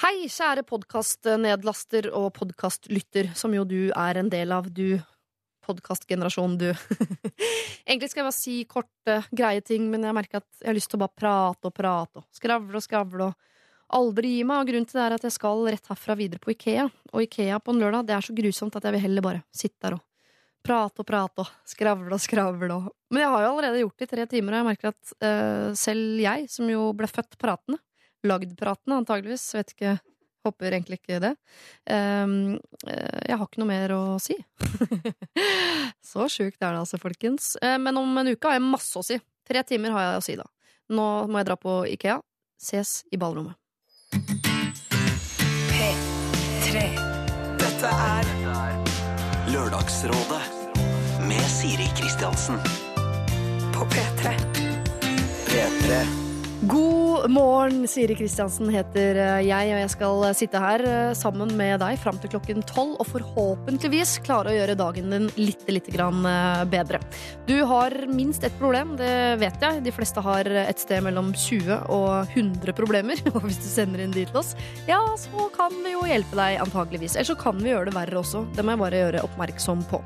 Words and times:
Hei, 0.00 0.30
kjære 0.32 0.62
podkastnedlaster 0.64 2.06
og 2.16 2.30
podkastlytter, 2.38 3.34
som 3.36 3.52
jo 3.52 3.66
du 3.68 3.90
er 3.92 4.16
en 4.16 4.30
del 4.32 4.48
av, 4.56 4.70
du 4.72 4.96
podkastgenerasjon, 5.66 6.54
du. 6.56 6.70
Egentlig 7.84 8.08
skal 8.08 8.22
jeg 8.22 8.26
bare 8.30 8.36
si 8.38 8.54
korte, 8.64 9.18
greie 9.28 9.60
ting, 9.60 9.90
men 9.92 10.06
jeg 10.08 10.16
merker 10.16 10.40
at 10.40 10.48
jeg 10.62 10.70
har 10.70 10.78
lyst 10.78 10.88
til 10.94 10.96
å 10.96 11.02
bare 11.02 11.20
prate 11.20 11.68
og 11.68 11.74
prate 11.76 12.22
og 12.22 12.38
skravle 12.38 12.80
og 12.80 12.84
skravle 12.86 13.26
og 13.26 13.98
aldri 14.00 14.30
gi 14.38 14.46
meg. 14.48 14.62
Og 14.62 14.70
grunnen 14.72 14.88
til 14.88 15.02
det 15.02 15.04
er 15.04 15.16
at 15.18 15.28
jeg 15.28 15.36
skal 15.36 15.66
rett 15.68 15.92
herfra 15.92 16.16
videre 16.22 16.40
på 16.40 16.54
Ikea. 16.54 16.88
Og 17.12 17.26
Ikea 17.26 17.60
på 17.60 17.76
en 17.76 17.84
lørdag, 17.84 18.08
det 18.08 18.16
er 18.16 18.24
så 18.24 18.38
grusomt 18.40 18.80
at 18.80 18.88
jeg 18.88 18.96
vil 18.96 19.04
heller 19.04 19.28
bare 19.28 19.44
sitte 19.52 19.84
der 19.84 19.98
og 19.98 20.06
prate 20.64 21.04
og 21.04 21.10
prate 21.12 21.44
og 21.44 21.52
skravle 21.68 22.16
og 22.16 22.24
skravle 22.24 22.72
og 22.72 22.88
Men 23.12 23.26
jeg 23.26 23.36
har 23.36 23.44
jo 23.44 23.52
allerede 23.52 23.84
gjort 23.84 24.00
det 24.00 24.08
i 24.08 24.14
tre 24.16 24.28
timer, 24.32 24.56
og 24.56 24.62
jeg 24.62 24.70
merker 24.72 24.94
at 24.94 25.14
uh, 25.28 25.76
selv 25.76 26.24
jeg, 26.24 26.48
som 26.56 26.72
jo 26.72 26.88
ble 26.96 27.12
født 27.12 27.36
pratende, 27.36 27.82
lagd 28.26 28.56
pratende 28.58 29.00
antageligvis, 29.00 29.48
vet 29.56 29.76
ikke 29.76 29.98
Håper 30.40 30.72
egentlig 30.72 30.96
ikke 31.02 31.18
det. 31.20 31.34
Ehm, 31.92 32.54
eh, 32.88 33.18
jeg 33.28 33.36
har 33.36 33.44
ikke 33.44 33.60
noe 33.60 33.68
mer 33.68 33.92
å 33.92 34.04
si. 34.22 34.38
Så 36.10 36.28
sjukt 36.32 36.56
er 36.62 36.72
det 36.72 36.80
altså, 36.80 36.96
folkens. 37.00 37.58
Eh, 37.60 37.76
men 37.76 37.98
om 38.00 38.08
en 38.22 38.30
uke 38.32 38.48
har 38.48 38.56
jeg 38.56 38.64
masse 38.64 38.96
å 38.96 39.04
si. 39.04 39.18
Tre 39.44 39.60
timer 39.68 39.92
har 39.92 40.06
jeg 40.06 40.22
å 40.22 40.24
si, 40.24 40.36
da. 40.40 40.46
Nå 40.96 41.08
må 41.28 41.42
jeg 41.42 41.48
dra 41.50 41.58
på 41.60 41.74
Ikea. 41.92 42.16
Ses 42.60 43.02
i 43.12 43.20
ballrommet. 43.20 43.56
P3. 45.68 46.86
Dette 47.60 47.92
er 47.92 48.32
Lørdagsrådet 49.52 50.40
med 51.28 51.44
Siri 51.52 51.92
Kristiansen. 52.00 52.56
på 53.76 53.86
P3. 53.86 54.34
P3. 55.46 56.29
God 56.68 57.30
morgen, 57.30 57.86
Siri 57.88 58.12
Kristiansen 58.14 58.68
heter 58.68 59.16
eh, 59.16 59.46
jeg, 59.46 59.70
og 59.72 59.78
jeg 59.80 59.90
skal 59.94 60.24
sitte 60.36 60.60
her 60.60 60.82
eh, 60.84 61.12
sammen 61.16 61.54
med 61.56 61.78
deg 61.80 61.96
fram 62.02 62.18
til 62.20 62.34
klokken 62.34 62.60
tolv 62.68 62.98
og 63.00 63.08
forhåpentligvis 63.08 64.18
klare 64.26 64.52
å 64.52 64.56
gjøre 64.58 64.74
dagen 64.76 65.08
din 65.08 65.30
litt, 65.40 65.64
litt 65.72 65.88
grann 65.88 66.20
eh, 66.28 66.64
bedre. 66.68 67.00
Du 67.48 67.54
har 67.64 67.96
minst 68.12 68.44
ett 68.44 68.58
problem, 68.60 68.92
det 69.00 69.40
vet 69.40 69.56
jeg. 69.64 69.80
De 69.86 69.94
fleste 69.94 70.20
har 70.20 70.50
et 70.66 70.82
sted 70.82 71.00
mellom 71.06 71.30
20 71.32 71.88
og 71.96 72.34
100 72.36 72.76
problemer. 72.76 73.24
Og 73.32 73.40
hvis 73.46 73.62
du 73.62 73.68
sender 73.70 74.04
inn 74.04 74.12
de 74.12 74.26
til 74.28 74.40
oss, 74.42 74.52
ja, 74.84 75.00
så 75.16 75.48
kan 75.56 75.72
vi 75.80 75.94
jo 75.94 76.04
hjelpe 76.04 76.36
deg 76.36 76.60
antageligvis. 76.60 77.16
Eller 77.16 77.30
så 77.30 77.38
kan 77.40 77.56
vi 77.56 77.72
gjøre 77.72 77.88
det 77.88 77.96
verre 77.96 78.20
også. 78.20 78.44
Det 78.52 78.66
må 78.66 78.76
jeg 78.76 78.82
bare 78.84 79.02
gjøre 79.06 79.24
oppmerksom 79.30 79.88
på. 79.88 80.02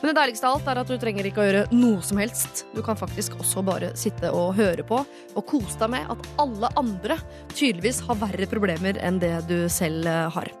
Men 0.00 0.14
det 0.14 0.16
deiligste 0.22 0.48
av 0.48 0.56
alt 0.56 0.72
er 0.72 0.82
at 0.86 0.88
du 0.88 0.96
trenger 1.04 1.28
ikke 1.28 1.44
å 1.44 1.48
gjøre 1.50 1.68
noe 1.76 2.00
som 2.00 2.24
helst. 2.24 2.64
Du 2.72 2.80
kan 2.86 2.96
faktisk 2.96 3.36
også 3.42 3.66
bare 3.68 3.92
sitte 3.98 4.32
og 4.32 4.56
høre 4.56 4.88
på 4.88 5.04
og 5.04 5.48
kose 5.52 5.76
deg 5.76 5.92
med 5.92 5.97
at 6.06 6.28
alle 6.42 6.70
andre 6.80 7.18
tydeligvis 7.54 8.02
har 8.06 8.20
verre 8.20 8.48
problemer 8.50 9.00
enn 9.02 9.20
det 9.22 9.34
du 9.48 9.58
selv 9.72 10.06
eh, 10.06 10.28
har. 10.34 10.52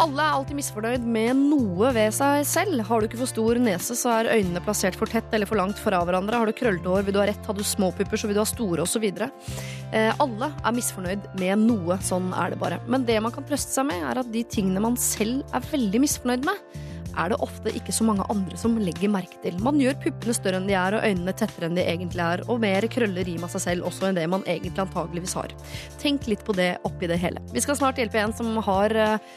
Alle 0.00 0.22
er 0.22 0.32
alltid 0.32 0.56
misfornøyd 0.56 1.02
med 1.12 1.36
noe 1.50 1.90
ved 1.92 2.14
seg 2.16 2.44
selv. 2.48 2.78
Har 2.88 3.02
du 3.02 3.08
ikke 3.08 3.18
for 3.20 3.28
stor 3.28 3.58
nese, 3.60 3.96
så 3.98 4.14
er 4.14 4.30
øynene 4.38 4.62
plassert 4.64 4.96
for 4.96 5.10
tett 5.10 5.28
eller 5.36 5.48
for 5.50 5.60
langt 5.60 5.80
fra 5.82 5.98
hverandre. 6.06 6.38
Har 6.40 6.48
du 6.48 6.56
krøllete 6.56 6.88
hår, 6.88 7.04
vil 7.04 7.16
du 7.16 7.20
ha 7.20 7.26
rett. 7.28 7.44
Har 7.44 7.58
du 7.58 7.60
små 7.66 7.90
pupper, 7.92 8.16
så 8.16 8.30
vil 8.30 8.38
du 8.38 8.40
ha 8.40 8.48
store, 8.48 8.86
osv. 8.86 9.04
Eh, 9.10 10.22
alle 10.24 10.48
er 10.54 10.76
misfornøyd 10.78 11.26
med 11.42 11.66
noe. 11.66 11.98
Sånn 12.06 12.30
er 12.32 12.54
det 12.54 12.60
bare. 12.62 12.80
Men 12.88 13.04
det 13.08 13.18
man 13.20 13.34
kan 13.34 13.44
trøste 13.44 13.76
seg 13.76 13.90
med, 13.90 14.00
er 14.08 14.22
at 14.22 14.30
de 14.32 14.46
tingene 14.48 14.80
man 14.86 14.96
selv 15.00 15.44
er 15.52 15.68
veldig 15.68 16.04
misfornøyd 16.06 16.48
med, 16.48 16.80
er 17.18 17.32
det 17.32 17.40
ofte 17.42 17.72
ikke 17.76 17.94
så 17.94 18.06
mange 18.06 18.26
andre 18.32 18.58
som 18.60 18.78
legger 18.80 19.12
merke 19.12 19.38
til. 19.44 19.58
Man 19.64 19.80
gjør 19.80 19.98
puppene 20.04 20.36
større 20.36 20.60
enn 20.60 20.68
de 20.70 20.76
er, 20.78 20.96
og 20.96 21.06
øynene 21.06 21.34
tettere 21.36 21.68
enn 21.70 21.78
de 21.78 21.84
egentlig 21.84 22.24
er, 22.24 22.44
og 22.48 22.62
mer 22.62 22.86
krøller 22.92 23.26
rim 23.26 23.46
av 23.46 23.52
seg 23.54 23.64
selv 23.66 23.90
også 23.90 24.10
enn 24.10 24.20
det 24.20 24.26
man 24.30 24.46
egentlig 24.46 24.84
antageligvis 24.84 25.36
har. 25.38 25.54
Tenk 26.02 26.28
litt 26.30 26.44
på 26.46 26.56
det 26.58 26.72
oppi 26.88 27.10
det 27.10 27.20
hele. 27.22 27.42
Vi 27.54 27.62
skal 27.64 27.78
snart 27.80 28.00
hjelpe 28.00 28.20
en 28.22 28.36
som 28.36 28.56
har 28.66 28.96
eh, 28.96 29.30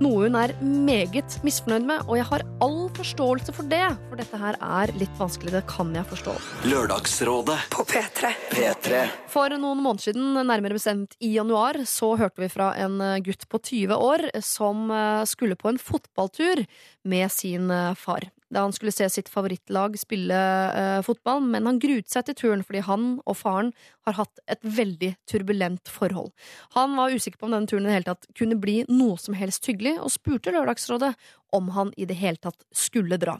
noe 0.00 0.26
hun 0.26 0.36
er 0.38 0.54
meget 0.62 1.36
misfornøyd 1.46 1.86
med, 1.88 2.04
og 2.06 2.18
jeg 2.18 2.26
har 2.30 2.44
all 2.64 2.80
forståelse 2.96 3.54
for 3.56 3.68
det, 3.70 3.82
for 4.08 4.20
dette 4.20 4.40
her 4.40 4.58
er 4.60 4.92
litt 5.00 5.12
vanskelig, 5.20 5.52
det 5.54 5.62
kan 5.70 5.92
jeg 5.96 6.08
forstå. 6.10 6.34
Lørdagsrådet. 6.70 7.58
På 7.72 7.84
P3. 7.88 8.32
P3. 8.52 9.04
For 9.30 9.52
noen 9.56 9.82
måneder 9.84 10.10
siden, 10.10 10.32
nærmere 10.40 10.76
bestemt 10.78 11.16
i 11.20 11.34
januar, 11.36 11.78
så 11.88 12.14
hørte 12.20 12.44
vi 12.44 12.50
fra 12.52 12.72
en 12.80 12.98
gutt 13.24 13.46
på 13.50 13.62
20 13.70 13.96
år 13.96 14.26
som 14.44 14.90
eh, 14.94 15.22
skulle 15.28 15.58
på 15.60 15.72
en 15.72 15.80
fotballtur 15.80 16.64
med 17.08 17.32
sin 17.32 17.70
eh, 17.70 17.94
far. 17.98 18.30
Da 18.50 18.64
han 18.64 18.74
skulle 18.74 18.92
se 18.94 19.06
sitt 19.12 19.28
favorittlag 19.30 19.94
spille 20.00 20.38
eh, 20.74 21.00
fotball, 21.06 21.42
men 21.52 21.68
han 21.68 21.78
gruet 21.82 22.10
seg 22.10 22.26
til 22.26 22.38
turen 22.40 22.64
fordi 22.66 22.82
han 22.86 23.04
og 23.22 23.36
faren 23.38 23.70
har 24.08 24.18
hatt 24.18 24.42
et 24.50 24.64
veldig 24.64 25.12
turbulent 25.30 25.90
forhold. 25.90 26.32
Han 26.74 26.96
var 26.98 27.14
usikker 27.14 27.38
på 27.38 27.46
om 27.46 27.54
denne 27.54 27.70
turen 27.70 27.86
i 27.86 27.92
det 27.92 27.98
hele 28.00 28.10
tatt 28.10 28.26
kunne 28.34 28.58
bli 28.58 28.80
noe 28.90 29.20
som 29.22 29.38
helst 29.38 29.70
hyggelig, 29.70 29.96
og 30.02 30.10
spurte 30.10 30.54
Lørdagsrådet 30.54 31.14
om 31.54 31.70
han 31.76 31.94
i 31.96 32.08
det 32.10 32.18
hele 32.18 32.42
tatt 32.42 32.66
skulle 32.74 33.20
dra. 33.22 33.38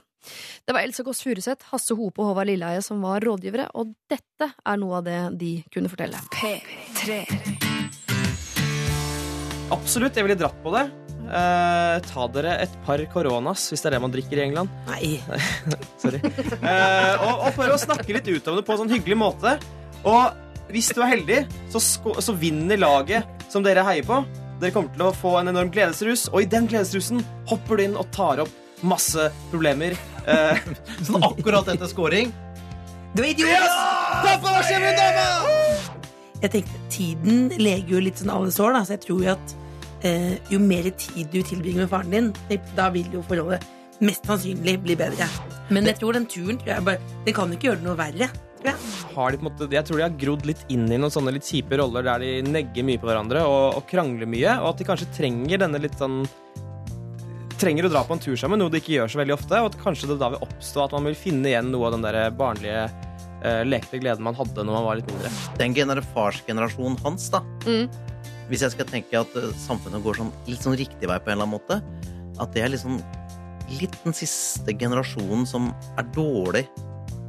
Det 0.66 0.74
var 0.76 0.84
Else 0.84 1.02
Kåss 1.02 1.22
Furuseth, 1.24 1.70
Hasse 1.72 1.96
Hope 1.96 2.20
og 2.20 2.30
Håvard 2.30 2.50
Lilleheie 2.50 2.82
som 2.84 3.00
var 3.02 3.24
rådgivere, 3.24 3.70
og 3.74 3.94
dette 4.10 4.52
er 4.52 4.80
noe 4.80 5.00
av 5.00 5.08
det 5.08 5.20
de 5.40 5.52
kunne 5.72 5.90
fortelle. 5.90 6.20
P3. 6.36 7.24
Absolutt, 9.70 10.16
jeg 10.18 10.26
ville 10.26 10.38
dratt 10.38 10.58
på 10.64 10.74
det. 10.74 10.88
Eh, 11.30 11.96
ta 12.10 12.26
dere 12.34 12.56
et 12.64 12.72
par 12.86 12.98
koronas, 13.12 13.68
hvis 13.70 13.84
det 13.84 13.90
er 13.90 13.96
det 13.96 14.02
man 14.02 14.14
drikker 14.14 14.40
i 14.40 14.44
England. 14.48 14.72
Nei. 14.88 15.10
Sorry. 16.02 16.18
Eh, 16.26 17.22
og, 17.22 17.46
og 17.46 17.50
for 17.54 17.70
å 17.70 17.78
snakke 17.78 18.16
litt 18.16 18.30
ut 18.30 18.50
om 18.50 18.58
det 18.58 18.64
på 18.66 18.74
en 18.74 18.82
sånn 18.82 18.94
hyggelig 18.96 19.18
måte. 19.20 19.54
Og 20.02 20.72
hvis 20.74 20.90
du 20.94 21.02
er 21.04 21.12
heldig, 21.12 21.40
så, 21.70 21.82
så 21.82 22.34
vinner 22.38 22.80
laget 22.80 23.46
som 23.50 23.62
dere 23.66 23.84
heier 23.86 24.06
på. 24.06 24.22
Dere 24.60 24.74
kommer 24.74 24.92
til 24.96 25.06
å 25.06 25.14
få 25.16 25.36
en 25.40 25.52
enorm 25.52 25.70
gledesrus, 25.72 26.26
og 26.32 26.42
i 26.42 26.50
den 26.50 26.66
gledesrusen 26.70 27.22
hopper 27.50 27.78
du 27.78 27.86
inn 27.86 27.96
og 27.98 28.10
tar 28.14 28.42
opp 28.42 28.82
masse 28.86 29.30
problemer. 29.52 29.94
Eh, 30.26 30.60
Sånn 31.06 31.24
akkurat 31.30 31.70
etter 31.70 31.90
scoring. 31.90 32.34
Du 33.14 33.22
er 33.22 33.32
idiot! 33.32 33.78
Pappa, 34.20 34.50
hva 34.50 34.60
skjer? 34.66 34.84
Jeg 36.40 36.52
tenkte, 36.54 36.84
Tiden 36.90 37.48
leger 37.60 37.96
jo 37.96 38.02
litt 38.02 38.20
sånn 38.20 38.32
alle 38.32 38.52
sår, 38.54 38.74
da, 38.74 38.84
så 38.86 38.96
jeg 38.96 39.04
tror 39.06 39.24
jo 39.24 39.32
at 39.34 39.56
eh, 40.06 40.36
jo 40.52 40.60
mer 40.62 40.90
tid 41.00 41.30
du 41.32 41.40
tilbringer 41.42 41.84
med 41.84 41.92
faren 41.92 42.14
din, 42.14 42.60
da 42.76 42.90
vil 42.94 43.08
jo 43.14 43.24
forholdet 43.26 43.66
mest 44.00 44.26
sannsynlig 44.28 44.78
bli 44.84 44.96
bedre. 44.98 45.28
Men 45.70 45.88
jeg 45.88 46.00
tror 46.00 46.16
den 46.16 46.28
turen 46.30 46.60
tror 46.60 46.72
jeg 46.74 46.86
bare, 46.86 47.10
det 47.26 47.34
kan 47.36 47.52
ikke 47.52 47.70
gjøre 47.70 47.82
det 47.82 47.88
noe 47.88 47.98
verre. 47.98 48.30
Ja. 48.64 48.74
Har 49.14 49.32
de, 49.32 49.38
på 49.40 49.46
en 49.46 49.48
måte, 49.48 49.68
jeg 49.72 49.86
tror 49.88 50.00
de 50.00 50.04
har 50.04 50.16
grodd 50.20 50.42
litt 50.48 50.64
inn 50.72 50.84
i 50.92 50.98
noen 51.00 51.12
sånne 51.12 51.32
litt 51.32 51.48
kjipe 51.48 51.78
roller 51.80 52.04
der 52.04 52.24
de 52.24 52.32
negger 52.44 52.84
mye 52.84 53.00
på 53.00 53.08
hverandre 53.08 53.44
og, 53.48 53.78
og 53.78 53.86
krangler 53.88 54.28
mye, 54.28 54.58
og 54.60 54.74
at 54.74 54.82
de 54.82 54.88
kanskje 54.88 55.08
trenger 55.16 55.62
denne 55.64 55.82
litt 55.82 55.96
sånn 56.00 56.24
Trenger 57.60 57.84
å 57.84 57.90
dra 57.92 58.00
på 58.08 58.14
en 58.16 58.22
tur 58.24 58.38
sammen, 58.40 58.56
noe 58.56 58.72
de 58.72 58.78
ikke 58.80 58.94
gjør 58.94 59.10
så 59.12 59.18
veldig 59.20 59.34
ofte. 59.34 59.58
Og 59.60 59.66
at 59.68 59.74
kanskje 59.82 60.06
det 60.08 60.14
da 60.22 60.30
vil 60.32 60.46
oppstå 60.46 60.80
at 60.80 60.94
man 60.96 61.04
vil 61.10 61.16
finne 61.18 61.50
igjen 61.50 61.66
noe 61.68 61.90
av 61.90 61.92
den 61.92 62.06
der 62.06 62.16
barnlige 62.32 62.86
eh, 63.44 63.58
lekte 63.68 64.00
gleden 64.00 64.24
man 64.24 64.38
hadde 64.38 64.64
når 64.64 64.78
man 64.78 64.86
var 64.86 64.96
litt 64.96 65.10
mindre. 65.10 65.32
Den 65.60 65.76
gener 65.76 66.00
farsgenerasjonen 66.14 66.96
hans, 67.04 67.28
da. 67.34 67.42
Mm. 67.66 67.84
Hvis 68.50 68.64
jeg 68.66 68.74
skal 68.74 68.88
tenke 68.90 69.14
at 69.20 69.34
eh, 69.38 69.50
samfunnet 69.62 70.02
går 70.02 70.18
sånn, 70.18 70.30
litt 70.50 70.64
sånn 70.64 70.74
riktig 70.78 71.06
vei 71.06 71.18
på 71.22 71.30
en 71.30 71.38
eller 71.38 71.46
annen 71.46 71.54
måte, 71.54 71.78
at 72.42 72.54
det 72.56 72.64
er 72.64 72.72
liksom 72.72 72.98
litt 73.78 73.94
den 74.02 74.16
siste 74.16 74.74
generasjonen 74.74 75.46
som 75.46 75.68
er 75.94 76.08
dårlig 76.16 76.64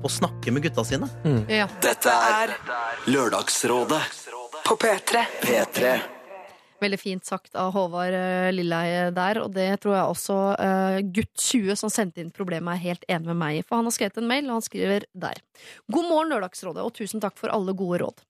på 0.02 0.10
å 0.10 0.12
snakke 0.12 0.54
med 0.54 0.66
gutta 0.66 0.86
sine. 0.88 1.10
Ja. 1.46 1.68
Dette 1.84 2.10
er 2.10 2.56
Lørdagsrådet. 3.06 4.02
på 4.66 4.80
P3. 4.82 5.22
P3. 5.44 5.94
Veldig 6.82 6.98
fint 6.98 7.26
sagt 7.26 7.54
av 7.54 7.76
Håvard 7.76 8.16
eh, 8.18 8.50
Lilleheie 8.56 9.12
der, 9.14 9.44
og 9.44 9.54
det 9.54 9.68
tror 9.84 9.94
jeg 9.94 10.14
også 10.16 10.38
uh, 10.58 10.98
gutt 11.14 11.36
20 11.38 11.78
som 11.78 11.92
sendte 11.94 12.24
inn 12.24 12.32
problemet, 12.34 12.74
er 12.74 12.88
helt 12.88 13.06
enig 13.06 13.30
med 13.30 13.38
meg 13.38 13.60
i. 13.60 13.62
For 13.68 13.78
han 13.78 13.86
har 13.86 13.94
skrevet 13.94 14.18
en 14.18 14.30
mail, 14.32 14.48
og 14.50 14.58
han 14.58 14.66
skriver 14.66 15.06
der. 15.14 15.38
God 15.94 16.08
morgen, 16.10 16.34
Lørdagsrådet, 16.34 16.82
og 16.82 16.96
tusen 16.98 17.22
takk 17.22 17.38
for 17.38 17.54
alle 17.54 17.78
gode 17.78 18.02
råd. 18.02 18.26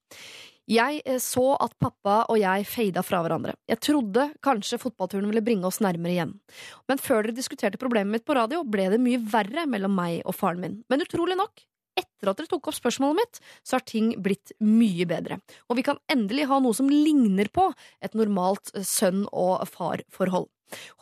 Jeg 0.70 1.00
eh, 1.04 1.18
så 1.22 1.56
at 1.62 1.74
pappa 1.82 2.22
og 2.30 2.38
jeg 2.38 2.66
feida 2.70 3.02
fra 3.06 3.22
hverandre. 3.24 3.56
Jeg 3.70 3.80
trodde 3.82 4.28
kanskje 4.44 4.78
fotballturen 4.82 5.26
ville 5.30 5.42
bringe 5.44 5.66
oss 5.66 5.80
nærmere 5.82 6.14
igjen. 6.14 6.36
Men 6.90 7.02
før 7.02 7.26
dere 7.26 7.36
diskuterte 7.36 7.80
problemet 7.80 8.14
mitt 8.14 8.26
på 8.28 8.36
radio, 8.38 8.62
ble 8.62 8.88
det 8.92 9.02
mye 9.02 9.20
verre 9.32 9.66
mellom 9.66 9.94
meg 9.98 10.22
og 10.22 10.36
faren 10.38 10.62
min. 10.62 10.80
Men 10.92 11.02
utrolig 11.02 11.36
nok, 11.40 11.64
etter 11.98 12.30
at 12.30 12.38
dere 12.38 12.50
tok 12.52 12.70
opp 12.70 12.78
spørsmålet 12.78 13.18
mitt, 13.18 13.42
så 13.66 13.78
har 13.78 13.86
ting 13.88 14.14
blitt 14.22 14.54
mye 14.62 15.06
bedre. 15.10 15.40
Og 15.68 15.80
vi 15.80 15.86
kan 15.86 16.00
endelig 16.12 16.46
ha 16.52 16.60
noe 16.62 16.76
som 16.76 16.90
ligner 16.90 17.50
på 17.52 17.68
et 18.04 18.14
normalt 18.18 18.72
eh, 18.76 18.86
sønn- 18.86 19.26
og 19.32 19.66
far-forhold. 19.72 20.48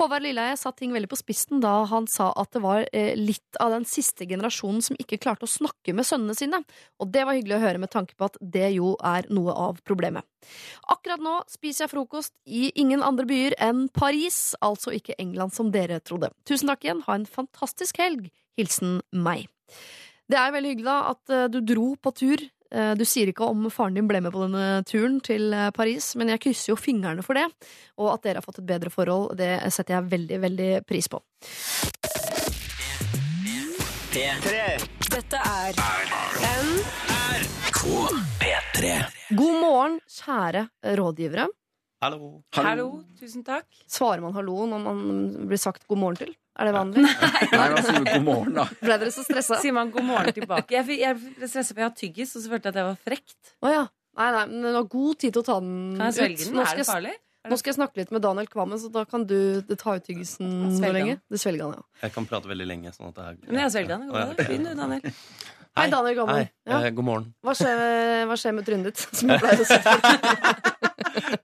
Håvard 0.00 0.24
Lilleheie 0.24 0.58
satte 0.58 0.82
ting 0.82 0.94
veldig 0.94 1.10
på 1.10 1.18
spissen 1.18 1.62
da 1.62 1.72
han 1.90 2.08
sa 2.10 2.30
at 2.38 2.52
det 2.56 2.62
var 2.64 2.86
eh, 2.92 3.12
litt 3.18 3.58
av 3.62 3.74
den 3.74 3.86
siste 3.88 4.26
generasjonen 4.28 4.82
som 4.84 4.98
ikke 5.00 5.20
klarte 5.22 5.46
å 5.46 5.50
snakke 5.50 5.94
med 5.96 6.08
sønnene 6.08 6.36
sine, 6.38 6.62
og 7.00 7.12
det 7.14 7.24
var 7.26 7.38
hyggelig 7.38 7.58
å 7.58 7.64
høre 7.64 7.82
med 7.82 7.92
tanke 7.92 8.16
på 8.18 8.28
at 8.30 8.38
det 8.40 8.72
jo 8.76 8.94
er 9.06 9.28
noe 9.32 9.54
av 9.54 9.80
problemet. 9.86 10.26
Akkurat 10.90 11.22
nå 11.22 11.40
spiser 11.50 11.86
jeg 11.86 11.94
frokost 11.94 12.34
i 12.46 12.70
ingen 12.80 13.04
andre 13.06 13.26
byer 13.28 13.58
enn 13.62 13.88
Paris, 13.94 14.54
altså 14.64 14.94
ikke 14.96 15.18
England 15.20 15.54
som 15.56 15.72
dere 15.74 16.00
trodde. 16.04 16.32
Tusen 16.48 16.70
takk 16.72 16.86
igjen, 16.86 17.04
ha 17.06 17.18
en 17.18 17.28
fantastisk 17.28 18.00
helg. 18.00 18.30
Hilsen 18.58 19.00
meg. 19.14 19.48
Det 20.30 20.38
er 20.38 20.54
veldig 20.54 20.72
hyggelig 20.74 20.88
da 20.88 20.98
at 21.10 21.34
eh, 21.34 21.50
du 21.52 21.60
dro 21.66 21.92
på 22.00 22.14
tur 22.16 22.48
Du 22.70 23.04
sier 23.08 23.30
ikke 23.30 23.46
om 23.50 23.66
faren 23.72 23.96
din 23.98 24.06
ble 24.10 24.20
med 24.22 24.34
på 24.34 24.44
denne 24.44 24.82
turen 24.86 25.18
til 25.26 25.50
eh, 25.56 25.70
Paris, 25.74 26.12
men 26.18 26.30
jeg 26.30 26.42
krysser 26.44 26.72
jo 26.72 26.78
fingrene 26.78 27.24
for 27.26 27.38
det. 27.38 27.46
Og 27.98 28.12
at 28.14 28.22
dere 28.26 28.38
har 28.38 28.46
fått 28.46 28.60
et 28.62 28.68
bedre 28.68 28.92
forhold, 28.94 29.34
det 29.40 29.56
setter 29.74 29.96
jeg 29.96 30.10
veldig, 30.12 30.40
veldig 30.46 30.70
pris 30.86 31.10
på. 31.10 31.22
Dette 35.10 35.38
er 35.38 35.78
P3. 38.40 38.94
God 39.38 39.56
morgen, 39.62 39.98
kjære 40.10 40.66
rådgivere. 40.98 41.46
Hallo. 42.00 42.40
Hallo, 42.56 42.84
tusen 43.20 43.42
takk. 43.44 43.66
Svarer 43.84 44.22
man 44.24 44.32
hallo 44.32 44.62
når 44.70 44.84
man 44.86 45.00
blir 45.50 45.58
sagt 45.60 45.82
god 45.84 45.98
morgen 46.00 46.16
til? 46.22 46.30
Er 46.56 46.70
det 46.70 46.72
vanlig? 46.72 47.02
Nei, 47.04 47.48
man 47.52 47.82
sier 47.84 48.06
god 48.06 48.24
morgen, 48.24 48.54
da? 48.56 48.64
Ble 48.80 48.96
dere 49.02 49.12
så 49.12 49.24
stressa? 49.26 49.58
Sier 49.60 49.74
man 49.76 49.90
god 49.92 50.06
morgen 50.08 50.32
tilbake? 50.36 50.72
Jeg, 50.78 50.96
jeg 51.02 51.18
ble 51.20 51.48
stresset 51.50 51.74
for 51.74 51.82
jeg 51.84 51.90
har 51.90 51.98
tyggis, 51.98 52.32
og 52.38 52.44
så 52.44 52.54
følte 52.54 52.70
jeg 52.70 52.72
at 52.72 52.80
jeg 52.80 52.88
var 52.88 53.02
frekt. 53.04 53.52
Å 53.60 53.72
ja. 53.74 53.82
Nei, 54.16 54.30
nei, 54.32 54.46
men 54.54 54.64
du 54.64 54.78
har 54.78 54.88
god 54.96 55.20
tid 55.20 55.36
til 55.36 55.42
å 55.42 55.46
ta 55.50 55.58
den 55.60 55.76
Kan 55.98 56.08
jeg 56.08 56.16
svelge 56.16 56.40
ut. 56.40 56.46
den? 56.48 56.62
Er 56.64 56.80
det 56.80 56.88
farlig? 56.88 57.14
nå 57.50 57.56
skal 57.56 57.70
jeg 57.70 57.76
snakke 57.78 57.96
litt 58.00 58.10
med 58.12 58.24
Daniel 58.24 58.48
Kvammen, 58.52 58.80
så 58.80 58.88
da 58.92 59.04
kan 59.08 59.22
du 59.28 59.38
ta 59.76 59.94
ut 59.96 60.04
tyggisen 60.08 60.50
hvor 60.80 60.96
lenge. 60.96 61.20
Det 61.20 61.36
Du 61.36 61.44
svelger 61.44 61.66
den, 61.66 61.84
ja. 61.84 62.04
Jeg 62.06 62.16
kan 62.16 62.28
prate 62.32 62.48
veldig 62.48 62.68
lenge. 62.68 62.92
sånn 62.96 63.12
at 63.12 63.20
det 63.20 63.28
er... 63.28 63.40
Men 63.46 63.62
jeg 63.66 63.76
svelger 63.76 63.96
han, 63.96 64.08
den. 64.08 64.12
Å. 64.16 64.24
Det 64.32 64.40
går 64.40 64.52
Fin 64.54 64.64
du, 64.64 64.72
Daniel. 64.80 65.18
Hei, 65.78 65.86
Daniel 65.92 66.16
Kvammen. 66.16 66.40
Hei. 66.40 66.48
Ja. 66.66 66.80
Eh, 66.80 66.92
god 66.96 67.06
morgen. 67.12 67.28
Hva, 67.44 67.56
skjer, 67.60 67.84
hva 68.28 68.40
skjer 68.40 68.56
med 68.56 68.68
trynet 68.68 68.88
ditt? 68.90 69.04
Som 69.20 69.32
jeg 69.32 69.44
pleier 69.44 69.60
å 69.60 69.68
si. 69.68 70.86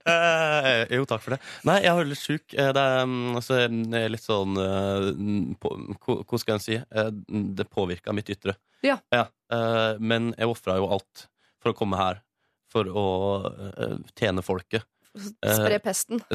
Eh, 0.07 0.83
jo, 0.95 1.05
takk 1.09 1.21
for 1.23 1.35
det. 1.35 1.39
Nei, 1.67 1.77
jeg 1.83 1.91
er 1.93 2.07
litt 2.09 2.21
sjuk. 2.21 2.53
Eh, 2.55 2.69
Det 2.75 2.83
er 2.83 3.03
mm, 3.07 3.35
altså, 3.39 3.57
litt 4.13 4.23
sånn 4.23 4.57
eh, 4.61 5.07
på, 5.61 5.71
Hvordan 6.05 6.41
skal 6.43 6.55
en 6.57 6.63
si? 6.63 6.77
Eh, 6.79 7.09
Det 7.57 7.67
påvirka 7.73 8.13
mitt 8.15 8.29
ytre. 8.33 8.55
Ja. 9.13 9.27
eh, 9.53 9.97
Men 9.99 10.33
jeg 10.37 10.47
ofra 10.51 10.77
jo 10.79 10.87
alt 10.97 11.27
for 11.61 11.73
å 11.73 11.77
komme 11.77 11.99
her. 11.99 12.21
For 12.71 12.87
å 12.91 13.05
eh, 13.47 13.97
tjene 14.19 14.43
folket. 14.45 14.83
Spre 15.17 15.79
pesten. 15.83 16.23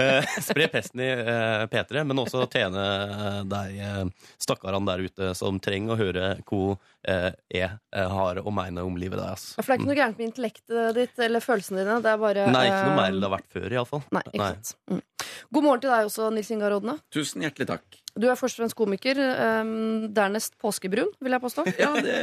Eh, 0.00 0.24
spre 0.42 0.66
pesten 0.70 1.00
i 1.02 1.08
eh, 1.08 1.62
P3, 1.70 2.02
men 2.06 2.18
også 2.22 2.44
tjene 2.50 2.82
deg, 3.48 3.50
de 3.50 3.82
eh, 3.84 4.30
stakkarene 4.40 4.88
der 4.88 5.04
ute 5.06 5.30
som 5.38 5.58
trenger 5.62 5.94
å 5.94 6.00
høre 6.00 6.26
eh, 6.36 7.30
jeg 7.52 7.70
eh, 7.70 8.14
har 8.16 8.40
å 8.40 8.54
mene 8.54 8.84
om 8.86 8.98
livet 9.00 9.20
deres. 9.20 9.50
For 9.58 9.66
det 9.66 9.76
er 9.76 9.80
ikke 9.80 9.90
noe 9.90 10.00
gærent 10.00 10.20
med 10.20 10.28
intellektet 10.30 10.96
ditt 10.96 11.24
eller 11.26 11.44
følelsene 11.44 11.82
dine. 11.82 11.98
Det 12.04 12.12
er 12.12 12.20
bare 12.22 12.46
Nei, 12.50 12.66
ikke 12.68 12.82
noe 12.82 12.92
eh, 12.92 13.00
mer 13.00 13.14
enn 13.14 13.20
det 13.20 13.28
har 13.28 13.36
vært 13.36 13.56
før, 13.56 13.68
iallfall. 13.78 14.04
Nei, 14.16 14.24
ikke 14.30 14.50
sant. 14.52 14.74
Mm. 14.90 15.02
God 15.56 15.66
morgen 15.66 15.84
til 15.84 15.94
deg 15.94 16.10
også, 16.10 16.30
Nils 16.34 16.52
Ingar 16.54 16.76
Odne. 16.76 16.96
Tusen 17.14 17.46
hjertelig 17.46 17.70
takk. 17.74 18.00
Du 18.18 18.26
er 18.26 18.38
først 18.38 18.58
og 18.58 18.64
fremst 18.64 18.76
komiker. 18.78 19.18
Um, 19.60 20.08
dernest 20.14 20.56
påskebrun, 20.60 21.12
vil 21.22 21.36
jeg 21.36 21.42
påstå. 21.42 21.66
Ja, 21.80 21.90
det, 21.96 22.16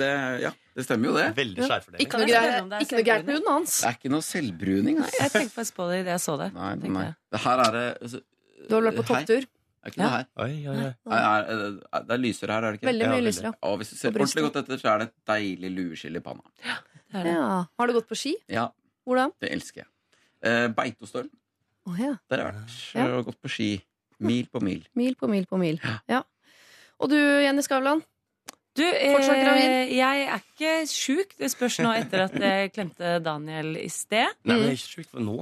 det, 0.00 0.08
ja, 0.42 0.50
det 0.76 0.86
stemmer 0.86 1.10
jo, 1.10 1.14
det. 1.18 1.28
Veldig 1.36 1.68
skjærfordeling. 1.68 2.06
Ikke 2.06 2.20
noe, 2.20 2.30
det 2.30 2.40
er 2.40 2.86
ikke 2.86 2.98
noe 2.98 3.06
gærent 3.06 3.28
med 3.28 3.38
huden 3.38 3.52
hans. 3.52 3.76
Det 3.82 3.90
er 3.90 4.00
ikke 4.00 4.12
noe 4.14 4.26
selvbruning. 4.26 4.98
nei. 5.02 5.12
Jeg 5.18 5.34
tenkte 5.34 5.54
faktisk 5.54 5.78
på 5.78 5.86
det 5.92 6.02
idet 6.02 6.16
jeg 6.16 6.24
så 6.24 6.34
det. 6.40 6.50
Nei, 6.56 6.72
nei. 6.98 7.06
Det 7.32 7.44
her 7.44 7.62
er 7.66 7.78
det 7.78 7.86
altså, 8.08 8.20
Du 8.66 8.76
har 8.76 8.88
vært 8.88 9.00
på 9.00 9.06
topptur. 9.12 9.48
Er 9.78 9.92
ikke 9.92 10.02
noe 10.02 10.10
her. 10.12 10.28
Oi, 10.42 10.52
oi, 10.68 10.76
oi. 10.76 10.92
Er, 11.14 11.18
er, 11.22 11.60
er, 11.86 12.06
det 12.08 12.16
er 12.16 12.22
lysere 12.22 12.56
her, 12.56 12.66
er 12.66 12.74
det 12.74 12.80
ikke? 12.80 12.88
Veldig 12.90 13.10
mye 13.12 13.20
ja, 13.20 13.26
lysere. 13.28 13.52
Og 13.68 13.76
hvis 13.80 13.92
du 13.92 13.98
ser 14.00 14.10
ordentlig 14.10 14.46
godt 14.48 14.58
etter, 14.62 14.80
så 14.80 14.90
er 14.92 15.02
det 15.02 15.08
et 15.08 15.16
deilig 15.30 15.70
lueskill 15.76 16.18
i 16.18 16.24
panna. 16.24 16.44
Det 16.58 17.20
er 17.22 17.28
det. 17.28 17.36
Ja. 17.38 17.52
Har 17.78 17.88
du 17.88 17.94
gått 17.96 18.08
på 18.10 18.18
ski? 18.18 18.34
Ja, 18.52 18.68
Hvordan? 19.08 19.32
det 19.40 19.52
elsker 19.54 19.84
jeg. 19.84 19.90
Eh, 20.44 20.66
Beitostølen. 20.74 21.30
Oh, 21.88 21.96
ja. 21.96 22.16
Der 22.28 22.42
har 22.42 22.50
jeg 22.50 22.58
vært. 22.58 22.74
Ja. 22.98 23.06
Og 23.16 23.30
gått 23.30 23.40
på 23.40 23.52
ski. 23.52 23.70
Mil 24.20 24.46
på 24.50 24.60
mil. 24.64 24.86
Mil 24.98 25.14
på 25.14 25.28
mil 25.30 25.46
på 25.46 25.58
mil. 25.60 25.80
Ja. 26.10 26.22
Og 26.98 27.10
du, 27.12 27.16
Jenny 27.16 27.62
Skavlan? 27.62 28.00
Du, 28.78 28.82
Fortsatt 28.84 29.40
gravid? 29.42 29.64
eh, 29.64 29.92
jeg 29.96 30.24
er 30.28 30.42
ikke 30.42 30.72
sjuk. 30.90 31.32
Det 31.38 31.50
spørs 31.50 31.78
nå 31.82 31.92
etter 31.98 32.24
at 32.28 32.34
jeg 32.38 32.72
klemte 32.74 33.16
Daniel 33.22 33.76
i 33.80 33.88
sted. 33.90 34.34
Nei, 34.44 34.54
men 34.54 34.64
jeg 34.68 34.74
er 34.74 34.78
ikke 34.78 34.92
sjuk 35.02 35.10
for 35.10 35.24
nå. 35.24 35.36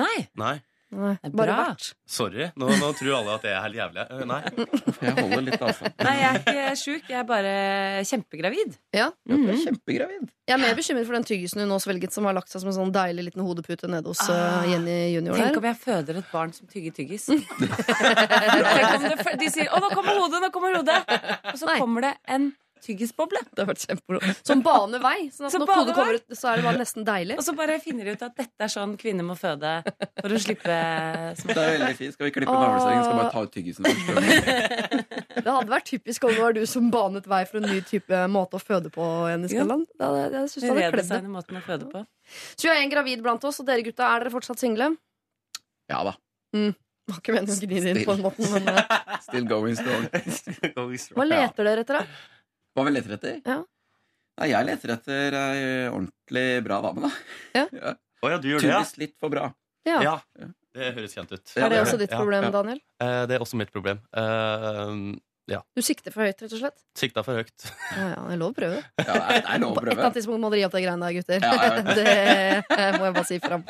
Nei. 0.00 0.14
Nei. 0.40 0.54
Nei, 0.92 1.14
bare 1.32 1.48
bra. 1.48 1.54
vært. 1.70 1.86
Sorry. 2.12 2.50
Nå, 2.60 2.66
nå 2.76 2.88
tror 2.98 3.14
alle 3.22 3.36
at 3.38 3.46
jeg 3.48 3.54
er 3.56 3.62
helt 3.64 3.78
jævlig. 3.78 4.02
Eh, 4.12 4.24
Nei. 4.28 4.40
Jeg 5.06 5.14
holder 5.16 5.44
litt 5.46 5.62
avstand. 5.64 5.94
Nei, 6.04 6.12
jeg 6.20 6.28
er 6.28 6.36
ikke 6.42 6.74
sjuk. 6.78 7.06
Jeg 7.10 7.18
er 7.18 7.24
bare 7.26 7.52
kjempegravid. 8.06 8.76
Ja. 8.94 9.06
Ja, 9.26 9.38
du 9.40 9.48
er 9.50 9.58
kjempegravid. 9.64 10.28
Jeg 10.46 10.54
er 10.54 10.60
mer 10.62 10.76
bekymret 10.76 11.08
for 11.08 11.16
den 11.16 11.24
tyggisen 11.26 11.62
hun 11.64 11.70
nå 11.72 11.78
svelget, 11.82 12.12
som 12.14 12.28
har 12.28 12.36
lagt 12.36 12.52
seg 12.52 12.60
som 12.62 12.70
en 12.70 12.76
sånn 12.76 12.92
deilig 12.94 13.24
liten 13.30 13.42
hodepute 13.46 13.88
nede 13.90 14.10
hos 14.12 14.20
ah, 14.28 14.62
Jenny 14.68 14.98
junior 15.14 15.38
Tenk 15.38 15.58
om 15.62 15.66
jeg 15.70 15.78
føder 15.80 16.18
et 16.20 16.30
barn 16.34 16.52
som 16.54 16.68
tygger 16.70 16.94
tyggis. 16.96 17.26
Tenk 17.32 18.96
om 18.98 19.06
det, 19.08 19.36
de 19.40 19.50
sier 19.54 19.70
'Å, 19.70 19.80
nå 19.82 19.90
kommer 19.94 20.18
hodet', 20.20 20.42
nå 20.44 20.50
kommer 20.54 20.76
hodet 20.76 20.98
Og 21.52 21.58
så 21.58 21.68
Nei. 21.70 21.78
kommer 21.80 22.06
det 22.08 22.14
en 22.28 22.52
tyggisboble. 22.82 23.40
Det 23.54 23.62
har 23.62 23.68
vært 23.70 23.84
kjempemoro. 23.86 24.32
Som 24.46 24.62
baner 24.66 25.02
vei. 25.02 25.16
Sånn 25.34 25.46
at 25.48 25.54
Som 25.54 25.62
når 25.64 25.72
hodet 25.78 25.94
kommer 25.96 26.18
ut, 26.18 26.34
så 26.38 26.50
er 26.52 26.60
det 26.60 26.64
bare 26.66 26.80
nesten 26.82 27.06
deilig. 27.06 27.36
Og 27.38 27.44
så 27.46 27.54
bare 27.58 27.76
finner 27.84 28.08
de 28.10 28.14
ut 28.16 28.24
at 28.26 28.34
dette 28.38 28.66
er 28.66 28.72
sånn 28.72 28.96
kvinner 29.00 29.26
må 29.26 29.36
føde 29.38 29.72
for 30.20 30.34
å 30.34 30.40
slippe 30.42 30.76
Det 31.46 31.56
er 31.56 31.72
veldig 31.78 31.96
fint. 32.00 32.16
Skal 32.16 32.28
vi 32.28 32.34
klippe 32.38 32.56
navlestrengen? 32.56 33.04
Skal 33.06 33.14
vi 33.14 33.22
bare 33.22 33.32
ta 33.32 33.42
ut 33.46 33.54
tyggisen 33.54 33.88
først? 33.88 35.42
Det 35.42 35.48
hadde 35.48 35.72
vært 35.72 35.88
typisk 35.88 36.26
om 36.28 36.34
det 36.36 36.42
var 36.44 36.52
du 36.58 36.62
som 36.68 36.90
banet 36.92 37.26
vei 37.30 37.42
for 37.48 37.62
en 37.62 37.68
ny 37.72 37.80
type 37.88 38.22
måte 38.30 38.58
å 38.58 38.62
føde 38.62 38.92
på. 38.94 39.06
Jenny 39.32 39.48
Ja. 39.48 39.62
Skavlan. 39.62 39.86
Det 39.98 40.10
Jeg 40.12 40.52
synes 40.52 40.62
det 40.62 40.68
hadde 40.68 40.82
det. 40.82 40.92
Redesigne 40.92 41.32
måten 41.38 41.58
å 41.58 41.64
føde 41.64 41.88
på. 41.90 42.04
Så 42.56 42.68
vi 42.68 42.70
har 42.74 42.82
en 42.82 42.92
gravid 42.92 43.22
blant 43.24 43.44
oss, 43.48 43.58
og 43.62 43.66
dere 43.66 43.82
gutta, 43.86 44.06
er 44.12 44.24
dere 44.26 44.30
fortsatt 44.34 44.60
single? 44.62 44.92
Ja 45.90 46.02
da. 46.06 46.14
Var 46.52 47.18
ikke 47.18 47.34
meningen 47.34 47.50
å 47.50 47.66
gni 47.66 47.80
det 47.82 47.90
inn 47.96 48.04
på 48.06 48.14
den 48.14 48.22
måten, 48.22 48.46
men 48.52 48.68
eh, 48.70 49.16
Still 49.24 49.46
going 49.50 49.74
strong. 49.74 50.04
hva 51.18 51.24
leter 51.26 51.66
dere 51.66 51.82
etter, 51.82 51.98
da? 51.98 52.06
Hva 52.72 52.84
vi 52.88 52.94
leter 52.94 53.16
etter? 53.18 53.40
Ja. 53.44 53.58
Nei, 54.40 54.48
jeg 54.48 54.64
leter 54.68 54.94
etter 54.94 55.34
ei 55.36 55.64
ordentlig 55.90 56.46
bra 56.64 56.78
dame, 56.86 57.08
da. 57.08 57.10
Ja. 57.58 57.66
ja, 58.32 58.38
du 58.40 58.48
gjør 58.48 58.62
det, 58.64 58.70
ja? 58.70 58.78
Tydeligvis 58.80 58.94
litt 59.02 59.16
for 59.20 59.32
bra. 59.34 59.50
Ja. 59.88 59.98
Ja. 60.04 60.14
Det 60.72 60.94
høres 60.96 61.12
kjent 61.12 61.34
ut. 61.34 61.52
Er 61.60 61.68
det 61.68 61.82
også 61.82 61.98
ditt 62.00 62.14
problem, 62.14 62.46
ja. 62.48 62.54
Daniel? 62.54 62.80
Eh, 63.02 63.26
Det 63.28 63.36
er 63.36 63.44
også 63.44 63.58
mitt 63.60 63.72
problem. 63.74 64.00
Eh, 64.16 65.18
Du 65.76 65.82
sikter 65.84 66.14
for 66.14 66.24
høyt, 66.24 66.38
rett 66.40 66.54
og 66.54 66.60
slett? 66.62 66.78
Sikta 66.96 67.20
for 67.26 67.36
høyt. 67.36 67.66
Ja, 67.98 68.06
ja, 68.14 68.22
det 68.24 68.36
er 68.38 68.40
lov 68.40 68.54
å 68.54 68.56
prøve. 68.56 68.78
Ja, 69.02 69.16
det 69.18 69.42
er, 69.42 69.58
lov 69.60 69.74
å 69.74 69.76
På 69.76 69.82
et 69.82 69.90
eller 69.92 70.06
annet 70.06 70.16
tidspunkt 70.16 70.40
må 70.40 70.48
dere 70.54 70.62
gi 70.62 70.68
opp 70.70 70.76
de 70.78 70.82
greiene 70.86 71.10
der, 71.10 71.16
gutter. 71.18 71.44
Ja, 71.44 71.52
ja. 71.60 72.62
det 72.78 72.88
må 72.96 73.04
jeg 73.10 73.16
bare 73.18 73.28
si 73.28 73.38
fram. 73.42 73.66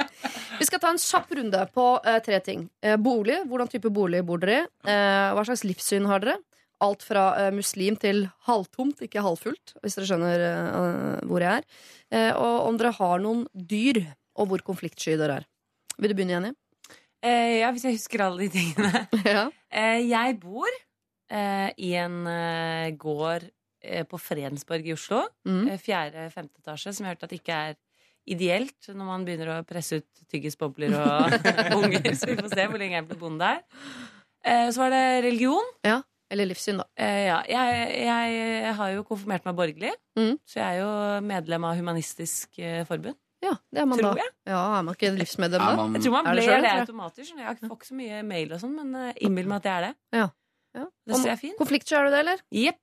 Vi 0.60 0.68
skal 0.68 0.82
ta 0.84 0.92
en 0.94 1.02
kjapp 1.02 1.34
runde 1.40 1.64
på 1.74 1.88
eh, 2.06 2.20
tre 2.22 2.38
ting. 2.46 2.68
Eh, 2.86 2.94
bolig. 3.02 3.40
Hvordan 3.50 3.72
type 3.72 3.90
bolig 3.90 4.22
bor 4.28 4.38
dere 4.44 4.60
i? 4.60 4.70
Eh, 4.86 5.32
hva 5.34 5.42
slags 5.48 5.66
livssyn 5.66 6.06
har 6.06 6.22
dere? 6.22 6.38
Alt 6.82 7.04
fra 7.06 7.26
uh, 7.38 7.50
muslim 7.54 7.96
til 8.00 8.24
halvtomt, 8.48 9.04
ikke 9.06 9.22
halvfullt, 9.24 9.76
hvis 9.82 9.98
dere 9.98 10.08
skjønner 10.08 10.44
uh, 10.48 11.28
hvor 11.30 11.44
jeg 11.44 11.62
er. 11.62 11.68
Eh, 12.12 12.32
og 12.34 12.66
om 12.68 12.78
dere 12.80 12.94
har 12.98 13.22
noen 13.22 13.46
dyr, 13.54 14.02
og 14.36 14.50
hvor 14.50 14.64
konfliktsky 14.66 15.14
dere 15.20 15.40
er. 15.40 15.48
Vil 16.00 16.12
du 16.12 16.16
begynne, 16.18 16.36
Jenny? 16.38 16.52
Ja, 17.22 17.68
hvis 17.70 17.84
jeg 17.86 17.94
husker 17.94 18.24
alle 18.24 18.48
de 18.48 18.48
tingene. 18.50 19.04
ja. 19.36 19.44
Jeg 20.02 20.34
bor 20.42 20.72
i 21.30 21.92
en 22.00 22.16
gård 22.98 23.46
på 24.10 24.18
Fredensborg 24.18 24.88
i 24.88 24.94
Oslo. 24.96 25.20
Mm. 25.46 25.68
Fjerde-femte 25.78 26.58
etasje, 26.64 26.90
som 26.96 27.06
jeg 27.06 27.12
har 27.12 27.14
hørt 27.14 27.28
at 27.28 27.36
ikke 27.36 27.60
er 27.68 27.78
ideelt 28.26 28.90
når 28.90 29.06
man 29.06 29.26
begynner 29.28 29.52
å 29.54 29.60
presse 29.68 30.00
ut 30.02 30.24
tyggisbobler 30.34 30.96
og 30.98 31.36
unger. 31.78 32.10
Så 32.18 32.32
vi 32.32 32.40
får 32.40 32.50
se 32.56 32.66
hvor 32.66 32.82
lenge 32.82 32.98
jeg 32.98 33.08
blir 33.12 33.22
bonde 33.22 33.52
der. 33.52 33.62
Så 34.74 34.82
var 34.82 34.90
det 34.90 35.04
religion. 35.28 35.72
Eller 36.32 36.48
livssyn, 36.48 36.78
da. 36.80 36.86
Eh, 36.96 37.26
ja, 37.28 37.38
jeg, 37.44 37.88
jeg, 38.08 38.70
har 38.78 38.92
jo 38.94 39.02
konfirmert 39.08 39.44
meg 39.48 39.56
borgerlig, 39.58 39.92
Mm. 40.16 40.34
så 40.48 40.58
jeg 40.60 40.64
er 40.64 40.78
jo 40.80 40.90
medlem 41.28 41.64
av 41.68 41.76
Humanistisk 41.76 42.58
eh, 42.60 42.82
Forbund. 42.88 43.16
Ja, 43.42 43.52
det 43.74 43.80
er 43.82 43.86
man 43.90 43.98
Tror 43.98 44.12
da. 44.14 44.22
jeg. 44.22 44.30
Ja, 44.46 44.60
Er 44.78 44.84
man 44.86 44.94
ikke 44.94 45.08
livsmedlem 45.16 45.62
da? 45.66 45.74
man, 45.76 45.94
Jeg 45.98 46.04
tror 46.04 46.12
man 46.14 46.28
blir 46.30 46.38
det 46.40 46.44
selv, 46.46 46.62
det 46.62 46.72
automatisk. 46.84 47.32
Jeg 47.42 47.56
får 47.58 47.74
ikke 47.76 47.88
så 47.88 47.96
mye 47.98 48.20
mail 48.28 48.52
og 48.54 48.60
sånn, 48.62 48.74
men 48.78 48.94
uh, 48.94 49.08
innbill 49.26 49.48
meg 49.50 49.58
at 49.60 49.66
jeg 49.66 49.74
er 49.74 49.86
det. 49.88 49.92
Ja. 50.20 50.28
Det 51.10 51.18
ser 51.18 51.32
jeg 51.34 51.40
fint. 51.40 51.56
Konfliktsky 51.58 51.96
er 51.98 52.06
du 52.06 52.14
det, 52.14 52.20
eller? 52.22 52.44
Jepp. 52.54 52.78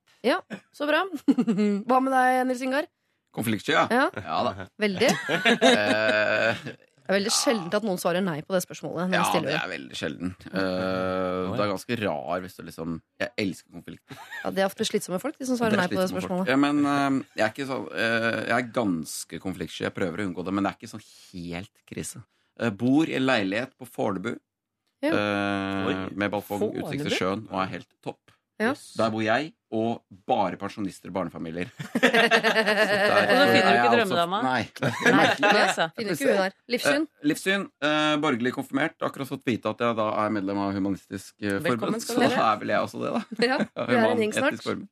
Så 0.76 0.86
bra. 0.90 1.00
Hva 1.88 2.00
med 2.04 2.12
deg, 2.12 2.42
Nils 2.50 2.60
Ingar? 2.66 2.86
Konfliktsky, 3.34 3.72
ja. 3.72 3.86
Ja. 3.90 4.06
Ja 4.20 4.38
da. 4.46 4.68
Veldig. 4.84 5.10
Det 7.10 7.16
er 7.16 7.24
veldig 7.24 7.30
sjeldent 7.34 7.74
at 7.74 7.86
noen 7.88 7.98
svarer 7.98 8.22
nei 8.22 8.36
på 8.46 8.54
det 8.54 8.60
spørsmålet. 8.62 9.14
ja, 9.18 9.24
det 9.42 9.54
er 9.58 9.64
veldig 9.66 9.96
sjelden. 9.98 10.28
Uh, 10.46 11.50
det 11.56 11.64
er 11.64 11.70
ganske 11.72 11.96
rar 12.04 12.44
hvis 12.44 12.54
du 12.54 12.60
liksom 12.68 13.00
Jeg 13.18 13.32
elsker 13.42 13.74
konflikter. 13.74 14.20
Ja, 14.44 14.52
det 14.54 14.62
er 14.62 14.68
ofte 14.68 14.86
slitsomme 14.86 15.18
folk, 15.18 15.34
de 15.40 15.48
som 15.48 15.58
svarer 15.58 15.74
er 15.74 15.82
nei 15.82 15.88
på 15.90 15.98
det 15.98 16.06
spørsmålet. 16.12 16.52
Ja, 16.52 16.58
men 16.62 16.84
uh, 16.86 17.18
jeg 17.34 17.42
er 17.48 17.50
ikke 17.50 17.66
sånn 17.66 17.88
eh, 17.90 18.28
Jeg 18.44 18.54
er 18.60 18.70
ganske 18.78 19.42
konfliktsky. 19.42 19.88
Jeg 19.88 19.96
prøver 19.96 20.22
å 20.22 20.28
unngå 20.28 20.46
det, 20.46 20.54
men 20.54 20.68
det 20.68 20.70
er 20.70 20.78
ikke 20.78 20.92
sånn 20.92 21.02
helt 21.08 21.82
krise. 21.90 22.22
Eh, 22.62 22.70
bor 22.70 23.10
i 23.10 23.18
en 23.18 23.26
leilighet 23.26 23.74
på 23.74 23.90
Fornebu. 23.90 24.36
Ja. 25.02 25.10
eh, 25.16 26.06
med 26.14 26.30
balkong, 26.30 26.68
utsikt 26.76 27.08
til 27.08 27.16
sjøen, 27.16 27.46
og 27.48 27.62
er 27.64 27.74
helt 27.74 27.90
topp. 28.04 28.29
Ja. 28.60 28.74
Der 29.00 29.12
bor 29.14 29.22
jeg, 29.24 29.50
og 29.72 30.02
bare 30.28 30.58
pensjonister 30.60 31.08
og 31.08 31.14
barnefamilier. 31.16 31.70
Så 31.94 32.00
der, 32.02 33.22
Og 33.24 33.32
da 33.32 33.46
finner 33.48 33.70
du 33.70 33.78
ikke 33.78 33.94
drømmedama? 33.94 34.40
altså-? 34.40 34.50
Nei. 34.50 34.62
det 34.80 34.90
er 34.90 35.16
Nei, 35.16 35.22
merkelig. 35.22 35.48
det, 35.54 35.62
altså. 35.64 35.88
Finner 35.96 36.18
ikke 36.18 36.28
hun 36.28 36.42
der. 36.42 36.56
Livssyn? 36.74 37.08
Uh, 37.08 37.26
livssyn. 37.32 37.66
Uh, 37.86 38.14
borgerlig 38.26 38.54
konfirmert. 38.58 38.96
Akkurat 39.08 39.32
fått 39.32 39.46
vite 39.48 39.72
at 39.72 39.82
jeg 39.86 39.98
da 40.02 40.08
er 40.26 40.36
medlem 40.36 40.60
av 40.60 40.76
Humanistisk 40.76 41.34
uh, 41.40 41.56
Forbund. 41.64 42.00
Så 42.04 42.18
da 42.20 42.30
er 42.30 42.62
vel 42.62 42.74
jeg 42.74 42.86
også 42.86 43.02
det, 43.02 43.16
da. 43.16 43.48
Ja, 43.54 43.60
vi 43.90 43.98
er 43.98 44.14
en 44.14 44.38
snart. 44.38 44.88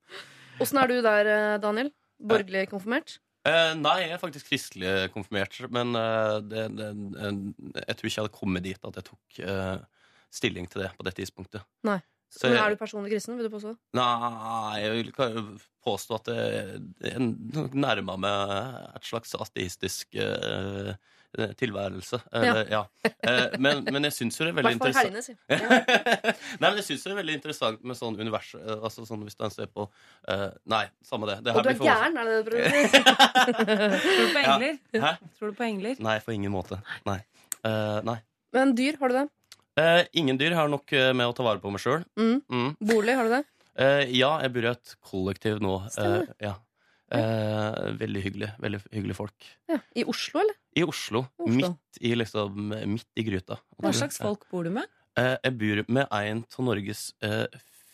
Åssen 0.59 0.81
er 0.83 0.91
du 0.91 0.99
der, 1.05 1.29
eh, 1.31 1.57
Daniel? 1.63 1.93
Borgerlig 2.19 2.65
konfirmert? 2.73 3.19
Uh, 3.47 3.73
nei, 3.79 4.01
jeg 4.03 4.17
er 4.17 4.21
faktisk 4.21 4.49
kristelig 4.51 4.95
konfirmert, 5.15 5.55
men 5.73 5.95
eh, 5.97 6.33
det, 6.51 6.65
det, 6.77 6.89
eh, 7.23 7.37
jeg 7.87 7.97
tror 7.97 8.09
ikke 8.09 8.17
jeg 8.17 8.25
hadde 8.25 8.35
kommet 8.35 8.67
dit 8.67 8.89
at 8.91 8.99
jeg 8.99 9.07
tok 9.07 9.39
eh, 9.45 9.77
stilling 10.35 10.67
til 10.69 10.83
det 10.83 10.91
på 10.99 11.07
dette 11.07 11.23
tidspunktet. 11.23 11.63
Nei. 11.87 12.01
Så 12.29 12.49
Men 12.49 12.59
er 12.61 12.75
du 12.75 12.81
personlig 12.81 13.13
kristen? 13.15 13.37
vil 13.39 13.49
du 13.49 13.53
påstå? 13.55 13.75
Nei, 13.97 14.81
jeg 14.83 14.91
vil 14.93 15.13
ikke 15.13 15.29
påstå 15.85 16.19
at 16.19 16.33
jeg, 16.35 17.21
nærma 17.73 18.19
meg 18.21 18.57
et 18.99 19.07
slags 19.09 19.33
ateistisk 19.39 20.19
uh, 20.21 20.93
tilværelse. 21.57 22.19
Eller, 22.33 22.69
ja. 22.73 22.83
Eh, 23.05 23.57
men, 23.61 23.83
men 23.93 24.05
jeg 24.09 24.15
syns 24.17 24.39
jo 24.41 24.47
det 24.47 24.53
er 24.53 24.57
veldig 24.59 24.73
interessant. 24.79 25.05
helgene, 25.05 25.23
si. 25.25 25.35
Nei, 26.61 26.69
men 26.71 26.79
jeg 26.81 26.87
syns 26.87 27.05
det 27.05 27.13
er 27.13 27.19
veldig 27.21 27.37
interessant 27.39 27.85
med 27.85 27.99
sånn 27.99 28.17
univers 28.19 28.55
eh, 28.57 28.71
Altså 28.79 29.05
sånn 29.09 29.27
hvis 29.27 29.37
man 29.41 29.53
ser 29.53 29.69
på 29.73 29.85
uh, 29.89 30.49
Nei, 30.73 30.87
samme 31.05 31.29
det. 31.29 31.39
det 31.45 31.53
her 31.53 31.61
Og 31.61 31.69
du 31.69 31.73
er 31.75 31.83
gæren, 31.85 32.17
er 32.17 32.29
det 32.29 32.33
det 32.33 32.41
du 32.41 32.49
prøver 32.49 32.65
å 32.65 32.73
si? 32.73 33.03
Tror 34.09 34.25
du 34.25 34.33
på 34.33 34.45
Ja. 34.45 34.55
engler? 34.55 34.81
Hæ? 35.05 35.13
Tror 35.39 35.53
du 35.53 35.59
på 35.61 35.69
engler? 35.69 36.01
Nei, 36.09 36.17
på 36.25 36.37
ingen 36.37 36.55
måte. 36.55 36.81
Nei. 37.09 37.19
Uh, 37.61 38.01
nei. 38.09 38.19
Men 38.57 38.73
dyr, 38.79 38.97
har 39.01 39.13
du 39.13 39.19
det? 39.21 39.27
Eh, 39.79 40.05
ingen 40.13 40.39
dyr 40.39 40.57
har 40.59 40.71
nok 40.71 40.93
eh, 40.97 41.13
med 41.15 41.31
å 41.31 41.35
ta 41.37 41.47
vare 41.47 41.63
på 41.63 41.71
meg 41.73 41.83
sjøl. 41.83 42.03
Mm. 42.19 42.41
Mm. 42.51 42.71
Bolig, 42.91 43.15
har 43.19 43.29
du 43.29 43.37
det? 43.37 43.45
Eh, 43.79 44.17
ja, 44.19 44.33
jeg 44.43 44.55
bor 44.57 44.67
i 44.67 44.73
et 44.73 44.97
kollektiv 45.07 45.63
nå. 45.63 45.77
Eh, 46.03 46.33
ja. 46.49 46.57
Eh, 47.15 47.79
veldig 48.01 48.25
hyggelig. 48.27 48.51
Veldig 48.61 48.83
hyggelig 48.91 49.17
folk. 49.17 49.51
Ja. 49.71 49.79
I 49.95 50.05
Oslo, 50.11 50.43
eller? 50.43 50.59
I 50.77 50.85
Oslo. 50.85 51.25
Oslo. 51.39 51.73
Midt 51.73 52.03
i 52.05 52.13
liksom 52.19 52.69
Midt 52.69 53.09
i 53.19 53.27
gryta. 53.27 53.61
Hva 53.79 53.95
slags 53.97 54.21
folk 54.23 54.49
bor 54.51 54.67
du 54.67 54.75
med? 54.75 54.91
Jeg 55.19 55.55
bor 55.59 55.81
med 55.91 56.13
en 56.15 56.45
av 56.47 56.63
Norges 56.63 57.09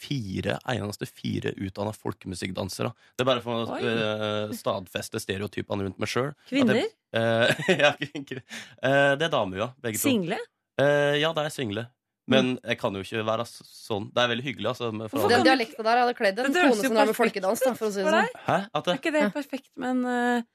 fire 0.05 0.59
eneste 0.69 1.07
fire 1.09 1.55
utdanna 1.57 1.93
folkemusikkdansere. 1.97 2.91
Det 3.17 3.25
er 3.25 3.29
bare 3.29 3.45
for 3.45 3.63
å 3.63 3.79
eh, 3.79 4.53
stadfeste 4.57 5.21
stereotypene 5.23 5.87
rundt 5.87 6.03
meg 6.03 6.11
sjøl. 6.11 6.33
Kvinner? 6.51 6.83
ja, 7.15 7.93
uh, 7.95 9.13
det 9.15 9.29
er 9.29 9.31
damer, 9.31 9.61
ja. 9.61 9.69
Begge 9.81 10.01
to. 10.01 10.09
Single? 10.09 10.41
Eh, 10.81 11.19
ja, 11.23 11.33
det 11.37 11.45
er 11.47 11.55
single. 11.55 11.87
Men 12.31 12.55
jeg 12.65 12.79
kan 12.81 12.95
jo 12.97 13.03
ikke 13.05 13.21
være 13.27 13.45
sånn. 13.51 14.09
Det 14.15 14.23
er 14.23 14.31
veldig 14.33 14.47
hyggelig, 14.47 14.71
altså. 14.73 14.89
Med 14.97 15.13
for 15.13 15.29
Den 15.29 15.45
dialekta 15.45 15.85
der 15.85 16.01
hadde 16.01 16.17
kledd 16.17 16.39
en 16.41 16.55
Det 16.55 16.63
kone 16.71 16.81
som 16.81 16.97
drev 16.97 17.11
med 17.13 17.19
folkedans. 17.19 17.61
Da, 17.67 17.75
for 17.77 17.91
å 17.91 17.93
si 17.93 18.01
det 18.01 18.15
sånn. 18.17 18.35
Hæ? 18.47 18.59
At 18.81 18.89
Er 18.89 19.01
ikke 19.01 19.13
det 19.13 19.25
perfekt 19.35 19.69
med 19.77 19.91
en 19.91 20.07
uh, 20.09 20.47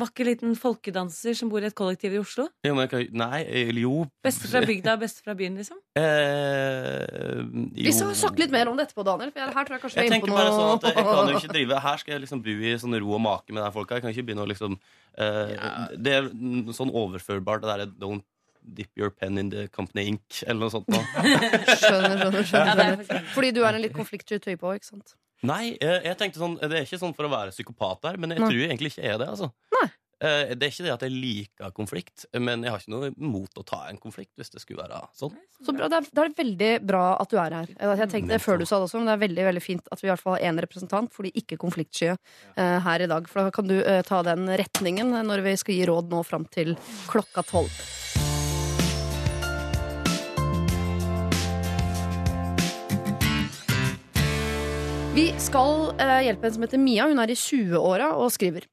vakker 0.00 0.28
liten 0.28 0.52
folkedanser 0.60 1.34
som 1.38 1.48
bor 1.50 1.64
i 1.64 1.70
et 1.70 1.74
kollektiv 1.76 2.12
i 2.14 2.20
Oslo? 2.20 2.46
jo, 2.66 2.74
men 2.76 2.86
kan, 2.92 3.02
nei, 3.16 3.40
eller 3.62 3.80
jo 3.82 4.04
Beste 4.22 4.48
fra 4.52 4.60
bygda, 4.62 4.94
beste 5.00 5.24
fra 5.24 5.34
byen, 5.38 5.56
liksom? 5.58 5.80
Eh, 6.00 7.40
Vi 7.80 7.92
skal 7.96 8.12
snakke 8.14 8.44
litt 8.44 8.52
mer 8.54 8.68
om 8.70 8.76
det 8.76 8.90
etterpå, 8.90 9.04
Daniel. 9.08 9.32
For 9.32 9.40
her 9.56 9.66
tror 9.66 9.76
jeg 9.78 9.82
kanskje 9.86 10.02
Jeg 10.02 10.10
vi 10.10 10.12
er 10.12 10.20
inne 10.20 10.28
på 10.28 10.36
noe. 10.36 10.52
sånn 10.52 10.74
at 10.76 10.84
jeg 10.90 11.06
kan 11.08 11.32
jo 11.32 11.40
ikke 11.40 11.54
drive 11.56 11.80
Her 11.86 12.02
skal 12.02 12.14
jeg 12.14 12.22
liksom 12.26 12.42
bo 12.44 12.56
i 12.60 12.74
sånn 12.84 12.98
ro 13.00 13.14
og 13.16 13.22
make 13.24 13.56
med 13.56 13.64
de 13.64 13.70
folka. 13.74 13.96
Jeg 13.96 14.04
kan 14.04 14.12
ikke 14.14 14.26
begynne 14.28 14.44
å 14.44 14.50
liksom 14.52 14.76
eh, 15.16 15.96
Det 15.96 16.14
er 16.18 16.28
sånn 16.76 16.92
overførbart, 16.92 17.64
det 17.64 17.72
derre 17.72 17.88
Don't 17.96 18.26
dip 18.62 18.90
your 18.98 19.10
pen 19.10 19.38
in 19.38 19.50
the 19.50 19.68
company 19.68 20.06
ink, 20.12 20.42
eller 20.46 20.66
noe 20.66 20.74
sånt. 20.74 20.88
Nå. 20.92 21.00
Skjønner, 21.80 21.80
skjønner, 21.80 22.36
er 22.40 22.50
skjønner. 22.52 23.04
Ja, 23.08 23.22
Fordi 23.34 23.52
du 23.56 23.62
er 23.64 23.78
en 23.78 23.84
litt 23.84 23.96
konfliktsky 23.96 24.40
type 24.42 24.66
òg, 24.66 24.80
ikke 24.80 24.92
sant? 24.92 25.16
Nei, 25.46 25.76
jeg, 25.80 26.02
jeg 26.04 26.16
tenkte 26.20 26.36
sånn 26.42 26.58
Det 26.60 26.68
er 26.68 26.84
ikke 26.84 26.98
sånn 27.00 27.14
for 27.16 27.24
å 27.24 27.32
være 27.32 27.54
psykopat 27.54 28.02
der, 28.04 28.20
men 28.20 28.34
jeg 28.34 28.42
Nei. 28.42 28.50
tror 28.52 28.66
egentlig 28.66 28.90
ikke 28.92 29.06
jeg 29.06 29.14
er 29.14 29.22
det. 29.22 29.28
altså 29.32 29.48
Nei. 29.78 29.86
Eh, 30.20 30.50
Det 30.52 30.66
er 30.66 30.72
ikke 30.74 30.84
det 30.84 30.92
at 30.92 31.04
jeg 31.06 31.14
liker 31.14 31.70
konflikt, 31.72 32.26
men 32.36 32.66
jeg 32.66 32.74
har 32.74 32.82
ikke 32.82 32.92
noe 32.92 33.08
imot 33.14 33.56
å 33.56 33.64
ta 33.64 33.78
en 33.88 33.96
konflikt 34.00 34.34
hvis 34.36 34.52
det 34.52 34.60
skulle 34.60 34.84
være 34.84 35.00
sånn. 35.16 35.32
Så 35.64 35.72
bra, 35.72 35.88
det 35.88 36.02
er, 36.02 36.10
det 36.12 36.24
er 36.26 36.34
veldig 36.42 36.70
bra 36.90 37.04
at 37.22 37.32
du 37.32 37.38
er 37.40 37.56
her. 37.56 37.72
Jeg 37.72 38.12
tenkte 38.12 38.34
det 38.34 38.42
før 38.44 38.60
du 38.60 38.66
sa 38.68 38.76
det 38.76 38.90
også, 38.90 39.00
men 39.00 39.08
det 39.08 39.16
er 39.16 39.24
veldig 39.24 39.48
veldig 39.48 39.64
fint 39.64 39.88
at 39.88 40.04
vi 40.04 40.10
i 40.10 40.12
hvert 40.12 40.24
fall 40.26 40.36
har 40.36 40.44
én 40.50 40.60
representant 40.60 41.08
for 41.14 41.24
de 41.24 41.32
ikke-konfliktskye 41.40 42.12
eh, 42.12 42.76
her 42.84 43.06
i 43.06 43.08
dag. 43.08 43.32
For 43.32 43.48
da 43.48 43.54
kan 43.54 43.70
du 43.70 43.78
uh, 43.80 44.02
ta 44.04 44.20
den 44.28 44.44
retningen 44.60 45.16
når 45.24 45.46
vi 45.48 45.56
skal 45.60 45.78
gi 45.78 45.88
råd 45.88 46.12
nå 46.12 46.20
fram 46.28 46.44
til 46.52 46.76
klokka 47.08 47.46
tolv. 47.48 47.80
Vi 55.20 55.34
skal 55.36 55.90
eh, 56.00 56.22
hjelpe 56.24 56.46
en 56.48 56.52
som 56.54 56.62
heter 56.64 56.80
Mia. 56.80 57.04
Hun 57.10 57.18
er 57.20 57.28
i 57.28 57.34
20-åra 57.36 58.06
og 58.16 58.30
skriver. 58.32 58.64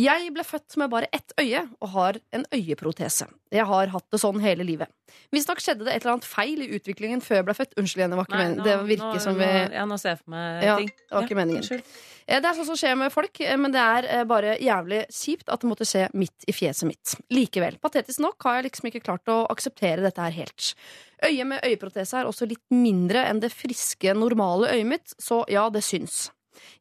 Jeg 0.00 0.30
ble 0.32 0.40
født 0.48 0.76
med 0.80 0.88
bare 0.88 1.06
ett 1.12 1.34
øye 1.36 1.66
og 1.84 1.88
har 1.92 2.16
en 2.32 2.46
øyeprotese. 2.56 3.26
Jeg 3.52 3.66
har 3.68 3.90
hatt 3.92 4.06
det 4.10 4.20
sånn 4.22 4.38
hele 4.40 4.64
livet. 4.64 4.88
Visstnok 5.34 5.60
skjedde 5.60 5.84
det 5.84 5.92
et 5.92 6.02
eller 6.06 6.14
annet 6.14 6.24
feil 6.24 6.62
i 6.64 6.68
utviklingen 6.78 7.20
før 7.20 7.42
jeg 7.42 7.44
ble 7.50 7.54
født. 7.58 7.74
Unnskyld 7.76 8.00
igjen, 8.00 8.14
det 8.14 8.18
var 8.22 8.24
ikke 8.30 8.38
Nei, 8.40 8.54
nå- 8.54 8.64
Det 8.64 8.76
virker 8.88 9.18
nå- 9.18 9.20
som 9.20 9.36
vi 9.36 9.44
Ja, 9.76 9.84
nå 9.84 9.98
ser 10.00 10.08
jeg 10.14 10.18
for 10.22 10.30
meg 10.30 10.64
Ja, 10.64 10.76
ting. 10.78 10.86
det 10.88 11.10
var 11.12 11.22
ikke 11.28 11.36
meningen. 11.36 11.60
unnskyld. 11.62 11.82
Eh, 12.26 12.40
Det 12.40 12.44
er 12.48 12.54
sånt 12.54 12.66
som 12.66 12.76
skjer 12.76 12.96
med 12.96 13.12
folk, 13.12 13.40
eh, 13.42 13.56
men 13.58 13.70
det 13.72 13.80
er 13.80 14.04
eh, 14.20 14.24
bare 14.24 14.56
jævlig 14.58 15.06
kjipt 15.12 15.52
at 15.52 15.60
det 15.60 15.68
måtte 15.68 15.84
skje 15.84 16.08
midt 16.14 16.44
i 16.48 16.52
fjeset 16.52 16.84
mitt. 16.88 17.14
Likevel, 17.30 17.78
patetisk 17.78 18.20
nok 18.20 18.42
har 18.44 18.62
jeg 18.62 18.70
liksom 18.72 18.88
ikke 18.90 19.04
klart 19.04 19.24
å 19.28 19.46
akseptere 19.50 20.00
dette 20.00 20.16
her 20.22 20.30
helt. 20.30 20.74
Øyet 21.22 21.46
med 21.46 21.60
øyeprotese 21.62 22.14
er 22.14 22.24
også 22.24 22.48
litt 22.48 22.64
mindre 22.70 23.26
enn 23.28 23.40
det 23.40 23.52
friske, 23.52 24.16
normale 24.16 24.72
øyet 24.72 24.86
mitt, 24.86 25.14
så 25.20 25.44
ja, 25.50 25.68
det 25.68 25.82
syns. 25.84 26.30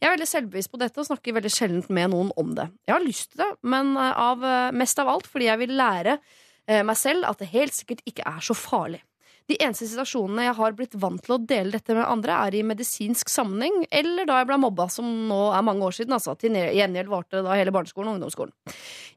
Jeg 0.02 0.08
er 0.08 0.16
veldig 0.16 0.30
selvbevisst 0.30 0.72
på 0.72 0.80
dette 0.82 1.02
og 1.02 1.08
snakker 1.08 1.38
veldig 1.38 1.54
sjelden 1.54 1.86
med 1.94 2.12
noen 2.14 2.32
om 2.40 2.56
det. 2.58 2.68
Jeg 2.88 2.96
har 2.96 3.06
lyst 3.06 3.32
til 3.32 3.44
det, 3.44 3.52
men 3.74 3.94
eh, 3.98 4.24
av, 4.26 4.44
eh, 4.46 4.74
mest 4.76 5.02
av 5.02 5.12
alt 5.12 5.30
fordi 5.30 5.50
jeg 5.50 5.62
vil 5.62 5.76
lære 5.80 6.18
eh, 6.18 6.82
meg 6.88 6.98
selv 7.00 7.30
at 7.30 7.42
det 7.42 7.52
helt 7.54 7.76
sikkert 7.76 8.04
ikke 8.10 8.28
er 8.28 8.44
så 8.46 8.58
farlig. 8.58 9.02
De 9.50 9.58
eneste 9.58 9.88
situasjonene 9.90 10.46
jeg 10.46 10.56
har 10.58 10.76
blitt 10.78 10.96
vant 11.02 11.22
til 11.24 11.36
å 11.36 11.40
dele 11.42 11.74
dette 11.74 11.96
med 11.98 12.06
andre, 12.06 12.38
er 12.48 12.56
i 12.56 12.64
medisinsk 12.66 13.32
sammenheng, 13.32 13.84
eller 13.92 14.28
da 14.30 14.40
jeg 14.40 14.50
ble 14.52 14.60
mobba, 14.62 14.88
som 14.94 15.08
nå 15.28 15.40
er 15.56 15.66
mange 15.66 15.88
år 15.88 15.98
siden. 15.98 16.16
Altså, 16.16 16.36
til 16.40 16.56
gjengjeld 16.56 17.12
varte 17.12 17.40
det 17.40 17.46
da 17.48 17.58
hele 17.58 17.74
barneskolen 17.76 18.12
og 18.12 18.20
ungdomsskolen. 18.20 18.54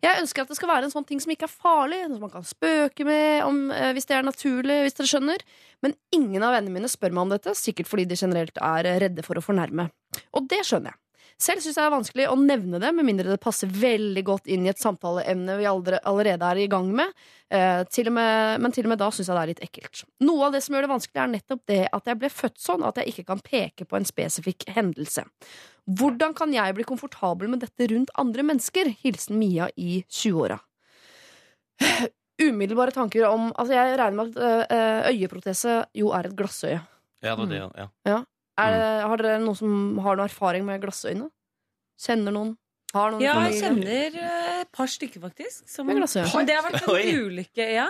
Jeg 0.05 0.23
ønsker 0.23 0.45
at 0.45 0.51
det 0.51 0.59
skal 0.59 0.73
være 0.73 0.89
en 0.89 0.95
sånn 0.95 1.07
ting 1.09 1.23
som 1.23 1.35
ikke 1.35 1.49
er 1.49 1.55
farlig, 1.55 2.01
som 2.09 2.19
man 2.25 2.33
kan 2.33 2.49
spøke 2.49 3.07
med 3.09 3.45
om, 3.47 3.63
eh, 3.71 3.93
hvis 3.95 4.11
det 4.11 4.19
er 4.19 4.27
naturlig, 4.27 4.81
hvis 4.87 4.99
dere 4.99 5.13
skjønner. 5.13 5.47
Men 5.85 5.97
ingen 6.17 6.43
av 6.43 6.57
vennene 6.57 6.81
mine 6.81 6.91
spør 6.91 7.15
meg 7.15 7.27
om 7.27 7.37
dette, 7.37 7.57
sikkert 7.59 7.91
fordi 7.91 8.09
de 8.09 8.19
generelt 8.19 8.59
er 8.59 8.91
redde 9.05 9.25
for 9.27 9.39
å 9.39 9.45
fornærme. 9.45 9.91
Og 10.35 10.49
det 10.49 10.65
skjønner 10.65 10.95
jeg. 10.95 11.04
Selv 11.41 11.63
syns 11.63 11.75
jeg 11.75 11.83
det 11.83 11.87
er 11.89 11.95
vanskelig 11.95 12.27
å 12.31 12.37
nevne 12.39 12.79
det, 12.83 12.91
med 12.95 13.07
mindre 13.07 13.33
det 13.33 13.43
passer 13.43 13.71
veldig 13.71 14.23
godt 14.27 14.51
inn 14.53 14.67
i 14.67 14.71
et 14.71 14.81
samtaleemne 14.81 15.57
vi 15.59 15.67
allerede 15.67 16.51
er 16.51 16.61
i 16.63 16.69
gang 16.71 16.91
med. 16.95 17.11
Eh, 17.51 17.83
til 17.91 18.11
med 18.15 18.63
men 18.63 18.75
til 18.75 18.87
og 18.87 18.95
med 18.95 19.03
da 19.03 19.11
syns 19.13 19.29
jeg 19.29 19.37
det 19.37 19.43
er 19.43 19.53
litt 19.53 19.65
ekkelt. 19.67 20.05
Noe 20.25 20.49
av 20.49 20.55
det 20.55 20.63
som 20.65 20.77
gjør 20.77 20.87
det 20.87 20.93
vanskelig, 20.95 21.21
er 21.23 21.33
nettopp 21.35 21.63
det 21.71 21.81
at 21.91 22.11
jeg 22.11 22.21
ble 22.23 22.31
født 22.33 22.61
sånn, 22.63 22.87
at 22.87 23.01
jeg 23.01 23.13
ikke 23.13 23.27
kan 23.33 23.45
peke 23.45 23.89
på 23.89 23.99
en 23.99 24.09
spesifikk 24.09 24.69
hendelse. 24.77 25.27
Hvordan 25.85 26.37
kan 26.39 26.55
jeg 26.55 26.77
bli 26.77 26.87
komfortabel 26.89 27.51
med 27.53 27.65
dette 27.65 27.91
rundt 27.93 28.15
andre 28.21 28.47
mennesker? 28.47 28.95
Hilsen 29.03 29.41
Mia 29.41 29.69
i 29.77 30.03
20-åra. 30.09 30.61
Umiddelbare 32.43 32.95
tanker 32.95 33.29
om 33.29 33.51
Altså, 33.53 33.75
jeg 33.77 33.99
regner 33.99 34.17
med 34.19 34.39
at 34.39 34.71
eh, 34.75 35.11
øyeprotese 35.13 35.83
jo 35.95 36.15
er 36.17 36.31
et 36.31 36.39
glassøye. 36.39 36.81
Ja, 37.25 37.35
det 37.35 37.39
var 37.39 37.51
det, 37.51 37.61
ja. 37.61 37.89
Er 38.05 38.25
det, 38.59 38.91
har 39.11 39.23
dere 39.23 39.41
noen 39.43 39.59
som 39.59 39.99
har 40.05 40.19
noen 40.19 40.29
erfaring 40.29 40.67
med 40.67 40.83
glassøyne? 40.83 41.27
Kjenner 42.01 42.35
noen? 42.35 42.55
Har 42.95 43.11
noen 43.11 43.25
Ja, 43.25 43.35
jeg 43.49 43.59
kjenner 43.63 44.19
eh, 44.23 44.63
et 44.63 44.71
par 44.75 44.91
stykker, 44.91 45.23
faktisk. 45.25 45.67
Som, 45.71 45.89
Med 45.91 45.99
glassøyne. 45.99 46.31
men 46.37 46.49
det 46.49 46.59
har 46.59 46.67
vært 46.67 46.87
en 46.87 47.23
ulykke, 47.27 47.69
ja. 47.75 47.89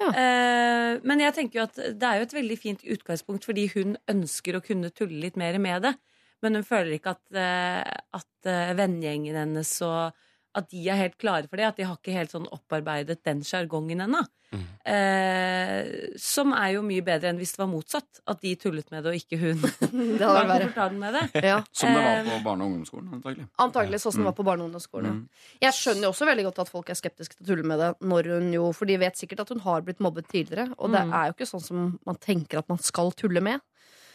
Ja. 0.00 0.08
Uh, 0.16 0.94
men 1.04 1.20
jeg 1.20 1.36
tenker 1.36 1.60
jo 1.60 1.66
at 1.66 1.76
det 1.76 2.06
er 2.08 2.20
jo 2.20 2.24
et 2.24 2.38
veldig 2.38 2.56
fint 2.56 2.84
utgangspunkt, 2.96 3.44
fordi 3.44 3.66
hun 3.74 3.98
ønsker 4.08 4.56
å 4.56 4.62
kunne 4.64 4.88
tulle 4.96 5.20
litt 5.26 5.36
mer 5.40 5.58
med 5.60 5.84
det. 5.84 5.92
Men 6.40 6.56
hun 6.56 6.64
føler 6.64 6.96
ikke 6.96 7.12
at, 7.18 7.24
uh, 7.36 8.16
at 8.16 8.48
uh, 8.48 8.72
vennegjengen 8.78 9.36
hennes 9.36 9.74
og 9.84 10.16
at 10.54 10.68
de 10.72 10.80
er 10.90 10.96
helt 10.98 11.16
klare 11.20 11.46
for 11.48 11.56
det. 11.60 11.66
At 11.68 11.76
de 11.78 11.84
har 11.86 11.96
ikke 11.98 12.14
helt 12.16 12.32
sånn 12.34 12.48
opparbeidet 12.50 13.20
den 13.24 13.42
sjargongen 13.46 14.00
ennå. 14.06 14.24
Mm. 14.50 14.62
Eh, 14.90 16.16
som 16.18 16.50
er 16.56 16.72
jo 16.74 16.80
mye 16.82 17.04
bedre 17.06 17.30
enn 17.30 17.38
hvis 17.38 17.52
det 17.54 17.60
var 17.62 17.68
motsatt. 17.70 18.20
At 18.30 18.40
de 18.42 18.56
tullet 18.58 18.88
med 18.90 19.04
det, 19.06 19.12
og 19.12 19.20
ikke 19.20 19.38
hun 19.38 19.60
Det 20.18 20.24
hadde 20.24 20.32
var 20.34 20.48
vært 20.50 20.64
komfortabel 20.66 20.98
med 20.98 21.14
det. 21.18 21.44
Ja. 21.46 21.60
Som 21.70 21.94
det 21.94 22.02
var 22.02 22.18
Eh, 22.20 22.26
på 22.32 22.40
barne- 22.48 22.64
og 22.66 22.72
ungdomsskolen, 22.72 23.12
antagelig. 23.20 23.46
Antagelig 23.62 24.02
sånn 24.02 24.16
som 24.16 24.24
det 24.24 24.30
var 24.32 24.38
på 24.40 24.46
barne- 24.50 24.64
og 24.66 24.70
ungdomsskolen. 24.72 25.20
Mm. 25.20 25.48
Jeg 25.62 25.78
skjønner 25.78 26.08
jo 26.08 26.12
også 26.16 26.30
veldig 26.32 26.46
godt 26.50 26.58
at 26.64 26.72
folk 26.74 26.90
er 26.90 26.98
skeptiske 26.98 27.36
til 27.38 27.44
å 27.46 27.50
tulle 27.52 27.68
med 27.70 27.78
det, 27.84 27.90
når 28.10 28.32
hun 28.34 28.52
jo, 28.58 28.66
for 28.76 28.90
de 28.90 28.98
vet 29.00 29.16
sikkert 29.22 29.44
at 29.46 29.54
hun 29.54 29.62
har 29.68 29.86
blitt 29.86 30.02
mobbet 30.02 30.26
tidligere. 30.28 30.72
Og 30.78 30.90
det 30.90 31.04
Mm. 31.06 31.14
er 31.14 31.26
jo 31.30 31.36
ikke 31.38 31.50
sånn 31.54 31.62
som 31.62 31.98
man 32.06 32.16
tenker 32.16 32.58
at 32.58 32.68
man 32.68 32.78
skal 32.78 33.12
tulle 33.12 33.40
med. 33.40 33.60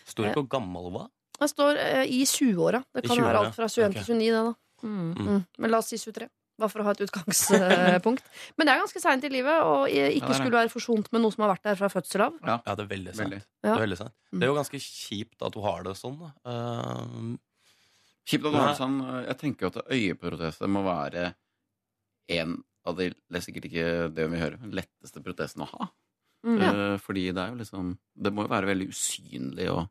Står 0.05 0.27
det 0.27 0.35
hvor 0.35 0.49
gammel 0.49 0.83
hun 0.91 0.93
var? 0.99 1.07
Det 1.39 1.49
står 1.49 1.77
eh, 1.79 2.05
i 2.11 2.23
20-åra. 2.23 2.83
Det 2.93 3.03
kan 3.07 3.17
20-åra, 3.17 3.25
være 3.31 3.45
alt 3.45 3.55
fra 3.55 3.67
21 3.67 3.89
okay. 3.89 4.03
til 4.03 4.15
29, 4.15 4.31
det, 4.31 4.43
da. 4.45 4.53
Mm. 4.85 5.13
Mm. 5.27 5.45
Men 5.61 5.73
la 5.73 5.81
oss 5.81 5.91
si 5.91 5.99
23. 6.01 6.29
Bare 6.55 6.71
for 6.71 6.81
å 6.81 6.85
ha 6.87 6.93
et 6.95 7.01
utgangspunkt. 7.03 8.27
Men 8.55 8.67
det 8.67 8.73
er 8.73 8.79
ganske 8.79 9.01
seint 9.03 9.25
i 9.27 9.31
livet, 9.31 9.65
og 9.67 9.89
ikke 9.91 10.29
det 10.29 10.37
skulle 10.37 10.55
være 10.55 10.71
forsont 10.71 11.09
med 11.11 11.23
noe 11.25 11.35
som 11.35 11.43
har 11.43 11.51
vært 11.51 11.65
der 11.67 11.79
fra 11.81 11.89
fødsel 11.91 12.23
av. 12.29 12.37
Ja, 12.47 12.61
det 12.63 12.85
er 12.85 12.91
veldig 12.93 13.15
sant. 13.15 13.25
Veldig. 13.25 13.41
Det, 13.43 13.73
er 13.73 13.83
veldig 13.83 13.97
sant. 13.99 14.15
Mm. 14.29 14.37
det 14.37 14.47
er 14.47 14.53
jo 14.53 14.59
ganske 14.61 14.81
kjipt 14.85 15.43
at 15.49 15.57
hun 15.59 15.67
har 15.67 15.83
det 15.87 15.95
sånn. 15.99 16.21
Eh, 16.23 17.17
Kjipt 18.25 18.47
at 18.47 18.55
du 18.55 18.57
har 18.57 18.71
det 18.71 18.79
sånn. 18.79 18.95
Jeg 19.27 19.37
tenker 19.41 19.69
at 19.69 19.91
øyeprotese 19.93 20.69
må 20.71 20.85
være 20.85 21.27
en 22.39 22.55
av 22.85 22.97
de 22.97 23.11
Det 23.11 23.37
er 23.37 23.43
sikkert 23.43 23.67
ikke 23.69 23.85
det 24.15 24.25
vi 24.31 24.39
hører, 24.39 24.65
letteste 24.79 25.21
protesene 25.25 25.65
å 25.65 25.71
ha. 25.75 25.89
Mm. 26.45 26.57
Eh, 26.61 26.95
fordi 27.01 27.27
det 27.33 27.41
er 27.41 27.53
jo 27.53 27.57
liksom 27.57 27.87
Det 28.13 28.31
må 28.31 28.43
jo 28.45 28.51
være 28.51 28.69
veldig 28.69 28.85
usynlig 28.93 29.65
og 29.73 29.87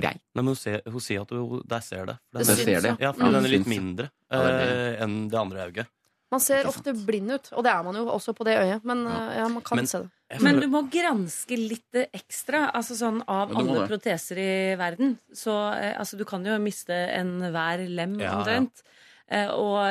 greit. 0.00 0.20
Nei, 0.34 0.40
men 0.42 0.46
hun, 0.52 0.56
ser, 0.56 0.82
hun 0.86 1.00
sier 1.04 1.22
at 1.26 1.30
hun 1.36 1.62
der 1.68 1.80
ser 1.84 2.06
det. 2.10 2.16
For 2.32 2.38
Det 2.38 2.46
den, 2.46 2.56
syns, 2.56 2.64
ser 2.68 2.80
det. 2.88 2.96
ja, 3.04 3.12
for 3.12 3.32
den 3.38 3.44
er 3.44 3.54
litt 3.54 3.66
mindre 3.70 4.10
Ja, 4.30 4.42
det 4.42 4.52
er 4.52 4.74
eh, 4.96 5.02
enn 5.04 5.16
det 5.32 5.38
andre 5.40 5.68
øyet. 5.70 5.86
Man 6.30 6.42
ser 6.44 6.66
ofte 6.68 6.92
blind 6.92 7.30
ut, 7.32 7.46
og 7.56 7.64
det 7.64 7.70
er 7.72 7.82
man 7.86 7.96
jo 7.96 8.02
også 8.12 8.34
på 8.36 8.44
det 8.44 8.58
øyet. 8.60 8.82
Men 8.84 9.06
eh, 9.08 9.36
ja, 9.38 9.46
man 9.48 9.62
kan 9.64 9.76
Men- 9.80 9.86
se 9.88 10.02
det. 10.04 10.10
Men 10.44 10.58
du 10.60 10.66
må 10.68 10.82
granske 10.92 11.56
litt 11.56 11.96
ekstra. 12.12 12.66
Altså 12.76 12.92
sånn 12.98 13.22
Av 13.26 13.48
Ja, 13.48 13.62
alle 13.62 13.78
det. 13.80 13.86
proteser 13.88 14.36
i 14.42 14.50
verden. 14.76 15.14
Så 15.32 15.54
eh, 15.72 15.94
altså, 15.98 16.18
du 16.20 16.24
kan 16.28 16.44
jo 16.44 16.58
miste 16.60 16.92
enhver 17.16 17.86
lem, 17.88 18.18
Ja, 18.20 18.34
omtrent. 18.36 18.82
Ja. 19.30 19.48
og 19.52 19.84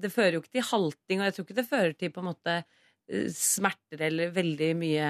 det 0.00 0.10
fører 0.12 0.32
jo 0.36 0.40
ikke 0.42 0.52
til 0.58 0.62
halting, 0.64 1.20
og 1.20 1.24
jeg 1.28 1.34
tror 1.36 1.44
ikke 1.46 1.56
det 1.58 1.68
fører 1.68 1.96
til 1.98 2.10
på 2.12 2.20
en 2.22 2.28
måte 2.34 2.54
eh, 3.08 3.26
smerter 3.32 4.00
eller 4.08 4.30
veldig 4.32 4.70
mye 4.76 5.08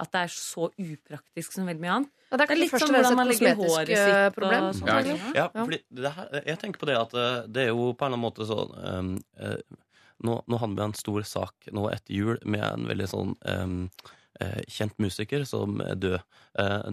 At 0.00 0.10
det 0.12 0.20
er 0.24 0.32
så 0.32 0.70
upraktisk 0.80 1.52
som 1.56 1.68
veldig 1.68 1.80
mye 1.84 1.94
annet. 2.00 2.10
Ja, 2.30 2.38
det 2.38 2.44
er 2.44 2.46
Det 2.46 2.54
er 2.54 2.60
litt 2.62 2.74
sånn 2.78 2.94
hvordan 2.94 3.16
man 3.18 3.26
legger 3.30 3.56
hår 3.58 3.72
håret 3.74 3.90
eh, 3.90 4.04
sitt 4.06 4.36
problem. 4.36 4.68
og 4.68 4.74
sånt. 4.78 4.86
Ja. 4.86 5.16
Ja, 5.34 5.48
Ja. 5.50 5.64
fordi 5.64 5.80
det 5.90 6.12
her, 6.14 6.28
jeg 6.46 6.58
tenker 6.62 6.78
på 6.78 6.86
det 6.86 6.96
at 7.00 7.14
eh, 7.14 7.42
det 7.50 7.62
er 7.64 7.72
jo 7.74 7.90
på 7.92 8.06
en 8.06 8.12
eller 8.12 8.18
annen 8.18 8.26
måte 8.28 8.46
sånn 8.46 8.70
um, 8.78 9.10
uh, 9.42 9.58
nå, 10.22 10.36
nå 10.46 10.60
hadde 10.60 10.76
vi 10.78 10.84
en 10.84 10.94
stor 10.94 11.26
sak 11.26 11.70
nå 11.72 11.88
etter 11.90 12.14
jul 12.14 12.38
med 12.44 12.62
en 12.62 12.86
veldig 12.86 13.08
sånn 13.08 13.34
um, 13.50 13.90
kjent 14.72 14.94
musiker 14.96 15.42
som 15.44 15.82
er 15.84 15.98
død. 16.00 16.22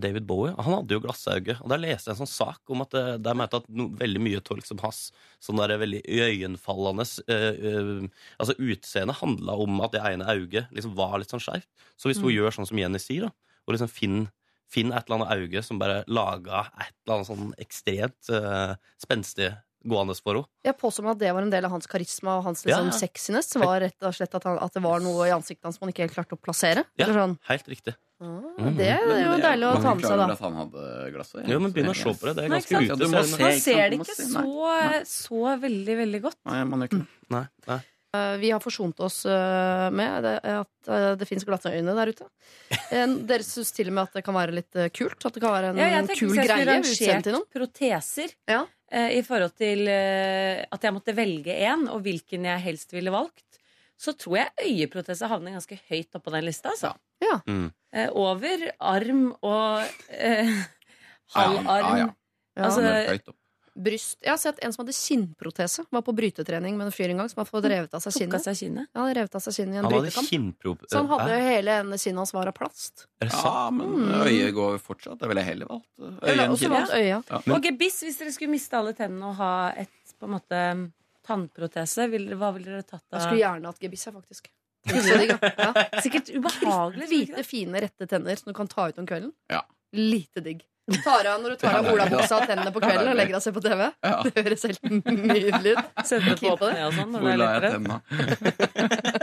David 0.04 0.26
Bowie. 0.28 0.52
Han 0.52 0.74
hadde 0.82 0.98
jo 0.98 1.00
glassauge. 1.06 1.54
Og 1.64 1.70
der 1.72 1.80
leste 1.80 2.10
jeg 2.10 2.18
en 2.18 2.26
sånn 2.26 2.28
sak 2.28 2.74
om 2.74 2.84
at 2.84 2.92
det, 2.92 3.30
er 3.32 3.38
ment 3.40 3.56
at 3.56 3.70
no, 3.72 3.86
veldig 3.96 4.20
mye 4.20 4.42
tolk 4.44 4.68
som 4.68 4.82
hans 4.84 5.14
sånn 5.40 5.62
der 5.62 5.80
veldig 5.80 6.02
øyenfallende 6.04 7.06
uh, 7.32 7.62
uh, 7.64 8.26
Altså 8.36 8.58
utseendet 8.58 9.22
handla 9.22 9.56
om 9.64 9.80
at 9.86 9.96
det 9.96 10.04
ene 10.04 10.28
auget 10.28 10.68
liksom 10.76 10.98
var 11.00 11.16
litt 11.22 11.32
sånn 11.32 11.44
skeivt. 11.44 11.70
Så 11.96 12.12
hvis 12.12 12.20
hun 12.20 12.36
gjør 12.36 12.58
sånn 12.58 12.68
som 12.68 12.82
Jenny 12.84 13.00
sier, 13.00 13.30
da, 13.30 13.64
og 13.64 13.78
liksom 13.78 13.92
finner 13.96 14.28
Finn 14.72 14.92
et 14.92 15.08
eller 15.08 15.22
annet 15.22 15.34
auge 15.38 15.64
som 15.64 15.80
bare 15.80 16.02
laga 16.12 16.66
et 16.84 16.92
eller 17.06 17.16
annet 17.16 17.30
sånn 17.30 17.54
ekstremt 17.64 18.32
uh, 18.34 18.76
spenstig 19.00 19.54
gående 19.88 20.16
for 20.20 20.42
henne. 20.42 20.50
Jeg 20.68 20.76
påstår 20.80 21.06
meg 21.06 21.16
at 21.16 21.22
det 21.22 21.32
var 21.38 21.46
en 21.46 21.54
del 21.54 21.68
av 21.68 21.74
hans 21.76 21.88
karisma 21.90 22.40
og 22.40 22.50
hans 22.50 22.66
liksom, 22.68 22.90
ja. 22.92 22.98
sexiness. 22.98 23.54
Var 23.56 23.80
rett 23.86 24.08
og 24.10 24.18
slett 24.18 24.36
at, 24.36 24.50
han, 24.50 24.60
at 24.64 24.76
det 24.76 24.84
var 24.84 25.04
noe 25.04 25.30
i 25.30 25.34
ansiktet 25.36 25.70
hans 25.70 25.80
man 25.82 25.94
ikke 25.94 26.08
helt 26.08 26.18
klarte 26.18 26.38
å 26.38 26.42
plassere. 26.42 26.84
Ja. 27.00 27.08
Sånn. 27.14 27.38
Helt 27.48 27.72
riktig. 27.72 27.96
Ah, 28.18 28.72
det 28.74 28.88
er 28.90 29.20
jo 29.22 29.36
deilig 29.38 29.68
å 29.68 29.74
ta 29.78 29.92
med 29.94 30.08
seg, 30.08 30.18
da. 30.18 30.26
At 30.34 30.42
han 30.42 30.56
hadde 30.58 30.86
glasset, 31.14 31.44
Jo, 31.46 31.60
men 31.62 31.74
begynn 31.76 31.92
å 31.92 31.98
se 31.98 32.14
på 32.18 32.26
det. 32.26 32.34
Det 32.40 32.48
er 32.48 32.54
ganske 32.56 32.80
ute. 32.82 32.98
du 32.98 33.06
må 33.12 33.22
ser 33.22 33.28
se. 33.28 33.38
det. 33.38 33.44
Man 33.44 33.60
ser 33.62 33.84
det 33.94 34.00
ikke 34.00 34.16
så, 34.18 35.04
så 35.12 35.54
veldig, 35.68 35.98
veldig 36.02 36.22
godt. 36.26 36.40
Nei, 36.50 36.64
man 36.72 36.84
gjør 36.84 36.92
ikke 36.92 37.04
det. 37.04 37.22
Nei, 37.36 37.44
nei. 37.70 37.80
Eh, 38.16 38.38
Vi 38.40 38.52
har 38.54 38.60
forsont 38.64 39.00
oss 39.04 39.26
eh, 39.26 39.90
med 39.92 40.26
at 40.26 40.88
eh, 40.88 41.16
det 41.20 41.28
fins 41.28 41.44
glatte 41.46 41.74
øyne 41.74 41.94
der 41.98 42.08
ute. 42.14 42.28
Eh, 42.92 43.06
Dere 43.28 43.44
syns 43.44 43.74
til 43.76 43.90
og 43.92 43.98
med 43.98 44.04
at 44.08 44.14
det 44.20 44.24
kan 44.24 44.38
være 44.38 44.56
litt 44.56 44.72
kult? 44.96 45.26
At 45.28 45.34
det 45.36 45.42
kan 45.44 45.52
være 45.54 45.72
en 45.74 45.82
Ja, 45.82 45.90
jeg 45.98 46.08
tenker 46.08 46.22
kul 46.22 46.30
hvis 46.32 46.40
jeg 46.40 46.48
greie? 46.48 46.62
skulle 46.64 46.78
ved 46.78 46.92
utseendet 46.94 47.24
til 47.28 47.36
rangert 47.36 47.58
proteser 47.58 48.30
Ja. 48.48 48.62
eh, 48.92 49.10
i 49.20 49.22
forhold 49.28 49.56
til 49.60 49.88
at 49.90 50.82
jeg 50.88 50.94
måtte 50.96 51.16
velge 51.18 51.52
én, 51.68 51.88
og 51.92 52.02
hvilken 52.06 52.46
jeg 52.48 52.64
helst 52.64 52.94
ville 52.96 53.12
valgt, 53.12 53.44
så 54.00 54.14
tror 54.16 54.38
jeg 54.38 54.54
øyeprotese 54.72 55.28
havner 55.28 55.58
ganske 55.58 55.80
høyt 55.90 56.16
oppå 56.16 56.32
den 56.32 56.46
lista. 56.46 56.70
Altså. 56.70 56.94
Ja. 57.20 57.40
Mm. 57.50 57.72
Over 58.14 58.68
arm 58.80 59.24
og 59.42 59.84
eh, 60.14 60.52
halv 61.34 61.56
Ja, 61.60 61.72
arm. 61.76 61.98
ja, 61.98 62.06
ja. 62.06 62.08
Ja. 62.58 62.64
Altså, 62.64 62.82
høyt 63.12 63.28
opp. 63.34 63.36
Bryst. 63.78 64.18
Jeg 64.26 64.32
har 64.34 64.38
sett 64.42 64.60
en 64.66 64.74
som 64.74 64.82
hadde 64.86 64.94
kinnprotese. 64.98 65.84
Var 65.94 66.02
på 66.02 66.14
brytetrening 66.18 66.78
med 66.80 66.88
en 66.88 66.92
fyr 66.96 67.12
en 67.14 67.18
gang 67.22 67.30
som 67.30 67.42
har 67.44 67.46
fått 67.46 67.68
revet 67.70 67.94
av 67.94 68.02
seg 68.02 68.14
kinnet. 68.16 68.48
av 68.48 68.56
kinnet. 68.58 68.88
Ja, 68.90 69.00
han 69.00 69.08
hadde 69.08 69.20
revet 69.20 69.36
av 69.38 69.44
seg 69.46 69.54
kinnet 69.58 69.76
i 69.76 69.78
en 69.78 69.84
Han 69.86 69.92
hadde 69.94 70.02
brytekamp. 70.08 70.30
Så 70.90 70.98
han 70.98 71.08
hadde 71.14 71.30
jo 71.36 71.44
hele 71.46 71.76
ene 71.82 71.98
kinnet 72.02 72.18
hans 72.24 72.34
var 72.34 72.48
av 72.48 72.56
plast. 72.58 73.06
Er 73.22 73.30
det 73.30 73.34
Ja, 73.44 73.70
men 73.70 74.10
øyet 74.26 74.54
går 74.58 74.80
fortsatt. 74.82 75.20
Det 75.20 75.28
ville 75.30 75.42
jeg 75.44 75.50
heller 75.54 75.68
valgt. 75.68 75.92
Øyet 76.00 76.40
enn 76.48 76.58
valgt 76.74 76.94
øya. 76.98 77.24
Men- 77.46 77.56
Og 77.56 77.62
gebiss, 77.64 78.02
hvis 78.04 78.18
dere 78.18 78.32
skulle 78.32 78.50
miste 78.52 78.74
alle 78.74 78.94
tennene 78.94 79.30
og 79.30 79.36
ha 79.36 79.54
et 79.78 79.90
på 80.20 80.26
en 80.26 80.34
måte 80.40 80.92
tannprotese, 81.28 82.08
hva 82.10 82.54
ville 82.56 82.66
dere 82.72 82.84
tatt 82.84 83.04
av 83.12 83.20
Jeg 83.20 83.22
skulle 83.28 83.42
gjerne 83.44 83.66
hatt 83.66 83.80
gebiss, 83.80 84.06
faktisk. 84.10 84.48
Ja. 84.88 85.38
Ja. 85.42 85.74
Sikkert 86.02 86.30
ubehagelig. 86.32 87.08
Hvite, 87.12 87.44
fine, 87.46 87.74
rette 87.84 88.08
tenner 88.08 88.38
som 88.40 88.52
du 88.54 88.56
kan 88.56 88.68
ta 88.72 88.88
ut 88.88 88.98
om 89.02 89.06
kvelden. 89.06 89.34
Ja. 89.52 89.62
Lite 89.94 90.42
digg. 90.44 90.64
Tar 90.88 91.28
av 91.28 91.42
når 91.44 91.56
du 91.56 91.60
tar 91.60 91.74
av 91.82 91.88
olabuksa 91.92 92.38
og 92.38 92.46
tennene 92.48 92.72
på 92.72 92.80
kvelden 92.80 93.10
og 93.12 93.18
legger 93.20 93.34
deg 93.36 93.40
og 93.42 93.44
ser 93.44 93.56
på 93.58 93.64
TV. 93.66 93.82
Ja. 94.08 94.18
Det 94.28 94.44
høres 94.46 94.64
helt 94.70 94.86
nydelig 94.88 95.74
ut. 95.76 95.90
Sette 96.08 96.36
på 96.40 96.54
på 96.56 96.70
det. 96.70 96.78
åpne 96.78 96.86
og 96.88 96.94
sånn 96.96 97.12
når 97.12 97.26
Hvor 97.26 97.32
er 97.34 97.42
la 97.42 97.50
jeg 97.56 97.62
tenna? 97.74 97.96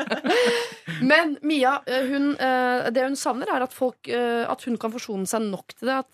Men 1.10 1.38
Mia, 1.40 1.78
eh, 1.88 2.04
hun, 2.10 2.34
eh, 2.36 2.90
det 2.92 3.06
hun 3.06 3.16
savner, 3.16 3.48
er 3.54 3.64
at, 3.64 3.72
folk, 3.72 4.08
eh, 4.12 4.44
at 4.44 4.68
hun 4.68 4.76
kan 4.80 4.92
forsone 4.92 5.28
seg 5.30 5.48
nok 5.48 5.72
til 5.72 5.88
det. 5.88 5.96
At, 6.04 6.10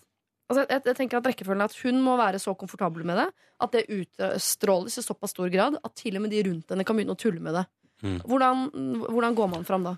altså, 0.47 0.63
jeg, 0.63 0.85
jeg 0.87 0.99
tenker 1.01 1.19
at 1.19 1.27
rekkefølgen 1.31 1.65
er 1.65 1.71
at 1.71 1.79
Hun 1.83 1.99
må 2.05 2.15
være 2.19 2.39
så 2.39 2.55
komfortabel 2.55 3.03
med 3.07 3.19
det 3.19 3.27
at 3.61 3.75
det 3.75 3.83
utstråles 3.93 4.97
i 4.97 5.03
såpass 5.05 5.35
stor 5.35 5.51
grad 5.53 5.77
at 5.77 5.93
til 5.99 6.17
og 6.17 6.23
med 6.23 6.33
de 6.33 6.41
rundt 6.47 6.71
henne 6.73 6.85
kan 6.87 6.97
begynne 6.97 7.13
å 7.13 7.19
tulle 7.19 7.43
med 7.43 7.59
det. 7.59 7.65
Mm. 8.01 8.17
Hvordan, 8.25 8.63
hvordan 9.03 9.37
går 9.37 9.51
man 9.51 9.67
fram 9.67 9.85
da? 9.85 9.97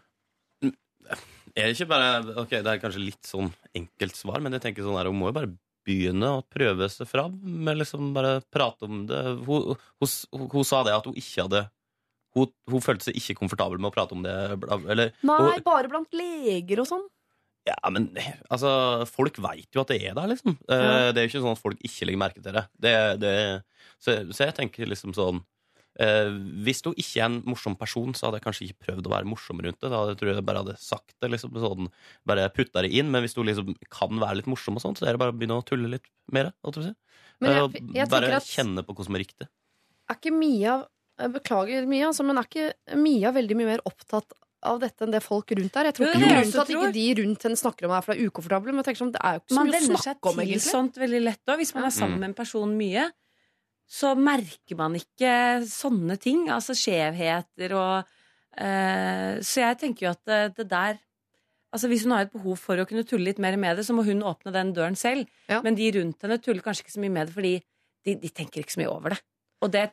Er 1.55 1.69
det 1.69 1.75
ikke 1.77 1.89
bare 1.91 2.35
Ok, 2.41 2.49
det 2.55 2.65
er 2.71 2.79
kanskje 2.81 3.03
litt 3.03 3.27
sånn 3.29 3.51
enkelt 3.77 4.15
svar, 4.17 4.41
men 4.41 4.55
jeg 4.57 4.63
tenker 4.65 4.85
sånn 4.85 4.97
her, 4.97 5.09
hun 5.11 5.19
må 5.19 5.29
jo 5.29 5.35
bare 5.37 5.51
begynne 5.85 6.29
å 6.39 6.43
prøve 6.47 6.87
seg 6.89 7.07
fram. 7.09 7.33
Med 7.43 7.77
liksom 7.81 8.13
bare 8.15 8.37
prate 8.53 8.87
om 8.87 9.01
det. 9.09 9.19
Hun, 9.45 9.73
hun, 9.75 10.11
hun, 10.31 10.47
hun 10.53 10.63
sa 10.67 10.79
det 10.87 10.93
at 10.95 11.05
hun 11.09 11.17
ikke 11.19 11.43
hadde 11.45 11.65
hun, 12.33 12.49
hun 12.71 12.81
følte 12.81 13.05
seg 13.09 13.17
ikke 13.19 13.35
komfortabel 13.41 13.77
med 13.77 13.91
å 13.91 13.93
prate 13.93 14.15
om 14.15 14.23
det. 14.25 14.33
Eller, 14.89 15.11
Nei, 15.21 15.35
og- 15.57 15.63
bare 15.67 15.91
blant 15.91 16.15
leger 16.17 16.81
og 16.81 16.87
sånn. 16.89 17.03
Ja, 17.67 17.77
men 17.93 18.09
altså, 18.51 19.05
folk 19.07 19.37
veit 19.39 19.69
jo 19.71 19.83
at 19.85 19.91
det 19.93 20.01
er 20.03 20.15
der, 20.17 20.27
liksom. 20.27 20.57
Eh, 20.67 20.81
Ja. 20.81 21.11
Det 21.15 21.21
er 21.21 21.27
jo 21.27 21.29
ikke 21.31 21.43
sånn 21.45 21.53
at 21.55 21.61
folk 21.61 21.79
ikke 21.79 22.07
legger 22.09 22.19
merke 22.19 22.41
til 22.43 22.51
det. 22.57 22.65
det, 22.79 22.95
det 23.21 23.35
så, 24.03 24.17
så 24.35 24.47
jeg 24.49 24.55
tenker 24.57 24.89
liksom 24.89 25.13
sånn 25.15 25.37
eh, 25.39 25.43
Hvis 25.99 26.81
du 26.81 26.91
ikke 26.93 27.21
er 27.21 27.25
en 27.29 27.41
morsom 27.45 27.75
person, 27.77 28.13
så 28.17 28.25
hadde 28.27 28.39
jeg 28.41 28.45
kanskje 28.47 28.65
ikke 28.67 28.87
prøvd 28.87 29.05
å 29.09 29.13
være 29.13 29.29
morsom 29.29 29.59
rundt 29.61 29.79
det. 29.79 29.89
Da 29.91 29.99
hadde, 30.01 30.15
tror 30.17 30.31
jeg 30.31 30.35
jeg 30.39 30.45
bare 30.47 30.63
hadde 30.63 30.77
sagt 30.81 31.13
det, 31.21 31.29
liksom 31.31 31.51
sånn, 31.53 31.89
bare 32.25 32.49
putta 32.49 32.81
det 32.81 32.91
inn. 32.93 33.11
Men 33.13 33.21
hvis 33.23 33.35
du 33.35 33.43
liksom 33.43 33.75
kan 33.93 34.09
være 34.19 34.37
litt 34.41 34.49
morsom, 34.49 34.75
og 34.75 34.81
sånt, 34.81 34.97
så 34.97 35.05
er 35.07 35.13
det 35.13 35.19
bare 35.21 35.31
å 35.33 35.37
begynne 35.37 35.59
å 35.61 35.65
tulle 35.65 35.89
litt 35.89 36.07
mer. 36.31 36.51
jeg 36.63 36.95
jeg- 37.73 37.83
Eh, 37.83 37.93
jeg 37.99 38.09
bare 38.09 38.33
at- 38.37 38.43
kjenne 38.43 38.83
på 38.85 38.95
hva 38.95 39.03
som 39.05 39.15
er 39.15 39.19
riktig. 39.19 39.47
Er 40.09 40.15
ikke 40.15 40.31
Mia 40.37 40.85
Beklager, 41.19 41.85
Mia, 41.87 42.07
altså, 42.07 42.25
men 42.25 42.37
er 42.37 42.43
ikke 42.43 42.73
Mia 42.97 43.31
veldig 43.31 43.55
mye 43.55 43.65
mer 43.65 43.79
opptatt 43.85 44.31
av 44.63 44.79
dette 44.79 45.01
enn 45.05 45.11
det 45.11 45.21
folk 45.21 45.45
rundt 45.51 45.75
er? 45.75 45.83
Jeg 45.91 45.93
tror 45.95 46.07
ikke 46.07 46.19
det 46.19 46.23
er 46.23 46.33
grunnen 46.33 46.51
til 46.51 46.61
at 46.61 46.67
ikke 46.69 46.93
de 46.93 47.15
rundt 47.21 47.41
henne 47.43 47.59
snakker 47.59 47.83
om 47.85 47.91
det 47.91 47.97
er 47.97 48.01
for 48.01 48.13
det 48.13 48.21
er 48.21 48.29
ukomfortable. 48.29 48.65
Men 48.73 48.83
jeg 48.83 48.85
tenker 48.95 49.01
sånn, 49.03 49.11
det 49.13 49.21
er 49.23 49.33
jo 49.33 49.39
ikke 49.39 49.49
så 49.49 49.55
Man 49.55 49.67
mye 49.67 49.73
å 49.73 49.81
venner 49.81 49.97
seg 49.97 50.15
til 50.21 50.31
sånt 50.73 50.95
veldig 51.03 51.21
lett 51.23 51.45
òg. 51.47 51.57
Hvis 51.59 51.75
man 51.75 51.83
er 51.83 51.89
sammen 51.93 52.15
Mm. 52.15 52.19
med 52.19 52.29
en 52.29 52.33
person 52.33 52.77
mye, 52.77 53.11
så 53.89 54.13
merker 54.17 54.77
man 54.79 54.97
ikke 54.97 55.63
sånne 55.69 56.17
ting. 56.21 56.47
Altså 56.53 56.75
skjevheter 56.77 57.75
og 57.77 58.13
eh, 58.57 59.41
Så 59.43 59.63
jeg 59.63 59.79
tenker 59.81 60.07
jo 60.07 60.13
at 60.13 60.23
det, 60.29 60.43
det 60.59 60.69
der 60.71 61.01
Altså 61.73 61.89
Hvis 61.89 62.03
hun 62.05 62.13
har 62.13 62.27
et 62.27 62.33
behov 62.33 62.59
for 62.61 62.77
å 62.77 62.85
kunne 62.85 63.01
tulle 63.01 63.31
litt 63.31 63.39
mer 63.41 63.55
med 63.57 63.79
det, 63.79 63.87
så 63.87 63.95
må 63.97 64.03
hun 64.05 64.19
åpne 64.21 64.51
den 64.53 64.75
døren 64.77 64.93
selv. 64.93 65.25
Ja. 65.49 65.57
Men 65.65 65.73
de 65.73 65.87
rundt 65.95 66.21
henne 66.21 66.37
tuller 66.37 66.61
kanskje 66.61 66.83
ikke 66.85 66.93
så 66.93 67.01
mye 67.01 67.13
med 67.15 67.31
det, 67.31 67.33
fordi 67.33 67.53
de, 68.05 68.13
de 68.21 68.29
tenker 68.29 68.61
ikke 68.61 68.75
så 68.75 68.81
mye 68.83 68.91
over 68.91 69.15
det. 69.15 69.17
Og 69.65 69.71
det 69.73 69.87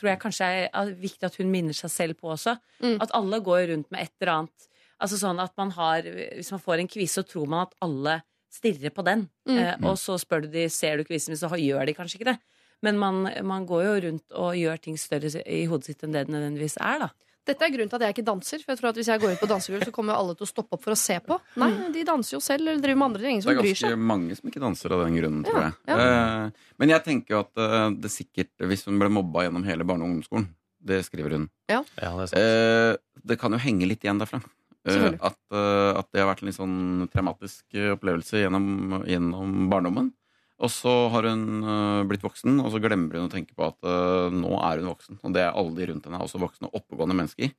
tror 0.00 0.10
jeg 0.14 0.22
kanskje 0.22 0.48
er 0.64 0.94
viktig 0.96 1.28
at 1.28 1.36
hun 1.36 1.52
minner 1.52 1.76
seg 1.76 1.92
selv 1.92 2.16
på 2.22 2.30
også. 2.32 2.56
Mm. 2.80 2.96
At 3.04 3.12
alle 3.16 3.42
går 3.44 3.66
rundt 3.72 3.92
med 3.92 4.06
et 4.06 4.14
eller 4.16 4.32
annet. 4.32 4.70
Altså 4.96 5.20
sånn 5.20 5.42
at 5.42 5.52
man 5.60 5.74
har 5.76 6.08
Hvis 6.08 6.54
man 6.54 6.62
får 6.62 6.80
en 6.80 6.88
quiz, 6.88 7.18
så 7.18 7.24
tror 7.28 7.52
man 7.52 7.66
at 7.66 7.76
alle 7.84 8.20
stirrer 8.56 8.92
på 8.96 9.04
den. 9.04 9.26
Mm. 9.48 9.58
Eh, 9.58 9.74
og 9.84 9.98
så 10.00 10.16
spør 10.20 10.46
du 10.46 10.52
de 10.56 10.68
ser 10.72 10.96
du 10.96 11.04
quizen 11.04 11.34
min, 11.34 11.40
så 11.40 11.50
gjør 11.52 11.84
de 11.84 11.96
kanskje 11.96 12.20
ikke 12.20 12.30
det. 12.32 12.38
Men 12.82 12.98
man, 13.00 13.22
man 13.46 13.64
går 13.66 13.84
jo 13.86 13.94
rundt 14.08 14.34
og 14.36 14.56
gjør 14.58 14.80
ting 14.82 14.98
større 15.00 15.30
i 15.48 15.62
hodet 15.66 15.84
sitt 15.88 16.02
enn 16.04 16.12
det 16.12 16.26
det 16.26 16.34
nødvendigvis 16.34 16.76
er, 16.80 16.98
da. 17.06 17.08
Dette 17.46 17.62
er 17.62 17.70
grunnen 17.70 17.88
til 17.88 17.96
at 18.00 18.02
jeg 18.08 18.14
ikke 18.16 18.24
danser. 18.26 18.58
For 18.64 18.72
jeg 18.74 18.78
tror 18.80 18.88
at 18.90 18.96
Hvis 18.98 19.06
jeg 19.06 19.20
går 19.22 19.32
ut 19.36 19.38
på 19.40 19.46
dansegulv, 19.46 19.84
så 19.86 19.92
kommer 19.94 20.12
jo 20.12 20.18
alle 20.18 20.34
til 20.34 20.42
å 20.42 20.50
stoppe 20.50 20.74
opp 20.74 20.82
for 20.82 20.96
å 20.96 20.98
se 20.98 21.20
på. 21.22 21.36
Nei, 21.62 21.68
de 21.94 22.02
danser 22.08 22.34
jo 22.34 22.40
selv 22.42 22.66
eller 22.66 22.80
driver 22.82 22.98
med 22.98 23.06
andre 23.06 23.22
ting. 23.22 23.36
Ingen 23.38 23.44
som 23.46 23.52
bryr 23.54 23.62
seg. 23.62 23.62
Det 23.62 23.70
er 23.70 23.78
ganske 23.86 23.92
seg. 23.94 24.06
mange 24.10 24.36
som 24.36 24.50
ikke 24.50 24.62
danser 24.64 24.94
av 24.96 25.04
den 25.04 25.18
grunnen, 25.20 25.44
tror 25.46 25.60
Ja, 25.62 25.68
jeg. 25.70 25.94
Ja. 25.94 26.50
men 26.82 26.88
jeg 26.90 27.04
tenker 27.06 27.36
jo 27.36 27.40
at 27.44 27.62
eh, 27.62 27.86
det 28.02 28.10
sikkert 28.10 28.66
Hvis 28.66 28.82
hun 28.90 28.98
ble 28.98 29.08
mobba 29.14 29.46
gjennom 29.46 29.62
hele 29.64 29.86
barne- 29.86 30.02
og 30.02 30.10
ungdomsskolen, 30.10 30.48
det 30.86 31.04
skriver 31.06 31.38
hun, 31.38 31.46
Ja, 31.70 31.84
det 31.94 32.10
er 32.10 32.26
sant. 32.26 32.42
eh, 32.42 33.22
det 33.30 33.38
kan 33.38 33.54
jo 33.54 33.58
henge 33.62 33.86
litt 33.88 34.02
igjen 34.02 34.18
derfra. 34.18 34.42
Eh, 34.86 35.14
at, 35.18 35.38
eh, 35.50 35.92
at 35.98 36.10
det 36.14 36.20
har 36.22 36.28
vært 36.34 36.42
en 36.42 36.50
litt 36.50 36.58
sånn 36.58 37.08
traumatisk 37.14 37.62
eh, 37.74 37.94
opplevelse 37.94 38.42
gjennom, 38.42 39.02
gjennom 39.06 39.54
barndommen. 39.70 40.12
Og 40.56 40.72
så 40.72 40.92
har 41.12 41.26
hun 41.28 41.64
eh, 41.68 42.02
blitt 42.08 42.24
voksen, 42.24 42.60
og 42.64 42.70
så 42.72 42.80
glemmer 42.80 43.18
hun 43.18 43.28
å 43.28 43.32
tenke 43.32 43.52
på 43.56 43.66
at 43.66 43.76
eh, 43.84 44.32
nå 44.32 44.54
er 44.56 44.80
hun 44.80 44.88
voksen. 44.88 45.18
Og 45.20 45.34
det 45.36 45.42
er 45.44 45.52
alle 45.52 45.76
de 45.76 45.88
rundt 45.90 46.08
henne, 46.08 46.20
også 46.24 46.40
voksne, 46.40 46.70
oppegående 46.72 47.16
mennesker. 47.18 47.52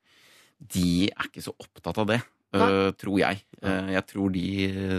De 0.57 0.89
er 1.11 1.29
ikke 1.29 1.45
så 1.45 1.53
opptatt 1.53 2.01
av 2.01 2.07
det, 2.09 2.21
eh, 2.57 2.89
tror 2.97 3.19
jeg. 3.21 3.43
Jeg 3.61 4.05
tror 4.09 4.33
de 4.33 4.47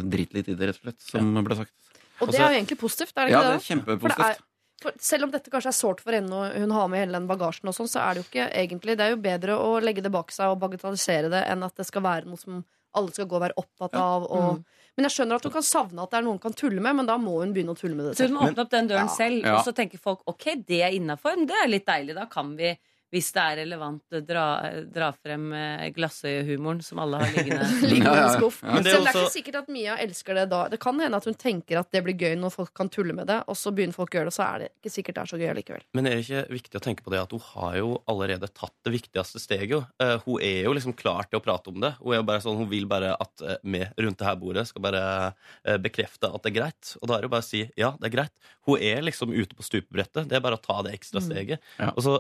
driter 0.07 0.39
litt 0.39 0.53
i 0.53 0.55
det, 0.55 0.71
rett 0.71 0.79
og 0.79 0.87
slett, 0.87 1.01
som 1.09 1.43
ble 1.43 1.59
sagt. 1.65 1.75
Og 2.23 2.31
det 2.31 2.39
er 2.39 2.53
jo 2.53 2.61
egentlig 2.61 2.79
positivt. 2.79 3.17
Er 3.17 3.27
det 3.27 3.35
ikke 3.35 3.43
det 3.43 3.49
det? 3.49 3.57
er 3.57 3.59
det 3.59 3.71
kjempepositivt. 3.73 4.29
er, 4.29 4.47
for 4.79 5.03
selv 5.03 5.27
om 5.27 5.35
dette 5.35 5.51
kanskje 5.51 5.73
er 5.73 5.79
sårt 5.81 6.03
for 6.05 6.15
henne, 6.15 6.31
og 6.31 6.55
hun 6.55 6.75
har 6.75 6.91
med 6.91 7.03
hele 7.03 7.19
den 7.19 7.27
bagasjen, 7.31 7.71
og 7.71 7.75
sånn, 7.75 7.91
så 7.91 8.05
er 8.05 8.15
det 8.15 8.23
jo 8.23 8.29
ikke 8.29 8.49
egentlig 8.63 8.95
Det 8.99 9.07
er 9.07 9.15
jo 9.15 9.23
bedre 9.23 9.59
å 9.59 9.79
legge 9.83 10.05
det 10.07 10.15
bak 10.15 10.31
seg 10.35 10.55
og 10.55 10.61
bagatellisere 10.63 11.31
det 11.35 11.45
enn 11.51 11.67
at 11.67 11.75
det 11.79 11.87
skal 11.89 12.07
være 12.07 12.31
noe 12.31 12.39
som 12.39 12.63
alle 12.95 13.15
skal 13.15 13.27
gå 13.27 13.39
og 13.39 13.43
være 13.49 13.59
opptatt 13.59 13.99
av. 13.99 14.27
Og, 14.31 14.63
Men 14.99 15.07
jeg 15.07 15.15
skjønner 15.15 15.39
at 15.39 15.45
hun 15.47 15.53
kan 15.55 15.63
savne 15.63 16.03
at 16.03 16.11
det 16.11 16.19
er 16.19 16.25
noen 16.27 16.41
kan 16.43 16.55
tulle 16.59 16.83
med, 16.83 16.97
men 16.99 17.07
da 17.07 17.15
må 17.23 17.37
hun 17.39 17.53
begynne 17.55 17.71
å 17.71 17.79
tulle 17.79 17.95
med 17.95 18.09
det 18.11 18.17
Så 18.19 18.27
hun 18.27 18.35
må 18.35 18.49
åpne 18.49 18.65
opp 18.65 18.71
den 18.73 18.89
døren 18.91 19.07
Ja. 19.07 19.15
selv, 19.15 19.45
og 19.47 19.61
så 19.63 19.71
tenker 19.77 20.01
folk 20.03 20.25
ok, 20.27 20.47
det 20.67 20.81
er 20.83 20.97
innafor. 20.97 21.39
Det 21.47 21.55
er 21.55 21.71
litt 21.71 21.87
deilig. 21.87 22.17
Da 22.19 22.25
kan 22.27 22.57
vi, 22.59 22.73
hvis 23.15 23.31
det 23.33 23.43
er 23.43 23.57
relevant, 23.63 24.17
dra, 24.29 24.45
dra 24.85 25.09
frem 25.17 25.47
eh, 25.57 25.87
glassøyehumoren 25.97 26.83
som 26.85 27.01
alle 27.01 27.23
har 27.23 27.33
liggende. 27.33 27.69
Liggende 27.89 28.13
Ja, 28.13 28.17
i 28.17 28.25
ja, 28.27 28.35
skuff. 28.37 28.61
ja. 28.63 28.75
Men 28.75 28.85
det 28.85 28.93
er 28.93 28.99
også... 28.99 29.07
det 29.07 29.15
er 29.15 29.23
ikke 29.23 29.37
sikkert 29.39 29.61
at 29.63 29.71
Mia 29.73 29.97
elsker 30.05 30.39
det 30.41 30.47
da. 30.53 30.61
Det 30.73 30.81
kan 30.83 31.01
hende 31.01 31.21
at 31.21 31.29
hun 31.29 31.39
tenker 31.39 31.81
at 31.81 31.91
det 31.95 32.03
blir 32.05 32.19
gøy 32.19 32.37
når 32.41 32.53
folk 32.55 32.75
kan 32.77 32.91
tulle 32.93 33.17
med 33.17 33.31
det, 33.31 33.39
og 33.49 33.57
så 33.59 33.73
begynner 33.75 33.97
folk 33.97 34.13
å 34.13 34.21
gjøre 34.21 34.29
det, 34.29 34.35
og 34.35 34.39
så 34.39 34.47
er 34.49 34.65
det 34.65 34.71
ikke 34.77 34.95
sikkert 34.95 35.19
det 35.19 35.25
er 35.25 35.33
så 35.33 35.41
gøy 35.41 35.53
likevel. 35.59 35.87
Men 35.97 36.11
er 36.11 36.19
det 36.19 36.27
ikke 36.27 36.45
viktig 36.59 36.81
å 36.81 36.85
tenke 36.85 37.07
på 37.07 37.15
det 37.15 37.23
at 37.23 37.35
hun 37.35 37.45
har 37.49 37.79
jo 37.81 37.91
allerede 38.13 38.53
tatt 38.53 38.75
det 38.87 38.95
viktigste 38.99 39.43
steget? 39.43 39.89
Eh, 40.05 40.17
hun 40.27 40.45
er 40.45 40.69
jo 40.69 40.77
liksom 40.77 40.97
klar 40.99 41.29
til 41.29 41.41
å 41.41 41.45
prate 41.45 41.73
om 41.73 41.81
det. 41.83 41.95
Hun, 42.03 42.13
er 42.13 42.23
jo 42.23 42.29
bare 42.29 42.45
sånn, 42.45 42.61
hun 42.61 42.71
vil 42.71 42.89
bare 42.91 43.15
at 43.17 43.45
eh, 43.45 43.61
vi 43.65 43.85
rundt 44.05 44.21
det 44.21 44.29
her 44.29 44.39
bordet 44.41 44.67
skal 44.69 44.85
bare 44.85 45.03
uh, 45.33 45.77
bekrefte 45.81 46.29
at 46.29 46.45
det 46.45 46.53
er 46.53 46.57
greit. 46.61 46.95
Og 47.01 47.09
da 47.09 47.17
er 47.17 47.23
det 47.25 47.29
jo 47.29 47.35
bare 47.37 47.47
å 47.47 47.49
si 47.49 47.65
ja, 47.79 47.93
det 47.99 48.11
er 48.11 48.15
greit. 48.19 48.35
Hun 48.69 48.83
er 48.83 49.05
liksom 49.07 49.33
ute 49.33 49.57
på 49.57 49.65
stupebrettet. 49.67 50.29
Det 50.29 50.39
er 50.39 50.45
bare 50.45 50.59
å 50.59 50.63
ta 50.63 50.81
det 50.87 50.95
ekstra 50.99 51.23
steget. 51.25 51.63
Ja. 51.79 51.93
Og 51.95 52.05
så 52.05 52.19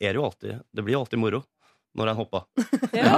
er 0.00 0.12
det 0.12 0.18
jo 0.18 0.24
alltid 0.24 0.60
Det 0.72 0.84
blir 0.84 0.96
jo 0.96 1.04
alltid 1.04 1.20
moro 1.22 1.42
når 1.96 2.10
han 2.12 2.18
hopper. 2.18 2.42
Ja. 2.96 3.12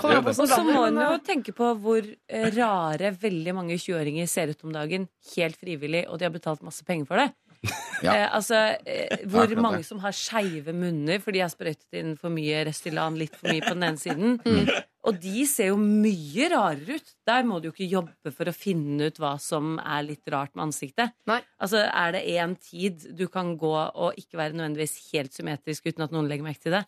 Kommer 0.00 0.16
an 0.16 0.24
på 0.24 0.32
Og 0.32 0.48
så 0.48 0.62
må 0.64 0.86
en 0.86 0.96
jo 1.00 1.18
tenke 1.24 1.52
på 1.56 1.74
hvor 1.82 2.00
eh, 2.00 2.46
rare 2.56 3.10
veldig 3.20 3.54
mange 3.56 3.76
20-åringer 3.76 4.28
ser 4.30 4.52
ut 4.52 4.64
om 4.64 4.72
dagen. 4.72 5.04
Helt 5.34 5.58
frivillig, 5.60 6.06
og 6.08 6.16
de 6.16 6.24
har 6.28 6.32
betalt 6.32 6.64
masse 6.64 6.84
penger 6.88 7.08
for 7.10 7.20
det. 7.20 7.28
Ja. 7.98 8.12
Eh, 8.14 8.28
altså, 8.30 8.54
eh, 8.86 9.24
hvor 9.26 9.50
mange 9.58 9.80
som 9.82 9.98
har 9.98 10.14
skeive 10.14 10.70
munner 10.70 11.18
fordi 11.18 11.40
de 11.40 11.42
har 11.42 11.50
sprøytet 11.50 11.96
inn 11.98 12.12
for 12.14 12.30
mye 12.30 12.60
Restylan, 12.68 13.16
litt 13.18 13.34
for 13.34 13.50
mye 13.50 13.64
på 13.64 13.72
den 13.74 13.88
ene 13.88 14.02
siden. 14.02 14.36
Mm. 14.48 14.68
Og 15.08 15.16
de 15.22 15.42
ser 15.48 15.70
jo 15.70 15.78
mye 15.80 16.48
rarere 16.52 16.98
ut. 16.98 17.10
Der 17.26 17.44
må 17.46 17.58
du 17.58 17.68
jo 17.68 17.72
ikke 17.72 17.88
jobbe 17.88 18.32
for 18.34 18.50
å 18.50 18.52
finne 18.52 19.08
ut 19.08 19.18
hva 19.22 19.32
som 19.40 19.78
er 19.80 20.04
litt 20.04 20.30
rart 20.30 20.52
med 20.54 20.66
ansiktet. 20.68 21.14
Nei. 21.30 21.38
Altså, 21.62 21.80
Er 21.86 22.12
det 22.14 22.22
én 22.34 22.54
tid 22.60 23.06
du 23.16 23.24
kan 23.32 23.54
gå 23.58 23.72
og 23.72 24.18
ikke 24.20 24.40
være 24.40 24.58
nødvendigvis 24.58 24.98
helt 25.14 25.32
symmetrisk 25.36 25.88
uten 25.88 26.04
at 26.04 26.14
noen 26.14 26.28
legger 26.28 26.46
merke 26.46 26.66
til 26.66 26.76
det, 26.76 26.84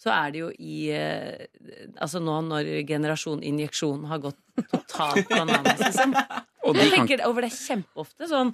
så 0.00 0.12
er 0.14 0.32
det 0.32 0.42
jo 0.42 0.48
i 0.56 0.76
eh, 0.96 1.46
Altså 2.00 2.22
nå 2.24 2.38
når 2.48 2.70
generasjon 2.88 3.42
injeksjon 3.44 4.06
har 4.10 4.22
gått 4.24 4.40
totalt 4.72 5.28
bananas, 5.30 5.80
liksom. 5.84 6.16
Og 6.66 6.76
de 6.76 6.84
Jeg 6.84 6.92
tenker 6.92 7.24
over 7.28 7.46
det 7.46 7.52
kjempeofte. 7.56 8.28
Sånn, 8.28 8.50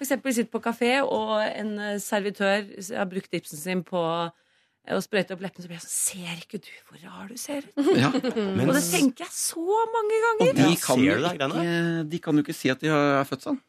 for 0.00 0.06
eksempel 0.06 0.32
sitter 0.32 0.52
på 0.54 0.62
kafé, 0.64 0.92
og 1.04 1.34
en 1.44 1.74
eh, 1.78 1.98
servitør 2.00 2.62
har 2.96 3.08
brukt 3.10 3.28
dipsen 3.34 3.60
sin 3.60 3.82
på 3.84 4.00
eh, 4.00 4.94
å 4.96 5.00
sprøyte 5.04 5.36
opp 5.36 5.42
leppene, 5.44 5.66
så 5.66 5.68
blir 5.68 5.76
jeg 5.76 5.84
sånn 5.84 5.96
Ser 5.98 6.40
ikke 6.40 6.60
du 6.64 6.70
hvor 6.88 7.02
rar 7.04 7.28
du 7.28 7.36
ser 7.36 7.66
ut? 7.66 7.90
ja. 8.00 8.08
Men 8.16 8.64
Og 8.64 8.72
det 8.78 8.84
tenker 8.86 9.26
jeg 9.26 9.36
så 9.36 9.84
mange 9.92 10.22
ganger. 10.24 10.46
Og 10.46 10.62
de 10.62 10.78
kan, 10.80 11.04
jo 11.04 11.18
ikke, 11.20 11.50
de 12.14 12.22
kan 12.24 12.40
jo 12.40 12.46
ikke 12.46 12.56
si 12.56 12.72
at 12.72 12.80
de 12.80 12.88
er 12.94 13.28
født 13.28 13.44
sånn. 13.50 13.60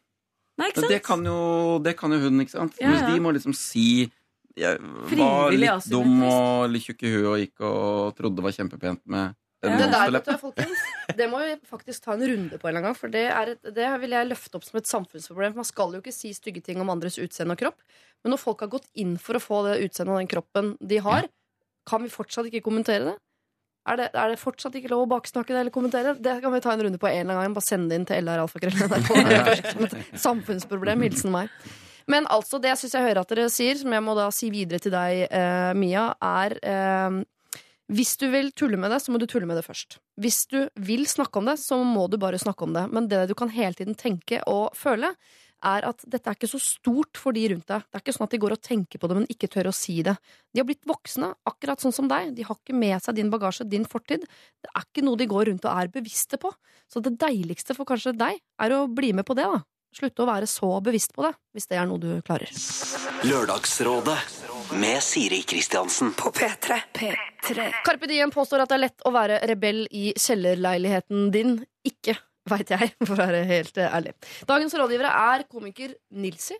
Nei, 0.56 0.70
ikke 0.72 0.84
sant? 0.86 0.94
det 0.94 1.02
kan 1.04 1.28
jo, 1.28 1.36
det 1.84 1.94
kan 2.00 2.16
jo 2.16 2.22
hun, 2.24 2.40
ikke 2.44 2.56
sant? 2.56 2.80
Ja, 2.80 2.88
Mens 2.88 3.04
ja. 3.04 3.12
de 3.12 3.24
må 3.24 3.36
liksom 3.36 3.56
si 3.56 3.86
jeg 4.56 4.80
var 5.16 5.52
litt 5.52 5.86
dum 5.88 6.18
og 6.28 6.66
litt 6.72 6.84
tjukk 6.84 7.06
i 7.08 7.12
huet 7.14 7.28
og 7.28 7.38
gikk 7.40 7.62
og 7.64 8.16
trodde 8.18 8.36
det 8.40 8.44
var 8.44 8.56
kjempepent 8.56 9.00
med 9.08 9.36
Ja. 9.62 9.76
Det 9.78 9.88
der, 9.92 10.10
vet 10.10 10.26
du, 10.26 10.32
folkens, 10.40 10.80
det 11.14 11.26
må 11.30 11.38
vi 11.38 11.52
faktisk 11.70 12.02
ta 12.02 12.16
en 12.16 12.24
runde 12.26 12.58
på 12.58 12.70
en 12.70 12.80
gang. 12.82 12.96
For 12.98 13.12
det, 13.12 13.28
er 13.30 13.52
et, 13.54 13.68
det 13.76 13.90
vil 14.02 14.16
jeg 14.16 14.26
løfte 14.26 14.58
opp 14.58 14.64
som 14.66 14.80
et 14.80 14.90
samfunnsproblem. 14.90 15.54
Man 15.60 15.68
skal 15.68 15.94
jo 15.94 16.00
ikke 16.02 16.14
si 16.14 16.32
stygge 16.34 16.64
ting 16.66 16.82
om 16.82 16.90
andres 16.90 17.20
utseende 17.22 17.54
og 17.54 17.60
kropp. 17.60 17.84
Men 18.22 18.34
når 18.34 18.42
folk 18.42 18.64
har 18.64 18.72
gått 18.72 18.88
inn 18.98 19.14
for 19.22 19.38
å 19.38 19.42
få 19.42 19.60
det 19.68 19.78
utseendet 19.84 20.16
og 20.16 20.18
den 20.18 20.32
kroppen 20.32 20.72
de 20.82 20.98
har, 21.04 21.28
kan 21.86 22.02
vi 22.02 22.10
fortsatt 22.10 22.48
ikke 22.50 22.64
kommentere 22.66 23.12
det? 23.12 23.16
Er 23.90 23.98
det, 23.98 24.10
er 24.14 24.30
det 24.30 24.38
fortsatt 24.38 24.76
ikke 24.78 24.90
lov 24.92 25.04
å 25.06 25.10
baksnakke 25.10 25.50
det 25.50 25.58
eller 25.64 25.74
kommentere? 25.74 26.14
Det 26.14 26.36
kan 26.42 26.52
vi 26.54 26.60
ta 26.62 26.74
en 26.74 26.84
runde 26.86 27.00
på 27.02 27.08
en 27.10 27.24
eller 27.24 27.34
annen 27.34 27.48
gang. 27.50 27.56
Bare 27.56 27.66
send 27.66 27.90
det 27.90 27.98
inn 27.98 28.06
til 28.06 28.22
LR-alfakrøll. 28.22 30.02
Samfunnsproblem. 30.26 31.02
Hilsen 31.06 31.34
meg. 31.34 31.50
Men 32.10 32.26
altså, 32.30 32.58
det 32.62 32.70
jeg 32.70 32.82
syns 32.82 32.94
jeg 32.98 33.06
hører 33.08 33.22
at 33.22 33.34
dere 33.34 33.48
sier, 33.50 33.78
som 33.78 33.94
jeg 33.94 34.04
må 34.06 34.14
da 34.18 34.28
si 34.34 34.50
videre 34.54 34.82
til 34.82 34.94
deg, 34.94 35.24
eh, 35.30 35.72
Mia, 35.78 36.08
er 36.22 36.54
eh, 36.62 37.18
hvis 37.90 38.14
du 38.20 38.28
vil 38.32 38.52
tulle 38.54 38.78
med 38.80 38.92
det, 38.94 39.00
så 39.02 39.12
må 39.12 39.18
du 39.18 39.26
tulle 39.26 39.48
med 39.48 39.58
det 39.58 39.66
først. 39.66 39.98
Hvis 40.22 40.44
du 40.50 40.60
vil 40.80 41.06
snakke 41.10 41.40
om 41.40 41.48
det, 41.50 41.58
så 41.60 41.80
må 41.84 42.06
du 42.08 42.18
bare 42.20 42.40
snakke 42.40 42.64
om 42.66 42.76
det. 42.76 42.86
Men 42.92 43.08
det 43.10 43.24
du 43.30 43.34
kan 43.38 43.50
hele 43.52 43.74
tiden 43.76 43.98
tenke 43.98 44.38
og 44.48 44.70
føle, 44.78 45.10
er 45.62 45.86
at 45.86 46.02
dette 46.10 46.26
er 46.26 46.36
ikke 46.36 46.50
så 46.50 46.58
stort 46.62 47.18
for 47.20 47.34
de 47.36 47.44
rundt 47.52 47.68
deg. 47.70 47.84
Det 47.86 47.98
er 47.98 48.02
ikke 48.02 48.14
sånn 48.16 48.26
at 48.26 48.34
de 48.34 48.40
går 48.42 48.54
og 48.56 48.62
tenker 48.66 48.98
på 49.02 49.10
det, 49.10 49.18
men 49.18 49.28
ikke 49.30 49.50
tør 49.50 49.70
å 49.70 49.74
si 49.76 50.00
det. 50.06 50.16
De 50.50 50.62
har 50.62 50.66
blitt 50.68 50.88
voksne, 50.88 51.32
akkurat 51.48 51.82
sånn 51.82 51.94
som 51.94 52.08
deg. 52.10 52.32
De 52.36 52.46
har 52.46 52.58
ikke 52.58 52.76
med 52.76 52.98
seg 53.04 53.18
din 53.18 53.30
bagasje, 53.32 53.68
din 53.70 53.86
fortid. 53.88 54.26
Det 54.62 54.72
er 54.72 54.86
ikke 54.86 55.06
noe 55.06 55.20
de 55.20 55.28
går 55.30 55.52
rundt 55.52 55.68
og 55.68 55.84
er 55.84 55.92
bevisste 55.94 56.40
på. 56.42 56.50
Så 56.90 57.02
det 57.04 57.14
deiligste 57.20 57.76
for 57.78 57.88
kanskje 57.88 58.16
deg, 58.18 58.42
er 58.42 58.74
å 58.74 58.86
bli 58.90 59.12
med 59.16 59.26
på 59.28 59.38
det, 59.38 59.46
da. 59.46 59.62
Slutte 59.92 60.24
å 60.24 60.28
være 60.28 60.48
så 60.48 60.72
bevisst 60.84 61.12
på 61.12 61.26
det, 61.26 61.34
hvis 61.52 61.68
det 61.68 61.76
er 61.78 61.88
noe 61.88 62.00
du 62.00 62.10
klarer. 62.24 62.48
Lørdagsrådet 63.28 64.18
med 64.80 65.02
Siri 65.02 65.42
Kristiansen. 65.42 66.12
På 66.12 66.30
P3. 66.30 66.80
Carpe 67.84 68.06
Diem 68.06 68.30
påstår 68.30 68.62
at 68.64 68.70
det 68.72 68.76
er 68.78 68.82
lett 68.86 69.04
å 69.08 69.12
være 69.14 69.38
rebell 69.48 69.84
i 69.90 70.12
kjellerleiligheten 70.18 71.30
din. 71.34 71.56
Ikke, 71.86 72.14
veit 72.50 72.70
jeg, 72.72 72.92
for 73.06 73.14
å 73.16 73.20
være 73.22 73.42
helt 73.48 73.78
eh, 73.82 73.90
ærlig. 73.96 74.14
Dagens 74.48 74.76
rådgivere 74.78 75.12
er 75.34 75.44
komiker 75.50 75.94
Nilsi. 76.14 76.56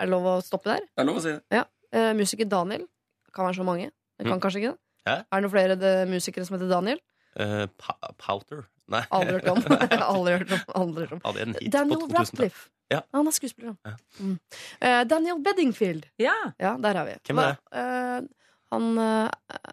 Er 0.00 0.08
det 0.08 0.14
lov 0.14 0.28
å 0.30 0.36
stoppe 0.44 0.72
der? 0.72 0.86
Det 0.88 1.04
er 1.04 1.08
lov 1.10 1.20
å 1.20 1.24
si 1.24 1.34
det. 1.36 1.64
Eh, 1.92 2.10
musiker 2.16 2.48
Daniel. 2.50 2.86
Kan 3.34 3.46
være 3.48 3.60
så 3.60 3.66
mange. 3.66 3.90
Det 4.18 4.26
kan 4.26 4.36
Mm. 4.38 4.42
kanskje 4.42 4.60
ikke 4.62 4.72
det? 4.74 4.80
Hæ? 5.06 5.12
Er 5.16 5.36
det 5.40 5.42
noen 5.46 5.52
flere 5.54 5.76
de- 5.80 6.06
musikere 6.10 6.44
som 6.46 6.56
heter 6.58 6.68
Daniel? 6.70 6.98
Uh, 7.38 7.66
pa 7.78 7.94
Powter? 8.18 8.64
Nei. 8.90 9.00
Aldri 9.14 9.36
hørt 9.38 9.48
om. 9.48 9.60
Aldri 9.62 10.34
hørt 10.40 10.52
om. 10.52 10.62
Aldri 10.80 11.06
hørt 11.06 11.12
om. 11.14 11.54
Daniel 11.70 11.96
på 12.02 12.08
2000 12.10 12.18
Radcliffe. 12.18 12.68
Ja. 12.90 13.00
Han 13.14 13.26
er 13.30 13.34
skuespiller, 13.36 13.76
Ja. 13.86 13.92
Mm. 14.18 14.36
Eh, 14.80 15.04
Daniel 15.06 15.38
Beddingfield. 15.44 16.06
Ja. 16.18 16.34
Ja, 16.58 16.76
der 16.76 16.96
er 17.00 17.04
vi. 17.06 17.16
Hvem 17.28 17.38
er 17.38 17.52
det? 17.52 17.58
Hva- 17.70 17.84
eh, 17.84 18.28
han 18.72 18.98
eh, 18.98 19.30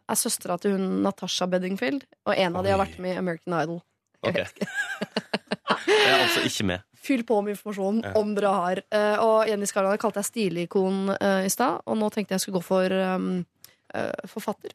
er 0.09 0.15
søstera 0.17 0.57
til 0.61 0.71
hun 0.77 1.01
Natasha 1.03 1.45
Beddingfield, 1.49 2.03
og 2.25 2.33
en 2.37 2.55
av 2.55 2.63
de 2.65 2.71
har 2.73 2.79
Oi. 2.79 2.85
vært 2.85 2.99
med 2.99 3.15
i 3.15 3.17
American 3.21 3.53
Idol. 3.61 3.81
Jeg 4.23 4.33
Ok. 4.33 4.37
vet 4.37 4.61
ikke. 4.61 4.67
Jeg 5.87 6.07
er 6.13 6.23
altså 6.23 6.41
ikke 6.47 6.65
med. 6.65 6.83
Fyll 7.07 7.21
på 7.23 7.37
med 7.43 7.53
informasjon 7.55 8.01
Ja. 8.03 8.11
om 8.19 8.33
dere 8.35 8.49
har. 8.53 8.81
Eh, 8.91 9.19
og 9.23 9.47
Jenny 9.47 9.65
Skavlan 9.69 9.97
kalte 10.01 10.19
jeg 10.19 10.25
stilikon 10.27 11.09
uh, 11.13 11.43
i 11.45 11.49
stad, 11.53 11.81
og 11.85 11.97
nå 11.97 12.09
tenkte 12.11 12.33
jeg 12.35 12.41
skulle 12.43 12.59
gå 12.59 12.65
for 12.65 12.91
um, 13.15 13.45
eh, 13.93 14.11
forfatter. 14.27 14.73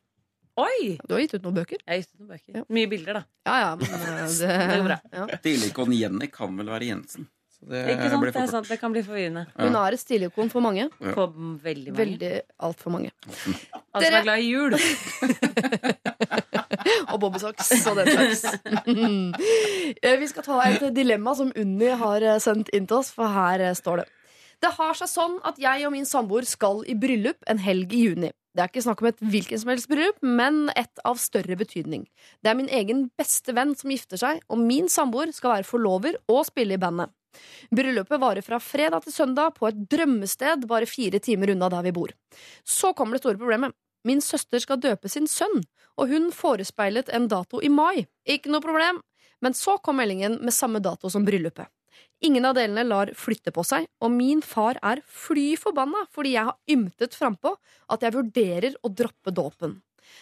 Oi! 0.57 0.99
Du 1.09 1.15
har 1.15 1.21
gitt 1.25 1.35
ut 1.35 1.43
noen 1.45 1.55
bøker? 1.59 1.81
Jeg 1.83 1.89
har 1.89 2.01
gitt 2.03 2.11
ut 2.15 2.21
noen 2.23 2.33
bøker. 2.33 2.57
Ja. 2.61 2.65
Mye 2.69 2.89
bilder, 2.93 3.19
da. 3.21 3.23
Ja, 3.49 3.59
ja, 3.65 3.71
men 3.77 3.89
eh, 3.89 4.25
det, 4.41 4.49
Det 4.71 4.79
går 4.79 4.89
bra. 4.89 4.99
Ja. 5.13 5.27
Stilikon 5.43 5.93
Jenny 5.97 6.29
kan 6.33 6.57
vel 6.61 6.73
være 6.73 6.89
Jensen. 6.93 7.29
Det 7.63 7.79
Ikke 7.93 8.09
sant? 8.11 8.23
blir 8.25 8.33
Det 8.35 8.41
er 8.43 8.47
sant, 8.51 8.67
det 8.69 8.79
kan 8.81 8.91
bli 8.95 9.03
forvirrende. 9.07 9.45
Hun 9.55 9.77
er 9.79 9.95
et 9.95 10.01
stilikon 10.03 10.49
for 10.51 10.61
mange. 10.65 10.89
Ja. 10.99 11.13
For 11.15 11.31
veldig 11.63 11.93
mange. 11.93 11.99
Veldig 12.01 12.31
altfor 12.59 12.91
mange. 12.91 13.11
Alle 13.95 14.07
som 14.09 14.17
er 14.19 14.25
glad 14.27 14.39
i 14.43 14.49
jul. 14.51 14.75
Og 17.13 17.21
bobbysocks 17.23 17.71
og 17.87 17.95
den 18.01 18.07
slags. 18.11 18.43
Eh, 20.03 20.17
Vi 20.19 20.27
skal 20.31 20.43
ta 20.47 20.59
et 20.67 20.83
dilemma 20.97 21.35
som 21.39 21.53
Unni 21.59 21.91
har 22.01 22.23
eh, 22.25 22.39
sendt 22.43 22.69
inn 22.75 22.87
til 22.91 22.97
oss, 22.99 23.13
for 23.15 23.27
her 23.31 23.61
eh, 23.63 23.75
står 23.79 23.97
det. 24.03 24.07
Det 24.63 24.71
har 24.77 24.95
seg 24.99 25.09
sånn 25.11 25.39
at 25.47 25.57
jeg 25.59 25.87
og 25.87 25.93
min 25.95 26.07
samboer 26.07 26.45
skal 26.47 26.83
i 26.87 26.95
bryllup 26.99 27.39
en 27.51 27.59
helg 27.63 27.93
i 27.95 28.03
juni. 28.09 28.31
Det 28.53 28.61
er 28.63 28.69
ikke 28.71 28.83
snakk 28.85 29.01
om 29.03 29.09
et 29.09 29.23
hvilken 29.33 29.59
som 29.63 29.71
helst 29.73 29.89
bryllup, 29.91 30.19
men 30.23 30.67
et 30.77 31.01
av 31.09 31.17
større 31.21 31.57
betydning. 31.59 32.05
Det 32.45 32.51
er 32.53 32.59
min 32.59 32.69
egen 32.71 33.07
beste 33.19 33.55
venn 33.57 33.73
som 33.79 33.91
gifter 33.95 34.19
seg, 34.21 34.43
og 34.53 34.59
min 34.61 34.89
samboer 34.93 35.29
skal 35.35 35.51
være 35.57 35.67
forlover 35.69 36.13
og 36.31 36.43
spille 36.51 36.75
i 36.77 36.83
bandet. 36.83 37.09
Bryllupet 37.73 38.21
varer 38.21 38.45
fra 38.45 38.59
fredag 38.63 39.05
til 39.07 39.15
søndag 39.15 39.55
på 39.59 39.69
et 39.69 39.79
drømmested 39.95 40.67
bare 40.71 40.89
fire 40.91 41.21
timer 41.23 41.55
unna 41.55 41.71
der 41.73 41.87
vi 41.87 41.95
bor. 41.97 42.13
Så 42.65 42.93
kommer 42.97 43.17
det 43.17 43.25
store 43.25 43.41
problemet. 43.41 43.77
Min 44.05 44.21
søster 44.21 44.59
skal 44.63 44.81
døpe 44.83 45.09
sin 45.09 45.29
sønn, 45.31 45.63
og 45.97 46.11
hun 46.11 46.33
forespeilet 46.35 47.13
en 47.15 47.29
dato 47.31 47.61
i 47.63 47.71
mai. 47.71 48.07
Ikke 48.27 48.51
noe 48.51 48.65
problem. 48.65 48.99
Men 49.43 49.55
så 49.59 49.77
kom 49.83 49.99
meldingen 49.99 50.41
med 50.43 50.55
samme 50.55 50.83
dato 50.83 51.11
som 51.11 51.25
bryllupet. 51.27 51.71
Ingen 52.23 52.45
av 52.47 52.55
delene 52.55 52.85
lar 52.87 53.11
flytte 53.19 53.51
på 53.55 53.65
seg, 53.67 53.89
og 54.03 54.13
min 54.15 54.43
far 54.47 54.79
er 54.83 55.03
fly 55.07 55.57
forbanna 55.59 56.05
fordi 56.15 56.37
jeg 56.37 56.47
har 56.47 56.59
ymtet 56.71 57.17
frampå 57.19 57.57
at 57.91 58.05
jeg 58.07 58.15
vurderer 58.15 58.77
å 58.83 58.91
droppe 58.91 59.35
dåpen. 59.35 59.81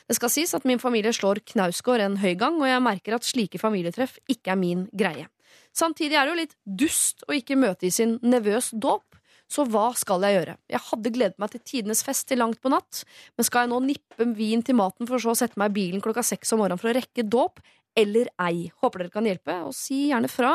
Det 0.09 0.17
skal 0.17 0.33
sies 0.33 0.55
at 0.57 0.65
min 0.69 0.81
familie 0.81 1.13
slår 1.13 1.43
Knausgård 1.53 2.03
en 2.05 2.19
høy 2.23 2.33
gang, 2.41 2.57
og 2.61 2.69
jeg 2.69 2.85
merker 2.85 3.17
at 3.17 3.27
slike 3.27 3.61
familietreff 3.61 4.17
ikke 4.31 4.55
er 4.55 4.61
min 4.61 4.87
greie. 4.97 5.29
Samtidig 5.77 6.19
er 6.19 6.27
det 6.27 6.35
jo 6.35 6.41
litt 6.41 6.59
dust 6.65 7.25
å 7.29 7.37
ikke 7.37 7.59
møte 7.59 7.89
i 7.89 7.95
sin 7.95 8.19
nevøs 8.23 8.73
dåp, 8.73 9.07
så 9.51 9.65
hva 9.67 9.89
skal 9.99 10.23
jeg 10.23 10.37
gjøre? 10.37 10.55
Jeg 10.71 10.83
hadde 10.87 11.13
gledet 11.15 11.43
meg 11.43 11.51
til 11.51 11.63
tidenes 11.67 12.05
fest 12.07 12.29
til 12.31 12.39
langt 12.39 12.61
på 12.63 12.71
natt, 12.71 13.03
men 13.35 13.47
skal 13.47 13.65
jeg 13.65 13.73
nå 13.73 13.81
nippe 13.83 14.29
vin 14.39 14.63
til 14.63 14.79
maten 14.79 15.11
for 15.11 15.23
så 15.23 15.35
å 15.35 15.39
sette 15.39 15.59
meg 15.59 15.73
i 15.73 15.79
bilen 15.81 16.05
klokka 16.05 16.23
seks 16.27 16.55
om 16.55 16.63
morgenen 16.63 16.81
for 16.81 16.93
å 16.93 16.95
rekke 16.95 17.27
dåp, 17.27 17.59
eller 17.99 18.31
ei? 18.47 18.69
Håper 18.83 19.03
dere 19.03 19.13
kan 19.13 19.27
hjelpe, 19.27 19.57
og 19.67 19.75
si 19.75 20.05
gjerne 20.13 20.31
fra 20.31 20.53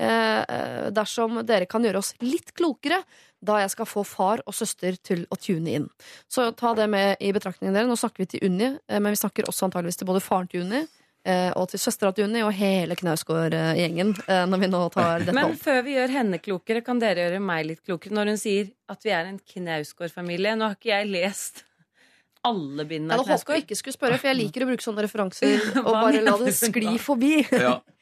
eh, 0.00 0.40
eh, 0.40 0.86
dersom 0.96 1.42
dere 1.46 1.68
kan 1.68 1.84
gjøre 1.84 2.00
oss 2.00 2.14
litt 2.24 2.54
klokere 2.56 3.02
da 3.44 3.60
jeg 3.62 3.74
skal 3.74 3.86
få 3.86 4.02
far 4.08 4.40
og 4.48 4.56
søster 4.56 4.96
til 4.96 5.26
å 5.30 5.38
tune 5.38 5.74
inn. 5.76 5.90
Så 6.32 6.48
ta 6.58 6.72
det 6.74 6.88
med 6.90 7.20
i 7.22 7.30
betraktningen 7.34 7.76
dere. 7.76 7.86
Nå 7.86 7.98
snakker 8.00 8.24
vi 8.24 8.30
til 8.32 8.48
Unni, 8.48 8.72
eh, 8.88 8.98
men 8.98 9.14
vi 9.14 9.20
snakker 9.20 9.46
også 9.50 9.68
antageligvis 9.68 10.00
til 10.00 10.08
både 10.08 10.24
faren 10.24 10.48
til 10.50 10.64
Unni, 10.64 10.86
og 11.56 11.68
til 11.72 11.80
søstera 11.82 12.12
til 12.16 12.24
Unni 12.28 12.40
og 12.46 12.52
hele 12.56 12.96
Knausgård-gjengen 12.98 14.14
eh, 14.26 14.44
når 14.48 14.62
vi 14.64 14.68
nå 14.72 14.82
tar 14.94 15.20
dette 15.24 15.34
Men 15.36 15.52
opp. 15.52 15.60
før 15.62 15.82
vi 15.86 15.96
gjør 15.98 16.14
henne 16.16 16.38
klokere, 16.42 16.82
kan 16.86 16.98
dere 17.02 17.26
gjøre 17.28 17.40
meg 17.44 17.66
litt 17.68 17.82
klokere 17.84 18.16
når 18.16 18.32
hun 18.34 18.40
sier 18.40 18.70
at 18.88 19.04
vi 19.04 19.12
er 19.14 19.28
en 19.30 19.40
Knausgård-familie. 19.54 20.56
Nå 20.56 20.70
har 20.70 20.78
ikke 20.78 20.92
jeg 20.94 21.10
lest 21.12 21.64
alle 22.48 22.84
bindene 22.86 23.16
Jeg 23.16 23.24
håper 23.26 23.34
håpet 23.34 23.54
jeg 23.56 23.64
ikke 23.66 23.76
skulle 23.80 23.96
spørre, 23.98 24.18
for 24.22 24.30
jeg 24.30 24.38
liker 24.38 24.64
å 24.64 24.68
bruke 24.70 24.84
sånne 24.84 25.04
referanser 25.04 25.62
og 25.84 25.92
bare 25.92 26.20
la 26.24 26.36
det 26.40 26.54
skli 26.56 26.96
forbi. 27.02 27.36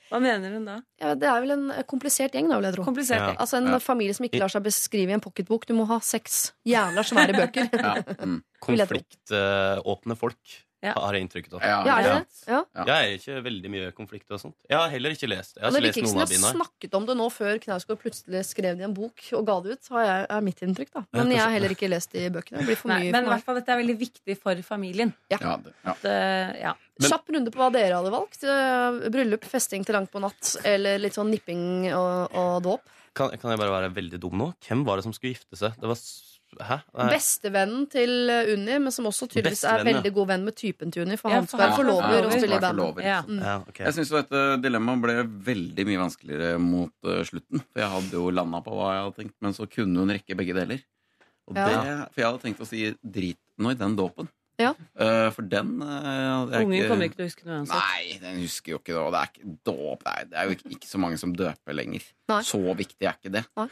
Hva 0.06 0.20
mener 0.22 0.52
hun 0.54 0.66
da? 0.68 0.74
Ja, 1.02 1.16
det 1.18 1.26
er 1.26 1.40
vel 1.42 1.50
en 1.56 1.64
komplisert 1.90 2.36
gjeng, 2.36 2.46
da, 2.52 2.60
vil 2.60 2.68
jeg 2.68 2.76
tro. 2.76 2.84
Komplisert. 2.86 3.24
Ja. 3.24 3.32
Altså 3.42 3.58
En 3.58 3.72
Ja. 3.72 3.78
familie 3.82 4.14
som 4.14 4.22
ikke 4.28 4.38
lar 4.38 4.52
seg 4.52 4.62
beskrive 4.62 5.10
i 5.10 5.16
en 5.16 5.22
pocketbok. 5.24 5.64
Du 5.66 5.72
må 5.74 5.86
ha 5.90 5.96
seks 5.98 6.52
jævla 6.68 7.02
svære 7.02 7.34
bøker. 7.34 7.66
Ja. 7.74 7.96
Mm. 8.22 8.36
Konfliktåpne 8.68 10.16
folk, 10.20 10.54
Ja. 10.84 10.92
har 11.00 11.16
jeg 11.16 11.24
inntrykket 11.24 11.54
av. 11.56 11.62
Ja, 11.64 11.76
Ja, 11.86 11.94
er 11.96 12.02
det 12.02 12.08
ja. 12.10 12.18
det? 12.18 12.26
Ja. 12.52 12.84
Jeg 12.84 12.96
er 13.06 13.14
ikke 13.18 13.42
veldig 13.46 13.70
mye 13.72 13.92
konflikt 13.96 14.30
og 14.30 14.40
sånt. 14.42 14.54
Jeg 14.68 14.76
har 14.78 14.88
heller 14.92 15.10
ikke 15.16 15.28
lest. 15.30 15.56
Jeg 15.56 15.64
har 15.64 15.72
ikke 15.72 15.86
lest 15.86 16.02
noen 16.04 16.22
av 16.22 16.30
jeg 16.34 16.40
har 16.44 16.54
snakket 16.54 16.94
om 16.98 17.06
det 17.08 17.16
nå 17.16 17.26
før 17.32 17.58
Knausgård 17.64 17.98
plutselig 18.02 18.42
skrev 18.46 18.76
det 18.76 18.84
i 18.84 18.88
en 18.88 18.94
bok 18.94 19.24
og 19.38 19.46
ga 19.48 19.56
det 19.64 19.76
ut. 19.78 19.88
Har 19.96 20.04
jeg, 20.04 20.26
er 20.36 20.40
mitt 20.46 20.60
inntrykk 20.62 20.92
da 20.92 21.04
Men 21.16 21.32
jeg 21.32 21.40
har 21.40 21.54
heller 21.56 21.74
ikke 21.74 21.88
lest 21.90 22.12
de 22.12 22.26
bøkene. 22.30 22.58
Det 22.60 22.66
blir 22.68 22.76
for 22.76 22.88
Nei, 22.92 22.98
mye 23.06 23.12
men 23.16 23.24
i 23.24 23.32
hvert 23.32 23.46
fall 23.48 23.58
dette 23.60 23.72
er 23.72 23.80
veldig 23.82 23.96
viktig 24.04 24.38
for 24.42 24.62
familien. 24.68 25.14
Ja, 25.32 25.38
det, 25.56 25.72
ja. 25.84 25.94
Det, 26.02 26.16
ja. 26.60 26.74
Men- 27.00 27.10
Kjapp 27.10 27.28
runde 27.28 27.50
på 27.52 27.58
hva 27.60 27.70
dere 27.72 27.96
hadde 27.98 28.12
valgt. 28.12 28.44
Eh, 28.44 29.10
Bryllup, 29.12 29.44
festing 29.44 29.84
til 29.84 29.94
langt 29.98 30.12
på 30.12 30.20
natt 30.20 30.56
eller 30.64 30.98
litt 31.02 31.16
sånn 31.16 31.30
nipping 31.32 31.92
og, 31.92 32.32
og 32.36 32.62
dåp. 32.64 32.80
Kan, 33.16 33.30
kan 33.40 33.50
jeg 33.52 33.58
bare 33.58 33.72
være 33.80 33.94
veldig 33.96 34.20
dum 34.20 34.36
nå? 34.36 34.54
Hvem 34.68 34.84
var 34.84 34.96
det 35.00 35.04
som 35.08 35.12
skulle 35.16 35.32
gifte 35.34 35.56
seg? 35.56 35.72
Det 35.80 35.88
var 35.88 35.96
Hæ? 36.60 36.76
Nei. 36.96 37.06
Bestevennen 37.12 37.86
til 37.92 38.30
eh, 38.32 38.52
Unni, 38.54 38.78
men 38.80 38.92
som 38.94 39.04
også 39.10 39.28
tydeligvis 39.28 39.64
er 39.68 39.82
veldig 39.84 40.12
god 40.16 40.28
venn 40.32 40.44
med 40.46 40.56
typen 40.56 40.92
til 40.94 41.02
Unni, 41.04 41.16
for 41.20 41.30
Ja, 41.30 41.36
han 41.42 41.46
for 41.46 41.56
skal 41.58 41.64
være 41.66 41.76
forlover 41.80 42.28
og 42.28 42.32
spille 42.32 42.56
i 42.56 42.62
bandet. 42.64 43.02
Ja. 43.04 43.18
Mm. 43.26 43.40
Ja, 43.44 43.56
ok. 43.68 43.78
Jeg 43.84 43.96
syns 43.98 44.12
dette 44.16 44.42
dilemmaet 44.64 45.02
ble 45.04 45.16
veldig 45.50 45.86
mye 45.90 46.00
vanskeligere 46.04 46.58
mot 46.62 46.92
eh, 47.04 47.22
slutten. 47.28 47.60
For 47.72 47.82
jeg 47.84 47.92
hadde 47.96 48.12
jo 48.20 48.30
landa 48.30 48.62
på 48.64 48.78
hva 48.78 48.92
jeg 48.94 49.04
hadde 49.04 49.16
tenkt, 49.22 49.36
men 49.44 49.52
så 49.58 49.68
kunne 49.68 50.00
hun 50.06 50.14
rekke 50.16 50.38
begge 50.40 50.56
deler. 50.56 50.80
Og 51.46 51.54
Ja. 51.60 51.66
det, 51.68 51.94
for 52.14 52.20
jeg 52.22 52.30
hadde 52.30 52.42
tenkt 52.42 52.64
å 52.64 52.66
si 52.66 52.86
drit 53.04 53.38
nå 53.58 53.70
i 53.70 53.78
den 53.78 53.94
dåpen. 53.96 54.28
Ja. 54.58 54.70
Eh, 54.96 55.28
for 55.36 55.42
den 55.44 55.82
eh, 55.84 55.86
hadde 55.86 56.52
jeg 56.56 56.64
Ungen 56.64 56.78
ikke- 56.78 56.88
kommer 56.88 57.04
ikke 57.10 57.16
til 57.18 57.26
å 57.26 57.28
huske 57.28 57.44
noe 57.44 57.58
uansett. 57.60 57.76
Nei, 57.76 58.18
den 58.22 58.38
husker 58.40 58.72
jo 58.72 58.78
ikke 58.80 58.94
det. 58.94 59.02
Og 59.04 59.12
det 59.12 59.20
er 59.20 59.28
ikke 59.28 59.58
dåp. 59.68 60.04
Det 60.06 60.30
det 60.30 60.38
er 60.40 60.44
jo 60.48 60.54
ikke, 60.56 60.70
ikke 60.78 60.88
så 60.88 60.98
mange 60.98 61.18
som 61.20 61.34
døper 61.36 61.76
lenger. 61.76 62.02
Nei. 62.32 62.40
Så 62.42 62.62
viktig 62.74 63.04
er 63.04 63.12
ikke 63.20 63.32
det. 63.36 63.44
Nei. 63.60 63.68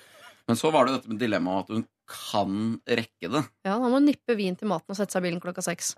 Men 0.48 0.56
så 0.60 0.70
var 0.74 0.84
det 0.86 0.98
dette 0.98 1.08
med 1.08 1.18
dilemmaet 1.22 1.64
at 1.64 1.76
hun 1.78 1.86
kan 2.10 2.80
rekke 2.84 3.30
det. 3.32 3.44
Ja, 3.64 3.78
Han 3.80 3.90
må 3.94 4.00
nippe 4.04 4.36
vin 4.36 4.56
til 4.60 4.68
maten 4.68 4.92
og 4.92 4.96
sette 4.98 5.12
seg 5.16 5.22
i 5.24 5.28
bilen 5.30 5.40
klokka 5.40 5.62
seks. 5.64 5.94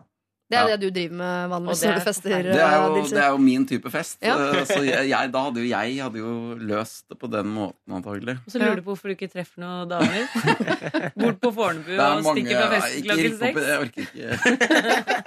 Det 0.48 0.54
er 0.54 0.68
Ja. 0.68 0.76
det 0.76 0.86
du 0.86 0.90
driver 0.94 1.16
med 1.18 1.50
vanligvis 1.50 1.80
når 1.82 1.94
du 1.98 2.04
fester. 2.06 2.28
Det 2.30 2.54
er 2.54 2.76
jo, 2.86 3.02
det 3.10 3.18
er 3.18 3.30
jo 3.34 3.38
min 3.42 3.64
type 3.66 3.90
fest. 3.90 4.18
Ja. 4.22 4.36
Eh, 4.38 4.64
Så 4.64 4.78
jeg, 4.86 5.08
jeg, 5.10 5.32
da 5.34 5.40
hadde 5.42 5.58
jo 5.58 5.66
jeg 5.66 5.96
hadde 5.98 6.18
jo 6.22 6.54
løst 6.62 7.02
det 7.10 7.18
på 7.18 7.26
den 7.28 7.46
måten, 7.50 7.90
antagelig. 7.90 8.36
Og 8.46 8.52
så 8.54 8.60
lurer 8.62 8.76
du 8.78 8.82
på 8.86 8.94
hvorfor 8.94 9.10
du 9.10 9.16
ikke 9.16 9.32
treffer 9.32 9.58
noen 9.64 9.88
damer. 9.90 10.28
Bort 11.18 11.40
på 11.42 11.50
Fornebu 11.50 11.90
og 11.98 12.22
mange- 12.22 12.46
stikker 12.46 12.62
fra 12.62 12.78
fest 12.78 13.02
klokka 13.02 13.18
klokken 13.18 13.38
seks. 13.42 13.58
Jeg 13.66 13.78
orker 13.82 14.02
ikke. 14.06 15.26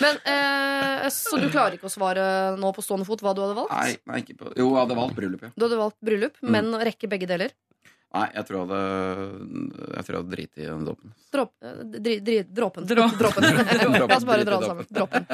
Men, 0.00 0.16
eh, 0.26 1.06
så 1.12 1.38
du 1.38 1.46
klarer 1.52 1.76
ikke 1.76 1.86
å 1.86 1.92
svare 1.92 2.24
nå 2.58 2.72
på 2.74 2.82
stående 2.82 3.06
fot 3.06 3.20
hva 3.22 3.34
du 3.36 3.44
hadde 3.44 3.54
valgt? 3.60 3.70
Nei, 3.76 3.92
nei 4.10 4.18
ikke 4.24 4.34
på 4.40 4.50
Jo, 4.56 4.72
jeg 4.74 4.80
hadde 4.82 4.96
valgt 4.98 5.14
bryllup, 5.20 5.44
ja. 5.46 5.50
Du 5.54 5.68
hadde 5.68 5.78
valgt 5.84 6.00
bryllup, 6.04 6.34
Mm. 6.42 6.50
men 6.56 6.64
å 6.74 6.80
rekke 6.82 7.08
begge 7.12 7.28
deler? 7.30 7.52
Nei, 8.16 8.24
jeg 8.32 8.46
tror 8.48 8.56
jeg 8.56 8.68
hadde 8.70 8.82
Jeg 9.92 10.04
tror 10.06 10.14
jeg 10.14 10.20
hadde 10.22 10.32
driti 10.32 10.62
i 10.62 10.68
den 10.68 10.84
dåpen. 10.86 11.10
Dråp, 11.34 11.50
eh, 11.60 12.44
dråpen. 12.56 12.86
Dråpen. 12.88 13.48
La 14.08 14.16
oss 14.16 14.24
bare 14.28 14.46
dra 14.48 14.60
det 14.62 14.70
sammen. 14.70 14.86
Dråpen. 14.88 15.26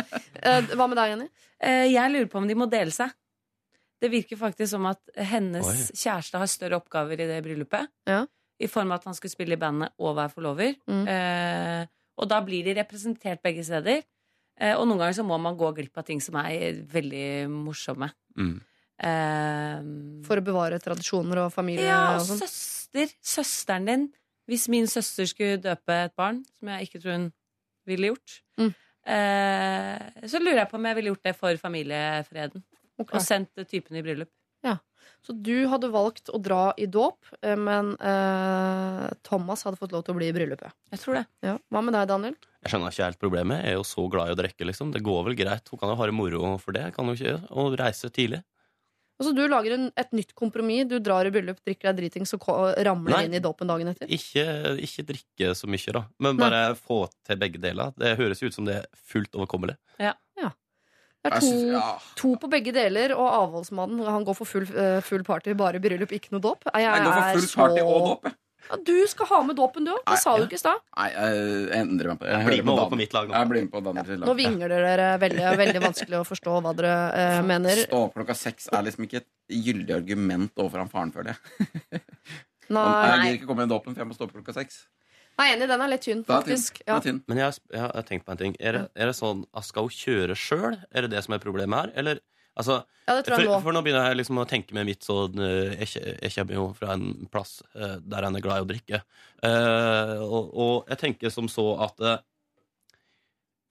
Eh, 0.42 0.72
hva 0.74 0.88
med 0.90 0.98
deg, 0.98 1.12
Jenny? 1.12 1.28
Eh, 1.62 1.84
Jeg 1.92 2.10
lurer 2.14 2.30
på 2.32 2.40
om 2.42 2.48
de 2.50 2.56
må 2.58 2.66
dele 2.70 2.90
seg. 2.94 3.14
Det 4.02 4.10
virker 4.10 4.37
faktisk 4.40 4.72
som 4.74 4.88
at 4.90 5.00
hennes 5.30 5.64
Oi. 5.64 5.76
kjæreste 5.96 6.40
har 6.42 6.50
større 6.50 6.80
oppgaver 6.82 7.22
i 7.22 7.28
det 7.30 7.38
bryllupet. 7.46 7.87
Ja. 8.10 8.24
I 8.60 8.66
form 8.70 8.90
av 8.92 8.98
at 9.00 9.06
han 9.08 9.14
skulle 9.16 9.32
spille 9.32 9.54
i 9.56 9.60
bandet 9.62 9.94
og 10.02 10.16
være 10.18 10.34
forlover. 10.34 10.74
Mm. 10.90 11.06
Eh, 11.14 11.87
og 12.18 12.28
da 12.30 12.42
blir 12.44 12.66
de 12.66 12.74
representert 12.76 13.40
begge 13.42 13.64
steder. 13.66 14.02
Eh, 14.60 14.74
og 14.74 14.84
noen 14.87 15.00
ganger 15.00 15.16
så 15.22 15.24
må 15.26 15.38
man 15.40 15.56
gå 15.58 15.70
glipp 15.78 15.98
av 15.98 16.06
ting 16.10 16.20
som 16.22 16.37
er 16.42 16.82
veldig 16.90 17.24
morsomme. 17.50 18.10
Mm. 18.38 18.58
Eh, 19.02 19.80
For 20.26 20.38
å 20.40 20.44
bevare 20.44 20.78
tradisjoner 20.83 21.44
og 21.46 21.52
familie 21.54 21.88
ja, 21.88 22.14
og 22.14 22.20
og 22.22 22.28
sånn? 22.28 22.42
søster. 22.44 23.14
Søsteren 23.24 23.87
din. 23.90 24.04
Hvis 24.50 24.68
min 24.68 24.87
søster 24.87 25.26
skulle 25.26 25.57
døpe 25.62 25.96
et 26.04 26.14
barn, 26.16 26.42
som 26.59 26.68
jeg 26.68 26.87
ikke 26.88 27.00
tror 27.02 27.12
hun 27.16 27.33
ville 27.88 28.12
gjort, 28.12 28.40
Mm. 28.61 28.74
eh, 29.07 30.26
så 30.28 30.38
lurer 30.40 30.62
jeg 30.62 30.70
på 30.70 30.74
om 30.78 30.85
jeg 30.85 30.94
ville 30.96 31.11
gjort 31.14 31.22
det 31.24 31.37
for 31.37 31.57
familiefreden. 31.57 32.62
Okay. 33.00 33.18
Og 33.18 33.22
sendt 33.24 33.50
typen 33.68 33.96
i 33.96 34.02
bryllup. 34.02 34.28
Så 35.24 35.33
du 35.42 35.66
hadde 35.68 35.88
valgt 35.92 36.28
å 36.33 36.38
dra 36.40 36.72
i 36.76 36.85
dåp, 36.85 37.16
eh, 37.42 37.54
men 37.57 37.94
eh, 38.00 39.11
Thomas 39.22 39.62
hadde 39.64 39.78
fått 39.80 39.92
lov 39.92 40.02
til 40.04 40.12
å 40.14 40.18
bli 40.18 40.28
i 40.28 40.33
bryllupet. 40.37 40.72
Jeg 40.92 41.00
tror 41.00 41.14
det. 41.18 41.22
Ja. 41.44 41.54
Hva 41.72 41.83
med 41.85 41.94
deg, 41.96 42.09
Daniel? 42.09 42.35
Jeg 42.64 42.72
skjønner 42.72 42.92
ikke 42.92 43.04
helt 43.09 43.20
problemet. 43.20 43.62
Jeg 43.64 43.72
er 43.72 43.78
jo 43.78 43.85
så 43.88 44.04
glad 44.12 44.28
i 44.28 44.35
å 44.35 44.37
drikke, 44.37 44.66
liksom. 44.68 44.92
Det 44.92 45.02
går 45.04 45.24
vel 45.30 45.35
greit. 45.37 45.68
Hun 45.72 45.78
kan 45.80 45.88
jo 45.92 45.96
ha 45.96 46.07
det 46.09 46.14
moro 46.16 46.59
for 46.61 46.72
det. 46.76 46.92
Kan 46.96 47.09
jo 47.09 47.16
ikke 47.16 47.28
gjøre? 47.30 47.48
Og 47.52 47.76
reise 47.80 48.11
tidlig. 48.12 48.42
Altså, 49.24 49.34
du 49.37 49.48
lager 49.48 49.72
en, 49.78 49.87
et 49.96 50.10
nytt 50.12 50.34
kompromiss. 50.37 50.84
Du 50.90 50.98
drar 51.00 51.24
i 51.24 51.30
bryllup, 51.32 51.62
drikker 51.64 51.88
deg 51.92 51.96
dritings 52.02 52.34
og 52.37 52.44
ramler 52.84 53.16
Nei. 53.16 53.22
inn 53.24 53.34
i 53.34 53.40
dåpen 53.40 53.66
dagen 53.66 53.88
etter. 53.88 54.06
Ikke, 54.12 54.44
ikke 54.84 55.06
drikke 55.08 55.54
så 55.56 55.66
mye, 55.66 55.92
da. 55.96 56.04
Men 56.20 56.37
bare 56.37 56.74
få 56.76 57.08
til 57.24 57.40
begge 57.40 57.58
deler. 57.62 57.94
Det 57.96 58.16
høres 58.20 58.42
ut 58.44 58.52
som 58.52 58.68
det 58.68 58.82
er 58.82 58.87
fullt 59.08 59.32
overkommelig. 59.32 59.78
Ja 59.98 60.12
Det 61.24 61.32
er 61.32 61.40
to, 61.40 61.46
synes- 61.48 61.72
ja. 61.72 61.98
to 62.20 62.34
på 62.37 62.48
begge 62.52 62.72
deler, 62.76 63.14
og 63.16 63.30
avholdsmannen 63.32 64.04
han 64.04 64.24
går 64.28 64.34
for 64.37 64.44
full, 64.44 64.66
eh, 64.76 65.00
full 65.00 65.22
party, 65.24 65.54
bare 65.56 65.80
bryllup, 65.80 66.12
ikke 66.12 66.32
noe 66.32 66.40
dåp. 66.44 66.66
Jeg, 66.68 66.84
Jeg 66.84 67.00
går 67.06 67.12
for 67.14 67.30
full 67.32 67.48
så- 67.48 67.56
party 67.62 67.80
og 67.80 68.02
dåp, 68.10 68.24
jeg. 68.28 68.34
Ja, 68.70 68.77
du 68.81 68.94
skal 69.11 69.27
ha 69.29 69.42
med 69.44 69.57
dåpen, 69.57 69.85
du 69.85 69.90
òg. 69.92 70.00
Det 70.07 70.14
Nei, 70.14 70.20
sa 70.22 70.35
du 70.37 70.42
ja. 70.42 70.46
ikke 70.48 70.57
i 70.57 70.62
stad. 70.62 70.81
Nei, 70.96 71.09
jeg 71.12 71.70
endrer 71.83 72.09
meg 72.12 72.18
på 72.20 72.24
det. 72.24 72.33
Jeg 72.33 72.46
Bli 72.46 72.57
hører 72.57 72.64
med 72.64 72.72
over 72.72 72.83
Dan- 72.85 72.90
på 72.94 72.96
mitt 73.03 73.12
lag 73.16 73.29
nå. 73.29 73.35
Jeg 73.37 73.48
blir 73.53 73.62
med 73.66 73.72
på 73.74 73.83
Daniels 73.85 74.09
Nå 74.09 74.27
lag. 74.27 74.37
vingler 74.40 74.68
dere 74.74 75.09
veldig. 75.20 75.44
Veldig 75.64 75.83
vanskelig 75.85 76.18
å 76.20 76.24
forstå 76.29 76.57
hva 76.64 76.72
dere 76.79 76.94
eh, 77.20 77.42
mener. 77.42 77.83
Stå 77.85 78.00
opp 78.09 78.14
klokka 78.16 78.35
seks 78.35 78.68
er 78.72 78.83
liksom 78.88 79.05
ikke 79.07 79.20
et 79.22 79.29
gyldig 79.53 79.94
argument 79.98 80.53
overfor 80.57 80.79
han 80.85 80.88
faren, 80.92 81.12
føler 81.12 81.35
jeg. 81.35 82.00
Jeg 82.64 82.72
Nei, 82.72 83.27
gidder 83.29 83.35
ikke 83.37 83.46
komme 83.50 83.64
i 83.66 83.68
dåpen, 83.68 83.92
for 83.92 84.00
jeg 84.00 84.09
må 84.09 84.14
stå 84.16 84.24
opp 84.24 84.33
klokka 84.38 84.55
seks. 84.57 84.87
Nei 85.37 85.50
enig, 85.53 85.66
den 85.68 85.83
er 85.85 85.90
litt 85.90 86.00
tynn, 86.07 86.22
Det 86.24 86.31
er 86.33 86.46
tynn. 86.46 86.55
faktisk. 86.57 86.79
Ja. 86.87 86.96
er 86.96 87.00
tynn. 87.05 87.18
Men 87.29 87.37
jeg, 87.42 87.44
har- 87.44 87.74
jeg 87.77 87.83
har 87.98 88.07
tenkt 88.09 88.24
på 88.24 88.33
en 88.33 88.38
ting. 88.40 88.55
Er 88.59 88.72
det, 88.72 88.83
er 88.96 89.07
det 89.11 89.16
sånn 89.18 89.42
at 89.53 89.64
skal 89.68 89.83
hun 89.88 89.90
kjøre 89.92 90.35
sjøl? 90.38 90.79
Er 90.94 91.03
det 91.05 91.11
det 91.12 91.24
som 91.27 91.35
er 91.37 91.42
problemet 91.44 91.77
her? 91.77 91.92
Eller 92.00 92.20
altså 92.54 92.80
ja, 93.04 93.16
det 93.18 93.24
tror 93.26 93.36
jeg 93.36 93.44
for, 93.44 93.50
nå. 93.50 93.62
for 93.66 93.76
nå 93.76 93.82
begynner 93.84 94.06
jeg 94.08 94.18
liksom 94.22 94.38
å 94.40 94.46
tenke 94.48 94.76
med 94.76 94.86
mitt 94.88 95.04
sånn 95.04 95.36
Jeg 95.36 95.88
jeg 96.22 96.30
kommer 96.38 96.54
jo 96.56 96.62
fra 96.78 96.94
en 96.94 97.26
plass 97.28 97.58
uh, 97.76 97.98
der 98.00 98.24
en 98.24 98.38
er 98.38 98.44
glad 98.44 98.62
i 98.62 98.64
å 98.64 98.68
drikke. 98.70 99.00
Uh, 99.44 100.22
og, 100.24 100.54
og 100.54 100.92
jeg 100.92 101.02
tenker 101.02 101.34
som 101.34 101.50
så 101.52 101.66
at 101.84 102.00
uh, 102.00 102.16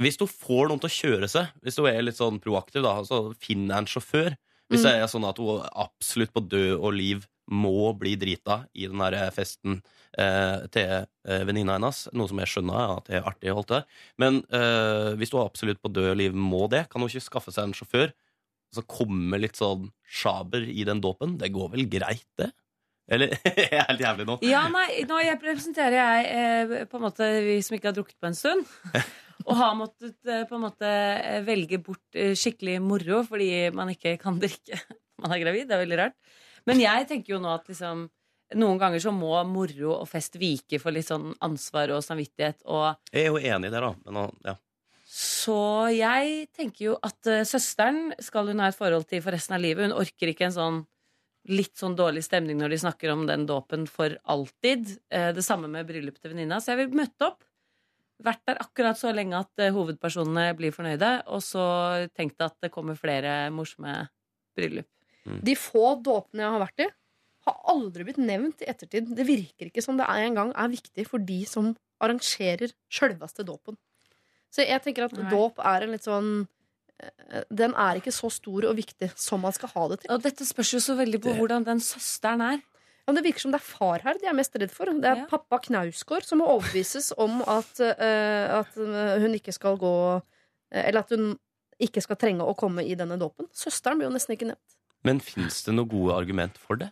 hvis 0.04 0.20
du 0.20 0.26
får 0.30 0.70
noen 0.70 0.82
til 0.84 0.90
å 0.90 0.98
kjøre 0.98 1.30
seg, 1.32 1.52
hvis 1.64 1.78
du 1.80 1.86
er 1.88 2.02
litt 2.04 2.20
sånn 2.20 2.42
proaktiv, 2.44 2.84
da, 2.86 2.98
så 3.08 3.30
jeg 3.34 3.70
en 3.72 3.90
sjåfør. 3.90 4.36
Hvis 4.72 4.82
Mm. 4.84 4.88
det 4.88 4.94
er 4.96 5.08
sånn 5.12 5.28
at 5.28 5.38
hun 5.38 5.62
absolutt 5.76 6.34
på 6.34 6.42
død 6.50 6.80
og 6.80 6.94
liv 6.96 7.26
må 7.52 7.92
bli 8.00 8.16
drita 8.16 8.64
i 8.74 8.88
den 8.88 9.02
der 9.04 9.30
festen 9.36 9.82
eh, 10.18 10.64
til 10.72 11.04
eh, 11.04 11.44
venninna 11.44 11.76
hennes, 11.76 12.08
noe 12.16 12.32
som 12.32 12.40
jeg 12.40 12.52
skjønner 12.54 12.94
at 12.98 13.10
det 13.10 13.18
er 13.20 13.28
artig, 13.28 13.52
holdt 13.52 13.74
det. 13.74 13.82
Men 14.18 14.40
eh, 14.50 15.12
hvis 15.20 15.34
hun 15.36 15.44
absolutt 15.44 15.82
på 15.84 15.92
død 15.92 16.14
og 16.14 16.20
liv 16.22 16.34
må 16.34 16.68
det, 16.72 16.86
kan 16.90 17.04
hun 17.04 17.12
ikke 17.12 17.28
skaffe 17.28 17.54
seg 17.54 17.68
en 17.68 17.76
sjåfør? 17.78 18.14
Og 18.74 18.80
så 18.80 18.86
kommer 18.90 19.38
litt 19.38 19.60
sånn 19.60 19.86
sjaber 20.02 20.66
i 20.66 20.82
den 20.88 21.02
dåpen? 21.04 21.38
Det 21.38 21.52
går 21.54 21.76
vel 21.76 21.86
greit, 21.92 22.26
det? 22.42 22.50
Eller 23.14 23.36
jeg 23.46 23.68
er 23.68 23.86
helt 23.92 24.02
jævlig 24.02 24.26
nå? 24.26 24.38
Ja, 24.48 24.64
nei, 24.74 25.04
nå 25.06 25.20
representerer 25.22 25.98
jeg 26.00 26.32
eh, 26.32 26.88
på 26.90 26.98
en 26.98 27.06
måte 27.06 27.28
vi 27.46 27.60
som 27.62 27.78
ikke 27.78 27.92
har 27.92 27.98
drukket 28.00 28.18
på 28.18 28.32
en 28.32 28.38
stund. 28.40 28.66
Og 29.44 29.54
har 29.60 29.78
måttet 29.78 30.18
eh, 30.26 30.46
på 30.50 30.58
en 30.58 30.66
måte 30.66 30.90
eh, 30.90 31.44
velge 31.46 31.78
bort 31.84 32.18
eh, 32.18 32.34
skikkelig 32.38 32.80
moro 32.82 33.22
fordi 33.28 33.70
man 33.76 33.92
ikke 33.94 34.16
kan 34.22 34.42
drikke. 34.42 34.80
Man 35.24 35.36
er 35.36 35.44
gravid, 35.44 35.68
det 35.70 35.76
er 35.76 35.84
veldig 35.84 35.98
rart. 36.00 36.16
Men 36.68 36.80
jeg 36.82 37.06
tenker 37.08 37.36
jo 37.36 37.44
nå 37.44 37.52
at 37.54 37.68
liksom 37.70 38.08
noen 38.60 38.80
ganger 38.82 39.00
så 39.04 39.14
må 39.16 39.36
moro 39.48 39.94
og 39.94 40.08
fest 40.10 40.36
vike 40.42 40.80
for 40.82 40.96
litt 40.96 41.08
sånn 41.08 41.30
ansvar 41.46 41.94
og 41.96 42.02
samvittighet. 42.04 42.66
Og 42.66 43.14
Jeg 43.14 43.28
er 43.28 43.30
jo 43.30 43.40
enig 43.40 43.70
i 43.70 43.74
det, 43.76 43.84
da. 43.86 43.92
Men 44.10 44.34
ja. 44.44 44.56
Så 45.14 45.92
jeg 45.94 46.48
tenker 46.58 46.88
jo 46.88 46.94
at 47.06 47.30
uh, 47.30 47.44
søsteren 47.46 48.16
skal 48.24 48.48
hun 48.50 48.64
ha 48.64 48.72
et 48.72 48.78
forhold 48.78 49.06
til 49.12 49.22
for 49.22 49.36
resten 49.36 49.54
av 49.54 49.62
livet. 49.62 49.86
Hun 49.86 50.00
orker 50.02 50.32
ikke 50.32 50.48
en 50.48 50.56
sånn 50.56 50.80
litt 51.52 51.76
sånn 51.78 51.98
dårlig 52.00 52.24
stemning 52.24 52.56
når 52.58 52.74
de 52.74 52.80
snakker 52.86 53.12
om 53.12 53.26
den 53.30 53.44
dåpen 53.46 53.86
for 53.86 54.16
alltid. 54.34 54.96
Uh, 55.14 55.30
det 55.36 55.46
samme 55.46 55.70
med 55.70 55.86
bryllupet 55.86 56.24
til 56.24 56.34
venninna. 56.34 56.58
Så 56.58 56.74
jeg 56.74 56.82
vil 56.82 56.98
møte 57.04 57.30
opp. 57.30 57.46
Vært 58.24 58.42
der 58.50 58.62
akkurat 58.64 58.98
så 58.98 59.14
lenge 59.14 59.38
at 59.38 59.62
uh, 59.62 59.70
hovedpersonene 59.76 60.48
blir 60.58 60.74
fornøyde. 60.74 61.12
Og 61.30 61.46
så 61.46 61.68
tenkt 62.18 62.42
at 62.42 62.58
det 62.66 62.74
kommer 62.74 62.98
flere 62.98 63.52
morsomme 63.54 64.00
bryllup. 64.58 64.90
De 65.24 65.54
få 65.56 65.94
dåpene 66.04 66.42
jeg 66.42 66.56
har 66.56 66.66
vært 66.66 66.84
i, 66.84 66.92
har 67.46 67.62
aldri 67.72 68.08
blitt 68.08 68.20
nevnt 68.20 68.66
i 68.66 68.68
ettertid. 68.72 69.14
Det 69.14 69.30
virker 69.30 69.70
ikke 69.70 69.84
som 69.84 70.00
det 70.00 70.10
engang 70.10 70.52
er 70.58 70.74
viktig 70.74 71.06
for 71.08 71.22
de 71.22 71.44
som 71.48 71.76
arrangerer 72.04 72.74
sjølveste 72.92 73.46
dåpen. 73.48 73.78
Så 74.54 74.66
jeg 74.68 74.84
tenker 74.86 75.08
at 75.08 75.16
Nei. 75.18 75.30
dåp 75.34 75.62
er 75.66 75.86
en 75.86 75.94
litt 75.96 76.06
sånn 76.06 76.28
eh, 77.02 77.46
den 77.50 77.74
er 77.74 77.98
ikke 77.98 78.14
så 78.14 78.30
stor 78.34 78.68
og 78.70 78.78
viktig 78.78 79.10
som 79.20 79.42
man 79.42 79.56
skal 79.56 79.72
ha 79.74 79.88
det 79.94 80.04
til. 80.04 80.12
Og 80.14 80.22
dette 80.26 80.46
spørs 80.46 80.76
jo 80.76 80.82
så 80.84 80.98
veldig 81.00 81.22
på 81.24 81.34
hvordan 81.40 81.66
den 81.66 81.82
søsteren 81.84 82.44
er. 82.46 82.62
Ja, 83.04 83.12
men 83.12 83.18
det 83.20 83.26
virker 83.26 83.44
som 83.44 83.52
det 83.52 83.60
er 83.60 83.66
far 83.68 84.04
her 84.06 84.20
de 84.22 84.30
er 84.30 84.36
mest 84.38 84.54
redd 84.56 84.72
for. 84.72 84.88
Det 84.88 85.10
er 85.10 85.24
Ja. 85.24 85.26
pappa 85.28 85.60
Knausgård 85.66 86.24
som 86.24 86.40
må 86.40 86.48
overbevises 86.48 87.12
om 87.18 87.42
at, 87.42 87.74
uh, 87.82 88.62
at 88.62 88.78
eh, 88.78 89.18
hun 89.20 89.34
ikke 89.36 89.52
skal 89.56 89.78
gå 89.78 90.22
Eller 90.74 91.04
at 91.04 91.10
hun 91.14 91.36
ikke 91.78 92.02
skal 92.02 92.18
trenge 92.18 92.42
å 92.42 92.56
komme 92.58 92.82
i 92.82 92.96
denne 92.98 93.14
dåpen. 93.20 93.46
Søsteren 93.54 94.00
blir 94.00 94.08
jo 94.08 94.14
nesten 94.16 94.34
ikke 94.34 94.48
nevnt. 94.50 94.78
Men 95.06 95.20
fins 95.20 95.60
det 95.68 95.76
noe 95.76 95.86
gode 95.86 96.16
argument 96.16 96.58
for 96.58 96.80
det? 96.82 96.88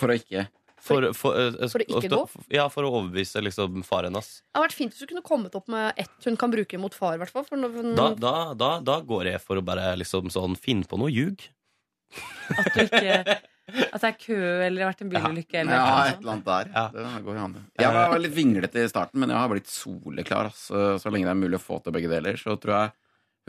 For 0.00 0.10
å 0.10 0.16
ikke 0.18 0.48
For, 0.82 1.12
for, 1.14 1.36
for, 1.54 1.68
For 1.70 1.82
å 1.84 1.86
ikke 2.00 2.08
gå? 2.10 2.22
Ja, 2.50 2.64
for 2.72 2.82
å 2.82 2.90
overbevise 2.90 3.38
liksom, 3.44 3.84
faren 3.86 4.10
hennes. 4.10 4.30
Det 4.42 4.58
hadde 4.58 4.66
vært 4.66 4.74
fint 4.80 4.94
hvis 4.96 5.04
du 5.04 5.10
kunne 5.12 5.22
kommet 5.22 5.54
opp 5.54 5.68
med 5.70 5.92
ett 6.02 6.26
hun 6.26 6.36
kan 6.40 6.50
bruke 6.50 6.80
mot 6.82 6.94
far. 6.96 7.14
i 7.22 7.26
for 7.30 7.56
når- 7.56 7.94
Da, 7.94 8.08
da, 8.18 8.32
da, 8.58 8.70
da 8.80 8.96
går 9.06 9.30
jeg 9.30 9.40
for 9.44 9.60
å 9.60 9.64
bare 9.64 9.92
liksom 10.00 10.26
sånn 10.34 10.56
finne 10.58 10.82
på 10.90 10.98
noe 10.98 11.12
ljug. 11.14 11.44
At, 12.58 12.72
du 12.74 12.80
ikke, 12.82 13.14
at 13.94 14.00
det 14.02 14.08
er 14.10 14.16
kø 14.20 14.38
eller 14.66 14.82
har 14.84 14.90
vært 14.92 15.04
en 15.06 15.12
bilulykke. 15.12 15.60
Eller 15.62 15.72
Ja, 15.78 15.84
noe 15.86 16.00
et 16.02 16.10
sånt. 16.10 16.18
eller 16.24 16.32
annet 16.32 16.50
der. 16.50 16.72
Ja. 16.74 16.84
Det 16.96 17.22
går 17.28 17.38
an. 17.44 17.54
Jeg 17.78 17.92
var 17.94 18.18
litt 18.18 18.34
vinglete 18.36 18.82
i 18.82 18.90
starten, 18.90 19.20
men 19.22 19.30
jeg 19.32 19.38
har 19.38 19.48
blitt 19.54 19.70
soleklar. 19.70 20.50
Så, 20.56 20.82
så 20.98 21.12
lenge 21.14 21.30
det 21.30 21.36
er 21.36 21.40
mulig 21.44 21.60
å 21.60 21.62
få 21.62 21.78
til 21.84 21.94
begge 21.94 22.10
deler, 22.10 22.34
så 22.42 22.58
tror 22.60 22.74
jeg 22.80 22.92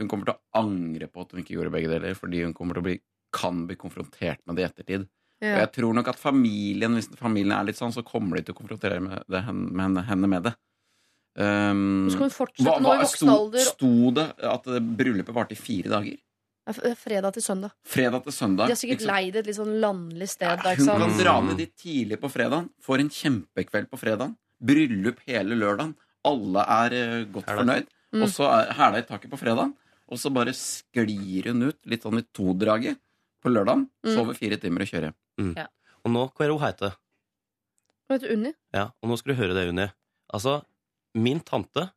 hun 0.00 0.08
kommer 0.10 0.30
til 0.30 0.34
å 0.38 0.62
angre 0.62 1.06
på 1.10 1.20
at 1.26 1.34
hun 1.34 1.42
ikke 1.42 1.54
gjorde 1.58 1.74
begge 1.74 1.90
deler, 1.92 2.14
fordi 2.18 2.44
hun 2.46 2.54
kommer 2.54 2.78
til 2.78 2.82
å 2.82 2.88
bli, 2.88 2.96
kan 3.34 3.66
bli 3.66 3.76
konfrontert 3.78 4.40
med 4.46 4.56
det 4.56 4.64
i 4.64 4.68
ettertid. 4.70 5.08
Og 5.52 5.60
jeg 5.60 5.72
tror 5.76 5.94
nok 5.94 6.08
at 6.08 6.18
familien, 6.20 6.94
hvis 6.96 7.08
familien 7.20 7.52
er 7.58 7.64
litt 7.68 7.76
sånn, 7.80 7.92
så 7.92 8.02
kommer 8.06 8.36
de 8.40 8.42
til 8.48 8.54
å 8.54 8.58
konfrontere 8.58 9.00
med, 9.04 9.24
det, 9.28 9.42
med 9.52 9.82
henne, 9.84 10.04
henne 10.08 10.30
med 10.30 10.42
det. 10.48 10.54
Um, 11.36 12.06
Så 12.08 12.14
skal 12.14 12.28
hun 12.28 12.34
fortsette 12.34 12.64
hva, 12.68 12.76
nå 12.78 12.92
i 12.92 12.94
hva, 12.94 13.00
voksen 13.02 13.26
sto, 13.26 13.34
alder. 13.34 13.64
sto 13.66 14.10
det 14.14 14.26
at 14.54 14.68
bryllupet 15.00 15.34
varte 15.34 15.56
i 15.56 15.58
fire 15.58 15.90
dager? 15.90 16.20
Er 16.64 16.72
f- 16.78 17.00
Fredag 17.02 17.34
til 17.34 17.42
søndag. 17.44 17.72
Fredag 17.84 18.22
til 18.24 18.32
søndag. 18.36 18.70
De 18.70 18.72
har 18.76 18.80
sikkert 18.80 19.02
leid 19.10 19.36
et 19.36 19.48
litt 19.50 19.58
sånn 19.58 19.74
landlig 19.82 20.28
sted. 20.30 20.62
Ja, 20.64 20.74
hun 20.78 20.86
kan 21.02 21.18
dra 21.18 21.34
ned 21.44 21.58
dit 21.60 21.74
tidlig 21.76 22.20
på 22.22 22.30
fredagen, 22.32 22.70
får 22.80 23.02
en 23.02 23.10
kjempekveld 23.10 23.90
på 23.90 23.98
fredagen, 24.00 24.36
bryllup 24.64 25.18
hele 25.26 25.58
lørdagen, 25.58 25.96
alle 26.24 26.62
er 26.78 26.94
eh, 27.00 27.24
godt 27.34 27.50
Herlig. 27.50 27.58
fornøyd, 27.64 27.90
Mm. 28.14 28.22
og 28.22 28.28
så 28.30 28.44
er 28.46 28.68
hæla 28.78 28.98
i 29.02 29.02
taket 29.02 29.28
på 29.32 29.36
fredagen, 29.40 29.72
og 30.06 30.18
så 30.22 30.30
bare 30.32 30.52
sklir 30.54 31.48
hun 31.50 31.64
ut 31.66 31.78
litt 31.90 32.04
sånn 32.06 32.20
i 32.20 32.22
todraget 32.32 32.96
på 33.44 33.52
lørdagen, 33.52 33.86
Mm. 34.04 34.14
sover 34.16 34.34
fire 34.38 34.56
timer 34.60 34.82
og 34.84 34.88
kjører 34.90 35.10
hjem. 35.12 35.56
Og 36.04 36.12
nå, 36.12 36.22
hva 36.32 36.44
er 36.44 36.48
det 36.50 36.56
hun 36.58 36.64
heter? 36.66 36.96
Vet 38.10 38.20
du, 38.24 38.28
Unni? 38.34 38.52
Ja, 38.74 38.86
og 39.02 39.08
nå 39.10 39.16
skal 39.20 39.34
du 39.34 39.38
høre 39.40 39.54
det, 39.56 39.68
Unni. 39.70 39.86
Altså, 40.34 40.62
min 41.14 41.40
tante 41.40 41.90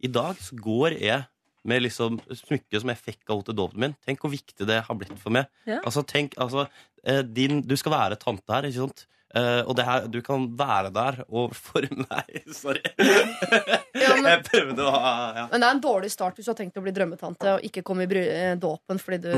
I 0.00 0.06
dag 0.14 0.36
så 0.38 0.54
går 0.54 0.94
jeg 1.00 1.24
med 1.66 1.82
liksom 1.82 2.20
smykket 2.30 2.80
som 2.80 2.88
jeg 2.92 3.00
fikk 3.02 3.24
av 3.28 3.36
henne 3.40 3.46
til 3.48 3.56
dåpen 3.58 3.80
min. 3.82 3.94
Tenk 4.06 4.20
hvor 4.22 4.30
viktig 4.30 4.66
det 4.68 4.76
har 4.86 4.94
blitt 4.94 5.18
for 5.18 5.34
meg. 5.34 5.48
Ja. 5.66 5.80
Altså, 5.82 6.04
tenk, 6.06 6.36
altså 6.38 6.68
eh, 7.04 7.22
din, 7.26 7.62
Du 7.66 7.74
skal 7.76 7.92
være 7.92 8.16
tante 8.16 8.46
her, 8.54 8.62
ikke 8.68 8.78
sant? 8.86 9.06
Eh, 9.36 9.60
og 9.68 9.74
det 9.76 9.84
her, 9.84 10.06
du 10.08 10.22
kan 10.24 10.46
være 10.56 10.88
der 10.94 11.18
og 11.28 11.52
for 11.66 11.84
meg 11.92 12.38
sorry. 12.56 12.80
Ja, 12.98 14.14
men- 14.16 14.30
Jeg 14.30 14.44
prøvde 14.46 14.86
å 14.88 14.92
ha 14.94 15.14
ja. 15.36 15.46
Men 15.52 15.60
det 15.60 15.68
er 15.68 15.74
en 15.76 15.82
dårlig 15.84 16.10
start 16.14 16.38
hvis 16.38 16.48
du 16.48 16.52
har 16.54 16.60
tenkt 16.62 16.78
å 16.80 16.84
bli 16.84 16.94
drømmetante 16.96 17.56
og 17.58 17.66
ikke 17.68 17.84
komme 17.84 18.06
i 18.08 18.22
eh, 18.24 18.54
dåpen 18.60 19.00
fordi 19.02 19.20
du, 19.28 19.32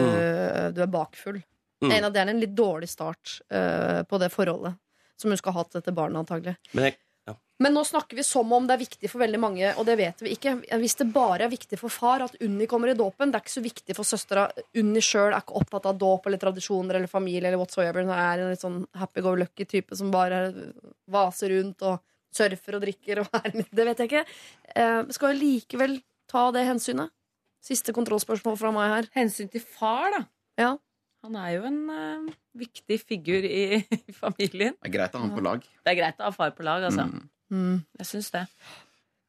du 0.77 0.83
er 0.85 0.93
bakfull. 0.93 1.41
Mm. 1.83 1.91
En 1.97 2.05
av 2.05 2.13
Det 2.13 2.21
er 2.21 2.31
en 2.35 2.41
litt 2.43 2.55
dårlig 2.55 2.91
start 2.93 3.39
uh, 3.55 4.03
på 4.05 4.19
det 4.21 4.29
forholdet 4.35 4.77
som 5.21 5.33
hun 5.33 5.39
skal 5.41 5.55
ha 5.57 5.63
til 5.65 5.81
dette 5.81 5.93
barnet, 5.97 6.21
antagelig. 6.23 6.55
Men 6.77 6.87
jeg, 6.91 6.97
Men 7.61 7.75
nå 7.77 7.83
snakker 7.85 8.17
vi 8.17 8.25
som 8.25 8.53
om 8.57 8.65
det 8.65 8.73
er 8.73 8.81
viktig 8.81 9.09
for 9.13 9.21
veldig 9.21 9.39
mange, 9.41 9.71
og 9.77 9.85
det 9.85 9.99
vet 10.01 10.23
vi 10.25 10.31
ikke. 10.33 10.55
Hvis 10.81 10.97
det 10.97 11.11
bare 11.13 11.45
er 11.45 11.53
viktig 11.53 11.77
for 11.77 11.93
far 11.93 12.23
at 12.25 12.39
Unni 12.41 12.65
kommer 12.71 12.89
i 12.89 12.97
dåpen, 12.97 13.29
det 13.29 13.37
er 13.37 13.45
ikke 13.45 13.53
så 13.53 13.63
viktig 13.65 13.97
for 13.99 14.09
søstera. 14.09 14.47
Unni 14.81 15.03
sjøl 15.05 15.29
er 15.29 15.43
ikke 15.43 15.59
opptatt 15.61 15.91
av 15.91 15.99
dåp 16.01 16.29
eller 16.31 16.41
tradisjoner 16.41 16.97
eller 16.97 17.13
familie 17.13 17.51
eller 17.51 17.61
whatsoever. 17.61 18.07
Hun 18.07 18.15
er 18.17 18.41
en 18.41 18.55
litt 18.55 18.65
sånn 18.65 18.81
happy-go-lucky-type 18.97 19.99
som 20.01 20.09
bare 20.15 20.41
vaser 21.13 21.53
rundt 21.53 21.85
og 21.85 22.01
surfer 22.33 22.79
og 22.79 22.85
drikker 22.87 23.21
og 23.27 23.37
er 23.43 23.53
litt 23.53 23.77
Det 23.77 23.89
vet 23.91 24.01
jeg 24.01 24.09
ikke. 24.09 24.25
Eh, 24.81 25.01
skal 25.13 25.35
vi 25.35 25.43
likevel 25.43 26.01
ta 26.33 26.49
det 26.57 26.65
hensynet? 26.65 27.13
Siste 27.61 27.93
kontrollspørsmål 27.93 28.57
fra 28.57 28.73
meg 28.73 28.95
her. 28.95 29.11
Hensyn 29.19 29.53
til 29.53 29.61
far, 29.61 30.09
da. 30.17 30.25
Ja. 30.57 30.71
Han 31.27 31.37
er 31.37 31.51
jo 31.57 31.65
en 31.69 31.81
uh, 31.93 32.31
viktig 32.57 33.01
figur 33.03 33.45
i, 33.45 33.83
i 34.11 34.15
familien. 34.17 34.77
Det 34.81 34.91
er 34.91 34.97
greit 34.97 35.17
å 35.17 35.21
ha 35.21 35.27
han 35.27 35.35
på 35.37 35.45
lag. 35.45 35.67
Det 35.85 35.93
er 35.93 35.99
greit 35.99 36.23
å 36.23 36.31
ha 36.31 36.37
far 36.37 36.55
på 36.57 36.67
lag, 36.67 36.87
altså. 36.89 37.09
Mm. 37.11 37.27
Mm. 37.51 37.77
Jeg 38.01 38.09
syns 38.13 38.31
det. 38.35 38.47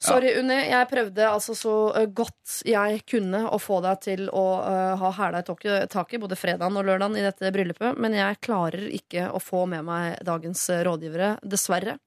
Sorry, 0.01 0.31
Unni. 0.39 0.55
Jeg 0.65 0.87
prøvde 0.89 1.27
altså 1.29 1.53
så 1.53 1.73
eh, 1.99 2.07
godt 2.09 2.61
jeg 2.65 3.03
kunne 3.09 3.43
å 3.53 3.59
få 3.61 3.77
deg 3.85 3.99
til 4.01 4.31
å 4.33 4.45
uh, 4.65 4.95
ha 4.97 5.11
hæla 5.13 5.43
i 5.43 5.45
taket, 5.45 6.17
både 6.23 6.37
fredagen 6.39 6.79
og 6.79 6.87
lørdagen 6.87 7.19
i 7.19 7.25
dette 7.25 7.51
bryllupet, 7.53 7.99
men 8.01 8.15
jeg 8.17 8.39
klarer 8.41 8.87
ikke 8.97 9.27
å 9.29 9.41
få 9.41 9.67
med 9.69 9.85
meg 9.85 10.17
dagens 10.25 10.63
rådgivere, 10.87 11.35
dessverre. 11.45 11.99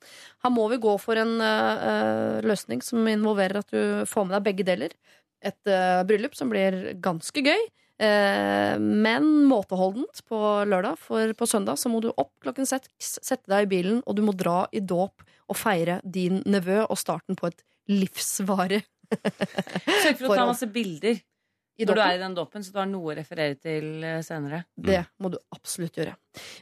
Her 0.43 0.55
må 0.55 0.67
vi 0.73 0.81
gå 0.83 0.97
for 0.99 1.23
en 1.23 1.37
eh, 1.39 2.43
løsning 2.43 2.83
som 2.83 3.07
involverer 3.11 3.63
at 3.63 3.71
du 3.71 4.03
får 4.11 4.27
med 4.27 4.37
deg 4.41 4.49
begge 4.49 4.67
deler. 4.67 4.99
Et 5.45 5.71
uh, 5.71 6.03
bryllup 6.09 6.35
som 6.35 6.51
blir 6.51 6.97
ganske 7.05 7.47
gøy. 7.47 7.67
Eh, 8.03 8.75
men 8.79 9.29
måteholdent 9.51 10.25
på 10.29 10.41
lørdag, 10.71 10.99
for 11.01 11.35
på 11.39 11.49
søndag 11.51 11.79
så 11.81 11.93
må 11.93 12.01
du 12.05 12.11
opp 12.15 12.33
klokken 12.45 12.69
seks, 12.69 13.19
sette 13.21 13.51
deg 13.51 13.67
i 13.67 13.73
bilen, 13.77 14.03
og 14.07 14.19
du 14.19 14.25
må 14.27 14.35
dra 14.37 14.65
i 14.73 14.83
dåp 14.83 15.25
og 15.51 15.61
feire 15.61 16.01
din 16.05 16.43
nevø 16.49 16.83
og 16.87 16.99
starten 17.01 17.39
på 17.39 17.51
et 17.53 17.65
livsvarig 17.93 18.83
Sørg 19.13 20.17
for 20.19 20.33
å 20.33 20.37
ta 20.39 20.47
masse 20.49 20.69
bilder 20.73 21.19
i 21.75 21.87
når 21.89 21.99
du 21.99 22.03
er 22.05 22.15
i 22.15 22.23
den 22.23 22.35
dåpen, 22.37 22.63
så 22.63 22.71
du 22.71 22.79
har 22.79 22.87
noe 22.87 23.11
å 23.11 23.17
referere 23.19 23.57
til 23.59 24.05
eh, 24.07 24.21
senere. 24.23 24.61
Det 24.79 25.01
må 25.19 25.29
du 25.33 25.39
absolutt 25.57 25.97
gjøre. 25.99 26.15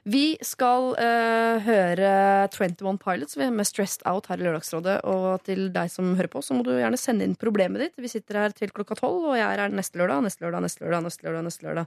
Vi 0.08 0.38
skal 0.44 0.90
uh, 0.96 1.56
høre 1.64 2.12
21 2.52 2.98
Pilots 3.00 3.36
vi 3.36 3.44
er 3.46 3.52
med 3.52 3.68
Stressed 3.68 4.04
Out 4.08 4.28
her 4.28 4.40
i 4.40 4.44
Lørdagsrådet. 4.46 4.98
Og 5.08 5.44
til 5.44 5.68
deg 5.74 5.92
som 5.92 6.14
hører 6.16 6.32
på, 6.32 6.40
så 6.44 6.56
må 6.56 6.64
du 6.64 6.72
gjerne 6.74 7.00
sende 7.00 7.24
inn 7.28 7.36
problemet 7.40 7.80
ditt. 7.84 7.96
Vi 8.00 8.12
sitter 8.12 8.40
her 8.40 8.56
til 8.56 8.72
klokka 8.72 8.96
tolv, 9.00 9.32
og 9.32 9.36
jeg 9.36 9.48
er 9.48 9.64
her 9.66 9.72
neste 9.72 10.00
lørdag, 10.00 10.24
neste 10.24 10.44
lørdag, 10.46 10.64
neste 10.64 10.84
lørdag, 10.84 11.02
neste 11.08 11.28
lørdag. 11.28 11.42
neste 11.48 11.62
lørdag 11.68 11.86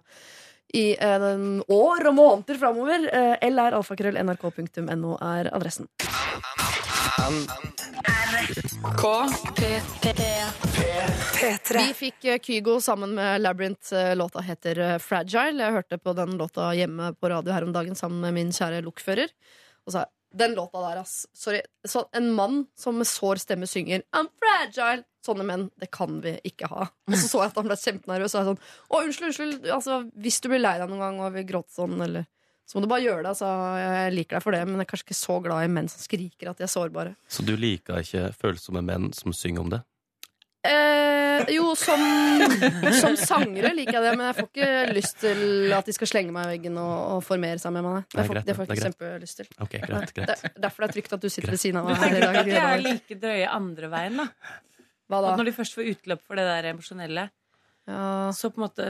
I 0.77 0.85
en 1.01 1.63
år 1.71 2.09
og 2.09 2.15
måneder 2.17 2.61
framover. 2.61 3.09
alfakrøll 3.41 4.17
lralfakrøll.nrk.no 4.21 5.17
er 5.21 5.49
adressen. 5.53 5.89
Vi 11.45 11.93
fikk 11.93 12.25
eh, 12.25 12.39
Kygo 12.41 12.79
sammen 12.81 13.13
med 13.15 13.41
Labyrinth. 13.41 13.93
Eh, 13.93 14.15
Låta 14.17 14.41
heter 14.41 14.79
eh, 14.79 14.97
Fragile. 14.97 15.61
Jeg 15.63 15.75
hørte 15.75 15.97
på 16.01 16.13
den 16.17 16.37
låta 16.39 16.71
hjemme 16.73 17.11
på 17.19 17.29
radio 17.29 17.53
her 17.53 17.65
om 17.67 17.73
dagen 17.75 17.95
sammen 17.95 18.23
med 18.23 18.33
min 18.33 18.53
kjære 18.55 18.81
lokfører. 18.85 19.33
Og 19.85 19.93
sa 19.93 20.05
den 20.35 20.55
låta 20.57 20.81
der, 20.81 21.03
ass. 21.03 21.27
Sorry. 21.37 21.61
Så 21.87 22.07
en 22.17 22.31
mann 22.35 22.65
som 22.75 22.97
med 22.97 23.07
sår 23.07 23.39
stemme 23.43 23.69
synger 23.69 24.03
I'm 24.15 24.31
fragile. 24.41 25.05
Sånne 25.25 25.45
menn, 25.47 25.69
det 25.81 25.91
kan 25.93 26.19
vi 26.21 26.35
ikke 26.45 26.69
ha. 26.71 26.89
Og 27.09 27.17
så 27.17 27.29
så 27.29 27.43
jeg 27.43 27.53
at 27.53 27.61
han 27.61 27.69
ble 27.69 27.77
kjempenervøs. 27.81 28.35
Og 28.35 28.41
jeg 28.41 28.49
sånn, 28.49 28.59
å, 28.89 29.03
unnskyld, 29.05 29.29
unnskyld. 29.29 29.69
Altså, 29.77 30.01
hvis 30.21 30.41
du 30.41 30.49
blir 30.51 30.65
lei 30.65 30.75
deg 30.81 30.89
noen 30.91 31.05
gang 31.05 31.21
og 31.23 31.37
vil 31.37 31.47
gråte 31.49 31.73
sånn, 31.77 31.95
eller 32.09 32.25
så 32.65 32.77
må 32.77 32.83
du 32.83 32.89
bare 32.89 33.05
gjøre 33.05 33.21
det. 33.21 33.31
Altså, 33.35 33.49
jeg 33.79 34.13
liker 34.17 34.39
deg 34.39 34.43
for 34.43 34.57
det, 34.57 34.63
men 34.65 34.79
jeg 34.81 34.87
er 34.87 34.91
kanskje 34.91 35.07
ikke 35.11 35.21
så 35.21 35.41
glad 35.45 35.65
i 35.65 35.73
menn 35.77 35.89
som 35.93 36.01
skriker 36.01 36.49
at 36.49 36.61
de 36.61 36.65
er 36.65 36.73
sårbare. 36.73 37.15
Så 37.29 37.45
du 37.45 37.53
liker 37.57 38.01
ikke 38.01 38.31
følsomme 38.33 38.81
menn 38.85 39.11
som 39.13 39.33
synger 39.37 39.61
om 39.61 39.73
det? 39.75 39.85
Eh, 40.65 41.51
jo, 41.55 41.71
som, 41.77 42.01
som 42.99 43.15
sangere 43.19 43.71
liker 43.77 43.97
jeg 43.99 44.03
det, 44.05 44.11
men 44.17 44.25
jeg 44.31 44.37
får 44.39 44.47
ikke 44.49 44.69
lyst 44.97 45.17
til 45.21 45.73
at 45.77 45.85
de 45.89 45.95
skal 45.95 46.09
slenge 46.09 46.33
meg 46.35 46.47
i 46.47 46.51
veggen 46.55 46.79
og, 46.81 46.93
og 47.15 47.23
formere 47.27 47.59
seg 47.61 47.73
med 47.75 47.85
meg. 47.85 48.07
Det 48.09 48.25
får, 48.25 48.33
greit, 48.39 48.47
det 48.49 48.55
får 48.57 48.65
jeg 48.65 48.71
det 48.71 48.77
ikke 48.79 48.87
kjempelyst 48.89 49.41
til. 49.41 49.49
Okay, 49.67 49.81
greit, 49.85 50.13
greit. 50.17 50.45
er 50.49 50.59
derfor 50.65 50.85
det 50.85 50.89
er 50.89 50.95
trygt 50.97 51.15
at 51.19 51.25
du 51.25 51.29
sitter 51.29 51.53
ved 51.55 51.61
siden 51.61 51.81
av 51.81 51.89
meg 51.89 51.99
her 52.01 52.07
i 52.07 52.19
tenker 52.19 52.25
ikke 52.25 52.41
at 52.41 52.51
de 52.51 52.59
er 52.63 52.83
like 52.89 53.19
drøye 53.25 53.49
andre 53.59 53.91
veien, 53.93 54.21
da? 54.23 54.27
Hva 55.05 55.21
da? 55.21 55.33
At 55.35 55.41
når 55.41 55.49
de 55.51 55.55
først 55.59 55.77
får 55.77 55.91
utløp 55.93 56.23
for 56.25 56.39
det 56.41 56.47
der 56.49 56.71
emosjonelle, 56.73 57.27
Ja, 57.85 58.31
så 58.33 58.49
på 58.49 58.57
en 58.57 58.63
måte 58.65 58.87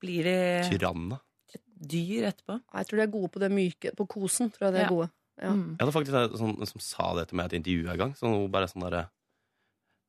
blir 0.00 0.24
de 0.24 0.36
Tyranna. 0.70 1.18
dyr 1.76 2.30
etterpå. 2.30 2.56
jeg 2.72 2.88
tror 2.88 2.96
de 2.96 3.02
er 3.04 3.12
gode 3.12 3.28
på 3.34 3.42
det 3.42 3.50
myke. 3.52 3.92
På 3.98 4.06
kosen 4.08 4.48
tror 4.54 4.70
jeg 4.70 4.78
de 4.78 4.80
er 4.80 4.86
Ja. 4.86 4.88
gode. 4.94 5.10
Ja. 5.38 5.50
Mm. 5.52 5.76
Jeg 5.76 5.84
hadde 5.84 5.92
faktisk 5.94 6.16
en 6.16 6.38
sånn, 6.40 6.66
som 6.66 6.80
sa 6.82 7.10
det 7.18 7.28
til 7.28 7.36
meg 7.38 7.44
i 7.52 7.56
et 7.56 7.58
intervju 7.60 7.90
en 7.92 7.98
gang. 8.00 8.14
Så 8.16 8.26
hun 8.26 8.48
bare 8.50 8.66
sånn 8.66 8.82
derre 8.88 9.04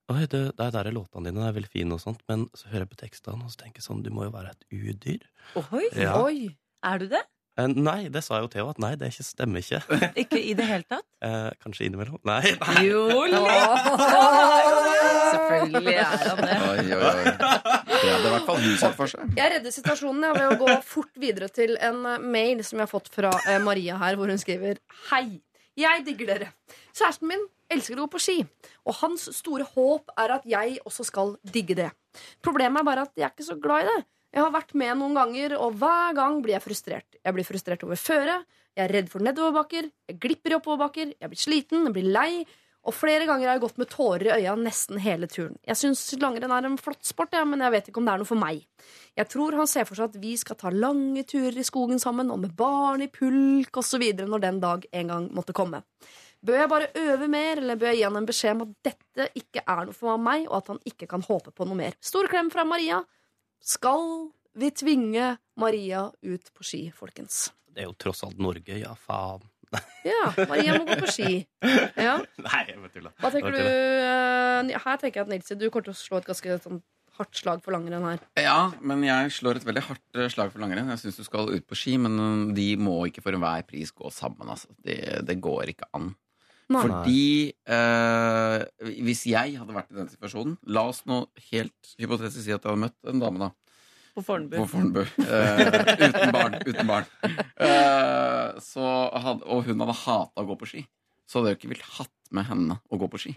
Oi, 0.10 0.24
det, 0.26 0.40
det 0.58 0.66
er 0.66 0.72
der 0.74 0.88
er 0.90 0.96
låtene 0.96 1.30
dine, 1.30 1.44
det 1.44 1.50
er 1.52 1.58
veldig 1.60 1.70
fine 1.70 1.94
og 1.94 2.02
sånt, 2.02 2.24
men 2.32 2.48
så 2.58 2.72
hører 2.72 2.88
jeg 2.88 2.94
på 2.96 3.02
tekstene 3.04 3.46
og 3.46 3.52
så 3.54 3.60
tenker 3.62 3.78
jeg 3.84 3.86
sånn, 3.86 4.00
du 4.06 4.10
må 4.14 4.26
jo 4.26 4.32
være 4.34 4.56
et 4.56 4.64
udyr. 4.74 5.28
Oi, 5.62 5.86
Ja. 5.94 6.16
Oi! 6.24 6.56
er 6.86 7.02
du 7.02 7.10
det? 7.12 7.22
Eh, 7.60 7.68
nei, 7.76 8.08
det 8.08 8.22
sa 8.24 8.38
jo 8.40 8.48
Theo 8.52 8.70
at 8.72 8.78
nei, 8.80 8.94
det 9.00 9.10
ikke, 9.12 9.26
stemmer 9.28 9.60
ikke. 9.60 9.82
Ikke 10.24 10.40
i 10.40 10.54
det 10.56 10.66
hele 10.70 10.86
tatt? 10.88 11.04
Eh, 11.26 11.50
kanskje 11.60 11.90
innimellom. 11.90 12.20
Nei. 12.28 12.54
nei. 12.56 12.86
Jo, 12.88 13.02
Selvfølgelig 15.30 15.96
er 16.00 16.06
han 16.24 16.40
det. 16.40 16.56
Oi, 16.70 16.86
oi, 16.96 17.02
oi. 17.10 17.26
Det 17.26 18.14
hadde 18.14 18.30
i 18.30 18.32
hvert 18.32 18.48
fall 18.48 18.62
hun 18.64 18.78
sett 18.80 18.96
for 18.98 19.12
seg. 19.12 19.36
Jeg 19.38 19.54
redder 19.56 19.76
situasjonen 19.76 20.26
jeg, 20.30 20.38
ved 20.40 20.48
å 20.54 20.58
gå 20.62 20.78
fort 20.88 21.20
videre 21.22 21.52
til 21.54 21.76
en 21.84 22.00
eh, 22.16 22.24
mail 22.38 22.64
som 22.66 22.80
jeg 22.80 22.88
har 22.88 22.92
fått 22.94 23.12
fra 23.14 23.34
eh, 23.44 23.60
Maria 23.66 24.00
her, 24.02 24.18
hvor 24.20 24.32
hun 24.32 24.40
skriver 24.42 24.80
Hei, 25.12 25.26
jeg 25.80 26.06
digger 26.08 26.34
dere. 26.34 26.52
Kjæresten 26.94 27.30
min 27.32 27.48
elsker 27.72 27.98
å 27.98 28.06
gå 28.06 28.14
på 28.16 28.22
ski, 28.22 28.38
og 28.86 28.98
hans 29.02 29.28
store 29.38 29.68
håp 29.76 30.14
er 30.20 30.36
at 30.40 30.48
jeg 30.50 30.80
også 30.86 31.06
skal 31.08 31.36
digge 31.54 31.78
det. 31.78 31.90
Problemet 32.46 32.82
er 32.82 32.88
bare 32.88 33.06
at 33.08 33.14
jeg 33.16 33.28
er 33.28 33.36
ikke 33.36 33.50
så 33.52 33.60
glad 33.62 33.86
i 33.86 33.92
det. 33.92 34.00
Jeg 34.30 34.46
har 34.46 34.54
vært 34.54 34.76
med 34.78 34.98
noen 35.00 35.18
ganger, 35.18 35.56
og 35.58 35.78
hver 35.82 36.16
gang 36.18 36.40
blir 36.44 36.54
jeg 36.56 36.66
frustrert. 36.66 37.20
Jeg 37.26 37.36
blir 37.36 37.48
frustrert 37.48 37.86
over 37.86 37.98
føret, 37.98 38.46
jeg 38.78 38.86
er 38.86 38.94
redd 38.94 39.10
for 39.12 39.26
nedoverbakker, 39.26 39.90
jeg 40.10 40.20
glipper 40.22 40.54
i 40.54 40.58
oppoverbakker, 40.60 41.14
jeg 41.18 41.32
blir 41.32 41.42
sliten, 41.42 41.88
jeg 41.88 41.96
blir 41.98 42.12
lei. 42.14 42.32
Og 42.90 42.96
flere 42.98 43.28
ganger 43.30 43.46
har 43.46 43.58
jeg 43.60 43.62
gått 43.68 43.78
med 43.78 43.90
tårer 43.92 44.26
i 44.26 44.32
øya 44.40 44.56
nesten 44.58 44.98
hele 45.04 45.28
turen. 45.30 45.60
Jeg 45.68 45.78
syns 45.78 46.02
langrenn 46.18 46.54
er 46.56 46.66
en 46.66 46.78
flott 46.82 47.06
sport, 47.06 47.36
ja, 47.38 47.44
men 47.46 47.62
jeg 47.62 47.74
vet 47.76 47.92
ikke 47.92 48.02
om 48.02 48.08
det 48.08 48.16
er 48.16 48.24
noe 48.24 48.30
for 48.30 48.42
meg. 48.42 48.64
Jeg 49.20 49.30
tror 49.30 49.58
han 49.60 49.70
ser 49.70 49.86
for 49.86 50.00
seg 50.00 50.10
at 50.10 50.18
vi 50.24 50.32
skal 50.42 50.58
ta 50.58 50.72
lange 50.74 51.22
turer 51.30 51.60
i 51.62 51.66
skogen 51.68 52.02
sammen, 52.02 52.32
og 52.34 52.42
med 52.42 52.56
barn 52.58 53.06
i 53.06 53.10
pulk 53.14 53.78
osv. 53.78 54.08
når 54.24 54.44
den 54.48 54.58
dag 54.64 54.90
en 54.90 55.14
gang 55.14 55.30
måtte 55.38 55.54
komme. 55.54 55.84
Bør 56.42 56.58
jeg 56.64 56.72
bare 56.72 56.90
øve 56.98 57.28
mer, 57.30 57.62
eller 57.62 57.78
bør 57.78 57.92
jeg 57.92 58.00
gi 58.00 58.08
han 58.08 58.18
en 58.18 58.30
beskjed 58.32 58.56
om 58.56 58.66
at 58.66 58.74
dette 58.90 59.30
ikke 59.38 59.64
er 59.68 59.86
noe 59.86 60.00
for 60.00 60.26
meg, 60.26 60.48
og 60.48 60.58
at 60.64 60.74
han 60.74 60.82
ikke 60.90 61.10
kan 61.14 61.26
håpe 61.30 61.54
på 61.54 61.70
noe 61.70 61.78
mer? 61.78 62.00
Stor 62.02 62.32
klem 62.32 62.50
fra 62.50 62.66
Maria. 62.66 63.04
Skal 63.60 64.32
vi 64.58 64.72
tvinge 64.72 65.36
Maria 65.60 66.08
ut 66.10 66.54
på 66.56 66.66
ski, 66.66 66.86
folkens? 66.96 67.50
Det 67.70 67.84
er 67.84 67.92
jo 67.92 67.98
tross 68.02 68.24
alt 68.26 68.40
Norge, 68.42 68.82
ja 68.82 68.96
faen. 68.98 69.46
Ja, 70.08 70.30
Maria 70.50 70.78
må 70.80 70.86
gå 70.88 70.96
på 71.04 71.10
ski. 71.12 71.34
Ja. 72.00 72.16
Nei, 72.46 72.62
jeg 72.70 72.78
vet 72.82 72.94
tulla. 72.96 73.12
Hva 73.20 73.32
tenker 73.34 73.54
du? 73.54 73.60
Eh, 73.60 74.72
Her 74.86 75.02
tenker 75.02 75.20
jeg 75.22 75.26
at 75.28 75.34
Nilsi, 75.34 75.58
du 75.60 75.68
kommer 75.70 75.90
til 75.90 75.94
å 75.96 76.00
slå 76.00 76.22
et 76.22 76.30
ganske 76.30 76.56
sånn, 76.64 76.80
hardt 77.20 77.36
slag 77.36 77.60
for 77.66 77.76
langrenn 77.76 78.06
her. 78.08 78.22
Ja, 78.40 78.72
men 78.80 79.04
jeg 79.04 79.34
slår 79.36 79.60
et 79.60 79.68
veldig 79.68 79.84
hardt 79.90 80.20
eh, 80.24 80.30
slag 80.32 80.54
for 80.56 80.64
langrenn. 80.64 80.90
Jeg 80.96 81.02
syns 81.04 81.20
du 81.20 81.26
skal 81.28 81.52
ut 81.52 81.68
på 81.68 81.78
ski, 81.78 81.98
men 82.02 82.16
eh, 82.24 82.56
de 82.58 82.70
må 82.80 82.96
ikke 83.12 83.22
for 83.26 83.36
enhver 83.36 83.68
pris 83.68 83.92
gå 83.94 84.10
sammen. 84.16 84.48
Altså. 84.56 84.72
Det, 84.88 84.98
det 85.28 85.38
går 85.44 85.74
ikke 85.76 85.90
an. 86.00 86.14
Nei. 86.70 86.82
Fordi 86.86 87.22
eh, 87.76 88.64
hvis 89.04 89.24
jeg 89.32 89.56
hadde 89.58 89.74
vært 89.74 89.90
i 89.90 89.96
den 89.98 90.10
situasjonen 90.12 90.52
La 90.70 90.84
oss 90.92 91.00
nå 91.10 91.24
helt 91.48 91.96
hypotetisk 91.98 92.44
si 92.44 92.52
at 92.54 92.62
jeg 92.62 92.70
hadde 92.70 92.84
møtt 92.84 93.10
en 93.10 93.24
dame, 93.24 93.42
da. 93.50 93.69
På 94.20 94.26
Fornebu. 94.28 94.56
På 94.60 94.68
Fornebu. 94.68 95.02
Eh, 95.24 96.08
uten 96.10 96.34
barn. 96.36 96.58
Uten 96.68 96.88
barn. 96.90 97.08
Eh, 97.60 98.60
så 98.64 98.86
hadde, 99.24 99.44
og 99.48 99.66
hun 99.68 99.80
hadde 99.84 99.96
hata 100.04 100.44
å 100.44 100.48
gå 100.50 100.58
på 100.60 100.68
ski. 100.70 100.86
Så 101.30 101.40
hadde 101.40 101.54
jeg 101.54 101.60
ikke 101.62 101.74
villet 101.74 101.90
hatt 102.00 102.14
med 102.36 102.48
henne 102.50 102.80
å 102.92 103.00
gå 103.02 103.10
på 103.12 103.20
ski. 103.22 103.36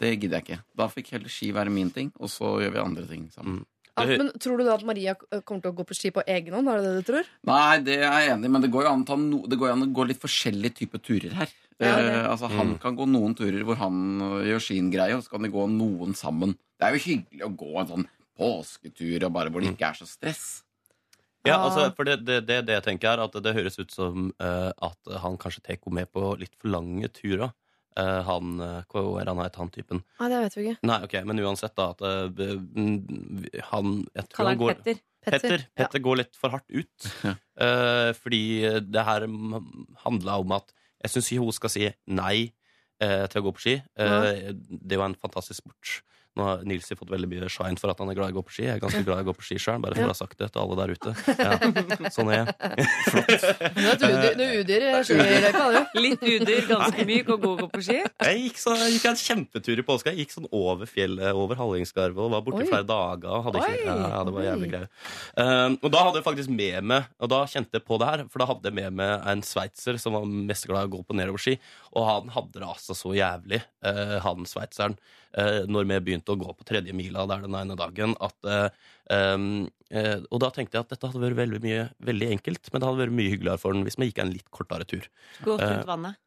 Det 0.00 0.14
gidder 0.16 0.38
jeg 0.40 0.46
ikke. 0.46 0.62
Da 0.80 0.86
fikk 0.88 1.10
heller 1.16 1.32
ski 1.32 1.50
være 1.52 1.72
min 1.72 1.90
ting, 1.92 2.12
og 2.18 2.30
så 2.32 2.54
gjør 2.62 2.72
vi 2.76 2.82
andre 2.84 3.04
ting 3.10 3.26
sammen. 3.34 3.62
Ja, 3.98 4.04
men 4.16 4.30
Tror 4.40 4.56
du 4.56 4.64
da 4.64 4.76
at 4.78 4.84
Maria 4.86 5.12
eh, 5.34 5.42
kommer 5.44 5.60
til 5.64 5.72
å 5.74 5.76
gå 5.76 5.84
på 5.90 5.96
ski 5.98 6.12
på 6.14 6.22
egen 6.30 6.54
hånd? 6.56 6.70
Er 6.72 6.78
det 6.80 6.86
det 6.86 7.00
du 7.02 7.08
tror? 7.10 7.26
Nei, 7.50 7.80
det 7.84 7.98
er 7.98 8.06
jeg 8.22 8.30
enig 8.32 8.48
i, 8.48 8.52
men 8.54 8.62
det 8.64 8.70
går 8.72 8.86
jo 8.86 8.92
an, 8.94 9.02
å 9.04 9.08
ta 9.10 9.16
no, 9.20 9.42
det 9.50 9.58
går 9.60 9.74
an 9.74 9.84
å 9.84 9.90
gå 9.98 10.06
litt 10.08 10.22
forskjellige 10.22 10.78
typer 10.84 11.02
turer 11.04 11.36
her. 11.42 11.52
Ja, 11.80 11.90
Eh, 12.00 12.26
altså, 12.28 12.48
han 12.52 12.74
Mm. 12.74 12.78
kan 12.80 12.96
gå 12.96 13.06
noen 13.08 13.32
turer 13.34 13.62
hvor 13.64 13.76
han 13.80 14.20
øh, 14.20 14.42
gjør 14.44 14.60
sin 14.60 14.90
greie, 14.92 15.14
og 15.16 15.22
så 15.24 15.30
kan 15.32 15.42
de 15.46 15.48
gå 15.52 15.62
noen 15.72 16.12
sammen. 16.16 16.52
Det 16.76 16.84
er 16.86 16.92
jo 16.96 17.04
hyggelig 17.06 17.44
å 17.46 17.54
gå 17.56 17.70
en 17.80 17.88
sånn 17.88 18.04
påsketur 18.40 19.28
og 19.28 19.32
bare 19.36 19.52
hvor 19.52 19.62
det 19.62 19.74
ikke 19.74 19.92
er 19.92 20.00
så 20.00 20.08
stress. 20.08 20.44
Ja, 21.46 21.54
Ah. 21.56 21.62
altså, 21.70 21.86
for 21.96 22.04
det, 22.04 22.18
det, 22.28 22.42
det, 22.48 22.58
det 22.68 22.74
jeg 22.76 22.84
tenker 22.84 23.14
er 23.14 23.22
at 23.24 23.36
det 23.44 23.54
høres 23.56 23.78
ut 23.80 23.92
som 23.94 24.26
eh, 24.44 24.70
at 24.76 25.12
han 25.22 25.38
kanskje 25.40 25.62
tar 25.64 25.78
henne 25.78 25.94
med 26.02 26.10
på 26.12 26.34
litt 26.40 26.52
for 26.60 26.68
lange 26.74 27.08
turer. 27.16 27.52
Eh, 27.98 28.18
han, 28.26 28.50
eh, 28.60 28.82
hva 28.92 29.04
er 29.22 29.30
han 29.32 29.40
het, 29.40 29.56
han 29.56 29.70
typen? 29.72 30.02
Nei, 30.20 30.28
det 30.30 30.40
vet 30.44 30.56
vi 30.58 30.66
ikke. 30.68 30.82
Nei, 30.90 30.98
ok, 31.06 31.14
men 31.30 31.40
uansett 31.42 31.72
da 31.80 31.86
at 31.94 32.04
eh, 32.04 32.52
mm, 32.60 33.46
han 33.70 33.94
jeg 34.14 34.26
tror 34.28 34.36
Kaller 34.36 34.52
han 34.52 34.60
går, 34.60 34.74
Petter. 34.84 35.00
Petter, 35.24 35.64
Petter 35.76 36.00
går 36.04 36.20
litt 36.22 36.36
for 36.40 36.52
hardt 36.56 36.68
ut. 36.72 37.10
Eh, 37.60 38.10
fordi 38.16 38.38
det 38.88 39.02
her 39.04 39.26
handla 40.00 40.38
om 40.40 40.54
at 40.56 40.70
jeg 41.04 41.12
syns 41.12 41.26
hun 41.42 41.50
skal 41.52 41.72
si 41.74 41.82
nei 42.08 42.36
eh, 43.04 43.26
til 43.28 43.42
å 43.42 43.44
gå 43.44 43.52
på 43.52 43.60
ski. 43.66 43.74
Ja. 44.00 44.22
det 44.56 44.94
er 44.96 44.96
jo 44.96 45.04
en 45.04 45.16
fantastisk 45.20 45.60
sport. 45.60 45.98
Nå 46.38 46.46
har 46.46 46.64
Nilsi 46.68 46.94
fått 46.98 47.10
veldig 47.10 47.28
mye 47.30 47.48
shine 47.50 47.78
for 47.80 47.90
at 47.92 47.98
han 48.02 48.10
er 48.12 48.18
glad 48.18 48.30
i 48.30 48.34
å 48.34 48.38
gå 48.40 48.44
på 48.46 48.54
ski. 48.54 48.66
Jeg 48.68 48.78
er 48.78 48.82
ganske 48.82 49.02
glad 49.06 49.22
i 49.22 49.24
å 49.24 49.28
gå 49.30 49.34
på 49.38 49.46
ski 49.46 49.58
sjøl, 49.60 49.80
bare 49.82 49.98
for 49.98 50.06
å 50.06 50.12
ha 50.12 50.18
sagt 50.18 50.38
det 50.40 50.50
til 50.54 50.62
alle 50.62 50.78
der 50.80 50.94
ute. 50.94 51.14
Ja, 51.40 52.10
sånn 52.14 52.30
er 52.32 52.40
jeg. 52.40 52.48
Du 53.76 53.84
er 53.84 53.92
et 53.92 54.04
udyr, 54.04 54.34
du 54.38 54.44
er 54.44 54.54
udyr 54.60 54.86
i 54.86 54.92
skiløypa, 55.06 55.64
du. 55.74 55.98
Litt 56.00 56.22
udyr, 56.26 56.62
ganske 56.70 57.06
myk 57.08 57.32
og 57.34 57.42
god 57.44 57.50
å 57.52 57.56
gå 57.64 57.68
på 57.74 57.84
ski. 57.88 57.98
Jeg 58.02 58.44
gikk, 58.44 58.60
så, 58.62 58.76
jeg 58.78 58.96
gikk 58.96 59.08
en 59.10 59.20
kjempetur 59.20 59.82
i 59.82 59.86
påska. 59.86 60.14
Jeg 60.14 60.24
gikk 60.26 60.36
sånn 60.36 60.48
over 60.54 60.90
fjellet, 60.90 61.30
over 61.36 61.58
Hallingskarvet, 61.60 62.22
og 62.22 62.34
var 62.34 62.44
borte 62.46 62.64
i 62.64 62.70
flere 62.70 62.86
dager. 62.88 63.30
Og 63.30 63.48
hadde 63.48 63.64
ikke, 63.66 63.98
ja, 64.00 64.22
det 64.26 64.36
var 64.36 64.46
jævlig 64.46 64.70
greit. 64.70 64.80
greier. 64.80 64.88
Um, 65.36 65.76
og 65.82 65.92
da 65.92 66.02
hadde 66.06 66.20
jeg 66.20 66.26
faktisk 66.26 66.52
med 66.52 66.86
meg 66.90 67.08
Og 67.22 67.30
da 67.32 67.40
kjente 67.48 67.78
jeg 67.78 67.86
på 67.86 67.98
det 68.00 68.08
her, 68.10 68.24
for 68.30 68.42
da 68.42 68.48
hadde 68.50 68.70
jeg 68.70 68.76
med 68.76 68.98
meg 69.00 69.28
en 69.30 69.44
sveitser 69.44 69.98
som 70.00 70.16
var 70.16 70.26
mest 70.26 70.68
glad 70.68 70.86
i 70.86 70.90
å 70.90 70.94
gå 70.96 71.02
på 71.06 71.16
nedoverski. 71.18 71.56
Og 71.96 72.06
han 72.06 72.34
hadde 72.34 72.60
det 72.60 72.68
altså 72.68 72.96
så 72.96 73.14
jævlig, 73.16 73.62
uh, 73.86 74.18
han 74.24 74.46
sveitseren, 74.48 74.96
uh, 75.38 75.62
når 75.70 75.88
vi 75.90 76.00
begynte 76.08 76.19
å 76.28 76.36
gå 76.36 76.52
på 76.58 76.66
tredje 76.68 76.92
mila 76.96 77.26
der 77.30 77.46
den 77.46 77.56
ene 77.56 77.76
dagen, 77.78 78.16
at 78.20 78.36
um, 79.10 79.68
Og 80.30 80.38
da 80.42 80.50
tenkte 80.54 80.76
jeg 80.78 80.84
at 80.84 80.92
dette 80.92 81.08
hadde 81.08 81.22
vært 81.24 81.38
veldig, 81.40 81.60
mye, 81.64 81.88
veldig 82.06 82.28
enkelt, 82.36 82.68
men 82.70 82.80
det 82.82 82.86
hadde 82.88 83.02
vært 83.02 83.16
mye 83.16 83.32
hyggeligere 83.32 83.58
for 83.58 83.74
den 83.74 83.82
hvis 83.86 83.98
vi 83.98 84.10
gikk 84.10 84.20
en 84.22 84.34
litt 84.34 84.50
kortere 84.54 84.86
tur. 84.86 85.08
Gå 85.42 85.56
Eh, 85.56 85.64
rundt 85.66 85.88
vannet. 85.88 86.20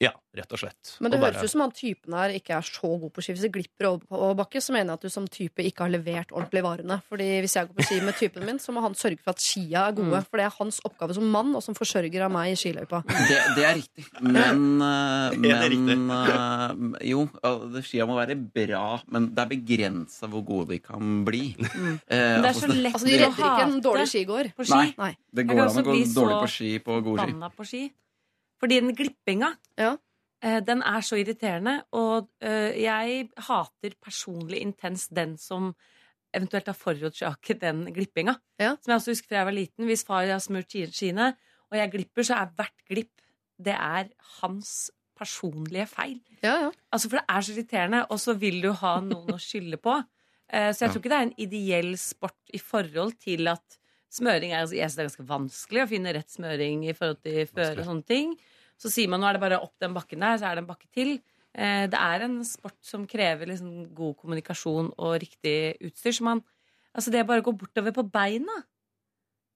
Ja, 0.00 0.14
rett 0.32 0.52
og 0.56 0.60
slett. 0.62 0.94
Men 1.04 1.12
det 1.12 1.18
Og 1.18 1.26
høres 1.26 1.44
ut 1.44 1.52
som 1.52 1.60
han 1.60 1.72
typen 1.76 2.14
her 2.16 2.32
ikke 2.32 2.54
er 2.56 2.64
så 2.64 2.88
god 3.02 3.10
på 3.12 3.20
ski. 3.20 3.34
Hvis 3.36 3.42
det 3.44 3.50
glipper 3.52 3.88
over 3.90 4.32
bakke, 4.38 4.62
så 4.64 4.72
mener 4.72 4.94
jeg 4.94 4.96
at 4.96 5.02
du 5.04 5.12
som 5.12 5.26
type 5.28 5.60
ikke 5.60 5.84
har 5.84 5.92
levert 5.92 6.32
ordentlig 6.32 6.62
varene. 6.64 6.96
Fordi 7.10 7.26
hvis 7.44 7.56
jeg 7.58 7.68
går 7.68 7.76
på 7.76 7.84
ski 7.84 7.98
med 8.06 8.16
typen 8.16 8.46
min, 8.48 8.60
så 8.62 8.72
må 8.72 8.80
han 8.80 8.96
sørge 8.96 9.20
for 9.20 9.34
at 9.34 9.44
skia 9.44 9.82
er 9.90 9.98
gode. 9.98 10.22
For 10.30 10.40
det 10.40 10.46
er 10.46 10.56
hans 10.56 10.80
oppgave 10.88 11.18
som 11.18 11.28
mann 11.28 11.52
og 11.52 11.60
som 11.66 11.76
forsørger 11.76 12.24
av 12.24 12.32
meg 12.32 12.54
i 12.54 12.56
skiløypa. 12.56 13.02
Det, 13.10 13.38
det 13.58 13.68
er 13.68 13.76
riktig, 13.76 14.06
men, 14.24 14.64
øh, 14.80 15.36
det 15.44 15.52
er 15.58 15.76
men 15.84 16.08
øh, 16.16 16.98
Jo, 17.10 17.28
skia 17.84 18.08
må 18.08 18.16
være 18.16 18.40
bra, 18.40 19.02
men 19.12 19.28
det 19.36 19.44
er 19.44 19.52
begrensa 19.52 20.32
hvor 20.32 20.46
gode 20.48 20.72
de 20.72 20.80
kan 20.80 21.24
bli. 21.28 21.50
Eh, 21.60 21.76
Men 21.76 22.00
det 22.08 22.16
er 22.16 22.52
altså, 22.54 22.66
så 22.66 22.72
lett 22.72 22.94
Altså, 22.94 23.06
de 23.06 23.20
retter 23.20 23.36
redder 23.36 23.50
ikke 23.52 23.68
en 23.68 23.80
dårlig 23.84 24.08
skigåer. 24.08 24.52
på 24.56 24.64
ski. 24.64 24.94
Nei. 24.96 25.12
Det 25.36 25.44
går 25.50 25.66
an 25.66 25.82
å 25.82 25.84
gå 25.84 26.02
dårlig 26.16 26.40
på 26.40 26.54
ski 26.56 26.78
på 26.88 27.02
gode 27.04 27.28
ski. 27.28 27.50
På 27.60 27.68
ski. 27.68 27.82
Fordi 28.60 28.80
den 28.80 28.94
glippinga, 28.96 29.54
Ja. 29.78 29.96
eh, 30.42 30.60
den 30.60 30.82
er 30.82 31.00
så 31.00 31.16
irriterende. 31.16 31.82
Og 31.92 32.28
eh, 32.42 32.76
jeg 32.82 33.30
hater 33.36 33.94
personlig 34.02 34.60
intenst 34.60 35.14
den 35.16 35.36
som 35.38 35.74
eventuelt 36.34 36.66
har 36.70 36.74
forårsaket 36.78 37.60
den 37.60 37.86
glippinga. 37.92 38.36
Ja. 38.60 38.76
Som 38.76 38.92
jeg 38.92 39.00
også 39.00 39.10
husker 39.16 39.28
fra 39.32 39.36
jeg 39.40 39.46
var 39.50 39.56
liten. 39.56 39.86
Hvis 39.88 40.04
far 40.06 40.26
har 40.28 40.38
smurt 40.38 40.70
skiene, 40.70 41.32
og 41.70 41.78
jeg 41.78 41.90
glipper, 41.90 42.22
så 42.22 42.34
er 42.42 42.52
hvert 42.56 42.84
glipp 42.88 43.16
det 43.60 43.74
er 43.74 44.08
hans 44.40 44.90
personlige 45.18 45.86
feil. 45.86 46.20
Ja, 46.42 46.54
ja. 46.62 46.70
Altså, 46.92 47.10
For 47.10 47.18
det 47.18 47.26
er 47.28 47.40
så 47.44 47.52
irriterende, 47.52 48.06
og 48.10 48.18
så 48.20 48.32
vil 48.38 48.62
du 48.62 48.72
ha 48.72 49.00
noen 49.00 49.34
å 49.34 49.38
skylde 49.38 49.76
på. 49.76 49.98
Eh, 50.52 50.72
Så 50.72 50.84
jeg 50.86 50.90
tror 50.94 51.00
ikke 51.02 51.12
det 51.12 51.18
er 51.18 51.26
en 51.28 51.34
ideell 51.38 51.92
sport 51.98 52.54
i 52.54 52.58
forhold 52.58 53.12
til 53.20 53.48
at 53.48 53.76
smøring 54.10 54.52
er, 54.54 54.64
jeg 54.66 54.90
synes 54.90 54.96
det 54.96 55.02
er 55.04 55.08
ganske 55.10 55.28
vanskelig 55.28 55.82
å 55.84 55.90
finne 55.90 56.14
rett 56.16 56.32
smøring 56.32 56.86
i 56.88 56.94
forhold 56.96 57.20
til 57.24 57.44
føre 57.50 57.78
og 57.82 57.86
sånne 57.88 58.08
ting. 58.08 58.32
Så 58.80 58.90
sier 58.92 59.10
man 59.12 59.20
nå 59.22 59.28
er 59.28 59.36
det 59.36 59.42
bare 59.44 59.60
opp 59.62 59.74
den 59.82 59.94
bakken 59.96 60.24
der, 60.24 60.38
så 60.40 60.48
er 60.48 60.56
det 60.58 60.64
en 60.64 60.70
bakke 60.70 60.88
til. 60.94 61.18
Eh, 61.54 61.86
Det 61.90 61.98
er 61.98 62.24
en 62.26 62.38
sport 62.46 62.78
som 62.86 63.06
krever 63.10 63.50
liksom 63.50 63.90
god 63.94 64.16
kommunikasjon 64.22 64.92
og 64.96 65.18
riktig 65.22 65.76
utstyr. 65.88 66.16
Så 66.16 66.26
man, 66.26 66.42
altså 66.94 67.12
det 67.12 67.20
er 67.20 67.28
bare 67.28 67.44
å 67.44 67.48
gå 67.50 67.56
bortover 67.60 67.94
på 67.96 68.06
beina. 68.10 68.62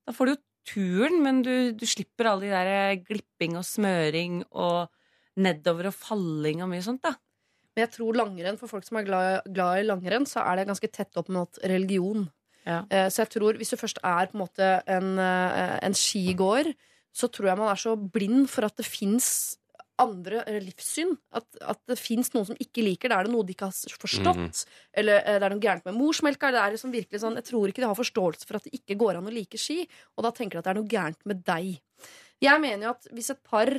Da 0.05 0.13
får 0.13 0.27
du 0.29 0.35
jo 0.35 0.43
turen, 0.75 1.23
men 1.25 1.43
du, 1.45 1.73
du 1.73 1.87
slipper 1.89 2.31
alle 2.31 2.47
de 2.49 2.53
der 2.53 3.01
glipping 3.05 3.57
og 3.61 3.67
smøring 3.69 4.43
og 4.53 4.91
nedover 5.41 5.91
og 5.91 5.97
falling 5.97 6.63
og 6.63 6.71
mye 6.71 6.85
sånt, 6.85 7.03
da. 7.05 7.17
Men 7.75 7.89
jeg 7.89 7.95
tror 7.97 8.15
langrenn, 8.15 8.59
for 8.61 8.71
folk 8.71 8.85
som 8.87 9.01
er 9.01 9.07
glad, 9.09 9.49
glad 9.51 9.81
i 9.81 9.87
langrenn, 9.89 10.29
så 10.31 10.45
er 10.47 10.61
det 10.61 10.69
ganske 10.69 10.91
tett 10.95 11.17
opp 11.19 11.29
mot 11.35 11.59
religion. 11.65 12.29
Ja. 12.67 12.85
Eh, 12.91 13.09
Så 13.12 13.25
jeg 13.25 13.31
tror 13.37 13.59
hvis 13.61 13.71
du 13.71 13.77
først 13.77 13.99
er 14.03 14.27
på 14.31 14.39
en 14.39 14.45
måte 14.47 14.71
en, 14.87 15.19
eh, 15.19 15.79
en 15.83 15.93
skigåer, 15.95 16.75
så 17.15 17.29
tror 17.31 17.51
jeg 17.51 17.59
man 17.59 17.71
er 17.71 17.79
så 17.79 17.95
blind 17.97 18.49
for 18.51 18.65
at 18.65 18.77
det 18.77 18.87
fins 18.87 19.57
andre 20.01 20.41
livssyn. 20.59 21.12
At, 21.33 21.45
at 21.62 21.79
det 21.87 21.99
fins 22.01 22.33
noen 22.35 22.49
som 22.49 22.57
ikke 22.59 22.83
liker 22.83 23.09
det. 23.12 23.17
Er 23.17 23.29
det 23.29 23.33
noe 23.33 23.45
de 23.47 23.55
ikke 23.55 23.69
har 23.69 23.99
forstått? 24.01 24.41
Mhm. 24.43 24.65
Eller 24.95 25.21
eh, 25.23 25.39
det 25.39 25.47
er 25.47 25.55
noe 25.55 25.62
gærent 25.62 25.85
med 25.87 25.95
morsmelka? 25.95 26.51
Det 26.51 26.59
er 26.62 26.75
liksom 26.75 26.91
virkelig 26.95 27.21
sånn, 27.23 27.37
jeg 27.39 27.47
tror 27.53 27.69
ikke 27.71 27.85
de 27.85 27.91
har 27.93 28.01
forståelse 28.01 28.49
for 28.49 28.59
at 28.59 28.65
det 28.67 28.75
ikke 28.81 28.99
går 28.99 29.21
an 29.21 29.29
å 29.31 29.35
like 29.35 29.61
ski. 29.61 29.85
Og 30.19 30.25
da 30.27 30.33
tenker 30.35 30.59
de 30.59 30.65
at 30.65 30.65
det 30.65 30.75
er 30.75 30.81
noe 30.81 30.91
gærent 30.91 31.23
med 31.31 31.45
deg. 31.47 31.79
Jeg 32.43 32.61
mener 32.61 32.89
jo 32.89 32.95
at 32.97 33.07
hvis 33.15 33.31
et 33.31 33.43
par 33.47 33.71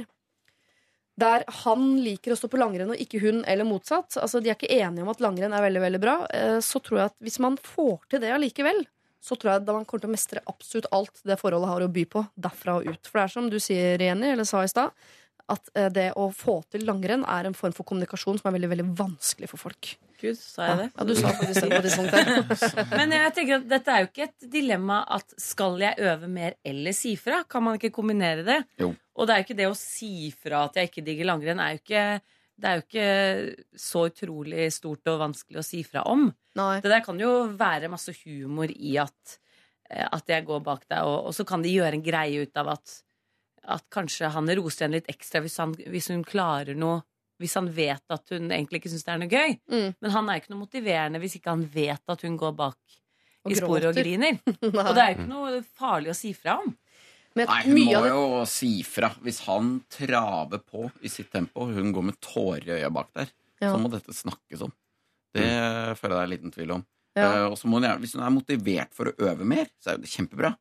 der 1.20 1.46
han 1.64 1.86
liker 2.04 2.34
å 2.34 2.38
stå 2.40 2.50
på 2.52 2.60
langrenn 2.60 2.92
og 2.92 3.00
ikke 3.00 3.22
hun, 3.24 3.44
eller 3.48 3.68
motsatt, 3.68 4.18
altså 4.20 4.42
de 4.44 4.52
er 4.52 4.58
ikke 4.58 4.74
enige 4.76 5.06
om 5.06 5.12
at 5.14 5.24
langrenn 5.24 5.56
er 5.56 5.64
veldig 5.64 5.84
veldig 5.86 6.02
bra, 6.04 6.16
eh, 6.36 6.60
så 6.64 6.82
tror 6.84 7.00
jeg 7.00 7.12
at 7.14 7.18
hvis 7.24 7.40
man 7.44 7.56
får 7.64 8.02
til 8.12 8.24
det 8.24 8.34
allikevel, 8.36 8.84
så 9.26 9.38
tror 9.40 9.56
jeg 9.56 9.66
da 9.66 9.74
man 9.74 9.86
kommer 9.88 10.04
til 10.04 10.12
å 10.12 10.16
mestre 10.16 10.44
absolutt 10.52 10.90
alt 10.94 11.24
det 11.26 11.40
forholdet 11.40 11.72
har 11.72 11.86
å 11.86 11.92
by 11.92 12.04
på, 12.12 12.26
derfra 12.38 12.80
og 12.82 12.90
ut. 12.92 13.08
For 13.08 13.18
det 13.18 13.24
er 13.24 13.34
som 13.34 13.48
du 13.50 13.58
sier, 13.64 14.02
Jenny, 14.02 14.34
eller 14.36 14.46
sa 14.46 14.62
i 14.62 14.70
stad, 14.70 14.94
at 15.52 15.70
eh, 15.78 15.92
det 15.94 16.08
å 16.18 16.30
få 16.34 16.60
til 16.74 16.86
langrenn 16.88 17.26
er 17.30 17.50
en 17.50 17.58
form 17.58 17.76
for 17.76 17.88
kommunikasjon 17.88 18.40
som 18.40 18.50
er 18.50 18.58
veldig 18.58 18.72
veldig 18.72 18.88
vanskelig 18.98 19.50
for 19.52 19.62
folk. 19.68 19.96
Gud, 20.22 20.38
sa 20.40 20.70
jeg 20.70 20.78
det? 20.80 20.86
Ja, 20.96 21.06
du 21.06 21.14
sa 21.18 21.32
faktisk 21.36 21.66
det 21.66 21.70
på 21.76 21.84
det 21.84 21.96
punktet. 22.00 22.78
Men 23.00 23.14
jeg 23.14 23.34
tenker 23.36 23.58
at 23.60 23.68
dette 23.70 23.94
er 23.94 24.04
jo 24.04 24.10
ikke 24.10 24.28
et 24.30 24.48
dilemma 24.52 25.02
at 25.18 25.36
skal 25.42 25.76
jeg 25.84 26.00
øve 26.08 26.30
mer 26.32 26.56
eller 26.66 26.96
si 26.96 27.14
fra? 27.20 27.44
Kan 27.50 27.66
man 27.68 27.78
ikke 27.80 27.94
kombinere 27.94 28.46
det? 28.48 28.62
Jo. 28.82 28.94
Og 29.16 29.28
det 29.28 29.36
er 29.36 29.42
jo 29.42 29.48
ikke 29.48 29.60
det 29.60 29.70
å 29.70 29.78
si 29.78 30.32
fra 30.34 30.66
at 30.70 30.80
jeg 30.80 30.90
ikke 30.90 31.06
digger 31.06 31.30
langrenn, 31.30 31.62
er 31.62 31.76
jo 31.76 31.82
ikke, 31.84 32.06
det 32.56 32.70
er 32.70 32.80
jo 32.80 32.86
ikke 32.86 33.80
så 33.86 34.06
utrolig 34.10 34.70
stort 34.76 35.14
og 35.14 35.22
vanskelig 35.28 35.62
å 35.62 35.68
si 35.68 35.84
fra 35.88 36.06
om. 36.12 36.30
Nei. 36.60 36.74
Det 36.84 36.92
der 36.92 37.04
kan 37.06 37.20
jo 37.20 37.34
være 37.56 37.92
masse 37.92 38.16
humor 38.24 38.72
i 38.72 38.96
at 39.04 39.38
eh, 39.92 40.08
at 40.08 40.32
jeg 40.32 40.48
går 40.48 40.64
bak 40.64 40.88
deg, 40.88 41.04
og, 41.04 41.30
og 41.30 41.36
så 41.36 41.48
kan 41.48 41.64
de 41.64 41.76
gjøre 41.76 42.00
en 42.00 42.06
greie 42.06 42.48
ut 42.48 42.64
av 42.64 42.76
at, 42.78 43.02
at 43.72 43.86
kanskje 43.94 44.30
han 44.34 44.50
roser 44.60 44.86
henne 44.86 45.00
litt 45.00 45.12
ekstra 45.12 45.42
hvis, 45.44 45.58
han, 45.62 45.74
hvis 45.92 46.12
hun 46.14 46.24
klarer 46.28 46.78
noe 46.78 47.02
hvis 47.42 47.56
han 47.58 47.68
vet 47.76 48.14
at 48.16 48.32
hun 48.32 48.48
egentlig 48.48 48.80
ikke 48.80 48.94
syns 48.94 49.04
det 49.04 49.12
er 49.12 49.20
noe 49.20 49.32
gøy. 49.32 49.58
Mm. 49.68 49.90
Men 50.00 50.14
han 50.14 50.30
er 50.32 50.40
ikke 50.40 50.54
noe 50.54 50.62
motiverende 50.62 51.20
hvis 51.20 51.36
ikke 51.40 51.52
han 51.52 51.66
vet 51.74 52.14
at 52.14 52.24
hun 52.24 52.38
går 52.40 52.54
bak 52.56 52.78
Og 53.44 53.52
i 53.52 53.58
sporet 53.60 53.90
og 53.90 53.98
griner. 53.98 54.40
Og 54.64 54.92
det 54.96 55.04
er 55.04 55.10
jo 55.10 55.18
ikke 55.18 55.28
noe 55.34 55.60
farlig 55.76 56.14
å 56.14 56.18
si 56.18 56.32
fra 56.38 56.60
om. 56.64 56.72
Men 57.36 57.50
Nei, 57.52 57.60
hun 57.66 57.82
må 57.82 58.00
det 58.06 58.12
jo 58.14 58.28
si 58.48 58.72
fra. 58.88 59.10
Hvis 59.26 59.42
han 59.50 59.74
traver 59.92 60.62
på 60.64 60.88
i 61.04 61.12
sitt 61.12 61.34
tempo, 61.36 61.66
og 61.66 61.76
hun 61.76 61.92
går 61.92 62.06
med 62.08 62.20
tårer 62.24 62.70
i 62.70 62.78
øya 62.78 62.92
bak 62.96 63.12
der, 63.18 63.34
Ja. 63.60 63.74
så 63.74 63.80
må 63.80 63.92
dette 63.92 64.16
snakkes 64.16 64.64
om. 64.64 64.72
Det 65.36 65.44
føler 66.00 66.16
jeg 66.16 66.16
det 66.16 66.24
er 66.24 66.32
liten 66.32 66.54
tvil 66.56 66.72
om. 66.78 66.86
Ja. 67.16 67.28
Uh, 67.28 67.46
og 67.50 67.58
så 67.60 67.68
må 67.68 67.80
hun 67.80 67.88
gjerne, 67.88 68.04
Hvis 68.04 68.16
hun 68.16 68.24
er 68.24 68.32
motivert 68.32 68.96
for 68.96 69.12
å 69.12 69.16
øve 69.28 69.48
mer, 69.48 69.68
så 69.84 69.92
er 69.92 69.98
jo 69.98 70.06
det 70.06 70.12
kjempebra. 70.12 70.56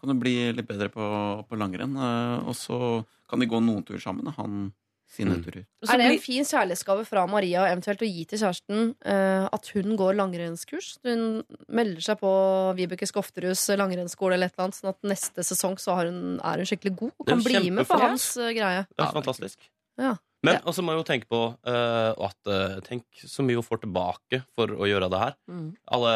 Kan 0.00 0.08
hun 0.14 0.20
bli 0.22 0.34
litt 0.56 0.66
bedre 0.68 0.88
på, 0.88 1.04
på 1.48 1.58
langrenn. 1.60 1.96
eh, 1.96 2.48
og 2.48 2.54
så 2.56 3.04
kan 3.28 3.38
de 3.40 3.46
gå 3.46 3.60
noen 3.62 3.84
turer 3.84 4.00
sammen. 4.00 4.32
Han 4.36 4.72
sine 5.10 5.34
Mm. 5.34 5.42
turer. 5.42 5.64
Så 5.82 5.90
Er 5.92 5.98
det 5.98 6.06
en 6.06 6.20
fin 6.22 6.44
kjærlighetsgave 6.46 7.02
fra 7.04 7.24
Maria 7.26 7.64
eventuelt 7.66 7.98
å 7.98 8.06
gi 8.06 8.24
til 8.30 8.38
kjæresten 8.38 8.94
uh, 9.04 9.48
at 9.52 9.66
hun 9.74 9.96
går 9.98 10.14
langrennskurs? 10.14 10.92
Hun 11.02 11.42
melder 11.68 12.00
seg 12.00 12.20
på 12.20 12.30
Vibeke 12.78 13.08
Skofterhus 13.10 13.64
langrennsskole 13.74 14.34
eller 14.38 14.46
et 14.46 14.54
eller 14.54 14.68
annet, 14.68 14.78
sånn 14.78 14.92
at 14.94 15.02
neste 15.02 15.42
sesong 15.42 15.74
så 15.82 15.96
har 15.98 16.06
hun, 16.06 16.38
er 16.38 16.62
hun 16.62 16.70
skikkelig 16.70 16.94
god 16.96 17.10
og 17.18 17.26
kan 17.26 17.42
bli 17.42 17.70
med 17.74 17.88
på 17.90 17.98
hans 17.98 18.36
uh, 18.38 18.52
greie. 18.54 18.86
Det 18.86 19.02
er 19.02 19.12
fantastisk. 19.18 19.58
Ja. 19.98 20.14
Men 20.46 20.54
Ja. 20.54 20.60
også 20.70 20.86
må 20.86 20.94
jo 20.94 21.02
tenke 21.02 21.26
på 21.28 21.42
uh, 21.66 22.14
at 22.14 22.38
uh, 22.46 22.78
Tenk 22.86 23.02
så 23.26 23.42
mye 23.42 23.58
hun 23.58 23.66
får 23.66 23.82
tilbake 23.82 24.44
for 24.54 24.70
å 24.78 24.86
gjøre 24.86 25.10
det 25.10 25.18
her. 25.26 25.34
Mm. 25.50 25.72
Alle 25.90 26.14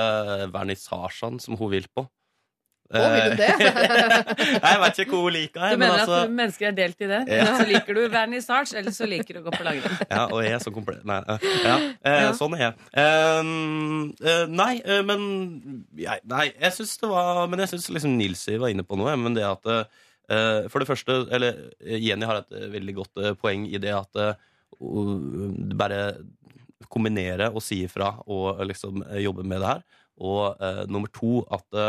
vernissasjene 0.55 1.41
som 1.43 1.59
hun 1.59 1.71
vil 1.75 1.91
på. 1.95 2.07
Å, 2.95 3.05
vil 3.15 3.35
du 3.35 3.41
det? 3.41 3.51
jeg 4.69 4.81
vet 4.85 5.01
ikke 5.05 5.15
hvor 5.15 5.27
hun 5.27 5.35
liker. 5.37 5.61
Du 5.61 5.65
mener 5.65 5.83
men 5.83 5.97
altså, 5.99 6.21
at 6.23 6.35
mennesker 6.41 6.69
er 6.71 6.77
delt 6.79 7.05
i 7.05 7.11
det? 7.11 7.21
Ja. 7.35 7.49
Så 7.59 7.67
liker 7.69 7.99
du 7.99 8.03
vernissasje, 8.13 8.79
eller 8.81 8.95
så 8.95 9.09
liker 9.11 9.39
du 9.39 9.43
å 9.43 9.45
gå 9.49 9.55
på 9.57 9.67
langrenn. 9.67 9.99
Ja, 10.09 10.25
og 10.29 10.41
jeg 10.45 10.55
er 10.57 10.63
så 10.63 10.73
komplett 10.75 11.05
Nei, 11.09 11.19
eh, 11.35 11.49
ja, 11.65 11.77
eh, 12.11 12.31
sånn 12.39 12.57
er 12.57 12.65
jeg. 12.65 12.77
Eh, 13.03 13.51
eh, 14.31 14.45
nei, 14.53 14.73
eh, 14.85 15.03
men 15.07 15.27
jeg, 15.99 16.23
Nei, 16.31 16.47
jeg 16.53 16.77
syns 16.77 16.97
det 17.03 17.11
var 17.11 17.45
Men 17.51 17.65
jeg 17.65 17.75
syns 17.75 17.91
liksom 17.93 18.15
Nilsi 18.19 18.57
var 18.61 18.73
inne 18.73 18.87
på 18.87 18.99
noe. 19.01 19.15
Men 19.21 19.37
det 19.37 19.45
at 19.47 19.69
eh, 19.75 20.65
For 20.73 20.83
det 20.83 20.89
første 20.89 21.19
Eller 21.35 21.59
eh, 21.83 21.99
Jenny 22.03 22.29
har 22.29 22.43
et 22.43 22.57
eh, 22.57 22.71
veldig 22.73 22.97
godt 23.01 23.23
eh, 23.23 23.37
poeng 23.39 23.67
i 23.69 23.81
det 23.83 23.93
at 23.97 24.21
eh, 24.23 24.35
bare 25.79 26.01
kombinere 26.91 27.51
og 27.55 27.63
si 27.65 27.83
ifra 27.87 28.11
og 28.27 28.59
eh, 28.59 28.67
liksom 28.71 29.05
eh, 29.09 29.23
jobbe 29.25 29.47
med 29.47 29.63
det 29.63 29.71
her. 29.73 29.85
Og 30.25 30.63
eh, 30.63 30.83
nummer 30.91 31.11
to 31.15 31.43
at 31.53 31.81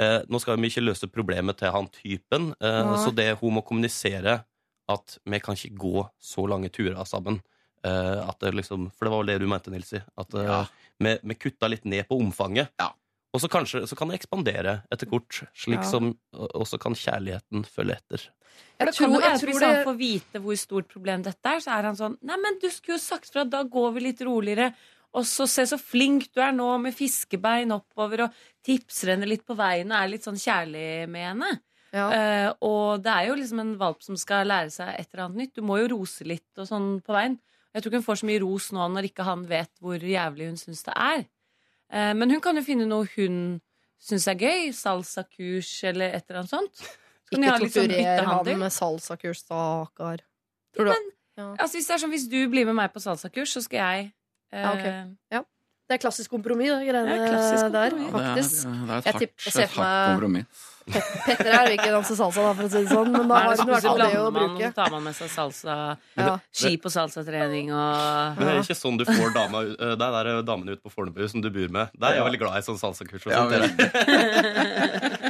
eh, 0.00 0.20
nå 0.28 0.40
skal 0.40 0.58
vi 0.60 0.70
ikke 0.70 0.84
løse 0.86 1.08
problemet 1.10 1.58
til 1.60 1.72
han 1.74 1.88
typen, 1.94 2.52
eh, 2.60 2.94
så 3.04 3.12
det 3.14 3.38
hun 3.40 3.58
må 3.58 3.64
kommunisere 3.66 4.40
at 4.88 5.18
vi 5.28 5.40
kan 5.44 5.54
ikke 5.58 5.76
gå 5.76 6.04
så 6.18 6.46
lange 6.48 6.70
turer 6.72 7.04
sammen. 7.04 7.42
Eh, 7.84 8.28
at 8.28 8.38
det 8.40 8.54
liksom, 8.56 8.88
for 8.90 9.06
det 9.06 9.12
var 9.12 9.20
vel 9.22 9.32
det 9.34 9.40
du 9.42 9.46
mente, 9.50 9.70
Nilsi. 9.70 10.00
At 10.18 10.32
eh, 10.34 10.48
Ja. 10.48 10.62
vi, 10.98 11.18
vi 11.22 11.34
kutta 11.34 11.68
litt 11.68 11.84
ned 11.84 12.08
på 12.08 12.18
omfanget. 12.18 12.72
Ja. 12.80 12.92
Og 13.36 13.42
så 13.42 13.50
kanskje 13.52 13.84
så 13.86 13.94
kan 13.94 14.08
det 14.08 14.16
ekspandere 14.22 14.78
etter 14.90 15.06
kort, 15.06 15.42
slik 15.54 15.82
Ja. 15.84 15.90
som 15.90 16.14
og 16.32 16.64
så 16.66 16.78
kan 16.80 16.94
kjærligheten 16.96 17.66
følge 17.68 17.98
etter. 17.98 18.24
Jeg 18.80 18.94
tror, 18.94 19.12
jeg 19.20 19.30
at 19.34 19.40
tror 19.40 19.50
Hvis 19.52 19.62
han 19.62 19.84
får 19.84 19.98
vite 19.98 20.40
hvor 20.42 20.56
stort 20.58 20.88
problem 20.88 21.22
dette 21.22 21.46
er, 21.52 21.60
så 21.60 21.76
er 21.76 21.82
han 21.90 21.98
sånn 21.98 22.16
Nei, 22.22 22.38
men 22.40 22.56
du 22.62 22.66
skulle 22.72 22.96
jo 22.96 23.02
sagt 23.04 23.30
fra, 23.30 23.44
da 23.44 23.62
går 23.62 23.92
vi 23.94 24.00
litt 24.08 24.22
roligere. 24.24 24.72
Og 25.16 25.24
så 25.26 25.46
se 25.48 25.64
så 25.66 25.78
flink 25.80 26.26
du 26.34 26.40
er 26.44 26.52
nå 26.52 26.66
med 26.82 26.94
fiskebein 26.94 27.72
oppover 27.72 28.26
og 28.26 28.34
tipser 28.66 29.14
henne 29.14 29.28
litt 29.28 29.46
på 29.48 29.56
veien 29.56 29.88
og 29.92 29.96
er 30.02 30.10
litt 30.12 30.26
sånn 30.26 30.36
kjærlig 30.38 31.08
med 31.08 31.24
henne. 31.30 31.50
ja. 31.96 32.08
Uh, 32.12 32.50
og 32.68 33.00
det 33.02 33.14
er 33.14 33.28
jo 33.30 33.38
liksom 33.40 33.62
en 33.62 33.76
valp 33.80 34.02
som 34.04 34.18
skal 34.20 34.46
lære 34.50 34.70
seg 34.74 34.90
et 34.92 35.08
eller 35.12 35.24
annet 35.24 35.40
nytt. 35.42 35.54
Du 35.56 35.62
må 35.64 35.78
jo 35.80 35.88
rose 35.94 36.26
litt 36.28 36.60
og 36.60 36.68
sånn 36.68 36.90
på 37.00 37.16
veien. 37.16 37.38
Jeg 37.72 37.82
tror 37.82 37.90
ikke 37.92 38.00
hun 38.02 38.08
får 38.10 38.20
så 38.20 38.28
mye 38.28 38.42
ros 38.44 38.68
nå 38.76 38.88
når 38.92 39.08
ikke 39.10 39.24
han 39.28 39.46
vet 39.48 39.72
hvor 39.80 40.04
jævlig 40.04 40.50
hun 40.50 40.60
syns 40.60 40.84
det 40.84 40.94
er. 40.96 41.24
Uh, 41.88 42.12
men 42.20 42.30
hun 42.36 42.44
kan 42.44 42.56
jo 42.60 42.66
finne 42.66 42.88
noe 42.88 43.08
hun 43.16 43.40
syns 43.98 44.28
er 44.28 44.36
gøy. 44.38 44.68
Salsakurs 44.76 45.72
eller 45.88 46.12
et 46.18 46.28
eller 46.28 46.42
annet 46.42 46.52
sånt. 46.52 46.88
Så 47.28 47.36
kan 47.36 47.44
Ikke 47.44 47.56
sånn 47.56 47.64
torturer 47.68 47.96
byttehandel. 47.96 48.52
han 48.54 48.62
med 48.62 48.72
salsakurs, 48.72 49.42
stakkar. 49.44 50.22
Tror 50.76 50.88
du 50.88 50.92
Ja. 51.38 51.54
altså, 51.60 51.76
hvis 51.78 51.86
sånn, 51.86 52.10
hvis 52.10 52.28
du 52.28 52.48
blir 52.50 52.64
med 52.66 52.74
meg 52.74 52.92
på 52.92 53.00
salsakurs, 53.00 53.52
så 53.52 53.62
skal 53.62 53.78
jeg 53.78 54.12
eh, 54.52 54.62
Ja, 54.62 54.72
ok. 54.72 55.44
Det 55.88 55.96
er 55.96 56.00
klassisk 56.02 56.28
kompromiss, 56.28 56.68
det 56.68 56.84
greiene 56.84 57.14
er 57.16 57.16
der, 57.16 57.30
faktisk. 57.32 57.62
Ja, 57.64 57.68
det 57.72 57.80
er, 57.80 57.94
det 57.96 58.02
er 58.04 58.98
et 58.98 59.06
hardt, 59.08 59.22
jeg 59.40 59.54
et 59.64 59.70
hardt 59.72 59.76
meg- 59.78 60.10
kompromiss. 60.12 60.66
Petter 60.88 61.48
er 61.48 61.64
jo 61.68 61.72
ikke 61.78 61.92
danse 61.94 62.16
salsa, 62.16 62.42
da, 62.44 62.50
for 62.58 62.64
å 62.64 62.68
si 62.68 62.82
det 62.84 62.90
sånn, 62.92 63.08
men 63.12 63.24
da 63.28 63.38
har 63.40 63.56
hun 63.56 63.70
vært 63.72 63.86
det 64.02 64.18
å 64.20 64.26
bruke. 64.32 64.68
tar 64.76 64.90
man 64.92 65.02
med 65.04 65.14
seg 65.16 65.30
salsa, 65.32 65.96
Ja. 66.16 66.34
ski 66.52 66.76
på 66.76 66.92
salsatrening 66.92 67.72
og 67.72 68.36
Men 68.36 68.44
det 68.44 68.52
er 68.54 68.60
ikke 68.68 68.76
sånn 68.76 68.98
du 69.00 69.04
får 69.08 69.32
dama, 69.32 69.62
eh, 69.64 69.96
det 69.96 70.06
er 70.10 70.12
der 70.28 70.42
damene 70.44 70.72
ute 70.76 70.82
på 70.84 70.92
Fornebu 70.92 71.24
som 71.28 71.40
du 71.40 71.48
bor 71.48 71.68
med. 71.72 71.88
Der 71.98 72.06
er 72.08 72.14
jeg 72.20 72.24
veldig 72.28 72.40
glad 72.44 72.56
i 72.60 72.64
sånn 72.68 72.78
salsakurs. 72.84 73.24
og 73.24 73.32
Ja, 73.32 73.48
sånt. 73.48 73.52
veldig. 73.56 75.24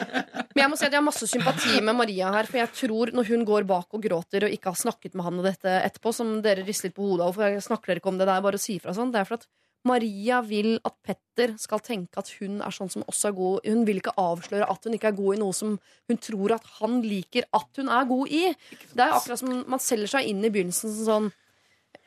Men 0.59 0.64
jeg 0.64 0.70
må 0.72 0.76
si 0.80 0.86
at 0.88 0.94
jeg 0.96 0.98
har 0.98 1.06
masse 1.06 1.26
sympati 1.30 1.80
med 1.86 1.94
Maria 1.94 2.32
her, 2.34 2.48
for 2.50 2.59
jeg 2.59 2.70
tror 2.74 3.12
når 3.14 3.28
hun 3.28 3.44
går 3.46 3.66
bak 3.68 3.94
og 3.94 4.00
gråter 4.02 4.42
og 4.42 4.54
ikke 4.56 4.72
har 4.72 4.80
snakket 4.80 5.14
med 5.14 5.22
han 5.28 5.38
og 5.38 5.46
dette 5.46 5.74
etterpå, 5.86 6.11
som 6.16 6.32
dere 6.42 6.64
rister 6.66 6.88
litt 6.88 6.96
på 6.96 7.04
hodet 7.06 7.28
av, 7.28 7.36
for 7.36 7.46
jeg 7.46 7.62
snakker 7.62 7.92
dere 7.92 8.02
ikke 8.02 8.11
om 8.11 8.18
det, 8.18 8.26
der, 8.26 8.40
er 8.40 8.46
bare 8.48 8.59
si 8.59 8.74
fra 8.82 8.94
sånn, 8.96 9.12
det 9.14 9.20
er 9.20 9.28
for 9.28 9.38
at 9.38 9.46
Maria 9.86 10.40
vil 10.42 10.72
at 10.82 10.96
Petter 11.06 11.54
skal 11.62 11.84
tenke 11.86 12.18
at 12.18 12.32
hun 12.40 12.59
er 12.59 12.74
sånn 12.74 12.90
som 12.90 13.04
også 13.06 13.30
er 13.30 13.36
god. 13.38 13.68
Hun 13.70 13.84
vil 13.86 14.00
ikke 14.02 14.16
avsløre 14.18 14.66
at 14.66 14.88
hun 14.88 14.98
ikke 14.98 15.12
er 15.12 15.20
god 15.20 15.36
i 15.36 15.40
noe 15.44 15.54
som 15.54 15.76
hun 16.11 16.18
tror 16.26 16.56
at 16.56 16.66
han 16.80 16.98
liker 17.06 17.46
at 17.54 17.78
hun 17.78 17.92
er 17.94 18.09
god 18.11 18.34
i. 18.34 18.42
Det 18.90 19.04
er 19.04 19.14
akkurat 19.14 19.44
som 19.44 19.61
man 19.62 19.84
selger 19.84 20.16
seg 20.16 20.26
inn 20.32 20.42
i 20.42 20.50
begynnelsen 20.50 20.90
som 20.96 21.06
sånn 21.06 21.30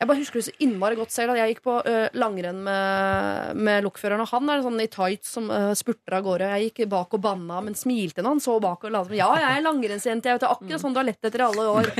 jeg 0.02 0.08
bare 0.10 0.18
husker 0.18 0.40
det 0.40 0.46
så 0.48 0.52
innmari 0.64 0.96
godt 0.98 1.12
selv. 1.14 1.32
At 1.32 1.38
jeg 1.38 1.54
gikk 1.54 1.62
på 1.66 1.76
uh, 1.86 2.08
langrenn 2.18 2.58
med, 2.66 3.58
med 3.62 3.84
lokføreren, 3.86 4.24
og 4.24 4.30
han 4.32 4.50
er 4.50 4.64
sånn 4.64 4.82
i 4.82 4.88
tights 4.90 5.34
som 5.36 5.46
uh, 5.52 5.70
spurter 5.78 6.16
av 6.18 6.24
gårde. 6.26 6.48
Jeg 6.56 6.70
gikk 6.72 6.90
bak 6.90 7.14
og 7.14 7.22
banna, 7.22 7.60
men 7.62 7.76
smilte 7.78 8.24
når 8.24 8.34
han 8.34 8.42
så 8.42 8.56
bak 8.62 8.88
og 8.88 8.94
la 8.94 9.04
som 9.06 9.14
Ja, 9.14 9.28
jeg 9.38 9.60
er 9.60 9.64
langrennsjente. 9.66 10.30
Jeg 10.32 10.40
vet 10.40 10.44
det, 10.44 10.50
akkurat 10.50 10.82
sånn 10.82 10.96
du 10.96 10.98
har 10.98 11.06
lett 11.06 11.30
etter 11.30 11.44
i 11.44 11.46
alle 11.46 11.68
år. 11.70 11.92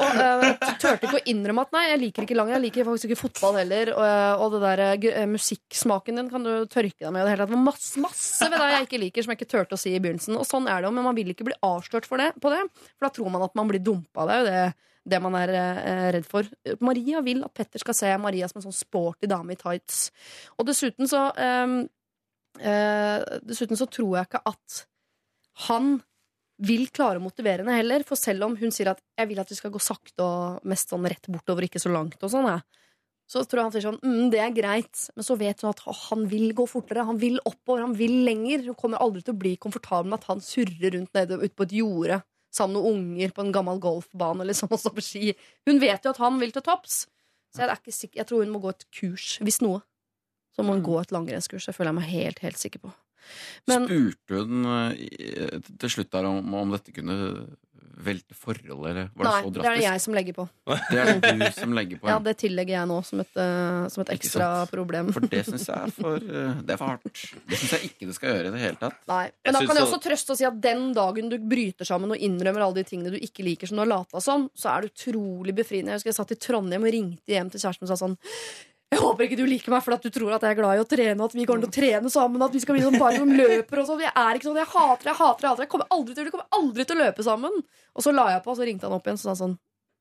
Og 0.00 0.18
uh, 0.18 0.74
turte 0.82 1.06
ikke 1.06 1.20
å 1.20 1.24
innrømme 1.30 1.66
at 1.68 1.78
nei, 1.78 1.84
jeg 1.92 2.02
liker 2.02 2.26
ikke 2.26 2.38
langrenn. 2.40 2.58
Jeg 2.58 2.66
liker 2.66 2.90
faktisk 2.90 3.10
ikke 3.10 3.20
fotball 3.22 3.60
heller. 3.62 3.94
Og, 3.94 4.44
og 4.44 4.56
det 4.56 4.62
der 4.66 5.30
musikksmaken 5.30 6.18
din 6.18 6.34
kan 6.34 6.46
du 6.46 6.52
tørke 6.66 7.06
deg 7.06 7.14
med. 7.14 7.22
i 7.22 7.28
Det 7.28 7.36
hele 7.36 7.46
tatt. 7.46 7.54
Var 7.54 7.66
masse, 7.70 7.94
masse 8.02 8.50
ved 8.50 8.58
deg 8.58 8.74
jeg 8.74 8.90
ikke 8.90 9.02
liker, 9.06 9.26
som 9.26 9.36
jeg 9.36 9.42
ikke 9.44 9.52
turte 9.54 9.78
å 9.78 9.82
si 9.86 9.94
i 9.94 10.02
begynnelsen. 10.02 10.34
Og 10.40 10.50
sånn 10.50 10.66
er 10.66 10.82
det 10.82 10.90
jo, 10.90 10.94
men 10.98 11.06
man 11.06 11.18
vil 11.18 11.30
ikke 11.30 11.46
bli 11.46 11.58
avslørt 11.62 12.10
for 12.10 12.18
det, 12.18 12.32
på 12.42 12.50
det. 12.50 12.64
For 12.96 13.06
da 13.06 13.14
tror 13.14 13.34
man 13.38 13.46
at 13.46 13.54
man 13.58 13.70
blir 13.70 13.82
dumpa. 13.84 14.26
Det 14.26 14.34
er 14.34 14.40
jo 14.40 14.48
det 14.50 14.62
det 15.08 15.20
man 15.22 15.36
er 15.38 15.52
eh, 15.56 16.08
redd 16.16 16.28
for. 16.28 16.48
Maria 16.84 17.22
vil 17.24 17.42
at 17.46 17.54
Petter 17.56 17.82
skal 17.82 17.96
se 17.96 18.10
Maria 18.20 18.48
som 18.50 18.60
en 18.60 18.68
sånn 18.68 18.76
sporty 18.76 19.30
dame 19.30 19.54
i 19.54 19.60
tights. 19.60 20.10
Og 20.58 20.68
dessuten 20.68 21.08
så 21.08 21.30
ehm, 21.40 21.82
eh, 22.60 23.38
Dessuten 23.46 23.80
så 23.80 23.88
tror 23.88 24.18
jeg 24.18 24.28
ikke 24.28 24.44
at 24.50 24.82
han 25.68 25.98
vil 26.60 26.90
klare 26.92 27.20
å 27.20 27.24
motivere 27.24 27.64
henne 27.64 27.78
heller. 27.78 28.04
For 28.06 28.20
selv 28.20 28.44
om 28.44 28.58
hun 28.60 28.74
sier 28.74 28.92
at 28.92 29.00
'jeg 29.00 29.28
vil 29.28 29.40
at 29.40 29.48
vi 29.48 29.56
skal 29.56 29.72
gå 29.72 29.80
sakte 29.80 30.20
og 30.20 30.64
mest 30.64 30.92
sånn 30.92 31.08
rett 31.08 31.26
bortover, 31.28 31.64
ikke 31.64 31.80
så 31.80 31.88
langt', 31.88 32.22
og 32.22 32.30
sånn, 32.30 32.48
ja. 32.48 32.60
så 33.26 33.46
tror 33.46 33.60
jeg 33.60 33.64
han 33.64 33.72
sier 33.72 33.88
sånn 33.88 34.00
mm, 34.04 34.30
'det 34.30 34.40
er 34.44 34.52
greit', 34.52 35.10
men 35.16 35.24
så 35.24 35.38
vet 35.38 35.60
hun 35.62 35.70
at 35.70 35.80
han 36.10 36.26
vil 36.28 36.52
gå 36.52 36.68
fortere, 36.68 37.06
han 37.06 37.16
vil 37.16 37.40
oppover, 37.46 37.80
han 37.80 37.96
vil 37.96 38.24
lenger. 38.28 38.66
Hun 38.66 38.74
kommer 38.74 38.98
aldri 39.00 39.22
til 39.24 39.32
å 39.32 39.40
bli 39.40 39.56
komfortabel 39.56 40.10
med 40.10 40.20
at 40.20 40.28
han 40.28 40.40
surrer 40.40 40.92
rundt 40.92 41.14
nede 41.14 41.40
ute 41.40 41.56
på 41.56 41.64
et 41.64 41.78
jorde 41.80 42.22
sammen 42.54 42.76
med 42.76 42.82
noen 42.82 43.04
unger 43.14 43.34
på 43.34 43.44
en 43.44 43.52
gammel 43.54 43.80
golfbane 43.82 44.46
liksom, 44.48 44.70
og 44.72 44.82
står 44.82 44.96
på 44.96 45.04
ski. 45.06 45.34
Hun 45.68 45.80
vet 45.82 46.04
jo 46.04 46.14
at 46.14 46.22
han 46.22 46.40
vil 46.42 46.54
til 46.54 46.64
topps. 46.66 47.04
Så 47.50 47.64
jeg, 47.64 47.68
er 47.70 47.78
ikke 47.80 47.94
sikker, 47.94 48.18
jeg 48.20 48.28
tror 48.30 48.44
hun 48.44 48.52
må 48.54 48.60
gå 48.62 48.72
et 48.72 48.84
kurs, 48.94 49.30
hvis 49.42 49.60
noe. 49.64 49.82
Så 50.54 50.66
må 50.66 50.74
hun 50.76 50.84
gå 50.86 50.96
et 51.00 51.14
langrennskurs. 51.14 51.66
Det 51.66 51.74
føler 51.74 51.90
jeg 51.90 51.98
meg 51.98 52.10
helt, 52.10 52.42
helt 52.44 52.60
sikker 52.60 52.82
på. 52.84 52.92
Men 53.70 53.86
Spurte 53.86 54.42
hun 54.42 54.68
eh, 54.70 55.58
til 55.82 55.92
slutt 55.92 56.12
der 56.14 56.28
om, 56.30 56.54
om 56.56 56.74
dette 56.74 56.94
kunne 56.94 57.16
velte 58.00 58.34
forholdet, 58.38 58.90
eller 58.90 59.08
var 59.14 59.24
det 59.24 59.30
nei, 59.30 59.40
så 59.42 59.50
det 59.52 59.64
er 59.64 59.74
det 59.76 59.84
jeg 59.84 60.00
som 60.00 60.14
legger 60.14 60.36
på. 60.36 60.44
Det 60.90 60.98
er 61.00 61.08
det 61.20 61.32
du 61.40 61.44
som 61.60 61.72
legger 61.74 61.98
på. 62.00 62.06
Ja, 62.06 62.12
Ja, 62.14 62.18
Det 62.20 62.34
tillegger 62.38 62.74
jeg 62.78 62.88
nå 62.90 62.98
som 63.04 63.20
et, 63.20 63.32
uh, 63.36 63.88
som 63.88 64.02
et 64.04 64.12
ekstra 64.14 64.48
problem. 64.70 65.10
For 65.12 65.20
det 65.26 65.42
syns 65.48 65.66
jeg 65.68 65.76
er 65.76 65.90
for, 65.96 66.16
uh, 66.16 66.60
det 66.62 66.74
er 66.74 66.80
for 66.80 66.86
hardt. 66.92 67.10
Det 67.50 67.58
syns 67.60 67.74
jeg 67.76 67.90
ikke 67.90 68.06
det 68.10 68.14
skal 68.16 68.34
gjøre 68.34 68.46
i 68.48 68.54
det 68.54 68.60
hele 68.62 68.80
tatt. 68.80 68.96
Nei, 69.10 69.24
Jeg 69.24 69.34
Men 69.44 69.52
da 69.54 69.60
kan 69.66 69.76
jeg 69.76 69.86
så- 69.86 69.90
også 69.90 70.02
trøste 70.06 70.30
og 70.30 70.36
si 70.38 70.44
at 70.44 70.60
den 70.60 70.92
dagen 70.94 71.28
du 71.28 71.38
bryter 71.38 71.84
sammen 71.84 72.10
og 72.10 72.18
innrømmer 72.18 72.62
alle 72.66 72.74
de 72.80 72.84
tingene 72.84 73.10
du 73.10 73.18
ikke 73.18 73.44
liker, 73.44 73.66
som 73.68 73.76
du 73.76 73.84
har 73.84 73.92
lata 73.98 74.20
som, 74.20 74.48
så 74.56 74.70
er 74.76 74.82
det 74.82 74.92
utrolig 74.94 75.54
befriende. 75.54 75.90
Jeg 75.90 76.00
husker 76.00 76.10
jeg 76.14 76.20
satt 76.20 76.32
i 76.32 76.40
Trondheim 76.40 76.84
og 76.84 76.92
ringte 76.92 77.26
hjem 77.34 77.50
til 77.50 77.60
kjæresten 77.60 77.82
og 77.82 77.88
sa 77.92 78.00
sånn 78.06 78.16
jeg 78.90 78.98
håper 78.98 79.26
ikke 79.26 79.36
du 79.38 79.44
liker 79.46 79.70
meg 79.70 79.84
for 79.86 79.94
at 79.94 80.02
du 80.02 80.10
tror 80.10 80.32
at 80.34 80.42
jeg 80.42 80.50
er 80.56 80.58
glad 80.58 80.78
i 80.78 80.82
å 80.82 80.86
trene, 80.88 81.26
at 81.26 81.34
vi 81.36 81.44
kommer 81.46 81.62
til 81.62 81.70
å 81.70 81.74
trene 81.76 82.10
sammen, 82.10 82.42
at 82.42 82.54
vi 82.56 82.62
skal 82.62 82.74
bli 82.74 82.82
sånn 82.82 82.98
bare 82.98 83.20
som 83.20 83.30
løper 83.30 83.82
og 83.82 83.86
sånn. 83.86 84.00
Jeg 84.02 84.10
er 84.18 84.38
ikke 84.38 84.48
sånn. 84.48 84.58
Jeg 84.58 84.70
hater 84.72 85.04
det, 85.04 85.12
jeg 85.12 85.18
hater 85.20 85.38
det. 85.38 85.44
Jeg, 85.44 85.50
hater 85.52 85.62
jeg 85.62 85.70
kommer 85.70 85.92
aldri 85.94 86.16
til, 86.16 86.26
vi 86.26 86.32
kommer 86.34 86.58
aldri 86.58 86.86
til 86.88 86.96
å 86.98 87.04
løpe 87.04 87.26
sammen. 87.26 87.60
Og 87.94 88.02
så 88.06 88.14
la 88.16 88.24
jeg 88.32 88.42
på, 88.42 88.50
og 88.50 88.58
så 88.58 88.66
ringte 88.66 88.88
han 88.88 88.96
opp 88.96 89.06
igjen 89.06 89.20
og 89.20 89.22
sa 89.22 89.30
han 89.30 89.38
sånn 89.38 89.54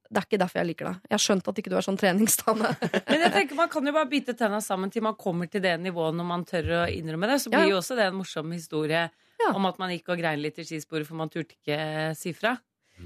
Det 0.10 0.18
er 0.18 0.26
ikke 0.26 0.40
derfor 0.42 0.60
jeg 0.60 0.70
liker 0.72 0.90
deg. 0.90 1.02
Jeg 1.06 1.14
har 1.14 1.24
skjønt 1.28 1.52
at 1.52 1.62
ikke 1.62 1.70
du 1.70 1.76
er 1.78 1.86
sånn 1.86 2.00
treningsdame. 2.02 2.72
Men 3.12 3.26
jeg 3.28 3.34
tenker 3.36 3.60
Man 3.60 3.70
kan 3.70 3.92
jo 3.92 3.94
bare 4.00 4.10
bite 4.10 4.34
tenna 4.40 4.62
sammen 4.66 4.90
til 4.90 5.06
man 5.06 5.20
kommer 5.22 5.52
til 5.54 5.62
det 5.62 5.76
nivået 5.84 6.18
når 6.18 6.30
man 6.32 6.48
tør 6.50 6.72
å 6.80 6.82
innrømme 6.90 7.30
det. 7.30 7.38
Så 7.44 7.54
blir 7.54 7.68
ja. 7.68 7.76
jo 7.76 7.84
også 7.84 8.00
det 8.00 8.10
en 8.10 8.18
morsom 8.18 8.58
historie 8.58 9.06
Ja. 9.40 9.54
om 9.54 9.70
at 9.70 9.78
man 9.78 9.94
gikk 9.94 10.10
og 10.10 10.18
grein 10.18 10.42
litt 10.42 10.58
i 10.58 10.66
skisporet, 10.66 11.06
for 11.06 11.20
man 11.22 11.30
turte 11.30 11.54
ikke 11.60 11.78
si 12.18 12.34
fra. 12.34 12.58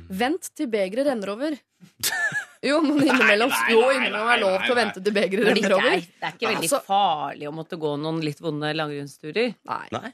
Vent 0.10 0.48
til 0.56 0.72
begeret 0.72 1.12
renner 1.12 1.36
over. 1.36 1.60
Jo, 2.64 2.80
men 2.86 3.02
innimellom 3.04 3.52
jo, 3.70 3.84
innimellom 3.92 4.34
er 4.34 4.42
lov 4.42 4.58
til 4.64 4.72
å 4.74 4.80
vente 4.80 5.04
til 5.04 5.16
begeret 5.16 5.44
det, 5.44 5.52
renner 5.52 5.64
ikke 5.64 5.78
over. 5.78 5.94
er, 5.98 6.04
det 6.08 6.28
er 6.30 6.36
ikke 6.38 6.50
veldig 6.54 6.70
Altså- 6.70 6.84
farlig 6.88 7.48
å 7.50 7.56
måtte 7.56 7.80
gå 7.82 7.96
noen 8.00 8.22
litt 8.24 8.40
vonde 8.44 8.74
langrennsturer. 8.78 9.56
Nei. 9.68 9.86
Nei. 9.92 10.14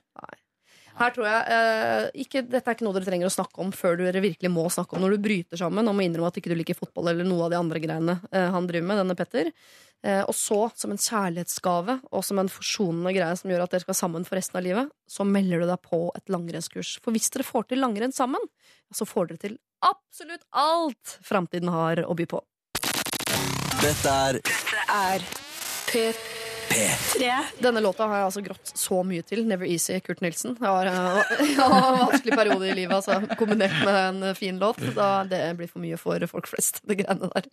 Her 1.00 1.14
tror 1.16 1.28
jeg 1.30 1.44
eh, 1.56 2.06
ikke, 2.26 2.42
Dette 2.50 2.68
er 2.68 2.76
ikke 2.76 2.84
noe 2.84 2.96
dere 2.98 3.08
trenger 3.08 3.30
å 3.30 3.32
snakke 3.32 3.62
om 3.64 3.70
før 3.72 3.96
dere 4.02 4.20
virkelig 4.24 4.50
må 4.52 4.66
snakke 4.74 4.98
om 4.98 5.06
når 5.06 5.16
du 5.16 5.22
bryter 5.30 5.62
sammen 5.62 5.88
og 5.88 5.96
må 5.96 6.04
innrømme 6.04 6.28
at 6.28 6.40
ikke 6.42 6.52
du 6.52 6.58
liker 6.60 6.76
fotball 6.76 7.14
eller 7.14 7.28
noe 7.28 7.46
av 7.46 7.54
de 7.54 7.60
andre 7.60 7.80
greiene 7.80 8.18
eh, 8.34 8.50
han 8.52 8.68
driver 8.68 8.90
med, 8.90 9.00
denne 9.04 9.16
Petter. 9.16 9.52
Eh, 10.04 10.20
og 10.26 10.36
så, 10.36 10.58
som 10.76 10.92
en 10.92 11.00
kjærlighetsgave 11.00 11.96
og 12.12 12.26
som 12.28 12.42
en 12.44 12.52
forsonende 12.52 13.14
greie 13.16 13.40
som 13.40 13.54
gjør 13.54 13.64
at 13.64 13.78
dere 13.78 13.86
skal 13.86 14.00
sammen 14.02 14.28
for 14.28 14.40
resten 14.40 14.60
av 14.60 14.66
livet, 14.68 14.92
så 15.08 15.24
melder 15.28 15.64
du 15.64 15.70
deg 15.72 15.82
på 15.88 16.02
et 16.20 16.36
langrennskurs. 16.36 16.98
For 17.04 17.16
hvis 17.16 17.32
dere 17.32 17.48
får 17.48 17.70
til 17.72 17.84
langrenn 17.86 18.16
sammen, 18.16 18.44
så 18.92 19.08
får 19.08 19.32
dere 19.32 19.44
til 19.46 19.58
absolutt 19.86 20.46
alt 20.52 21.20
framtiden 21.26 21.72
har 21.74 22.04
å 22.06 22.16
by 22.18 22.28
på. 22.30 22.42
Dette 23.80 24.12
er 24.12 24.40
Er 24.90 25.24
P3. 25.90 27.30
Denne 27.62 27.82
låta 27.82 28.06
har 28.10 28.20
jeg 28.20 28.28
altså 28.28 28.42
grått 28.46 28.72
så 28.78 29.00
mye 29.08 29.24
til. 29.26 29.46
Never 29.48 29.70
Easy, 29.70 30.00
Kurt 30.04 30.22
Nilsen. 30.22 30.58
Jeg 30.60 30.68
har, 30.68 30.90
eh, 30.90 31.32
jeg 31.54 31.58
har 31.58 31.88
en 31.88 32.00
vanskelig 32.04 32.36
periode 32.36 32.68
i 32.70 32.76
livet, 32.78 32.96
altså, 32.98 33.38
kombinert 33.40 33.78
med 33.86 34.00
en 34.02 34.36
fin 34.38 34.60
låt. 34.62 34.82
Da 34.98 35.24
det 35.30 35.42
blir 35.60 35.72
for 35.72 35.82
mye 35.84 35.98
for 36.02 36.26
folk 36.30 36.50
flest, 36.52 36.82
det 36.90 37.00
greiene 37.02 37.32
der. 37.32 37.50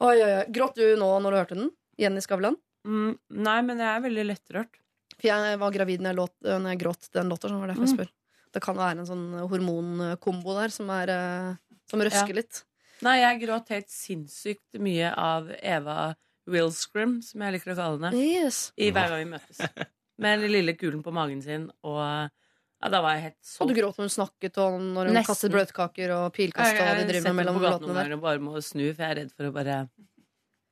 Oi, 0.00 0.16
oi, 0.16 0.30
oi. 0.30 0.44
Gråt 0.54 0.80
du 0.80 0.86
nå 1.00 1.10
når 1.22 1.30
du 1.30 1.40
hørte 1.42 1.60
den? 1.60 1.70
Jenny 2.00 2.24
Skavlan? 2.24 2.58
Mm, 2.88 3.14
nei, 3.44 3.60
men 3.68 3.80
jeg 3.84 3.90
er 3.92 4.04
veldig 4.08 4.26
lettrørt. 4.32 4.80
For 5.14 5.30
jeg 5.30 5.60
var 5.60 5.76
gravid 5.76 6.02
når 6.02 6.14
jeg, 6.14 6.20
låt, 6.22 6.36
når 6.48 6.70
jeg 6.72 6.82
gråt 6.82 7.10
den 7.14 7.30
låta, 7.30 7.48
så 7.48 7.58
var 7.58 7.68
det 7.68 7.74
derfor 7.76 7.86
jeg 7.86 7.96
spør. 7.98 8.14
Det 8.54 8.62
kan 8.62 8.76
være 8.78 9.00
en 9.02 9.08
sånn 9.08 9.24
hormonkombo 9.50 10.54
der 10.60 10.70
som, 10.74 10.90
er, 10.94 11.10
eh, 11.10 11.78
som 11.90 12.00
røsker 12.04 12.30
Ja. 12.34 12.40
litt. 12.42 12.62
Nei, 13.02 13.16
jeg 13.20 13.40
gråt 13.42 13.68
helt 13.74 13.90
sinnssykt 13.90 14.78
mye 14.80 15.10
av 15.18 15.50
Eva 15.60 16.14
Wilscrim, 16.46 17.18
som 17.24 17.42
jeg 17.42 17.56
liker 17.56 17.72
å 17.74 17.76
kalle 17.76 17.98
henne, 17.98 18.14
Yes. 18.22 18.72
i 18.78 18.90
hver 18.94 19.08
gang 19.10 19.24
vi 19.24 19.30
møtes. 19.34 19.58
Med 20.22 20.40
den 20.44 20.52
lille 20.52 20.74
kulen 20.78 21.02
på 21.02 21.12
magen 21.12 21.42
sin, 21.42 21.66
og 21.82 21.98
ja, 21.98 22.88
da 22.92 23.00
var 23.02 23.16
jeg 23.16 23.22
helt 23.24 23.40
så 23.42 23.62
Og 23.64 23.68
du 23.72 23.74
gråt 23.74 23.96
når 23.98 24.06
hun 24.06 24.14
snakket 24.14 24.58
og 24.62 24.78
når 24.80 25.08
hun 25.10 25.16
Nesten. 25.18 25.26
kastet 25.26 25.50
bløtkaker 25.54 26.12
og 26.14 26.32
pilkast 26.36 26.78
og 26.78 26.98
de 27.00 27.06
driver 27.10 27.32
med 27.32 27.38
mellom 27.42 27.58
låtene 27.64 27.94
der. 27.96 28.08
Jeg 28.12 28.18
og 28.20 28.22
bare 28.22 28.38
må 28.44 28.54
snu, 28.62 28.84
for 28.94 29.02
jeg 29.02 29.10
er 29.10 29.20
redd 29.24 29.32
for 29.34 29.48
å 29.50 29.52
bare 29.56 29.78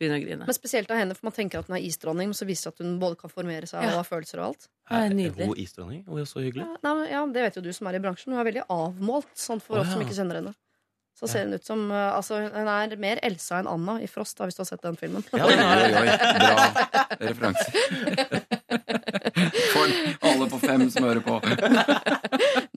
begynne 0.03 0.19
å 0.19 0.23
grine. 0.27 0.45
Men 0.51 0.57
spesielt 0.59 0.91
av 0.93 0.97
henne, 1.01 1.15
for 1.17 1.25
man 1.31 1.37
tenker 1.39 1.57
at 1.63 1.67
hun 1.71 1.77
er 1.79 1.83
isdronning, 1.87 2.27
men 2.33 2.37
så 2.39 2.45
viser 2.49 2.65
det 2.71 2.75
at 2.77 2.81
hun 2.85 2.91
både 3.03 3.17
kan 3.23 3.31
formere 3.33 3.67
seg 3.71 3.79
Ja. 3.87 3.91
og 3.95 3.99
ha 4.03 4.07
følelser 4.11 4.37
og 4.43 4.47
alt. 4.51 4.63
Er, 4.91 4.95
Er 5.07 5.09
hun 5.47 5.55
isdronning? 5.57 6.03
Hun 6.09 6.19
er 6.21 6.25
så 6.29 6.41
hyggelig. 6.43 6.67
Ja, 6.67 6.75
nei, 6.95 7.09
ja, 7.15 7.23
Det 7.27 7.43
vet 7.47 7.57
jo 7.57 7.63
du 7.65 7.73
som 7.73 7.87
er 7.89 7.95
i 7.97 8.03
bransjen. 8.03 8.33
Hun 8.35 8.41
er 8.43 8.49
veldig 8.51 8.67
avmålt, 8.69 9.33
sånn 9.39 9.61
for 9.63 9.79
Å, 9.79 9.81
oss 9.87 9.91
som 9.95 10.01
ja. 10.03 10.07
ikke 10.09 10.19
kjenner 10.19 10.35
henne. 10.43 10.55
Så 11.23 11.29
ser 11.29 11.45
hun 11.45 11.53
ut 11.55 11.63
som 11.65 11.91
uh, 11.93 12.17
Altså, 12.17 12.35
hun 12.51 12.69
er 12.73 12.97
mer 12.99 13.19
Elsa 13.23 13.59
enn 13.61 13.69
Anna 13.71 13.99
i 14.03 14.07
Frost, 14.11 14.35
da, 14.39 14.45
hvis 14.49 14.57
du 14.57 14.61
har 14.65 14.69
sett 14.73 14.83
den 14.83 14.97
filmen. 14.99 15.23
Ja, 15.37 15.45
Oi, 15.45 15.53
er- 15.55 16.01
oi. 16.01 16.07
Bra 16.41 16.57
referanse. 17.29 17.69
For 19.73 19.89
alle 20.29 20.47
på 20.51 20.59
fem 20.63 20.89
som 20.91 21.05
hører 21.07 21.23
på. 21.25 21.39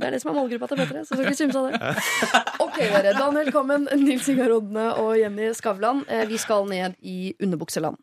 Det 0.05 0.11
er 0.11 0.13
det 0.13 0.21
som 0.21 0.29
er 0.31 0.37
målgruppa 0.37 0.67
til 0.69 0.77
Petre. 0.83 1.01
Så 1.07 1.15
skal 1.17 1.25
ikke 1.31 1.39
kimse 1.39 1.61
av 1.61 1.71
det. 1.71 1.79
Ok, 2.65 2.77
dere. 2.77 3.13
Daniel 3.17 3.49
Kammen, 3.55 3.87
Nils 4.03 4.27
Ingar 4.29 4.51
Rodne 4.53 4.83
og 5.01 5.15
Jenny 5.17 5.47
Skavlan. 5.57 6.03
Eh, 6.07 6.25
Vi 6.29 6.37
skal 6.41 6.67
ned 6.69 6.93
i 7.01 7.33
underbukseland. 7.41 7.97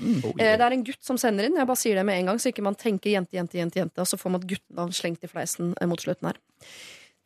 Oh, 0.00 0.32
Eh, 0.40 0.56
Det 0.56 0.64
er 0.64 0.72
en 0.72 0.84
gutt 0.88 1.04
som 1.04 1.18
sender 1.20 1.44
inn. 1.50 1.58
Jeg 1.60 1.68
bare 1.68 1.76
sier 1.82 1.98
det 2.00 2.06
med 2.08 2.22
en 2.22 2.30
gang, 2.32 2.40
så 2.40 2.48
ikke 2.48 2.64
man 2.64 2.74
tenker 2.80 3.12
jente, 3.12 3.36
jente, 3.36 3.58
jente, 3.60 3.76
jente, 3.82 4.00
og 4.00 4.08
så 4.08 4.16
får 4.16 4.32
man 4.32 4.40
et 4.40 4.48
guttenavn 4.54 4.92
slengt 4.96 5.24
i 5.24 5.28
fleisen 5.28 5.74
eh, 5.76 5.86
mot 5.90 6.00
slutten 6.00 6.30
her. 6.32 6.40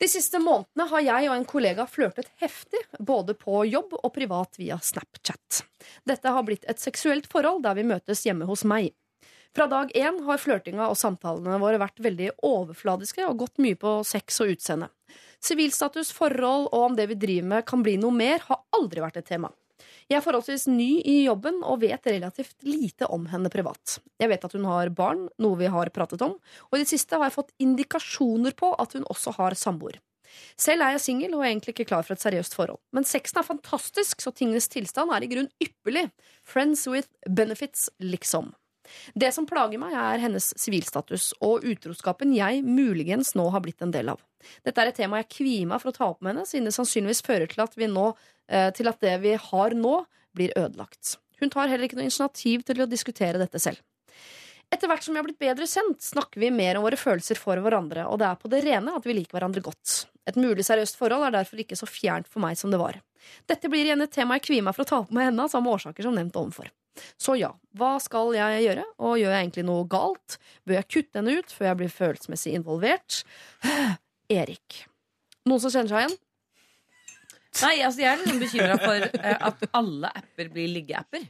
De 0.03 0.09
siste 0.12 0.37
månedene 0.43 0.89
har 0.91 1.01
jeg 1.07 1.29
og 1.31 1.37
en 1.39 1.47
kollega 1.49 1.87
flørtet 1.89 2.27
heftig, 2.43 2.83
både 3.01 3.33
på 3.39 3.62
jobb 3.70 3.95
og 4.03 4.11
privat 4.12 4.59
via 4.61 4.77
Snapchat. 4.83 5.62
Dette 6.05 6.35
har 6.35 6.43
blitt 6.45 6.66
et 6.68 6.83
seksuelt 6.83 7.31
forhold 7.33 7.62
der 7.64 7.79
vi 7.79 7.87
møtes 7.87 8.27
hjemme 8.27 8.45
hos 8.51 8.66
meg. 8.68 8.91
Fra 9.57 9.64
dag 9.66 9.88
én 9.96 10.18
har 10.26 10.36
flørtinga 10.36 10.84
og 10.90 10.98
samtalene 11.00 11.57
våre 11.62 11.78
vært 11.80 12.00
veldig 12.04 12.26
overfladiske 12.44 13.24
og 13.24 13.38
gått 13.40 13.61
mye 13.64 13.78
på 13.80 13.92
sex 14.04 14.42
og 14.44 14.50
utseende. 14.52 14.90
Sivilstatus, 15.40 16.11
forhold 16.12 16.66
og 16.66 16.82
om 16.90 16.98
det 16.98 17.07
vi 17.09 17.16
driver 17.22 17.46
med 17.54 17.64
kan 17.70 17.80
bli 17.86 17.94
noe 18.02 18.12
mer, 18.12 18.44
har 18.50 18.61
aldri 18.76 19.00
vært 19.00 19.16
et 19.22 19.28
tema. 19.30 19.48
Jeg 20.12 20.18
er 20.18 20.24
forholdsvis 20.26 20.66
ny 20.68 20.98
i 21.09 21.14
jobben 21.22 21.62
og 21.64 21.80
vet 21.86 22.04
relativt 22.04 22.68
lite 22.68 23.09
om 23.09 23.24
henne 23.32 23.48
privat. 23.48 23.96
Jeg 24.20 24.28
vet 24.34 24.44
at 24.44 24.59
hun 24.59 24.68
har 24.68 24.92
barn, 24.92 25.24
noe 25.40 25.57
vi 25.62 25.72
har 25.72 25.92
pratet 25.96 26.26
om, 26.28 26.36
og 26.36 26.76
i 26.76 26.82
det 26.82 26.90
siste 26.92 27.16
har 27.16 27.30
jeg 27.30 27.38
fått 27.38 27.57
indikasjoner 27.57 28.52
på 28.61 28.74
at 28.76 28.98
hun 28.98 29.09
også 29.09 29.38
har 29.38 29.57
samboer. 29.57 29.96
Selv 30.61 30.84
er 30.84 30.98
jeg 30.98 31.04
singel 31.07 31.32
og 31.32 31.46
er 31.46 31.54
egentlig 31.54 31.78
ikke 31.78 31.88
klar 31.94 32.04
for 32.04 32.12
et 32.12 32.26
seriøst 32.26 32.61
forhold. 32.61 32.82
Men 32.92 33.09
sexen 33.09 33.40
er 33.40 33.48
fantastisk, 33.48 34.20
så 34.20 34.36
tingenes 34.36 34.68
tilstand 34.68 35.16
er 35.16 35.24
i 35.24 35.32
grunn 35.32 35.48
ypperlig. 35.64 36.11
Friends 36.44 36.84
with 36.92 37.09
benefits, 37.24 37.88
liksom. 38.04 38.52
Det 39.14 39.32
som 39.34 39.49
plager 39.49 39.80
meg, 39.82 39.95
er 39.97 40.22
hennes 40.22 40.53
sivilstatus 40.59 41.32
og 41.45 41.66
utroskapen 41.66 42.34
jeg 42.37 42.62
muligens 42.66 43.34
nå 43.39 43.49
har 43.55 43.64
blitt 43.64 43.82
en 43.84 43.95
del 43.95 44.12
av. 44.14 44.22
Dette 44.66 44.82
er 44.82 44.93
et 44.93 44.99
tema 44.99 45.22
jeg 45.22 45.32
kvier 45.39 45.68
meg 45.70 45.82
for 45.82 45.93
å 45.93 45.97
ta 45.97 46.09
opp 46.12 46.22
med 46.22 46.34
henne, 46.34 46.47
siden 46.49 46.68
det 46.68 46.76
sannsynligvis 46.76 47.24
fører 47.26 47.51
til 47.51 47.64
at, 47.64 47.76
nå, 47.76 48.07
eh, 48.49 48.70
til 48.76 48.91
at 48.91 49.03
det 49.03 49.18
vi 49.24 49.34
har 49.49 49.76
nå, 49.76 49.99
blir 50.37 50.53
ødelagt. 50.53 51.16
Hun 51.41 51.53
tar 51.53 51.70
heller 51.70 51.89
ikke 51.89 51.97
noe 51.97 52.09
initiativ 52.09 52.64
til 52.68 52.82
å 52.84 52.89
diskutere 52.89 53.41
dette 53.41 53.61
selv. 53.61 53.80
Etter 54.72 54.91
hvert 54.91 55.05
som 55.05 55.14
vi 55.14 55.20
har 55.20 55.26
blitt 55.26 55.41
bedre 55.41 55.66
kjent, 55.70 56.03
snakker 56.03 56.43
vi 56.43 56.51
mer 56.51 56.78
om 56.78 56.84
våre 56.87 56.99
følelser 56.99 57.39
for 57.39 57.61
hverandre, 57.62 58.05
og 58.11 58.18
det 58.20 58.26
er 58.28 58.39
på 58.41 58.51
det 58.51 58.64
rene 58.66 58.97
at 58.99 59.05
vi 59.07 59.14
liker 59.14 59.39
hverandre 59.39 59.62
godt. 59.62 60.07
Et 60.26 60.39
mulig 60.41 60.64
seriøst 60.66 60.99
forhold 60.99 61.28
er 61.28 61.37
derfor 61.37 61.62
ikke 61.62 61.78
så 61.78 61.87
fjernt 61.87 62.28
for 62.28 62.43
meg 62.43 62.59
som 62.59 62.72
det 62.74 62.80
var. 62.82 62.99
Dette 63.47 63.70
blir 63.70 63.87
igjen 63.87 64.03
et 64.03 64.12
tema 64.12 64.39
jeg 64.39 64.47
kvier 64.49 64.66
meg 64.66 64.74
for 64.74 64.82
å 64.82 64.91
ta 64.91 64.99
opp 65.05 65.14
med 65.14 65.28
henne 65.28 65.47
av 65.47 65.53
samme 65.53 65.70
årsaker 65.70 66.07
som 66.07 66.18
nevnt 66.18 66.37
ovenfor. 66.39 66.72
Så 67.20 67.36
ja, 67.38 67.53
hva 67.76 67.94
skal 68.03 68.34
jeg 68.36 68.64
gjøre, 68.66 68.84
og 68.99 69.16
gjør 69.20 69.32
jeg 69.34 69.44
egentlig 69.47 69.64
noe 69.68 69.86
galt? 69.92 70.38
Bør 70.66 70.78
jeg 70.80 70.88
kutte 70.97 71.20
henne 71.20 71.38
ut 71.40 71.53
før 71.55 71.70
jeg 71.70 71.80
blir 71.82 71.92
følelsesmessig 71.92 72.55
involvert? 72.59 73.22
Erik. 74.40 74.82
Noen 75.47 75.62
som 75.62 75.70
kjenner 75.70 75.92
seg 75.92 76.05
igjen? 76.07 76.16
Nei, 77.62 77.76
altså 77.86 78.03
jeg 78.03 78.11
er 78.12 78.22
litt 78.26 78.40
bekymra 78.42 78.74
for 78.82 79.05
eh, 79.07 79.36
at 79.49 79.62
alle 79.78 80.11
apper 80.18 80.51
blir 80.53 80.68
liggeapper. 80.74 81.22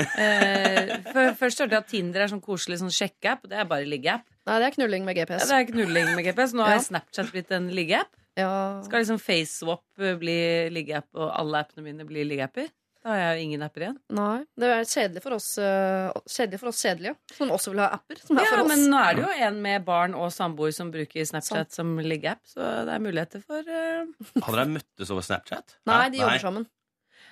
Eh, 0.00 0.94
for, 1.10 1.34
først 1.38 1.60
hørte 1.62 1.76
jeg 1.76 1.82
at 1.84 1.90
Tinder 1.92 2.24
er 2.24 2.30
sånn 2.32 2.42
koselig 2.42 2.80
sånn 2.80 2.90
sjekkeapp, 2.94 3.44
det 3.50 3.58
er 3.60 3.68
bare 3.70 3.86
liggeapp. 3.86 4.24
Nei, 4.48 4.56
det 4.62 4.70
er 4.70 4.74
knulling 4.78 5.04
med 5.06 5.18
Ja, 5.18 5.26
GPS. 5.28 5.46
det 5.50 5.58
er 5.60 5.68
knulling 5.68 6.10
med 6.16 6.24
GPS. 6.26 6.54
Nå 6.56 6.64
har 6.66 6.74
Ja. 6.78 6.82
Snapchat 6.86 7.30
blitt 7.34 7.52
en 7.54 7.68
liggeapp. 7.76 8.10
Ja. 8.38 8.50
Skal 8.86 9.02
liksom 9.04 9.20
FaceSwap 9.20 9.84
bli 10.18 10.38
liggeapp, 10.72 11.06
og 11.14 11.30
alle 11.36 11.60
appene 11.62 11.84
mine 11.84 12.06
blir 12.08 12.24
liggeapper? 12.26 12.70
Da 13.00 13.08
har 13.14 13.18
jeg 13.20 13.36
jo 13.38 13.44
ingen 13.48 13.62
apper 13.64 13.80
igjen. 13.86 13.94
Nei, 14.12 14.42
det 14.60 14.68
er 14.68 14.82
kjedelig 14.84 15.22
for 15.24 15.32
oss 15.38 15.46
uh, 15.56 16.10
Kjedelig 16.28 16.58
for 16.60 16.68
oss 16.68 16.80
kjedelige, 16.84 17.14
som 17.32 17.52
også 17.54 17.72
vil 17.72 17.80
ha 17.80 17.86
apper. 17.96 18.18
Som 18.20 18.36
er 18.36 18.44
Ja, 18.44 18.50
for 18.52 18.64
oss. 18.66 18.68
men 18.74 18.82
nå 18.92 18.98
er 19.00 19.14
det 19.16 19.22
jo 19.24 19.46
en 19.46 19.62
med 19.64 19.84
barn 19.86 20.14
og 20.18 20.28
samboer 20.36 20.74
som 20.76 20.90
bruker 20.92 21.24
Snapchat 21.24 21.72
som 21.72 21.94
liggeapp, 22.04 22.42
så 22.44 22.60
det 22.84 22.92
er 22.92 23.00
muligheter 23.06 23.40
for 23.46 23.64
uh... 23.64 24.04
Hadde 24.44 24.58
dere 24.58 24.66
møttes 24.74 25.14
over 25.14 25.24
Snapchat? 25.24 25.78
Nei, 25.88 26.02
de 26.10 26.18
de 26.18 26.22
jobber 26.26 26.44
sammen. 26.44 26.66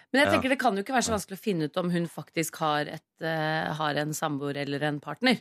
Men 0.08 0.22
jeg 0.22 0.26
Ja. 0.30 0.32
tenker 0.32 0.48
det 0.54 0.58
kan 0.62 0.72
jo 0.78 0.80
ikke 0.86 0.94
være 0.96 1.04
så 1.04 1.12
vanskelig 1.18 1.36
å 1.36 1.44
finne 1.44 1.68
ut 1.68 1.76
om 1.76 1.90
hun 1.92 2.08
faktisk 2.08 2.56
har, 2.64 2.88
et, 2.88 3.04
uh, 3.20 3.68
har 3.76 4.00
en 4.00 4.16
samboer 4.16 4.56
eller 4.64 4.88
en 4.88 5.02
partner. 5.04 5.36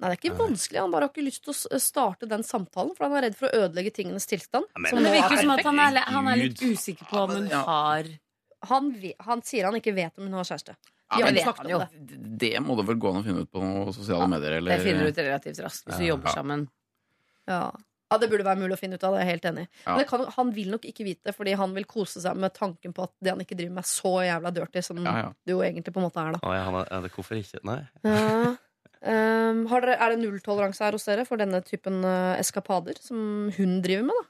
Nei, 0.00 0.08
det 0.08 0.16
er 0.16 0.22
ikke 0.22 0.38
vanskelig. 0.40 0.80
Han 0.80 0.90
bare 0.94 1.04
har 1.04 1.12
ikke 1.12 1.26
lyst 1.26 1.44
til 1.44 1.52
å 1.52 1.78
starte 1.84 2.24
den 2.30 2.40
samtalen, 2.48 2.94
for 2.96 3.04
han 3.10 3.18
er 3.20 3.26
redd 3.28 3.36
for 3.36 3.52
å 3.52 3.66
ødelegge 3.66 3.92
tingenes 3.98 4.24
tilstand. 4.24 4.64
Ja, 4.72 4.80
men- 4.80 4.94
Men 4.96 5.04
det 5.04 5.12
virker 5.18 5.36
jo 5.36 5.42
som 5.44 5.50
at 5.58 5.66
han 5.68 5.78
er, 5.84 6.00
han 6.16 6.28
er 6.32 6.36
litt 6.40 6.56
usikker 6.64 7.04
på 7.12 7.20
om 7.26 7.30
hun 7.36 7.48
Ja. 7.52 7.60
har 7.68 8.08
han, 8.68 8.90
han 9.26 9.42
sier 9.46 9.64
han 9.68 9.76
ikke 9.78 9.94
vet 9.96 10.18
om 10.18 10.26
hun 10.28 10.36
har 10.40 10.44
kjæreste. 10.48 10.76
Ja, 11.10 11.26
men 11.26 11.38
om 11.42 11.82
det. 11.82 12.18
Det 12.38 12.60
må 12.62 12.76
det 12.78 12.84
vel 12.86 12.98
gå 13.02 13.10
an 13.10 13.22
å 13.22 13.26
finne 13.26 13.42
ut 13.42 13.50
på 13.50 13.60
sosiale 13.96 14.28
medier? 14.30 14.58
Eller? 14.60 14.76
Det 14.78 14.84
finner 14.86 15.08
du 15.08 15.10
ut 15.10 15.18
relativt 15.18 15.58
raskt 15.64 15.88
hvis 15.88 15.98
du 15.98 16.04
Ja. 16.04 16.10
jobber 16.12 16.30
sammen. 16.30 16.68
Ja. 17.50 17.64
ja, 18.12 18.18
det 18.22 18.28
burde 18.30 18.46
være 18.46 18.60
mulig 18.60 18.76
å 18.76 18.78
finne 18.78 18.94
ut 18.94 19.02
av. 19.08 19.16
Det 19.16 19.24
jeg 19.24 19.26
er 19.26 19.32
helt 19.32 19.48
enig. 19.50 19.66
Ja. 19.82 19.90
Men 19.90 19.98
det 20.04 20.08
kan, 20.12 20.24
han 20.36 20.52
vil 20.54 20.70
nok 20.70 20.86
ikke 20.86 21.04
vite, 21.08 21.34
fordi 21.34 21.56
han 21.58 21.74
vil 21.74 21.84
kose 21.90 22.22
seg 22.22 22.38
med 22.38 22.54
tanken 22.54 22.94
på 22.94 23.08
at 23.08 23.14
det 23.18 23.32
han 23.34 23.42
ikke 23.42 23.58
driver 23.58 23.74
med, 23.80 23.82
er 23.82 23.90
så 23.90 24.12
jævla 24.28 24.54
dirty 24.54 24.82
som 24.86 25.02
Ja, 25.02 25.16
ja. 25.24 25.32
det 25.46 25.56
jo 25.56 25.62
egentlig 25.66 25.94
på 25.96 25.98
en 26.02 26.06
måte 26.06 26.22
er. 26.22 26.36
da 26.38 26.42
Å, 26.46 26.54
ja, 26.54 26.62
han 26.68 26.78
er, 26.78 26.86
er 26.94 27.06
det, 27.08 27.12
hvorfor 27.16 27.40
ikke? 27.40 27.64
Nei. 27.66 27.80
Ja. 28.06 28.56
Um, 29.00 29.62
har 29.70 29.80
dere, 29.80 29.96
er 29.96 30.12
det 30.12 30.20
nulltoleranse 30.20 30.84
her 30.84 30.92
hos 30.92 31.06
dere 31.08 31.24
for 31.24 31.40
denne 31.40 31.62
typen 31.64 32.02
uh, 32.04 32.36
eskapader 32.36 32.98
som 33.00 33.48
hun 33.56 33.78
driver 33.82 34.04
med? 34.10 34.14
da? 34.20 34.28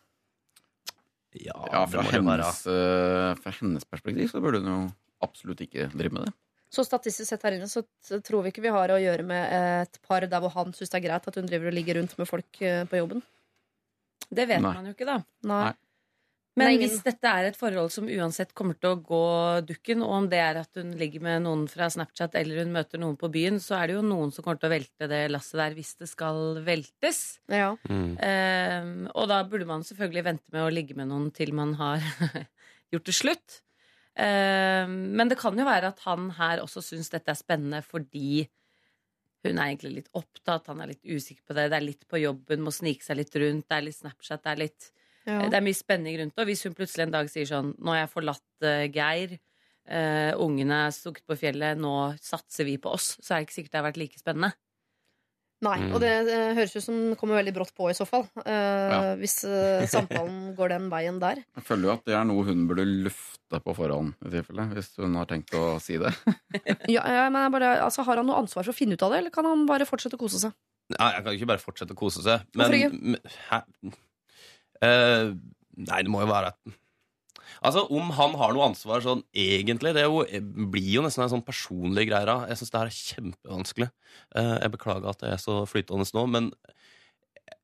Ja, 1.39 1.57
Ja, 1.71 1.87
fra 1.87 2.03
hennes, 2.03 2.67
eh, 2.67 3.35
fra 3.39 3.53
hennes 3.61 3.85
perspektiv 3.85 4.31
så 4.33 4.41
burde 4.43 4.63
hun 4.65 4.71
jo 4.73 4.81
absolutt 5.23 5.61
ikke 5.63 5.91
drive 5.93 6.13
med 6.17 6.27
det. 6.27 6.33
Så 6.71 6.85
statistisk 6.87 7.29
sett 7.29 7.43
her 7.43 7.57
inne 7.57 7.67
så 7.67 7.83
tror 8.23 8.45
vi 8.45 8.53
ikke 8.53 8.63
vi 8.63 8.71
har 8.75 8.93
å 8.95 8.99
gjøre 9.01 9.27
med 9.27 9.55
et 9.83 9.99
par 10.07 10.23
der 10.23 10.43
hvor 10.43 10.53
han 10.55 10.71
syns 10.73 10.93
det 10.93 11.01
er 11.01 11.07
greit 11.09 11.27
at 11.27 11.39
hun 11.39 11.49
driver 11.51 11.71
og 11.71 11.75
ligger 11.75 11.99
rundt 11.99 12.15
med 12.19 12.29
folk 12.31 12.61
uh, 12.63 12.85
på 12.87 13.01
jobben. 13.01 13.25
Det 14.31 14.47
vet 14.47 14.63
Nei. 14.63 14.75
man 14.77 14.87
jo 14.87 14.95
ikke, 14.95 15.09
da. 15.09 15.17
Nei. 15.51 15.65
Nei. 15.67 15.73
Men 16.57 16.67
Det 16.67 16.75
ingen- 16.75 16.91
hvis 16.91 17.05
dette 17.05 17.25
er 17.31 17.45
et 17.47 17.57
forhold 17.57 17.93
som 17.93 18.09
uansett 18.09 18.53
kommer 18.55 18.75
til 18.75 18.91
å 18.91 19.03
gå 19.03 19.67
dukken, 19.67 20.03
og 20.03 20.11
om 20.11 20.29
det 20.29 20.39
er 20.39 20.57
at 20.59 20.75
hun 20.75 20.91
ligger 20.99 21.23
med 21.23 21.43
noen 21.43 21.69
fra 21.71 21.87
Snapchat 21.87 22.35
eller 22.35 22.65
hun 22.65 22.73
møter 22.73 22.99
noen 22.99 23.17
på 23.17 23.31
byen, 23.31 23.61
så 23.63 23.79
er 23.79 23.87
det 23.87 23.95
jo 23.95 24.03
noen 24.03 24.33
som 24.33 24.43
kommer 24.43 24.59
til 24.59 24.69
å 24.69 24.75
velte 24.75 25.09
det 25.09 25.31
lasset 25.31 25.61
der 25.63 25.75
hvis 25.79 25.95
det 25.97 26.09
skal 26.11 26.59
veltes. 26.67 27.39
Ja. 27.49 27.77
Mm. 27.89 28.19
Um, 28.19 29.11
og 29.15 29.29
da 29.29 29.45
burde 29.45 29.67
man 29.67 29.83
selvfølgelig 29.87 30.25
vente 30.25 30.51
med 30.53 30.67
å 30.67 30.75
ligge 30.75 30.97
med 30.97 31.09
noen 31.09 31.33
til 31.33 31.55
man 31.55 31.75
har 31.75 31.99
gjort 32.93 33.05
det 33.07 33.15
slutt. 33.15 33.61
Um, 34.19 35.15
men 35.15 35.31
det 35.31 35.39
kan 35.39 35.57
jo 35.57 35.65
være 35.65 35.95
at 35.95 36.01
han 36.01 36.33
her 36.35 36.65
også 36.65 36.83
syns 36.83 37.13
dette 37.15 37.31
er 37.31 37.39
spennende 37.39 37.79
fordi 37.87 38.43
hun 39.47 39.57
er 39.57 39.71
egentlig 39.71 39.95
litt 39.95 40.11
opptatt, 40.19 40.67
han 40.67 40.83
er 40.83 40.91
litt 40.93 41.07
usikker 41.07 41.47
på 41.47 41.55
det, 41.57 41.71
det 41.71 41.79
er 41.79 41.87
litt 41.87 42.03
på 42.11 42.21
jobben, 42.21 42.61
må 42.61 42.73
snike 42.75 43.07
seg 43.07 43.17
litt 43.23 43.37
rundt, 43.41 43.69
det 43.71 43.79
er 43.79 43.87
litt 43.87 43.97
Snapchat, 43.97 44.43
det 44.45 44.51
er 44.53 44.61
litt 44.67 44.91
Ja. 45.29 45.43
Det 45.53 45.59
er 45.59 45.65
mye 45.67 45.77
spenning 45.77 46.17
rundt 46.21 46.33
det. 46.37 46.43
Og 46.43 46.49
hvis 46.49 46.65
hun 46.65 46.75
plutselig 46.75 47.05
en 47.05 47.13
dag 47.13 47.29
sier 47.29 47.45
sånn 47.49 47.75
Nå 47.77 47.93
har 47.93 47.99
jeg 48.07 48.13
forlatt 48.15 48.67
uh, 48.67 48.87
Geir, 48.89 49.39
Uh, 49.91 50.37
ungene 50.39 50.77
er 50.87 50.93
stukket 50.95 51.25
på 51.27 51.35
fjellet, 51.41 51.79
nå 51.81 52.13
satser 52.23 52.67
vi 52.69 52.77
på 52.79 52.93
oss, 52.95 53.17
så 53.19 53.33
er 53.33 53.41
det 53.41 53.49
ikke 53.49 53.55
sikkert 53.57 53.73
det 53.73 53.79
har 53.81 53.87
vært 53.89 53.97
like 53.99 54.19
spennende. 54.21 54.51
Nei, 55.67 55.79
Mm. 55.81 55.95
og 55.97 56.01
det 56.05 56.13
uh, 56.29 56.53
høres 56.55 56.77
ut 56.77 56.85
som 56.85 56.99
det 57.11 57.17
kommer 57.19 57.41
veldig 57.41 57.55
brått 57.57 57.73
på 57.75 57.89
i 57.91 57.97
så 57.97 58.07
fall. 58.07 58.23
Ja. 58.47 59.17
Hvis 59.19 59.41
eh, 59.49 59.83
samtalen 59.91 60.53
går 60.59 60.73
den 60.77 60.87
veien 60.93 61.19
der. 61.19 61.43
Jeg 61.59 61.65
føler 61.67 61.89
jo 61.89 61.93
at 61.97 62.05
det 62.07 62.15
er 62.15 62.29
noe 62.29 62.45
hun 62.47 62.63
burde 62.71 62.87
lufte 62.87 63.61
på 63.65 63.75
forhånd, 63.81 64.15
i 64.25 64.31
tilfelle, 64.37 64.69
hvis 64.77 64.93
hun 65.01 65.19
har 65.19 65.27
tenkt 65.33 65.57
å 65.59 65.65
si 65.83 65.99
det. 65.99 66.13
Ja, 66.95 67.03
ja, 67.03 67.27
men 67.33 67.43
jeg 67.49 67.57
bare, 67.57 67.73
altså, 67.89 68.07
har 68.07 68.23
han 68.23 68.31
noe 68.31 68.39
ansvar 68.45 68.69
for 68.69 68.73
å 68.73 68.77
finne 68.79 68.95
ut 68.95 69.03
av 69.09 69.11
det, 69.17 69.25
eller 69.25 69.35
kan 69.35 69.49
han 69.49 69.67
bare 69.67 69.89
fortsette 69.89 70.21
å 70.21 70.23
kose 70.23 70.39
seg? 70.45 70.55
Nei, 70.95 71.11
jeg 71.17 71.27
kan 71.27 71.35
ikke 71.41 71.51
bare 71.51 71.65
fortsette 71.67 71.97
å 71.97 71.99
kose 71.99 72.23
seg. 72.23 72.47
Men, 72.55 72.71
Hvorfor 72.71 72.79
ikke? 72.79 73.97
Eh, 74.85 75.33
nei, 75.89 76.03
det 76.05 76.13
må 76.13 76.23
jo 76.25 76.31
være 76.31 76.55
Altså, 77.61 77.83
Om 77.93 78.13
han 78.17 78.37
har 78.41 78.55
noe 78.57 78.71
ansvar 78.71 79.03
sånn 79.05 79.21
egentlig 79.37 79.93
Det 79.93 80.07
jo, 80.07 80.23
blir 80.73 80.95
jo 80.95 81.03
nesten 81.05 81.27
en 81.27 81.33
sånn 81.35 81.45
personlig 81.45 82.07
greie. 82.09 82.25
da. 82.25 82.47
Jeg 82.49 82.61
syns 82.61 82.73
det 82.73 82.81
her 82.81 82.91
er 82.93 83.01
kjempevanskelig. 83.01 83.89
Uh, 84.33 84.57
jeg 84.63 84.73
beklager 84.77 85.11
at 85.13 85.21
det 85.21 85.35
er 85.35 85.43
så 85.43 85.59
flytende 85.69 86.09
nå, 86.17 86.25
men 86.33 86.49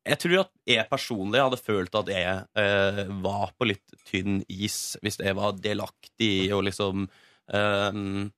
jeg 0.07 0.19
tror 0.23 0.43
at 0.45 0.53
jeg 0.71 0.89
personlig 0.91 1.43
hadde 1.43 1.59
følt 1.59 1.97
at 1.99 2.11
jeg 2.11 2.43
eh, 2.61 3.01
var 3.25 3.53
på 3.59 3.69
litt 3.71 3.97
tynn 4.07 4.41
is 4.47 4.97
hvis 5.03 5.19
jeg 5.23 5.35
var 5.39 5.57
delaktig 5.59 6.53
å 6.55 6.61
liksom 6.65 7.07
eh, 7.07 7.89
eh, 7.91 8.29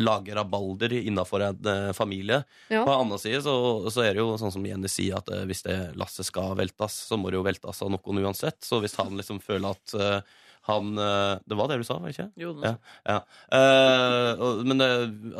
lage 0.00 0.34
rabalder 0.36 0.92
innafor 1.00 1.46
en 1.46 1.66
eh, 1.66 1.92
familie. 1.96 2.42
Ja. 2.68 2.84
På 2.84 2.90
den 2.90 3.00
annen 3.06 3.22
side 3.22 3.42
så, 3.46 3.54
så 3.90 4.04
er 4.04 4.14
det 4.14 4.22
jo 4.22 4.36
sånn 4.40 4.52
som 4.54 4.66
Jenny 4.66 4.90
sier, 4.90 5.20
at 5.20 5.30
eh, 5.32 5.46
hvis 5.48 5.64
det 5.66 5.78
lasset 6.00 6.28
skal 6.28 6.54
veltes, 6.58 7.00
så 7.08 7.18
må 7.20 7.30
det 7.30 7.40
jo 7.40 7.46
veltes 7.46 7.82
av 7.82 7.92
noen 7.92 8.22
uansett. 8.24 8.60
Så 8.64 8.82
hvis 8.84 8.98
han 9.00 9.16
liksom 9.18 9.40
føler 9.44 9.76
at 9.76 9.96
eh, 9.96 10.38
han 10.68 10.98
eh, 10.98 11.38
Det 11.46 11.56
var 11.56 11.70
det 11.70 11.80
du 11.80 11.84
sa, 11.86 11.98
var 11.98 12.10
det 12.10 12.16
ikke? 12.16 12.28
Jo, 12.40 12.54
Ja. 12.64 12.74
ja. 13.08 13.18
Uh, 13.48 14.60
men 14.66 14.80
det, 14.80 14.90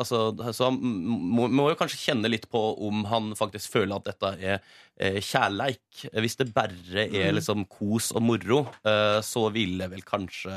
altså, 0.01 0.31
så 0.53 0.69
han 0.69 0.79
må, 0.81 1.47
må 1.51 1.69
jo 1.71 1.77
kanskje 1.79 2.01
kjenne 2.07 2.31
litt 2.31 2.49
på 2.51 2.61
om 2.87 3.05
han 3.11 3.31
faktisk 3.37 3.77
føler 3.77 3.99
at 3.99 4.09
dette 4.09 4.33
er 4.39 4.57
eh, 4.97 5.19
kjærleik. 5.21 6.07
Hvis 6.25 6.39
det 6.41 6.51
bare 6.55 7.05
er 7.07 7.35
liksom 7.37 7.67
kos 7.69 8.11
og 8.15 8.25
moro, 8.25 8.63
uh, 8.87 9.19
så 9.25 9.47
ville 9.53 9.89
vel 9.91 10.05
kanskje 10.07 10.55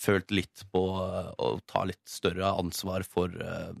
følt 0.00 0.32
litt 0.34 0.64
på 0.72 0.84
eh, 1.04 1.34
å 1.38 1.58
ta 1.68 1.84
litt 1.88 2.02
større 2.08 2.54
ansvar 2.60 3.04
for 3.06 3.34
eh, 3.36 3.74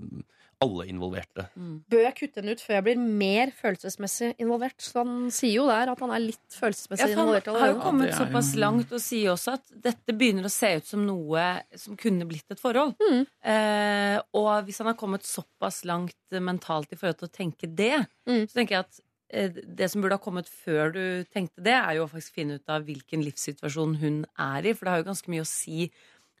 alle 0.60 0.84
involverte. 0.92 1.46
Bør 1.88 2.02
jeg 2.04 2.16
kutte 2.18 2.42
den 2.42 2.52
ut 2.52 2.60
før 2.60 2.74
jeg 2.76 2.84
blir 2.90 2.98
mer 3.00 3.52
følelsesmessig 3.56 4.34
involvert? 4.44 4.76
Så 4.84 4.98
han 5.00 5.30
sier 5.32 5.54
jo 5.54 5.64
der 5.70 5.88
at 5.88 6.02
han 6.04 6.12
er 6.12 6.20
litt 6.20 6.52
følelsesmessig 6.52 7.06
ja, 7.06 7.14
involvert 7.14 7.48
han 7.48 7.56
har 7.62 7.72
jo 7.72 7.78
kommet 7.80 8.10
er 8.10 8.18
såpass 8.18 8.50
langt 8.60 8.92
og 8.92 9.00
sier 9.00 9.32
også 9.32 9.54
at 9.56 9.72
dette 9.88 10.12
begynner 10.20 10.44
å 10.44 10.52
se 10.52 10.74
ut 10.76 10.90
som 10.90 11.06
noe 11.08 11.46
som 11.80 11.96
kunne 11.96 12.28
blitt 12.28 12.52
et 12.52 12.60
forhold. 12.60 12.92
Mm. 13.00 13.22
Eh, 13.54 14.18
og 14.36 14.50
hvis 14.68 14.82
han 14.84 14.92
har 14.92 14.98
kommet 15.00 15.24
såpass 15.24 15.80
langt 15.88 16.36
mentalt 16.36 16.92
i 16.92 17.00
forhold 17.00 17.22
til 17.22 17.30
å 17.32 17.36
tenke 17.40 17.70
det, 17.70 17.94
Mm. 18.28 18.44
så 18.46 18.60
tenker 18.60 18.76
jeg 18.76 18.84
at 18.84 19.00
det 19.30 19.88
som 19.92 20.02
burde 20.02 20.16
ha 20.18 20.22
kommet 20.22 20.48
før 20.50 20.92
du 20.94 21.02
tenkte 21.30 21.62
det, 21.62 21.76
er 21.76 21.98
jo 21.98 22.06
å 22.06 22.10
faktisk 22.10 22.34
finne 22.40 22.58
ut 22.58 22.72
av 22.72 22.82
hvilken 22.88 23.22
livssituasjon 23.22 23.96
hun 24.02 24.24
er 24.38 24.66
i. 24.66 24.74
For 24.74 24.84
det 24.88 24.94
har 24.96 25.02
jo 25.04 25.08
ganske 25.12 25.30
mye 25.30 25.44
å 25.44 25.48
si 25.48 25.86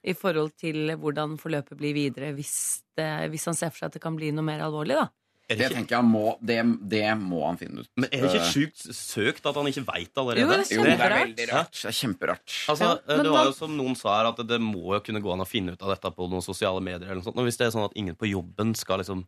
i 0.00 0.14
forhold 0.16 0.54
til 0.56 0.94
hvordan 0.96 1.36
forløpet 1.40 1.76
blir 1.78 1.92
videre 1.94 2.32
hvis, 2.32 2.82
det, 2.96 3.08
hvis 3.30 3.44
han 3.50 3.54
ser 3.58 3.70
for 3.72 3.82
seg 3.82 3.90
at 3.90 3.98
det 3.98 4.02
kan 4.04 4.16
bli 4.16 4.30
noe 4.32 4.46
mer 4.46 4.62
alvorlig. 4.64 4.96
da 4.96 5.08
Det 5.50 5.68
tenker 5.74 5.96
jeg 5.98 6.06
må, 6.08 6.36
det, 6.40 6.56
det 6.88 7.04
må 7.20 7.42
han 7.44 7.58
finne 7.60 7.82
ut. 7.84 7.90
men 8.00 8.06
er 8.08 8.22
det 8.22 8.30
ikke 8.30 8.44
Eh, 8.46 8.52
sjukt 8.54 8.84
søkt 8.96 9.46
at 9.50 9.58
han 9.60 9.66
ikke 9.68 9.84
veit 9.88 10.20
allerede? 10.22 10.46
Jo, 10.46 10.48
det 10.48 10.60
er 10.62 10.76
Jo, 10.78 10.84
det 10.86 10.94
er 10.94 11.14
veldig 11.18 11.48
rart. 11.52 11.74
Det 11.76 11.90
er 11.90 11.96
kjemperart. 12.00 12.54
Altså, 12.72 12.84
Ja, 12.88 12.94
eh, 12.96 13.16
men 13.16 13.24
det 13.26 13.32
var 13.34 13.44
jo 13.50 13.52
som 13.58 13.76
noen 13.76 13.96
sa 13.98 14.16
her, 14.16 14.30
at 14.32 14.40
det 14.46 14.60
må 14.62 14.94
jo 14.96 15.00
kunne 15.04 15.20
gå 15.20 15.32
an 15.34 15.44
å 15.44 15.48
finne 15.50 15.74
ut 15.76 15.82
av 15.84 15.92
dette 15.94 16.12
på 16.16 16.30
noen 16.30 16.42
sosiale 16.46 16.80
medier. 16.80 17.06
eller 17.10 17.20
noe 17.20 17.28
sånt. 17.28 17.36
Og 17.36 17.44
hvis 17.50 17.60
det 17.60 17.66
er 17.68 17.74
sånn 17.76 17.84
at 17.90 17.96
ingen 18.00 18.16
på 18.16 18.30
jobben 18.30 18.72
skal 18.78 19.02
liksom 19.04 19.26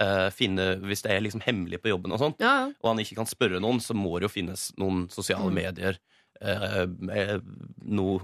eh, 0.00 0.30
finne 0.34 0.80
Hvis 0.82 1.02
det 1.04 1.12
er 1.12 1.20
liksom 1.20 1.42
hemmelig 1.44 1.82
på 1.82 1.92
jobben, 1.92 2.12
og 2.12 2.18
sånt, 2.22 2.40
Ja, 2.40 2.54
ja. 2.66 2.72
og 2.80 2.88
han 2.94 2.98
ikke 3.04 3.16
kan 3.20 3.26
spørre 3.30 3.60
noen, 3.60 3.78
så 3.84 3.94
må 3.94 4.16
det 4.18 4.28
jo 4.30 4.34
finnes 4.40 4.70
noen 4.80 5.08
sosiale 5.12 5.50
Mm. 5.50 5.54
medier. 5.60 5.98
Uh, 6.40 6.86
noe 7.84 8.20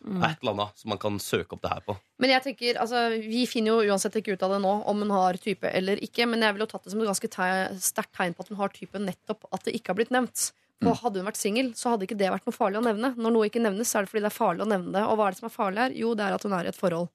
Mm. 0.00 0.22
Et 0.24 0.38
eller 0.40 0.52
annet 0.54 0.78
som 0.80 0.88
man 0.88 0.98
kan 0.98 1.18
søke 1.20 1.52
opp 1.52 1.60
det 1.60 1.68
her 1.74 1.80
på. 1.84 1.94
Men 2.18 2.30
jeg 2.30 2.42
tenker, 2.42 2.78
altså, 2.80 3.02
vi 3.20 3.42
finner 3.44 3.74
jo 3.84 3.92
uansett 3.92 4.14
ikke 4.16 4.32
ut 4.32 4.42
av 4.46 4.54
det 4.54 4.60
nå 4.62 4.70
om 4.88 5.02
hun 5.04 5.10
har 5.12 5.34
type 5.36 5.68
eller 5.68 6.00
ikke. 6.00 6.24
Men 6.26 6.40
jeg 6.40 6.54
ville 6.56 6.66
tatt 6.66 6.84
det 6.84 6.92
som 6.94 7.02
et 7.02 7.06
ganske 7.10 7.28
te 7.28 7.48
sterkt 7.84 8.14
tegn 8.16 8.32
på 8.34 8.40
at 8.40 8.48
hun 8.48 8.56
har 8.56 8.72
type 8.72 8.96
nettopp 8.98 9.44
at 9.52 9.62
det 9.68 9.74
ikke 9.76 9.92
har 9.92 9.98
blitt 10.00 10.10
nevnt. 10.10 10.52
For 10.80 10.94
Hadde 11.02 11.20
hun 11.20 11.28
vært 11.28 11.36
singel, 11.36 11.74
så 11.76 11.90
hadde 11.92 12.06
ikke 12.08 12.16
det 12.16 12.30
vært 12.32 12.46
noe 12.48 12.56
farlig 12.56 12.80
å 12.80 12.86
nevne. 12.88 13.12
Når 13.14 13.30
noe 13.36 13.50
ikke 13.50 13.60
nevnes, 13.60 13.92
så 13.92 13.98
er 14.00 14.06
det 14.06 14.08
fordi 14.14 14.24
det 14.24 14.32
er 14.32 14.38
farlig 14.40 14.64
å 14.64 14.70
nevne 14.72 14.92
det. 14.96 15.02
Og 15.04 15.18
hva 15.20 15.26
er 15.28 15.36
det 15.36 15.40
som 15.42 15.50
er 15.50 15.56
farlig 15.58 15.82
her? 15.84 15.90
Jo, 16.00 16.14
det 16.16 16.24
er 16.24 16.32
at 16.38 16.42
hun 16.48 16.52
er 16.56 16.64
i 16.64 16.72
et 16.72 16.80
forhold. 16.80 17.08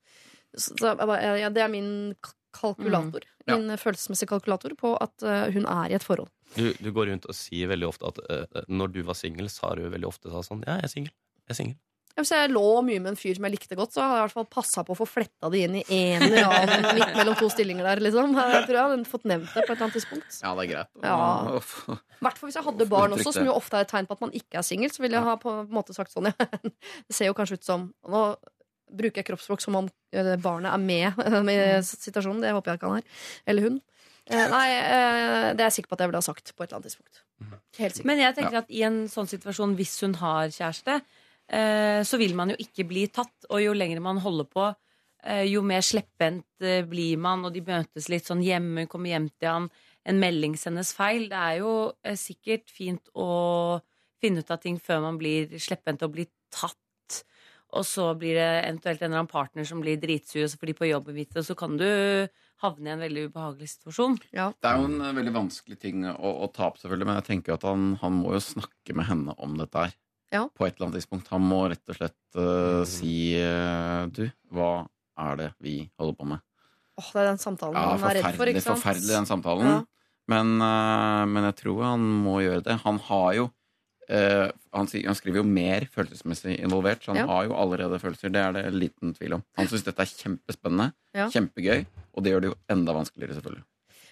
Så, 0.54 0.78
så, 0.78 0.94
ja, 1.42 1.50
det 1.50 1.64
er 1.66 1.74
min 1.74 1.90
kalkulator. 2.54 3.26
Ja. 3.46 3.60
Min 3.62 3.78
følelsesmessige 3.78 4.32
kalkulator 4.32 4.74
på 4.80 4.96
at 4.98 5.22
eh, 5.26 5.52
hun 5.54 5.68
er 5.70 5.92
i 5.92 5.98
et 5.98 6.06
forhold. 6.06 6.32
Du, 6.56 6.70
du 6.82 6.92
går 6.94 7.12
rundt 7.12 7.28
og 7.30 7.38
sier 7.38 7.70
veldig 7.70 7.90
ofte 7.90 8.10
at 8.10 8.22
uh, 8.26 8.62
når 8.70 8.94
du 8.96 9.02
var 9.06 9.18
singel, 9.18 9.50
sa 9.54 9.74
du 9.78 9.84
veldig 9.90 10.08
ofte 10.08 10.32
sa 10.34 10.44
sånn 10.46 10.64
Ja, 10.66 10.80
jeg 10.80 10.90
er 10.90 10.94
singel. 10.94 11.14
Jeg 11.46 11.54
er 11.54 11.60
singel. 11.60 11.78
Ja, 12.16 12.24
Hvis 12.24 12.32
jeg 12.32 12.52
lå 12.54 12.64
mye 12.88 13.02
med 13.04 13.12
en 13.12 13.18
fyr 13.20 13.36
som 13.36 13.44
jeg 13.44 13.58
likte 13.58 13.76
godt, 13.76 13.92
så 13.92 14.00
hadde 14.00 14.14
jeg 14.14 14.22
i 14.22 14.24
hvert 14.24 14.36
fall 14.38 14.46
passa 14.56 14.84
på 14.88 14.94
å 14.96 14.98
få 15.02 15.08
fletta 15.10 15.50
det 15.52 15.66
inn 15.66 15.74
i 15.82 15.84
en 15.98 16.24
eller 16.24 16.48
annen 16.48 16.86
midt 16.96 17.18
mellom 17.18 17.36
to 17.42 17.50
stillinger 17.52 17.90
der, 17.90 18.02
liksom. 18.06 18.38
Jeg 18.56 18.62
tror 18.70 18.78
jeg 18.78 18.86
hadde 18.86 19.10
fått 19.12 19.28
nevnt 19.28 19.52
det 19.52 19.66
på 19.66 19.66
et 19.66 19.74
eller 19.74 19.84
annet 19.90 19.98
tidspunkt. 20.00 20.38
Ja, 20.40 20.54
det 20.56 20.64
er 20.64 20.70
greit. 20.72 20.92
Ja. 21.04 22.00
Hvert 22.24 22.40
fall 22.40 22.48
hvis 22.48 22.58
jeg 22.58 22.68
hadde 22.70 22.88
barn 22.90 23.18
også, 23.18 23.36
som 23.36 23.50
jo 23.50 23.58
ofte 23.58 23.82
er 23.82 23.84
et 23.84 23.92
tegn 23.92 24.08
på 24.08 24.16
at 24.16 24.24
man 24.24 24.32
ikke 24.40 24.62
er 24.62 24.66
singel, 24.66 24.94
så 24.96 25.04
ville 25.04 25.20
jeg 25.20 25.28
ha 25.28 25.36
på 25.42 25.58
en 25.60 25.76
måte 25.76 25.98
sagt 25.98 26.16
sånn, 26.16 26.32
ja. 26.32 26.50
Det 27.10 27.18
ser 27.18 27.28
jo 27.28 27.36
kanskje 27.36 27.60
ut 27.60 27.68
som 27.68 27.90
Nå 28.08 28.24
bruker 28.92 29.22
jeg 29.22 29.30
kroppsspråk 29.30 29.64
som 29.64 29.78
om 29.82 29.90
eh, 30.14 30.36
barnet 30.42 30.72
er 30.74 30.82
med 30.82 31.52
i 31.56 31.60
situasjonen. 31.86 32.44
Det 32.44 32.54
håper 32.56 32.74
jeg 32.74 32.82
ikke 32.82 32.92
han 32.92 33.04
er. 33.04 33.20
Eller 33.50 33.70
hun. 33.70 33.82
Eh, 34.26 34.48
Nei, 34.50 34.68
eh, 34.74 35.52
det 35.54 35.62
er 35.62 35.68
jeg 35.68 35.78
sikker 35.80 35.92
på 35.92 35.98
at 35.98 36.04
jeg 36.04 36.12
ville 36.12 36.22
ha 36.24 36.26
sagt 36.26 36.54
på 36.56 36.64
et 36.64 36.70
eller 36.70 36.80
annet 36.80 36.90
tidspunkt. 36.90 37.22
Helt 37.78 37.98
sikkert. 37.98 38.08
Men 38.10 38.24
jeg 38.24 38.38
tenker 38.40 38.60
at 38.64 38.72
i 38.74 38.82
en 38.88 39.04
sånn 39.12 39.30
situasjon, 39.30 39.76
hvis 39.78 39.94
hun 40.06 40.16
har 40.22 40.54
kjæreste, 40.54 41.00
eh, 41.54 42.02
så 42.08 42.20
vil 42.22 42.34
man 42.38 42.54
jo 42.54 42.58
ikke 42.62 42.88
bli 42.90 43.06
tatt. 43.14 43.36
Og 43.52 43.62
jo 43.62 43.76
lenger 43.78 44.02
man 44.02 44.22
holder 44.24 44.50
på, 44.50 44.70
eh, 45.26 45.44
jo 45.52 45.62
mer 45.62 45.86
slepphendt 45.86 46.66
blir 46.90 47.20
man, 47.22 47.46
og 47.46 47.54
de 47.54 47.62
møtes 47.66 48.10
litt 48.10 48.26
sånn 48.26 48.42
hjemme, 48.46 48.88
kommer 48.90 49.14
hjem 49.14 49.30
til 49.38 49.52
han, 49.52 49.70
en 50.06 50.22
melding 50.22 50.58
sendes 50.58 50.94
feil. 50.94 51.30
Det 51.30 51.38
er 51.38 51.62
jo 51.62 51.76
sikkert 52.18 52.70
fint 52.74 53.14
å 53.14 53.82
finne 54.22 54.42
ut 54.42 54.52
av 54.54 54.62
ting 54.62 54.80
før 54.82 55.04
man 55.06 55.20
blir 55.22 55.54
slepphendt 55.62 56.06
og 56.06 56.16
blir 56.18 56.30
tatt. 56.54 56.78
Og 57.76 57.84
så 57.88 58.12
blir 58.20 58.38
det 58.38 58.50
eventuelt 58.68 59.02
en 59.02 59.10
eller 59.10 59.24
annen 59.24 59.32
partner 59.32 59.68
som 59.68 59.82
blir 59.84 59.98
dritsur, 60.00 60.44
og 60.46 60.52
så 60.52 60.60
får 60.62 60.70
de 60.70 60.76
på 60.78 60.90
jobben 60.90 61.18
vite, 61.18 61.40
og 61.42 61.48
så 61.48 61.56
kan 61.58 61.76
du 61.80 61.88
havne 62.64 62.88
i 62.88 62.94
en 62.94 63.04
veldig 63.04 63.26
ubehagelig 63.30 63.72
situasjon. 63.74 64.18
Ja. 64.36 64.52
Det 64.62 64.70
er 64.70 64.80
jo 64.80 64.88
en 64.88 65.02
eh, 65.04 65.16
veldig 65.18 65.34
vanskelig 65.36 65.78
ting 65.82 66.06
å, 66.08 66.32
å 66.46 66.50
ta 66.56 66.70
opp, 66.70 66.80
selvfølgelig, 66.80 67.10
men 67.10 67.20
jeg 67.20 67.28
tenker 67.32 67.58
at 67.58 67.66
han, 67.68 67.94
han 68.04 68.16
må 68.22 68.36
jo 68.38 68.42
snakke 68.44 68.96
med 68.96 69.10
henne 69.10 69.36
om 69.44 69.58
dette 69.60 69.88
her. 69.88 69.96
Ja. 70.34 70.46
På 70.56 70.66
et 70.66 70.76
eller 70.76 70.90
annet 70.90 71.02
tidspunkt. 71.02 71.30
Han 71.32 71.44
må 71.48 71.66
rett 71.72 71.92
og 71.92 71.98
slett 72.00 72.38
uh, 72.40 72.82
si 72.90 73.38
uh, 73.40 74.08
Du, 74.12 74.26
hva 74.52 74.88
er 75.22 75.38
det 75.40 75.50
vi 75.64 75.78
holder 76.00 76.18
på 76.18 76.28
med? 76.32 76.42
Åh, 76.96 77.12
det 77.12 77.22
er 77.22 77.30
den 77.30 77.40
samtalen 77.40 77.78
Ja, 77.78 77.92
han 77.94 78.08
er 78.10 78.18
redd 78.18 78.40
for, 78.40 78.50
ikke 78.52 78.64
sant? 78.64 78.82
forferdelig 78.82 79.14
den 79.14 79.30
samtalen. 79.30 79.70
Ja. 79.70 79.78
Men, 80.32 80.56
uh, 80.64 81.24
men 81.30 81.48
jeg 81.52 81.60
tror 81.62 81.86
han 81.92 82.10
må 82.26 82.40
gjøre 82.44 82.66
det. 82.66 82.80
Han 82.84 83.00
har 83.10 83.30
jo 83.38 83.48
eh, 84.10 84.50
han, 84.74 84.88
han 85.06 85.16
skriver 85.18 85.42
jo 85.42 85.44
mer 85.48 85.86
følelsesmessig 85.94 86.60
involvert, 86.60 87.04
så 87.04 87.14
han 87.14 87.22
Ja. 87.24 87.26
har 87.28 87.46
jo 87.46 87.54
allerede 87.56 88.00
følelser. 88.00 88.32
Det 88.32 88.42
er 88.42 88.52
det 88.54 88.74
liten 88.74 89.14
tvil 89.16 89.34
om. 89.40 89.44
Han 89.58 89.68
syns 89.68 89.84
dette 89.84 90.02
er 90.02 90.06
kjempespennende, 90.12 90.94
Ja. 91.16 91.30
kjempegøy, 91.30 91.86
og 92.14 92.24
det 92.24 92.32
gjør 92.34 92.42
det 92.42 92.52
jo 92.52 92.58
enda 92.70 92.94
vanskeligere, 92.94 93.36
selvfølgelig. 93.40 93.64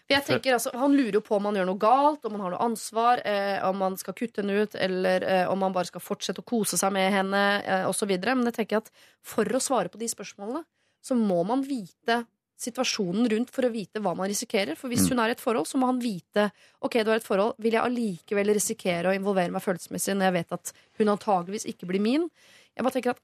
Jeg 0.10 0.26
tenker 0.26 0.54
altså, 0.54 0.72
Han 0.76 0.92
lurer 0.98 1.14
jo 1.14 1.22
på 1.22 1.36
om 1.38 1.46
han 1.46 1.56
gjør 1.56 1.66
noe 1.66 1.80
galt, 1.80 2.26
om 2.26 2.32
han 2.34 2.42
har 2.42 2.52
noe 2.52 2.60
ansvar, 2.66 3.22
eh, 3.26 3.64
om 3.64 3.80
han 3.82 3.96
skal 3.98 4.14
kutte 4.14 4.42
henne 4.44 4.64
ut, 4.64 4.76
eller 4.76 5.24
eh, 5.24 5.48
om 5.50 5.62
han 5.62 5.72
bare 5.72 5.86
skal 5.88 6.02
fortsette 6.02 6.42
å 6.44 6.46
kose 6.46 6.78
seg 6.78 6.92
med 6.92 7.12
henne, 7.12 7.64
eh, 7.64 7.86
osv. 7.88 8.10
Men 8.10 8.44
jeg 8.52 8.54
tenker 8.54 8.78
at 8.78 8.92
for 9.24 9.46
å 9.46 9.62
svare 9.64 9.90
på 9.90 9.98
de 9.98 10.06
spørsmålene, 10.12 10.66
så 11.02 11.16
må 11.16 11.46
man 11.46 11.64
vite 11.64 12.26
situasjonen 12.60 13.28
rundt 13.32 13.52
for 13.52 13.66
å 13.68 13.72
vite 13.74 14.00
hva 14.00 14.16
man 14.16 14.30
risikerer. 14.30 14.78
For 14.78 14.90
hvis 14.90 15.06
Mm. 15.06 15.10
hun 15.10 15.20
er 15.20 15.28
i 15.28 15.32
et 15.32 15.42
forhold, 15.42 15.68
så 15.68 15.78
må 15.78 15.88
han 15.88 16.00
vite 16.00 16.52
Ok, 16.82 17.04
du 17.04 17.12
i 17.12 17.16
et 17.16 17.24
forhold, 17.24 17.56
vil 17.60 17.72
jeg 17.74 17.82
allikevel 17.82 18.54
risikere 18.54 19.10
å 19.10 19.16
involvere 19.16 19.52
meg 19.52 19.62
følelsesmessig 19.64 20.16
når 20.16 20.26
jeg 20.30 20.34
vet 20.34 20.52
at 20.52 20.74
hun 21.00 21.08
antageligvis 21.08 21.66
ikke 21.66 21.88
blir 21.88 22.02
min? 22.02 22.30
Jeg 22.76 22.84
bare 22.84 22.94
tenker 22.94 23.10
at 23.12 23.22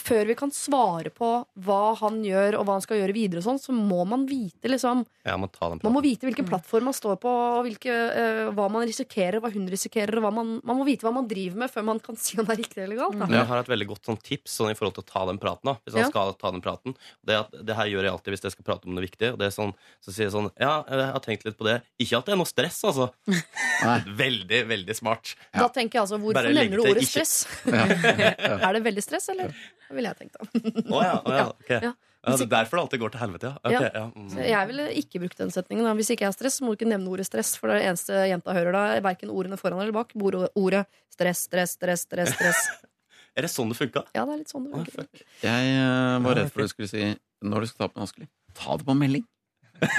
før 0.00 0.26
vi 0.26 0.34
kan 0.38 0.50
svare 0.50 1.10
på 1.14 1.28
hva 1.66 1.94
han 2.00 2.18
gjør, 2.24 2.56
og 2.58 2.66
hva 2.66 2.74
han 2.78 2.82
skal 2.84 2.98
gjøre 3.00 3.14
videre, 3.16 3.38
og 3.42 3.46
sånn, 3.46 3.60
så 3.62 3.74
må 3.76 4.02
man 4.08 4.26
vite 4.28 4.68
liksom 4.72 5.04
Ja, 5.26 5.36
man, 5.36 5.50
Man 5.82 5.92
må 5.94 6.00
vite 6.04 6.26
hvilken 6.28 6.46
plattform 6.46 6.84
man 6.90 6.94
står 6.94 7.16
på, 7.18 7.26
og 7.30 7.64
hvilke, 7.66 7.90
uh, 7.90 8.50
hva 8.54 8.68
man 8.70 8.84
risikerer, 8.86 9.40
hva 9.42 9.50
hun 9.50 9.64
risikerer. 9.66 10.18
Og 10.20 10.22
hva 10.22 10.30
man, 10.32 10.52
man 10.62 10.78
må 10.78 10.84
vite 10.86 11.02
hva 11.06 11.12
man 11.16 11.26
driver 11.26 11.58
med, 11.64 11.70
før 11.72 11.82
man 11.88 11.98
kan 11.98 12.14
si 12.20 12.38
om 12.38 12.46
det 12.46 12.54
er 12.54 12.60
riktig 12.62 12.82
eller 12.84 13.00
galt. 13.00 13.18
Da. 13.18 13.26
Jeg 13.34 13.48
har 13.50 13.58
et 13.64 13.70
veldig 13.72 13.88
godt 13.90 14.06
sånn 14.06 14.20
tips 14.22 14.54
sånn, 14.60 14.70
i 14.70 14.76
forhold 14.78 14.94
til 15.00 15.04
å 15.04 15.08
ta 15.10 15.24
den 15.26 15.40
praten. 15.42 15.66
Da, 15.66 15.74
hvis 15.82 15.96
han 15.98 16.04
Ja. 16.06 16.10
skal 16.12 16.32
ta 16.38 16.50
den 16.54 16.62
praten 16.62 16.94
Det, 17.26 17.34
at, 17.40 17.50
det 17.66 17.74
her 17.74 17.90
gjør 17.90 18.06
jeg 18.06 18.12
alltid 18.14 18.36
hvis 18.36 18.44
jeg 18.46 18.54
skal 18.54 18.64
prate 18.70 18.86
om 18.86 18.94
noe 18.94 19.02
viktig. 19.06 19.32
Og 19.34 19.38
det 19.42 19.48
er 19.50 19.54
sånn, 19.56 19.74
så 20.00 20.14
sier 20.14 20.28
jeg 20.28 20.34
sånn 20.36 20.50
Ja, 20.60 20.84
jeg 20.86 21.10
har 21.16 21.20
tenkt 21.26 21.44
litt 21.48 21.58
på 21.58 21.66
det. 21.66 21.80
Ikke 21.98 22.18
at 22.22 22.26
det 22.30 22.36
er 22.36 22.40
noe 22.40 22.46
stress, 22.50 22.78
altså. 22.86 23.10
veldig, 24.22 24.62
veldig 24.70 24.94
smart. 24.96 25.34
Da 25.54 25.68
tenker 25.74 25.98
jeg 25.98 26.06
altså, 26.06 26.18
Hvorfor 26.22 26.52
nevner 26.54 26.76
du 26.78 26.86
ordet 26.86 27.02
ikke- 27.02 27.24
stress? 27.26 27.46
Er 28.66 28.72
det 28.78 28.82
veldig 28.86 29.02
stress, 29.04 29.28
eller? 29.34 29.52
Ville 29.92 30.10
jeg 30.12 30.18
tenkt, 30.18 30.36
da. 30.36 30.46
oh, 30.90 31.02
ja, 31.04 31.14
oh, 31.20 31.32
ja, 31.40 31.46
Okay. 31.54 31.80
Ja. 31.90 31.94
Ja, 32.26 32.34
det 32.34 32.48
er 32.48 32.50
derfor 32.56 32.78
det 32.78 32.82
alltid 32.82 33.00
går 33.04 33.12
til 33.14 33.20
helvete, 33.22 33.50
ja. 33.52 33.58
Okay, 33.62 33.86
Ja. 33.86 33.90
ja. 33.94 34.06
mm. 34.10 34.30
Så 34.32 34.46
jeg 34.48 34.68
ville 34.72 34.86
ikke 34.98 35.20
brukt 35.22 35.38
den 35.38 35.52
setningen. 35.54 35.86
Da. 35.86 35.92
Hvis 35.94 36.08
ikke 36.10 36.24
jeg 36.24 36.32
har 36.32 36.34
stress, 36.34 36.56
så 36.58 36.64
må 36.66 36.72
du 36.72 36.80
ikke 36.80 36.88
nevne 36.90 37.12
ordet 37.12 37.28
stress. 37.28 37.52
For 37.54 37.70
det 37.70 37.76
er 37.76 37.84
det 37.84 37.90
eneste 37.92 38.24
jenta 38.32 38.56
hører 38.56 38.74
da, 38.74 38.82
er 38.96 39.04
verken 39.06 39.30
ordene 39.30 39.58
foran 39.60 39.78
eller 39.78 39.94
bak. 39.94 40.10
Ordet, 40.18 40.48
ordet 40.58 40.82
stress, 41.14 41.44
stress, 41.46 41.76
stress, 41.78 42.02
stress. 42.08 42.34
stress. 42.34 42.66
Er 43.36 43.44
det 43.44 43.50
sånn 43.52 43.68
det 43.68 43.76
funka? 43.76 44.00
Ja, 44.16 44.22
det 44.24 44.32
er 44.32 44.38
litt 44.40 44.48
sånn 44.48 44.64
det 44.64 44.92
funker. 44.94 45.24
Jeg 45.42 45.72
uh, 45.76 46.16
var 46.24 46.38
redd 46.38 46.46
for 46.54 46.64
du 46.64 46.70
skulle 46.72 46.88
si 46.88 47.02
når 47.44 47.66
du 47.66 47.68
skal 47.68 47.82
ta 47.82 47.88
på 47.90 47.98
den 47.98 48.04
vanskelig. 48.06 48.28
Ta 48.56 48.76
det 48.80 48.86
på 48.88 48.94
melding. 48.96 49.26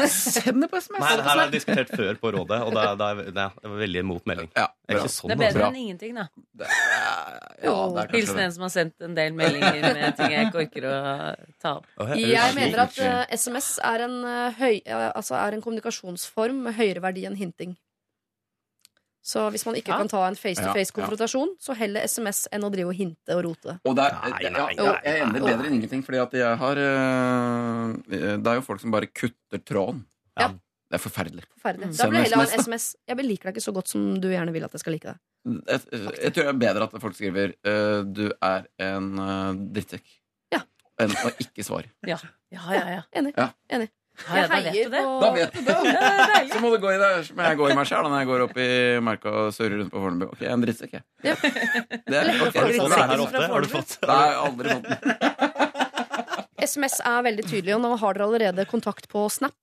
Send 0.09 0.63
det 0.63 0.69
på 0.71 0.79
SMS. 0.79 1.01
Nei, 1.01 1.11
det 1.19 1.25
her 1.25 1.31
har 1.31 1.41
jeg 1.43 1.53
diskutert 1.53 1.91
før 1.93 2.19
på 2.21 2.31
rådet, 2.35 2.59
og 2.65 2.73
det 2.75 2.83
er, 2.83 2.97
det 2.99 3.07
er, 3.07 3.31
det 3.35 3.71
var 3.71 3.81
veldig 3.81 4.03
imot 4.03 4.27
melding. 4.29 4.49
Ja, 4.57 4.67
det, 4.71 4.95
er 4.95 5.01
ikke 5.01 5.13
sånn, 5.13 5.31
Det 5.31 5.35
er 5.37 5.41
bedre 5.41 5.67
altså. 5.67 5.69
enn 5.69 5.79
ingenting, 5.83 6.17
da. 6.17 6.27
Ja, 7.63 7.75
det 7.93 8.03
er 8.03 8.13
Hilsen 8.15 8.43
en 8.43 8.55
som 8.55 8.67
har 8.67 8.73
sendt 8.73 9.07
en 9.07 9.17
del 9.17 9.35
meldinger 9.37 9.97
med 9.97 10.17
ting 10.19 10.35
jeg 10.35 10.49
ikke 10.49 10.63
orker 10.65 10.87
å 10.89 10.95
ta 11.63 11.73
opp. 11.79 11.89
Jeg 12.17 12.55
mener 12.57 12.83
at 12.87 13.01
eh, 13.01 13.35
SMS 13.37 13.73
er 13.85 14.05
en, 14.07 14.17
eh, 14.27 14.61
høy, 14.61 14.75
eh, 14.81 15.09
altså 15.11 15.37
er 15.39 15.57
en 15.57 15.63
kommunikasjonsform 15.65 16.65
med 16.67 16.77
høyere 16.79 17.03
verdi 17.05 17.27
enn 17.29 17.37
hinting. 17.39 17.77
Så 19.27 19.41
hvis 19.51 19.65
man 19.67 19.75
ikke 19.75 19.91
Ja. 19.91 19.97
kan 19.99 20.07
ta 20.07 20.21
en 20.29 20.37
face-to-face-konfrontasjon, 20.39 21.49
så 21.59 21.75
heller 21.75 22.05
SMS 22.07 22.45
enn 22.55 22.63
å 22.63 22.69
drive 22.71 22.93
og 22.93 22.95
hinte 22.95 23.35
og 23.35 23.43
rote. 23.43 23.73
Og 23.83 23.95
det 23.97 24.05
er, 24.05 24.13
Nei, 24.29 24.39
ja, 24.45 24.49
nei, 24.55 24.67
ja, 24.77 24.93
jeg 25.03 25.21
ender 25.25 25.43
bedre 25.43 25.65
enn 25.67 25.73
ingenting, 25.81 26.03
fordi 26.05 26.21
at 26.23 26.31
jeg 26.39 26.57
har 26.61 26.79
øh, 26.79 27.97
Det 28.07 28.47
er 28.47 28.55
jo 28.55 28.63
folk 28.63 28.79
som 28.79 28.93
bare 28.95 29.09
kutter 29.11 29.59
tråden. 29.67 30.05
Ja. 30.39 30.47
Det 30.87 30.95
er 30.95 31.03
forferdelig. 31.03 31.43
Forferdelig. 31.59 31.89
Mm. 31.89 31.97
Da 31.97 32.07
blir 32.07 32.23
det 32.23 32.29
heller 32.31 32.45
en 32.55 32.63
SMS. 32.63 32.85
Jeg 33.09 33.17
liker 33.17 33.49
deg 33.49 33.57
ikke 33.57 33.65
så 33.65 33.73
godt 33.75 33.91
som 33.91 34.05
du 34.23 34.29
gjerne 34.31 34.53
vil 34.55 34.63
at 34.63 34.71
jeg 34.71 34.79
skal 34.79 34.95
like 34.95 35.11
deg. 35.11 35.19
Jeg, 35.67 35.81
jeg 36.23 36.31
tror 36.33 36.47
det 36.47 36.53
er 36.53 36.61
bedre 36.63 36.87
at 36.87 36.95
folk 37.03 37.15
skriver 37.17 37.53
øh, 37.67 38.05
'du 38.07 38.31
er 38.41 38.63
en 38.79 39.11
øh, 39.19 39.53
drittsekk', 39.75 40.07
Ja. 40.55 40.61
enn 41.03 41.11
å 41.11 41.33
ikke 41.43 41.63
svare. 41.67 41.91
Ja, 42.07 42.17
ja, 42.51 42.63
ja. 42.71 42.87
ja. 42.95 43.01
Enig. 43.11 43.33
Ja. 43.35 43.49
Enig. 43.69 43.89
Da 44.25 44.33
vet 44.33 44.51
heier 44.73 44.89
det. 44.89 45.01
på- 45.03 45.19
Da 45.21 45.31
vet 45.35 45.53
du 45.53 45.61
det! 45.67 45.75
Så 46.53 46.59
må 46.63 46.71
du 46.73 46.77
gå 46.81 46.89
i 46.93 46.97
det. 47.01 47.11
Men 47.37 47.45
jeg 47.51 47.57
går 47.61 47.71
i 47.71 47.75
meg 47.77 47.87
sjæl 47.89 48.07
når 48.09 48.17
jeg 48.23 48.27
går 48.31 48.43
opp 48.47 48.57
i 48.57 48.69
marka 49.05 49.33
og 49.43 49.53
surrer 49.53 49.77
rundt 49.83 49.93
på 49.93 50.01
Fornebu. 50.01 50.25
Ok, 50.33 50.41
jeg 50.41 50.49
er 50.49 50.55
en 50.57 50.65
drittsekk, 50.65 50.93
jeg. 50.97 51.03
Ja. 51.27 51.35
Det 51.37 52.17
er, 52.17 52.31
ok, 52.47 52.57
Har 52.57 52.67
du 52.67 52.79
fått 52.81 52.95
den 52.97 53.11
her 53.13 53.23
ofte? 53.27 53.47
Har 53.53 53.61
du 53.61 53.69
fått 53.75 53.97
Nei, 54.07 54.19
jeg 54.25 54.35
har 54.35 54.45
aldri 54.47 54.67
fått 54.73 54.85
den. 54.89 55.71
SMS 56.67 56.97
er 57.05 57.21
veldig 57.27 57.45
tydelig, 57.47 57.75
og 57.77 57.81
nå 57.85 57.91
har 58.01 58.17
dere 58.17 58.25
allerede 58.27 58.65
kontakt 58.69 59.05
på 59.11 59.27
Snap. 59.31 59.55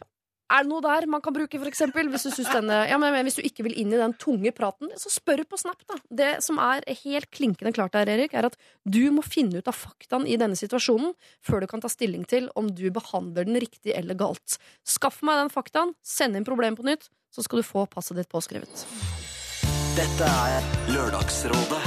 Er 0.53 0.65
det 0.65 0.69
noe 0.69 0.83
der 0.85 1.07
man 1.09 1.23
kan 1.25 1.33
bruke, 1.33 1.57
eksempel? 1.65 2.11
Hvis 2.13 2.27
du, 2.29 2.43
denne, 2.45 2.83
ja, 2.91 2.99
men 3.01 3.17
hvis 3.25 3.39
du 3.39 3.45
ikke 3.47 3.65
vil 3.65 3.77
inn 3.81 3.95
i 3.95 4.01
den 4.01 4.13
tunge 4.21 4.53
praten, 4.53 4.93
så 5.01 5.13
spør 5.13 5.45
på 5.49 5.59
Snap, 5.61 5.81
da. 5.89 5.97
Det 6.13 6.31
som 6.45 6.61
er 6.61 6.85
helt 7.01 7.31
klinkende 7.33 7.73
klart 7.73 7.97
der, 7.97 8.11
Erik, 8.13 8.37
er 8.37 8.51
at 8.51 8.59
du 8.85 9.09
må 9.15 9.25
finne 9.25 9.63
ut 9.63 9.71
av 9.71 9.79
faktaen 9.79 10.29
i 10.29 10.37
denne 10.41 10.59
situasjonen 10.59 11.15
før 11.45 11.65
du 11.65 11.71
kan 11.71 11.85
ta 11.85 11.89
stilling 11.89 12.29
til 12.29 12.51
om 12.61 12.69
du 12.69 12.87
behandler 12.93 13.49
den 13.49 13.57
riktig 13.57 13.97
eller 13.97 14.19
galt. 14.21 14.59
Skaff 14.85 15.23
meg 15.25 15.41
den 15.41 15.53
faktaen, 15.55 15.97
send 16.05 16.37
inn 16.37 16.47
problemet 16.47 16.81
på 16.81 16.87
nytt, 16.87 17.09
så 17.33 17.43
skal 17.43 17.63
du 17.63 17.67
få 17.67 17.89
passet 17.91 18.21
ditt 18.21 18.31
påskrevet. 18.31 18.85
Dette 19.95 20.29
er 20.29 20.65
Lørdagsrådet 20.93 21.83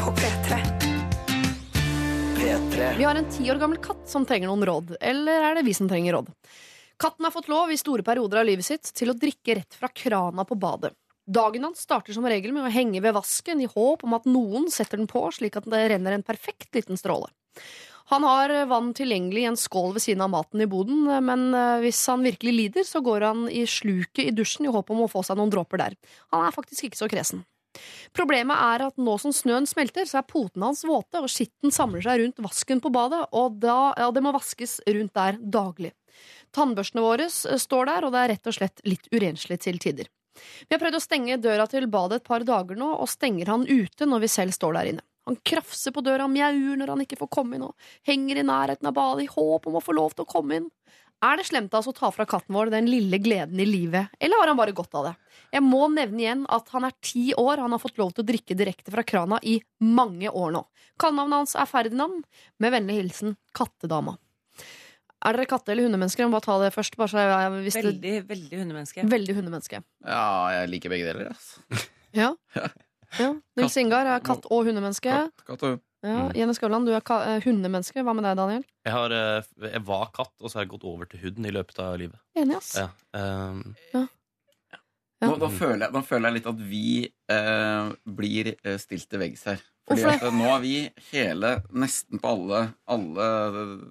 På 0.00 0.12
P3. 0.16 0.58
P3. 2.38 2.90
Vi 2.98 3.06
har 3.06 3.18
en 3.18 3.30
ti 3.32 3.46
år 3.50 3.58
gammel 3.60 3.80
katt 3.82 4.06
som 4.10 4.26
trenger 4.28 4.50
noen 4.50 4.66
råd. 4.68 4.96
Eller 5.00 5.50
er 5.50 5.58
det 5.58 5.66
vi 5.66 5.74
som 5.76 5.90
trenger 5.90 6.18
råd? 6.18 6.30
Katten 7.02 7.24
har 7.24 7.32
fått 7.34 7.48
lov 7.50 7.72
i 7.72 7.76
store 7.76 8.04
perioder 8.06 8.38
av 8.38 8.46
livet 8.46 8.62
sitt 8.62 8.92
til 8.94 9.10
å 9.10 9.16
drikke 9.18 9.56
rett 9.58 9.74
fra 9.74 9.88
krana 9.90 10.44
på 10.46 10.54
badet. 10.54 10.92
Dagen 11.26 11.64
hans 11.66 11.80
starter 11.82 12.14
som 12.14 12.26
regel 12.30 12.52
med 12.54 12.68
å 12.68 12.70
henge 12.70 13.00
ved 13.02 13.16
vasken 13.16 13.62
i 13.62 13.66
håp 13.70 14.04
om 14.06 14.14
at 14.14 14.28
noen 14.30 14.68
setter 14.70 15.00
den 15.00 15.08
på, 15.10 15.22
slik 15.34 15.58
at 15.58 15.66
det 15.70 15.80
renner 15.90 16.14
en 16.14 16.22
perfekt 16.22 16.70
liten 16.78 16.98
stråle. 16.98 17.26
Han 18.12 18.26
har 18.26 18.52
vann 18.70 18.92
tilgjengelig 18.94 19.42
i 19.42 19.48
en 19.50 19.58
skål 19.58 19.96
ved 19.96 20.04
siden 20.04 20.22
av 20.22 20.30
maten 20.30 20.62
i 20.62 20.68
boden, 20.70 21.08
men 21.26 21.48
eh, 21.54 21.80
hvis 21.82 22.02
han 22.10 22.22
virkelig 22.26 22.52
lider, 22.54 22.86
så 22.86 23.02
går 23.02 23.26
han 23.26 23.46
i 23.50 23.64
sluket 23.66 24.28
i 24.28 24.34
dusjen 24.36 24.68
i 24.68 24.74
håp 24.74 24.90
om 24.94 25.02
å 25.02 25.08
få 25.10 25.24
seg 25.26 25.40
noen 25.40 25.50
dråper 25.50 25.82
der. 25.82 25.96
Han 26.34 26.46
er 26.46 26.54
faktisk 26.54 26.86
ikke 26.86 27.00
så 27.00 27.08
kresen. 27.10 27.42
Problemet 28.14 28.62
er 28.62 28.84
at 28.90 29.00
nå 29.00 29.16
som 29.18 29.34
snøen 29.34 29.66
smelter, 29.66 30.06
så 30.06 30.20
er 30.20 30.28
potene 30.28 30.70
hans 30.70 30.84
våte, 30.86 31.22
og 31.22 31.30
skitten 31.32 31.74
samler 31.74 32.04
seg 32.04 32.22
rundt 32.22 32.42
vasken 32.44 32.82
på 32.84 32.94
badet, 32.94 33.24
og 33.32 33.58
da, 33.62 33.94
ja, 33.98 34.10
det 34.14 34.22
må 34.22 34.34
vaskes 34.36 34.78
rundt 34.86 35.14
der 35.18 35.40
daglig. 35.40 35.94
Tannbørstene 36.56 37.04
våre 37.04 37.28
eh, 37.28 37.60
står 37.60 37.88
der, 37.88 38.06
og 38.06 38.14
det 38.14 38.24
er 38.24 38.34
rett 38.34 38.50
og 38.50 38.58
slett 38.58 38.84
litt 38.88 39.08
urenslig 39.14 39.60
til 39.64 39.80
tider. 39.82 40.10
Vi 40.66 40.72
har 40.72 40.80
prøvd 40.80 40.96
å 40.96 41.04
stenge 41.04 41.40
døra 41.40 41.66
til 41.68 41.88
badet 41.92 42.22
et 42.22 42.28
par 42.28 42.44
dager 42.48 42.78
nå, 42.78 42.94
og 42.96 43.10
stenger 43.10 43.52
han 43.52 43.66
ute 43.68 44.08
når 44.08 44.24
vi 44.24 44.30
selv 44.32 44.56
står 44.56 44.78
der 44.78 44.92
inne. 44.94 45.06
Han 45.28 45.36
krafser 45.46 45.94
på 45.94 46.02
døra, 46.02 46.26
mjauer 46.26 46.78
når 46.80 46.94
han 46.94 47.02
ikke 47.04 47.20
får 47.20 47.30
komme 47.30 47.58
inn, 47.58 47.66
og 47.68 48.08
henger 48.08 48.40
i 48.40 48.46
nærheten 48.46 48.88
av 48.88 48.96
badet 48.96 49.28
i 49.28 49.30
håp 49.30 49.68
om 49.70 49.78
å 49.78 49.84
få 49.84 49.94
lov 49.94 50.16
til 50.16 50.24
å 50.24 50.32
komme 50.32 50.58
inn. 50.58 50.70
Er 51.22 51.38
det 51.38 51.44
slemt 51.46 51.74
altså 51.78 51.92
å 51.92 51.94
ta 51.94 52.08
fra 52.10 52.24
katten 52.26 52.56
vår 52.56 52.72
den 52.72 52.88
lille 52.90 53.20
gleden 53.22 53.60
i 53.62 53.66
livet, 53.68 54.10
eller 54.18 54.40
har 54.40 54.50
han 54.50 54.58
bare 54.58 54.74
godt 54.74 54.96
av 54.98 55.06
det? 55.06 55.12
Jeg 55.54 55.62
må 55.62 55.86
nevne 55.92 56.18
igjen 56.24 56.42
at 56.50 56.72
han 56.74 56.88
er 56.88 56.96
ti 56.98 57.28
år, 57.38 57.62
han 57.62 57.76
har 57.76 57.82
fått 57.82 58.00
lov 58.02 58.10
til 58.10 58.24
å 58.24 58.30
drikke 58.32 58.56
direkte 58.58 58.90
fra 58.90 59.04
krana 59.06 59.38
i 59.46 59.60
mange 59.86 60.32
år 60.32 60.50
nå. 60.56 60.64
Kallenavnet 60.98 61.44
hans 61.44 61.54
er 61.54 61.70
Ferdinand, 61.70 62.26
med 62.58 62.74
vennlig 62.74 62.98
hilsen 62.98 63.36
Kattedama. 63.54 64.16
Er 65.24 65.36
dere 65.38 65.46
katte- 65.46 65.70
eller 65.72 65.86
hundemennesker? 65.86 66.24
Jeg 66.24 66.30
må 66.30 66.38
bare 66.40 66.46
ta 66.48 66.56
det 66.64 66.72
først. 66.74 66.96
Bare 66.98 67.08
så 67.12 67.22
jeg, 67.22 67.52
hvis 67.66 67.76
Veldig, 67.78 68.14
veldig 68.28 68.58
hundemenneske. 68.62 69.04
veldig 69.08 69.34
hundemenneske. 69.38 69.82
Ja, 70.04 70.24
jeg 70.56 70.70
liker 70.72 70.90
begge 70.90 71.06
deler. 71.12 71.30
Altså. 71.34 71.62
Ja. 72.12 72.34
ja. 73.18 73.28
Nils 73.56 73.76
Ingar 73.80 74.06
er 74.06 74.20
katt- 74.20 74.44
og 74.50 74.66
hundemenneske. 74.66 75.08
Katt, 75.08 75.44
katt 75.46 75.62
og 75.68 75.80
Ja. 76.02 76.16
Mm. 76.26 76.32
Jenny 76.34 76.54
Skavlan, 76.58 76.84
du 76.84 76.90
er 76.96 77.00
ka 77.06 77.20
eh, 77.22 77.40
hundemenneske. 77.44 78.02
Hva 78.02 78.10
med 78.18 78.24
deg, 78.26 78.34
Daniel? 78.36 78.64
Jeg, 78.84 78.92
har, 78.92 79.12
eh, 79.14 79.68
jeg 79.70 79.82
var 79.86 80.08
katt, 80.16 80.32
og 80.42 80.50
så 80.50 80.58
har 80.58 80.64
jeg 80.66 80.72
gått 80.72 80.84
over 80.90 81.06
til 81.06 81.20
hund 81.22 81.46
i 81.46 81.52
løpet 81.54 81.78
av 81.78 81.94
livet. 82.00 82.18
Enig, 82.34 82.56
ass. 82.58 82.72
Ja. 82.80 82.88
Um, 83.14 83.76
Ja. 83.94 84.02
Nå, 85.22 85.36
nå, 85.38 85.48
føler 85.54 85.84
jeg, 85.86 85.92
nå 85.94 86.00
føler 86.02 86.26
jeg 86.32 86.34
litt 86.40 86.46
at 86.50 86.62
vi 86.66 86.80
eh, 87.30 87.92
blir 88.18 88.48
eh, 88.56 88.78
stilt 88.82 89.06
til 89.12 89.20
veggs 89.22 89.44
her. 89.46 89.60
Fordi 89.88 90.08
at 90.08 90.26
nå 90.30 90.48
har 90.48 90.60
vi 90.62 90.76
hele, 91.10 91.56
nesten 91.74 92.22
på 92.22 92.34
alle, 92.36 92.64
alle 92.86 93.28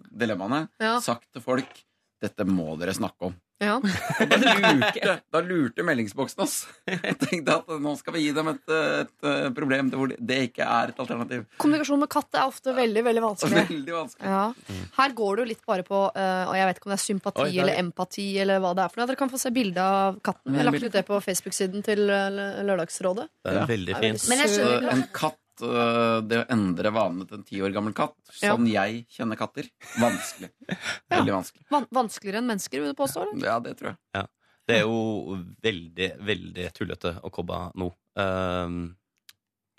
dilemmaene, 0.08 0.68
Ja. 0.82 1.00
sagt 1.04 1.28
til 1.34 1.44
folk 1.44 1.84
dette 2.22 2.46
må 2.46 2.76
dere 2.80 2.94
snakke 2.94 3.32
om. 3.32 3.40
Ja. 3.62 3.76
Da 4.18 4.38
lurte, 4.42 5.16
da 5.30 5.40
lurte 5.46 5.84
meldingsboksen 5.86 6.42
oss. 6.42 6.56
Jeg 6.90 7.18
tenkte 7.22 7.60
at 7.60 7.70
nå 7.82 7.94
skal 8.00 8.16
vi 8.16 8.24
gi 8.24 8.32
dem 8.34 8.50
et, 8.50 8.64
et, 8.74 9.28
problem 9.58 9.92
hvor 9.94 10.14
det 10.18 10.38
ikke 10.48 10.66
er 10.66 10.94
et 10.94 11.02
alternativ. 11.04 11.44
Kommunikasjon 11.62 12.02
med 12.02 12.10
katt 12.12 12.40
er 12.40 12.50
ofte 12.50 12.74
veldig 12.78 13.04
veldig 13.06 13.24
vanskelig. 13.28 13.66
Veldig 13.70 13.96
vanskelig. 13.96 14.32
Ja. 14.34 14.80
Her 14.98 15.16
går 15.18 15.38
det 15.38 15.46
jo 15.46 15.50
litt 15.52 15.62
bare 15.70 15.86
på 15.86 16.00
eh, 16.10 16.50
Og 16.50 16.56
jeg 16.58 16.68
vet 16.68 16.80
ikke 16.80 16.90
om 16.90 16.94
det 16.94 16.98
er 16.98 17.04
sympati 17.04 17.44
Oi, 17.46 17.52
er... 17.52 17.62
eller 17.64 17.84
empati. 17.84 18.28
Eller 18.42 18.64
hva 18.64 18.74
det 18.78 18.86
er 18.86 18.94
for 18.94 19.02
noe 19.02 19.10
Dere 19.12 19.22
kan 19.22 19.34
få 19.34 19.42
se 19.42 19.54
bilde 19.54 19.86
av 19.86 20.18
katten. 20.26 20.56
Jeg 20.56 20.64
har 20.64 20.70
lagt 20.72 20.88
ut 20.88 20.98
det 20.98 21.06
på 21.12 21.22
Facebook-siden 21.28 21.86
til 21.86 22.04
eh, 22.10 22.42
Lørdagsrådet. 22.66 23.28
det 23.46 23.56
er 23.62 23.70
veldig 23.76 24.00
fint. 24.02 24.28
Men 24.32 24.44
jeg 24.46 24.56
skjønner 24.56 24.90
en 24.96 25.06
katt, 25.22 25.41
øh, 25.62 26.22
det 26.28 26.38
å 26.42 26.46
endre 26.56 26.92
vanene 26.96 27.28
til 27.28 27.38
en 27.38 27.44
ti 27.44 27.60
år 27.62 27.74
gammel 27.76 27.94
katt, 27.94 28.16
Ja. 28.42 28.54
sånn 28.56 28.68
jeg 28.72 29.06
kjenner 29.12 29.38
katter, 29.38 29.68
vanskelig. 30.00 30.50
Veldig 31.12 31.34
vanskelig. 31.36 31.66
Van 31.70 31.88
vanskeligere 31.92 32.40
enn 32.42 32.48
mennesker, 32.54 32.80
vil 32.82 32.94
du 32.94 32.98
påstå? 33.02 33.26
Eller? 33.34 33.48
Ja, 33.52 33.60
det 33.60 33.76
tror 33.80 33.94
jeg. 33.98 34.28
Det 34.68 34.78
er 34.78 34.84
jo 34.86 35.36
veldig, 35.66 36.08
veldig 36.24 36.68
tullete 36.78 37.16
å 37.26 37.32
kobbe 37.34 37.58
nå. 37.76 37.90
Uh, 38.16 38.94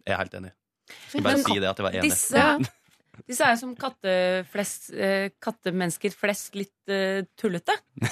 jeg 0.04 0.12
er 0.12 0.18
helt 0.20 0.34
enig. 0.34 0.50
Jeg 0.90 1.10
skal 1.14 1.22
bare 1.22 1.36
Men- 1.38 1.44
si 1.46 1.58
det 1.62 1.68
at 1.70 1.76
jeg 1.80 1.84
var 1.86 1.92
enig. 1.96 2.10
Disse, 2.10 2.36
Ja. 2.36 2.58
Disse 3.28 3.44
er 3.44 3.52
jo 3.52 3.58
som 3.60 3.72
katteflest, 3.76 4.86
eh, 4.96 5.26
kattemennesker 5.42 6.14
flest 6.16 6.54
litt 6.56 6.88
eh, 6.90 7.22
tullete. 7.38 7.74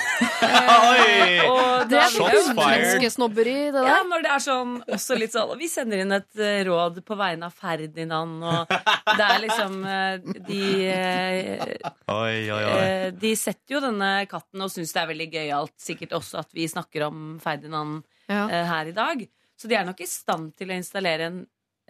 Oi! 0.45 1.39
og 1.49 1.89
Det 1.91 1.99
er 1.99 2.17
er 2.21 2.51
menneskesnobberi, 2.59 3.55
det 3.71 3.75
der. 3.79 3.89
Ja, 3.89 3.99
når 4.07 4.25
det 4.27 4.33
er 4.35 4.43
sånn 4.45 4.75
også 4.85 5.17
litt 5.19 5.33
sånn 5.35 5.55
Vi 5.61 5.69
sender 5.73 6.03
inn 6.05 6.13
et 6.17 6.37
eh, 6.41 6.61
råd 6.69 7.01
på 7.09 7.17
vegne 7.19 7.49
av 7.49 7.57
Ferdinand, 7.57 8.45
og 8.45 8.75
det 9.17 9.27
er 9.27 9.43
liksom 9.47 9.79
eh, 9.89 10.43
De 10.47 10.61
eh, 10.93 11.65
Oi, 12.13 12.37
oi, 12.53 12.63
eh, 12.77 13.07
De 13.17 13.33
setter 13.41 13.77
jo 13.79 13.83
denne 13.85 14.13
katten 14.31 14.67
og 14.67 14.73
syns 14.73 14.93
det 14.95 15.03
er 15.03 15.11
veldig 15.15 15.31
gøyalt. 15.33 15.75
Sikkert 15.81 16.13
også 16.21 16.43
at 16.45 16.53
vi 16.57 16.69
snakker 16.71 17.09
om 17.09 17.39
Ferdinand 17.43 18.03
Ja. 18.31 18.45
eh, 18.47 18.67
her 18.69 18.93
i 18.93 18.95
dag. 18.97 19.25
Så 19.59 19.69
de 19.69 19.75
er 19.77 19.85
nok 19.89 19.99
i 20.01 20.07
stand 20.09 20.53
til 20.57 20.71
å 20.71 20.77
installere 20.77 21.27
en 21.33 21.41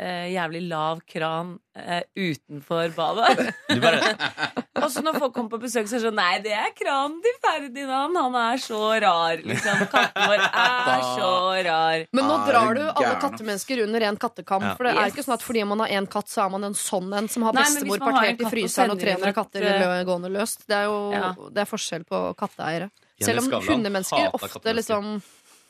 eh, 0.01 0.31
jævlig 0.33 0.61
lav 0.71 1.01
kran 1.09 1.51
eh, 1.77 2.01
utenfor 2.17 2.93
badet. 2.97 3.51
Bare, 3.83 4.15
Og 4.81 4.87
så 4.95 5.03
når 5.05 5.19
folk 5.21 5.35
kommer 5.37 5.51
på 5.53 5.59
besøk, 5.67 5.89
så 5.91 5.99
er 5.99 6.01
det 6.01 6.07
sånn 6.09 6.17
Nei, 6.17 6.39
det 6.45 6.55
er 6.57 6.71
kranen 6.79 7.19
til 7.25 7.35
Ferdinand. 7.45 8.17
Han 8.17 8.39
er 8.41 8.63
så 8.63 8.79
rar. 9.05 9.43
Liksom. 9.45 9.83
Katten 9.93 10.31
vår 10.31 10.45
er 10.47 11.03
så 11.19 11.33
rar. 11.67 12.05
Men 12.17 12.31
nå 12.31 12.39
Er 12.39 12.49
drar 12.49 12.79
du 12.79 12.83
alle 12.89 13.13
kattemennesker 13.27 13.83
under 13.85 14.07
én 14.09 14.19
kattekam. 14.23 14.65
Ja. 14.71 14.73
For 14.79 14.89
det 14.89 14.95
er 14.97 15.13
ikke 15.13 15.27
sånn 15.27 15.37
at 15.37 15.45
fordi 15.45 15.67
man 15.69 15.85
har 15.85 15.93
én 16.01 16.09
katt, 16.11 16.33
så 16.33 16.47
er 16.47 16.55
man 16.57 16.65
en 16.71 16.79
sånn 16.81 17.13
en 17.21 17.29
som 17.29 17.45
har 17.49 17.59
bestemor 17.59 18.01
man 18.01 18.07
har 18.09 18.17
partert 18.23 18.41
i 18.47 18.51
fryseren 18.57 18.95
og 18.97 19.05
sender 19.05 19.21
300 19.21 19.37
katter 19.37 19.69
lø- 19.69 20.05
gående 20.09 20.33
løst. 20.33 20.65
Det 20.71 20.79
er 20.81 20.89
jo 20.89 20.99
Ja. 21.13 21.35
det 21.53 21.61
er 21.67 21.69
forskjell 21.69 22.09
på 22.09 22.23
katteeiere. 22.41 22.89
Selv 23.21 23.45
om 23.45 23.53
hundemennesker 23.69 24.33
ofte 24.33 24.73
liksom 24.81 25.19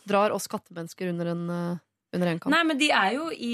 drar 0.07 0.31
oss 0.31 0.47
kattemennesker 0.49 1.11
under 1.11 1.27
en, 1.35 1.43
eh, 1.51 1.79
under 2.13 2.27
en 2.33 2.41
kam. 2.43 2.51
Nei, 2.53 2.63
men 2.65 2.79
de 2.81 2.89
er 2.91 3.13
jo 3.15 3.29
i, 3.31 3.53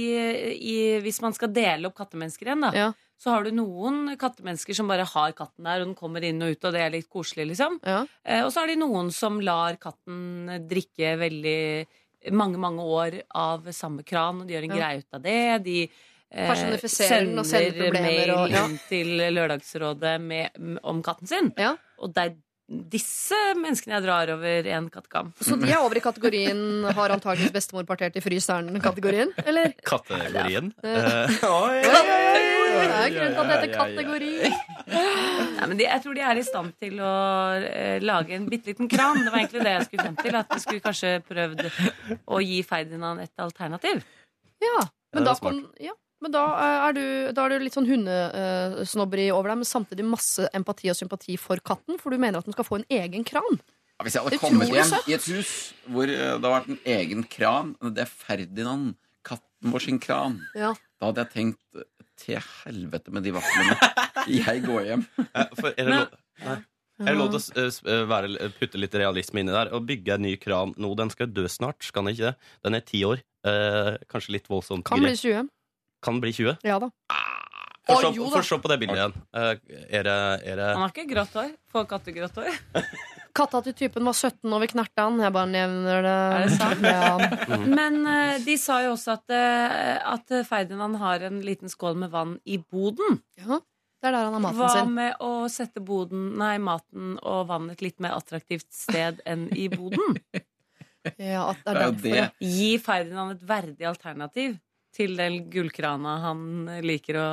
i 0.57 0.77
Hvis 1.05 1.21
man 1.25 1.35
skal 1.37 1.53
dele 1.53 1.87
opp 1.91 1.97
kattemennesker 1.99 2.47
igjen, 2.49 2.65
da, 2.65 2.71
Ja. 2.75 2.93
så 3.21 3.31
har 3.35 3.45
du 3.45 3.51
noen 3.53 4.17
kattemennesker 4.17 4.75
som 4.77 4.89
bare 4.89 5.05
har 5.05 5.33
katten 5.37 5.65
der, 5.65 5.81
og 5.83 5.87
den 5.91 5.95
kommer 5.99 6.25
inn 6.25 6.41
og 6.43 6.51
ut, 6.57 6.65
og 6.65 6.73
det 6.73 6.81
er 6.81 6.91
litt 6.91 7.09
koselig, 7.13 7.47
liksom. 7.53 7.79
Ja. 7.85 8.05
Eh, 8.25 8.43
og 8.45 8.51
så 8.53 8.61
har 8.65 8.67
de 8.73 8.77
noen 8.81 9.13
som 9.13 9.39
lar 9.41 9.77
katten 9.77 10.49
drikke 10.69 11.17
veldig 11.21 11.87
mange, 12.33 12.59
mange 12.59 12.83
år 12.83 13.21
av 13.35 13.69
samme 13.73 14.05
kran, 14.05 14.41
og 14.43 14.47
de 14.49 14.55
gjør 14.57 14.65
en 14.71 14.77
Ja. 14.77 14.77
greie 14.77 14.99
ut 14.99 15.15
av 15.15 15.23
det. 15.23 15.63
De 15.65 15.91
eh, 16.33 16.55
sender 16.89 17.45
sender 17.45 17.93
mail 17.93 18.31
og- 18.35 18.51
ja. 18.51 18.65
inn 18.67 18.79
til 18.89 19.07
Lørdagsrådet 19.33 20.21
med, 20.21 20.79
om 20.83 21.03
katten 21.03 21.27
sin. 21.29 21.53
Ja. 21.57 21.77
Og 22.01 22.13
det 22.13 22.25
er 22.25 22.35
disse 22.67 23.37
menneskene 23.55 23.95
jeg 23.95 24.03
drar 24.03 24.31
over 24.35 24.67
en 24.75 24.89
kattekam. 24.91 25.29
Så 25.39 25.55
de 25.61 25.69
er 25.71 25.79
over 25.79 25.97
i 25.97 26.03
kategorien 26.03 26.59
'har 26.91 27.15
antakeligvis 27.15 27.53
bestemor 27.55 27.87
partert 27.87 28.17
i 28.17 28.21
fryseren'-kategorien? 28.25 29.31
Eller? 29.47 29.73
kategorien. 29.87 30.73
Ja. 30.83 30.91
Eh, 30.91 32.27
Det 32.77 32.93
er 32.93 33.11
grunnen 33.15 33.35
til 33.35 33.41
at 33.41 33.47
det 33.47 33.55
heter 33.57 33.73
kategori. 33.79 34.33
Nei, 35.57 35.67
men 35.67 35.77
de, 35.79 35.85
jeg 35.87 36.03
tror 36.03 36.15
de 36.15 36.21
er 36.21 36.37
i 36.37 36.43
stand 36.45 36.73
til 36.83 36.99
å 37.01 37.13
eh, 37.63 38.01
lage 38.05 38.35
en 38.37 38.49
bitte 38.51 38.67
liten 38.73 38.89
kran. 38.91 39.23
Det 39.25 39.31
var 39.33 39.39
egentlig 39.41 39.63
det 39.65 39.73
jeg 39.77 39.87
skulle 39.87 40.05
frem 40.05 40.17
til. 40.21 40.37
At 40.37 40.51
de 40.53 40.61
skulle 40.61 40.85
kanskje 40.85 41.13
prøvd 41.25 41.63
å 42.27 42.43
gi 42.45 42.59
Ferdinand 42.67 43.21
et 43.25 43.33
alternativ. 43.47 44.03
Ja, 44.61 44.83
men 45.15 45.25
da, 45.25 45.31
er 45.31 45.39
smart. 45.41 45.55
kan, 45.55 45.65
ja, 45.81 45.95
men 46.25 46.33
da 46.35 46.43
eh, 46.57 46.83
er 46.89 46.97
du, 46.97 47.05
da 47.37 47.45
er 47.45 47.55
du 47.55 47.65
litt 47.65 47.77
sånn 47.77 47.89
hundesnobberi 47.89 49.29
over 49.35 49.53
deg, 49.53 49.63
men 49.63 49.69
samtidig 49.69 50.07
masse 50.09 50.49
empati 50.57 50.93
og 50.93 50.99
sympati 50.99 51.39
for 51.41 51.61
katten, 51.65 52.01
for 52.03 52.15
du 52.15 52.21
mener 52.21 52.41
at 52.41 52.49
den 52.49 52.57
skal 52.57 52.69
få 52.69 52.81
en 52.81 52.89
egen 53.03 53.27
kran. 53.27 53.61
Ja, 53.97 54.05
Hvis 54.05 54.17
jeg 54.19 54.27
hadde 54.27 54.39
kommet 54.43 54.73
hjem 54.73 54.95
i 55.09 55.17
et 55.17 55.27
hus 55.33 55.51
hvor 55.89 56.11
eh, 56.13 56.37
det 56.37 56.45
har 56.45 56.55
vært 56.59 56.73
en 56.75 56.81
egen 56.85 57.23
kran 57.33 57.71
Det 57.81 58.03
er 58.05 58.11
Ferdinand, 58.11 58.97
katten 59.25 59.73
vår 59.73 59.87
sin 59.87 60.01
kran. 60.03 60.41
Ja. 60.59 60.75
Da 61.01 61.11
hadde 61.11 61.25
jeg 61.25 61.33
tenkt 61.33 61.81
eh, 61.81 61.89
til 62.21 62.41
helvete 62.65 63.13
med 63.13 63.25
de 63.25 63.33
vaflene. 63.37 63.77
Jeg 64.29 64.65
går 64.67 64.89
hjem. 64.91 65.07
eh, 65.27 65.55
for 65.57 65.73
er 65.73 65.89
det 65.89 65.95
lov, 65.95 66.19
nei. 66.45 66.59
Er 66.97 67.13
det 67.13 67.19
lov 67.21 67.35
til 67.35 67.61
å 67.61 67.67
eh, 67.93 68.29
eh, 68.41 68.53
putte 68.57 68.81
litt 68.81 68.95
realisme 68.97 69.43
inni 69.43 69.53
der 69.53 69.73
og 69.77 69.85
bygge 69.89 70.15
en 70.17 70.25
ny 70.25 70.37
kran 70.41 70.73
nå? 70.81 70.93
Den 70.97 71.13
skal 71.13 71.29
dø 71.33 71.45
snart, 71.53 71.85
skal 71.85 72.07
den 72.07 72.17
ikke 72.17 72.31
det? 72.31 72.53
Den 72.65 72.79
er 72.79 72.85
ti 72.89 73.03
år. 73.09 73.25
Eh, 73.49 73.97
kanskje 74.13 74.37
litt 74.39 74.49
voldsomt. 74.49 74.87
Kan 74.89 75.05
bli 75.05 75.13
grep. 75.13 75.25
20. 75.25 75.51
kan 76.03 76.21
bli 76.21 76.33
20. 76.37 76.59
Ja 76.67 76.79
da. 76.83 76.91
Få 77.87 77.95
Å, 77.95 78.01
se, 78.03 78.09
jo 78.17 78.25
da. 78.27 78.41
få 78.41 78.43
se 78.43 78.57
på 78.59 78.69
det 78.73 78.77
bildet 78.83 78.97
igjen. 78.99 79.13
Eh, 79.39 79.53
er 79.95 80.03
det, 80.09 80.15
er 80.51 80.57
det 80.59 80.65
Han 80.75 80.83
har 80.83 80.91
ikke 80.91 81.05
grått 81.13 81.37
hår. 81.39 81.53
Får 81.71 81.85
kattegrått 81.93 82.41
hår. 82.41 82.57
Katta 83.37 83.61
til 83.63 83.75
typen 83.77 84.07
var 84.09 84.17
17 84.17 84.49
over 84.57 84.73
han. 84.97 85.21
Jeg 85.23 85.33
bare 85.37 85.51
nevner 85.53 86.03
det. 86.03 86.15
Er 86.17 86.47
det 86.49 86.57
sant? 86.57 86.83
Ja. 86.83 87.61
Men 87.69 88.01
eh, 88.11 88.39
de 88.43 88.57
sa 88.59 88.81
jo 88.83 88.95
også 88.97 89.15
at, 89.19 89.31
eh, 89.31 90.01
at 90.03 90.35
Ferdinand 90.49 90.97
har 90.99 91.23
en 91.29 91.39
liten 91.47 91.69
skål 91.71 91.95
med 92.03 92.11
vann 92.11 92.39
i 92.45 92.59
boden. 92.59 93.23
ja. 93.39 93.61
Det 93.97 94.11
er 94.11 94.13
der 94.13 94.27
han 94.29 94.35
har 94.37 94.43
maten 94.45 94.59
Hva 94.61 94.67
sin. 94.75 94.91
med 94.93 95.15
å 95.25 95.29
sette 95.51 95.81
boden, 95.81 96.27
nei, 96.39 96.59
maten 96.61 97.15
og 97.27 97.47
vann 97.49 97.71
et 97.73 97.81
litt 97.83 97.97
mer 98.05 98.13
attraktivt 98.19 98.67
sted 98.77 99.23
enn 99.27 99.47
i 99.57 99.71
boden? 99.73 100.19
Ja, 101.23 101.47
at 101.53 101.61
det 101.65 101.65
Det 101.65 101.71
er 101.71 101.77
er 101.81 101.87
jo 101.87 101.93
derfor. 101.95 102.15
det. 102.19 102.51
Gi 102.53 102.69
Ferdinand 102.83 103.33
et 103.37 103.43
verdig 103.47 103.87
alternativ 103.89 104.57
til 104.97 105.13
den 105.19 105.37
gullkrana 105.53 106.15
han 106.25 106.41
liker 106.85 107.19
å 107.21 107.27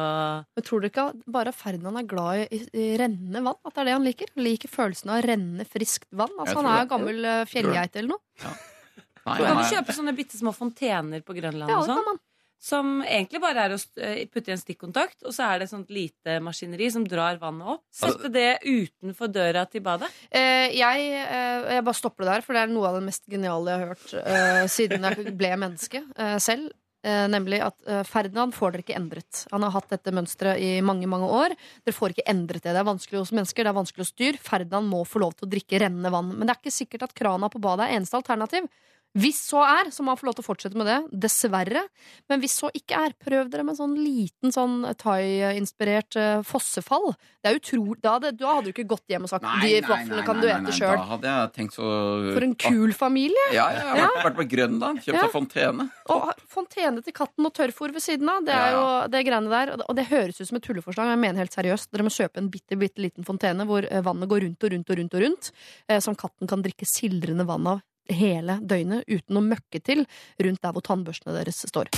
Men 0.58 0.66
tror 0.68 0.84
du 0.84 0.90
ikke 0.90 1.08
at 1.14 1.24
bare 1.38 1.54
Ferdinand 1.56 2.02
er 2.04 2.10
glad 2.12 2.44
i, 2.54 2.60
i 2.76 2.90
rennende 3.00 3.42
vann? 3.46 3.60
At 3.64 3.74
det 3.78 3.86
er 3.86 3.90
det 3.92 3.96
han 3.98 4.08
liker? 4.10 4.34
Han 4.36 4.46
liker 4.50 4.74
følelsen 4.74 5.14
av 5.16 5.24
rennende, 5.26 5.66
friskt 5.70 6.10
vann. 6.12 6.36
Altså, 6.38 6.60
han 6.60 6.70
er 6.74 6.84
jo 6.84 6.92
gammel 6.98 7.26
eh, 7.32 7.42
fjellgeit 7.50 7.96
eller 8.02 8.16
noe. 8.18 8.22
Nei, 9.24 9.40
Du 9.40 9.46
kan 9.48 9.56
nei. 9.62 9.70
kjøpe 9.72 9.94
sånne 9.96 10.12
bitte 10.18 10.36
små 10.36 10.52
fontener 10.52 11.22
på 11.24 11.32
Grønland 11.38 11.72
Ja, 11.72 11.80
og 11.80 11.86
det 11.88 11.94
kan 11.96 12.02
sånn. 12.04 12.10
man. 12.12 12.22
Som 12.64 12.92
egentlig 13.04 13.40
bare 13.44 13.64
er 13.66 13.74
å 13.76 13.78
eh, 14.00 14.20
putte 14.32 14.48
i 14.52 14.54
en 14.54 14.60
stikkontakt, 14.62 15.18
og 15.28 15.34
så 15.36 15.50
er 15.50 15.60
det 15.60 15.66
et 15.66 15.72
sånt 15.74 15.90
lite 15.92 16.38
maskineri 16.44 16.88
som 16.94 17.04
drar 17.08 17.36
vannet 17.42 17.74
opp. 17.74 17.82
Sette 17.92 18.30
det 18.32 18.46
utenfor 18.64 19.32
døra 19.36 19.66
til 19.68 19.84
badet. 19.84 20.08
Eh, 20.32 20.70
jeg, 20.76 21.10
eh, 21.24 21.66
jeg 21.76 21.84
bare 21.88 22.00
stopper 22.00 22.24
det 22.24 22.38
der, 22.38 22.46
for 22.46 22.56
det 22.56 22.62
er 22.64 22.72
noe 22.72 22.88
av 22.88 22.96
det 23.00 23.04
mest 23.10 23.28
geniale 23.32 23.74
jeg 23.74 23.82
har 23.82 23.92
hørt 23.92 24.14
eh, 24.22 24.62
siden 24.72 25.08
jeg 25.10 25.36
ble 25.42 25.52
menneske 25.60 26.04
eh, 26.16 26.38
selv. 26.44 26.72
Eh, 27.04 27.26
nemlig 27.28 27.60
at 27.60 27.76
eh, 27.84 28.04
Ferdinand 28.08 28.56
får 28.56 28.72
dere 28.72 28.86
ikke 28.86 28.96
endret. 28.96 29.42
Han 29.52 29.66
har 29.66 29.74
hatt 29.76 29.90
dette 29.92 30.14
mønsteret 30.16 30.62
i 30.64 30.78
mange 30.86 31.10
mange 31.12 31.28
år. 31.28 31.56
Dere 31.84 31.96
får 31.98 32.14
ikke 32.14 32.30
endret 32.32 32.64
det. 32.64 32.72
Det 32.72 32.80
er 32.80 32.88
vanskelig 32.88 33.20
hos 33.20 33.34
mennesker, 33.36 33.66
det 33.66 33.74
er 33.74 33.80
vanskelig 33.82 34.06
hos 34.06 34.16
dyr. 34.16 34.40
Ferdinand 34.40 34.88
må 34.88 35.02
få 35.08 35.20
lov 35.20 35.36
til 35.36 35.50
å 35.50 35.52
drikke 35.52 35.82
rennende 35.84 36.14
vann. 36.14 36.32
Men 36.32 36.48
det 36.48 36.56
er 36.56 36.62
ikke 36.62 36.78
sikkert 36.78 37.10
at 37.10 37.16
krana 37.18 37.52
på 37.52 37.60
badet 37.64 37.90
er 37.90 37.98
eneste 37.98 38.16
alternativ. 38.22 38.70
Hvis 39.14 39.38
så 39.46 39.62
er, 39.62 39.92
så 39.94 40.02
må 40.02 40.10
han 40.14 40.18
få 40.18 40.26
lov 40.26 40.34
til 40.40 40.42
å 40.42 40.48
fortsette 40.48 40.78
med 40.80 40.88
det. 40.90 40.98
Dessverre. 41.26 41.84
Men 42.32 42.42
hvis 42.42 42.56
så 42.58 42.72
ikke 42.74 42.98
er, 42.98 43.14
prøv 43.22 43.52
dere 43.54 43.62
med 43.66 43.76
en 43.76 43.82
sånn 43.84 43.94
liten 44.00 44.54
sånn 44.56 44.88
thai-inspirert 44.98 46.18
uh, 46.18 46.42
fossefall. 46.48 47.12
Det 47.44 47.52
er 47.52 47.60
utrolig 47.60 48.00
da, 48.02 48.16
da 48.24 48.32
hadde 48.56 48.70
du 48.70 48.72
ikke 48.74 48.88
gått 48.90 49.06
hjem 49.14 49.28
og 49.28 49.32
sagt 49.32 49.46
Nei, 49.46 49.60
de 49.70 49.84
vaflene 49.86 50.26
kan 50.26 50.42
du 50.42 50.48
ete 50.50 50.74
sjøl. 50.74 50.96
Da 50.98 51.06
hadde 51.12 51.30
jeg 51.36 51.54
tenkt 51.60 51.78
så 51.78 51.86
For 52.34 52.48
en 52.48 52.56
kul 52.66 52.96
familie! 52.98 53.46
Ja, 53.54 53.68
jeg 53.76 53.86
har 53.86 54.02
vært, 54.02 54.18
vært 54.32 54.40
på 54.42 54.48
Grønland. 54.56 55.04
Kjøpt 55.06 55.20
Ja. 55.20 55.28
seg 55.28 55.36
fontene. 55.38 55.88
Og 56.18 56.34
fontene 56.58 57.06
til 57.06 57.18
katten 57.22 57.46
og 57.52 57.54
tørrfôr 57.54 57.94
ved 57.94 58.02
siden 58.06 58.34
av. 58.34 58.42
Det 58.50 58.58
er 58.58 58.72
Ja, 58.72 58.76
jo 58.80 59.14
det 59.14 59.26
greiene 59.30 59.54
der. 59.54 59.76
Og 59.86 59.96
det- 59.96 60.10
høres 60.10 60.42
ut 60.42 60.48
som 60.48 60.58
et 60.58 60.64
tulleforslag, 60.66 61.06
men 61.06 61.16
jeg 61.16 61.24
mener 61.28 61.46
helt 61.46 61.54
seriøst. 61.56 61.92
Dere 61.94 62.04
må 62.04 62.12
kjøpe 62.12 62.38
en 62.42 62.50
bitte, 62.50 62.76
bitte 62.78 63.00
liten 63.02 63.24
fontene 63.24 63.66
hvor 63.70 63.86
eh, 63.86 64.02
vannet 64.02 64.30
går 64.30 64.42
rundt 64.48 64.64
og 64.64 64.72
rundt 64.74 64.90
og 64.90 64.98
rundt, 64.98 65.14
og 65.14 65.22
rundt 65.22 65.52
eh, 65.88 66.00
som 66.00 66.16
katten 66.16 66.48
kan 66.50 66.62
drikke 66.66 66.86
sildrende 66.90 67.46
vann 67.46 67.68
av 67.68 67.82
hele 68.12 68.60
døgnet 68.62 69.08
uten 69.08 69.40
å 69.40 69.44
møkke 69.46 69.80
til 69.84 70.06
rundt 70.44 70.62
der 70.64 70.76
hvor 70.76 70.84
tannbørstene 70.86 71.36
deres 71.38 71.62
står. 71.70 71.92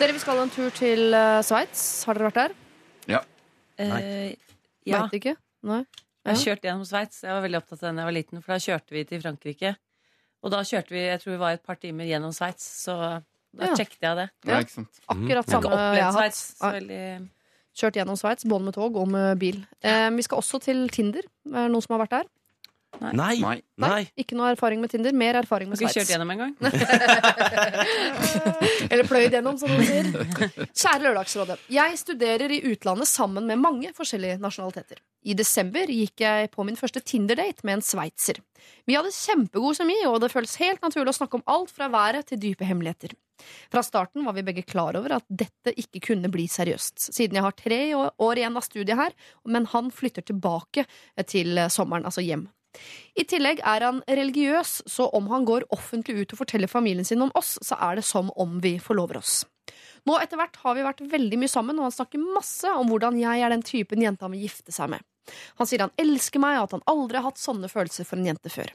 Dere, 0.00 0.12
vi 0.14 0.20
skal 0.22 0.40
en 0.42 0.52
tur 0.52 0.70
til 0.72 1.12
uh, 1.12 1.40
Sveits. 1.44 1.82
Har 2.08 2.16
dere 2.18 2.30
vært 2.30 2.40
der? 2.40 2.56
Eh, 3.80 4.34
ja. 4.88 5.04
Vet 5.06 5.14
ikke? 5.20 5.32
Nei? 5.64 5.82
Jeg 6.20 6.34
har 6.34 6.40
kjørt 6.42 6.66
gjennom 6.68 6.84
Sveits. 6.88 7.22
Jeg 7.24 7.32
var 7.32 7.44
veldig 7.46 7.60
opptatt 7.62 7.80
av 7.80 7.86
den 7.88 7.96
da 7.96 8.02
jeg 8.04 8.08
var 8.10 8.16
liten, 8.16 8.42
for 8.44 8.52
da 8.52 8.58
kjørte 8.60 8.92
vi 8.96 9.04
til 9.08 9.22
Frankrike. 9.24 9.70
Og 10.44 10.52
da 10.52 10.60
kjørte 10.68 10.92
vi 10.92 11.00
jeg 11.06 11.20
tror 11.22 11.32
vi 11.34 11.40
var 11.40 11.56
et 11.56 11.64
par 11.64 11.78
timer 11.80 12.08
gjennom 12.08 12.32
Sveits, 12.36 12.66
så 12.84 12.96
da 13.56 13.66
Ja. 13.70 13.74
sjekket 13.76 14.04
jeg 14.04 14.16
det. 14.20 14.26
Ja, 14.46 14.60
ikke 14.60 14.74
sant? 14.76 15.00
Akkurat 15.08 15.28
Jeg 15.28 15.36
har 15.36 15.48
samme 15.48 15.64
ikke 15.64 15.72
jeg 15.72 15.80
opplevd 15.80 16.04
har 16.04 16.12
Sveits 16.18 16.42
hatt. 16.50 16.60
så 16.60 16.72
veldig 16.76 17.04
Kjørt 17.78 17.96
gjennom 18.00 18.16
Sveits, 18.18 18.44
både 18.50 18.64
med 18.66 18.74
tog 18.76 18.92
og 18.98 19.06
med 19.08 19.38
bil. 19.40 19.58
Eh, 19.86 20.08
vi 20.16 20.22
skal 20.26 20.38
også 20.42 20.56
til 20.64 20.78
Tinder. 20.92 21.22
Er 21.50 21.62
det 21.68 21.72
noen 21.72 21.84
som 21.84 21.94
har 21.96 22.02
vært 22.06 22.16
der? 22.18 22.26
Nei! 23.14 23.36
Nei. 23.38 23.60
Nei. 23.80 24.00
Ikke 24.18 24.34
noe 24.36 24.48
erfaring 24.52 24.80
med 24.82 24.90
Tinder, 24.90 25.12
mer 25.16 25.34
erfaring 25.38 25.68
Har 25.70 25.76
med 25.78 25.84
ikke 25.86 25.94
kjørt 25.94 26.08
Sveits. 26.08 26.10
gjennom 26.10 26.30
engang. 26.34 26.52
Eller 28.90 29.06
pløyd 29.08 29.30
gjennom, 29.36 29.56
som 29.60 29.70
noen 29.70 29.86
sier. 29.86 30.04
Kjære 30.74 31.04
Lørdagsrådet. 31.06 31.56
Jeg 31.72 31.90
studerer 32.02 32.50
i 32.56 32.60
utlandet 32.72 33.08
sammen 33.08 33.44
med 33.48 33.56
mange 33.62 33.88
forskjellige 33.96 34.40
nasjonaliteter. 34.42 34.98
I 35.22 35.32
desember 35.38 35.86
gikk 35.94 36.16
jeg 36.26 36.50
på 36.52 36.60
min 36.66 36.76
første 36.80 37.00
Tinder-date 37.06 37.62
med 37.64 37.74
en 37.78 37.86
sveitser. 37.86 38.36
Vi 38.90 38.96
hadde 38.98 39.14
kjempegod 39.14 39.74
kjemi, 39.78 39.98
og 40.10 40.16
det 40.24 40.32
føles 40.34 40.58
helt 40.60 40.82
naturlig 40.84 41.12
å 41.14 41.18
snakke 41.22 41.36
om 41.40 41.46
alt 41.54 41.70
fra 41.72 41.86
været 41.92 42.24
til 42.32 42.38
dype 42.42 42.64
hemmeligheter. 42.68 43.10
Fra 43.72 43.82
starten 43.86 44.24
var 44.26 44.36
vi 44.36 44.46
begge 44.46 44.64
klar 44.66 44.98
over 44.98 45.16
at 45.18 45.26
dette 45.28 45.74
ikke 45.80 46.02
kunne 46.10 46.30
bli 46.32 46.46
seriøst, 46.50 47.10
siden 47.14 47.38
jeg 47.38 47.46
har 47.46 47.58
tre 47.58 47.80
år 47.96 48.40
igjen 48.40 48.56
av 48.58 48.66
studiet 48.66 48.98
her, 48.98 49.14
men 49.48 49.68
han 49.72 49.92
flytter 49.94 50.26
tilbake 50.26 50.86
til 51.30 51.60
sommeren, 51.72 52.08
altså 52.08 52.24
hjem. 52.24 52.48
I 53.18 53.24
tillegg 53.26 53.62
er 53.66 53.82
han 53.82 54.02
religiøs, 54.06 54.80
så 54.90 55.08
om 55.16 55.26
han 55.32 55.46
går 55.48 55.66
offentlig 55.74 56.22
ut 56.22 56.34
og 56.34 56.42
forteller 56.44 56.70
familien 56.70 57.06
sin 57.06 57.22
om 57.24 57.32
oss, 57.38 57.56
så 57.66 57.78
er 57.90 57.98
det 57.98 58.06
som 58.06 58.30
om 58.38 58.60
vi 58.62 58.76
forlover 58.82 59.18
oss. 59.20 59.42
Nå 60.08 60.16
etter 60.20 60.40
hvert 60.40 60.58
har 60.62 60.76
vi 60.76 60.84
vært 60.86 61.02
veldig 61.12 61.38
mye 61.40 61.52
sammen, 61.52 61.78
og 61.78 61.88
han 61.88 61.96
snakker 61.96 62.22
masse 62.22 62.70
om 62.76 62.90
hvordan 62.90 63.18
jeg 63.20 63.44
er 63.44 63.52
den 63.52 63.64
typen 63.66 64.04
jente 64.04 64.26
han 64.26 64.34
vil 64.34 64.46
gifte 64.46 64.74
seg 64.74 64.92
med. 64.94 65.04
Han 65.60 65.68
sier 65.68 65.84
han 65.84 65.96
elsker 66.00 66.42
meg, 66.42 66.58
og 66.58 66.68
at 66.68 66.76
han 66.78 66.86
aldri 66.90 67.20
har 67.20 67.28
hatt 67.28 67.40
sånne 67.42 67.70
følelser 67.70 68.08
for 68.08 68.20
en 68.20 68.30
jente 68.30 68.52
før. 68.52 68.72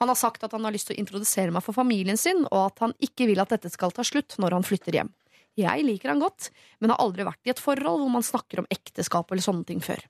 Han 0.00 0.10
har 0.10 0.18
sagt 0.18 0.44
at 0.44 0.54
han 0.56 0.64
har 0.64 0.74
lyst 0.74 0.88
til 0.90 0.96
å 0.96 1.02
introdusere 1.02 1.52
meg 1.52 1.64
for 1.64 1.76
familien 1.76 2.18
sin, 2.20 2.44
og 2.48 2.60
at 2.70 2.82
han 2.84 2.96
ikke 3.02 3.28
vil 3.30 3.42
at 3.42 3.52
dette 3.54 3.72
skal 3.72 3.94
ta 3.94 4.04
slutt 4.06 4.38
når 4.42 4.58
han 4.58 4.66
flytter 4.66 5.00
hjem. 5.00 5.12
Jeg 5.56 5.86
liker 5.86 6.12
han 6.12 6.20
godt, 6.20 6.50
men 6.80 6.92
har 6.92 7.00
aldri 7.00 7.24
vært 7.24 7.48
i 7.48 7.52
et 7.54 7.62
forhold 7.62 8.02
hvor 8.02 8.12
man 8.12 8.24
snakker 8.24 8.60
om 8.60 8.68
ekteskap 8.72 9.30
eller 9.32 9.44
sånne 9.44 9.64
ting 9.68 9.80
før. 9.84 10.02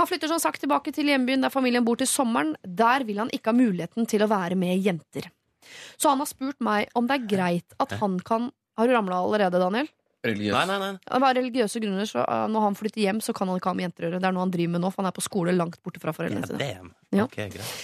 Han 0.00 0.08
flytter 0.08 0.30
som 0.30 0.40
sagt 0.40 0.62
tilbake 0.64 0.92
til 0.96 1.10
hjembyen 1.10 1.44
der 1.44 1.52
familien 1.52 1.84
bor 1.84 1.98
til 2.00 2.08
sommeren. 2.08 2.54
Der 2.64 3.04
vil 3.04 3.20
han 3.20 3.32
ikke 3.34 3.52
ha 3.52 3.58
muligheten 3.58 4.08
til 4.08 4.24
å 4.24 4.30
være 4.30 4.56
med 4.56 4.80
jenter. 4.80 5.28
Så 6.00 6.08
han 6.08 6.22
har 6.22 6.30
spurt 6.30 6.64
meg 6.64 6.88
om 6.96 7.06
det 7.08 7.18
er 7.18 7.28
greit 7.28 7.76
at 7.82 7.92
han 8.00 8.16
kan 8.24 8.48
Har 8.80 8.88
du 8.88 8.96
ramla 8.96 9.20
allerede, 9.20 9.60
Daniel? 9.60 9.88
Religiøs. 10.24 10.52
Nei, 10.52 10.66
nei, 10.68 10.90
nei. 10.92 11.20
var 11.24 11.36
religiøse 11.36 11.80
grunner, 11.80 12.08
så 12.08 12.24
uh, 12.26 12.44
når 12.52 12.66
han 12.66 12.76
flytter 12.76 13.00
hjem, 13.06 13.22
så 13.24 13.32
kan 13.36 13.48
han 13.48 13.60
ikke 13.60 13.72
ha 13.72 13.76
med 13.76 13.86
jenter 13.88 14.04
å 14.04 14.08
gjøre. 14.08 14.20
Det 14.20 14.28
er 14.28 14.36
noe 14.36 14.44
han 14.44 14.52
driver 14.52 14.74
med 14.74 14.84
nå, 14.84 14.92
for 14.92 15.02
han 15.02 15.08
er 15.08 15.16
på 15.16 15.24
skole 15.24 15.54
langt 15.56 15.80
borte 15.84 16.02
fra 16.02 16.14
foreldrene 16.16 16.48
sine. 16.50 16.60
damn. 16.60 16.94
Ja. 17.14 17.24
Ok, 17.24 17.38
greit. 17.54 17.74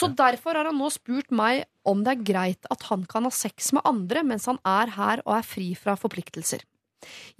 Så 0.00 0.06
derfor 0.16 0.54
har 0.54 0.68
han 0.70 0.78
nå 0.78 0.88
spurt 0.94 1.32
meg 1.34 1.64
om 1.88 2.04
det 2.06 2.12
er 2.12 2.26
greit 2.28 2.68
at 2.70 2.86
han 2.88 3.02
kan 3.10 3.26
ha 3.26 3.32
sex 3.34 3.72
med 3.76 3.82
andre 3.88 4.22
mens 4.24 4.46
han 4.48 4.60
er 4.68 4.92
her 4.94 5.22
og 5.26 5.34
er 5.40 5.46
fri 5.46 5.72
fra 5.78 5.96
forpliktelser. 5.98 6.62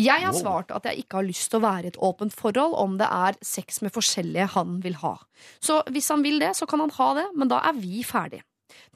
Jeg 0.01 0.25
har 0.25 0.35
svart 0.35 0.73
at 0.73 0.87
jeg 0.89 1.03
ikke 1.03 1.21
har 1.21 1.27
lyst 1.29 1.51
til 1.53 1.61
å 1.61 1.67
være 1.67 1.87
i 1.87 1.93
et 1.93 1.99
åpent 2.01 2.35
forhold 2.35 2.75
om 2.81 2.97
det 3.01 3.09
er 3.13 3.37
sex 3.45 3.83
med 3.85 3.93
forskjellige 3.95 4.51
han 4.57 4.79
vil 4.85 4.97
ha. 5.03 5.15
Så 5.61 5.83
hvis 5.93 6.09
han 6.13 6.25
vil 6.25 6.41
det, 6.43 6.55
så 6.59 6.67
kan 6.69 6.83
han 6.83 6.95
ha 6.97 7.11
det, 7.21 7.27
men 7.37 7.53
da 7.53 7.61
er 7.69 7.77
vi 7.77 8.01
ferdige. 8.07 8.47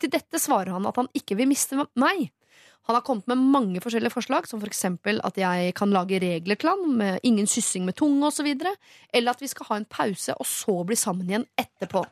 Til 0.01 0.13
dette 0.13 0.41
svarer 0.41 0.73
han 0.75 0.89
at 0.89 0.99
han 0.99 1.11
ikke 1.17 1.37
vil 1.39 1.51
miste 1.51 1.77
meg. 2.01 2.31
Han 2.85 2.99
har 2.99 3.05
kommet 3.07 3.29
med 3.31 3.41
mange 3.41 3.81
forskjellige 3.81 4.13
forslag, 4.13 4.49
som 4.49 4.61
for 4.61 4.69
eksempel 4.69 5.21
at 5.25 5.39
jeg 5.41 5.73
kan 5.79 5.93
lage 5.95 6.21
regler 6.21 6.59
til 6.61 6.69
han, 6.69 6.85
med 6.99 7.25
ingen 7.25 7.49
syssing 7.49 7.87
med 7.89 7.97
tunge 7.97 8.29
osv., 8.29 8.51
eller 8.53 9.33
at 9.33 9.41
vi 9.41 9.49
skal 9.49 9.71
ha 9.71 9.79
en 9.81 9.89
pause 9.89 10.37
og 10.37 10.49
så 10.49 10.77
bli 10.85 10.99
sammen 11.01 11.31
igjen 11.31 11.49
etterpå. 11.61 12.05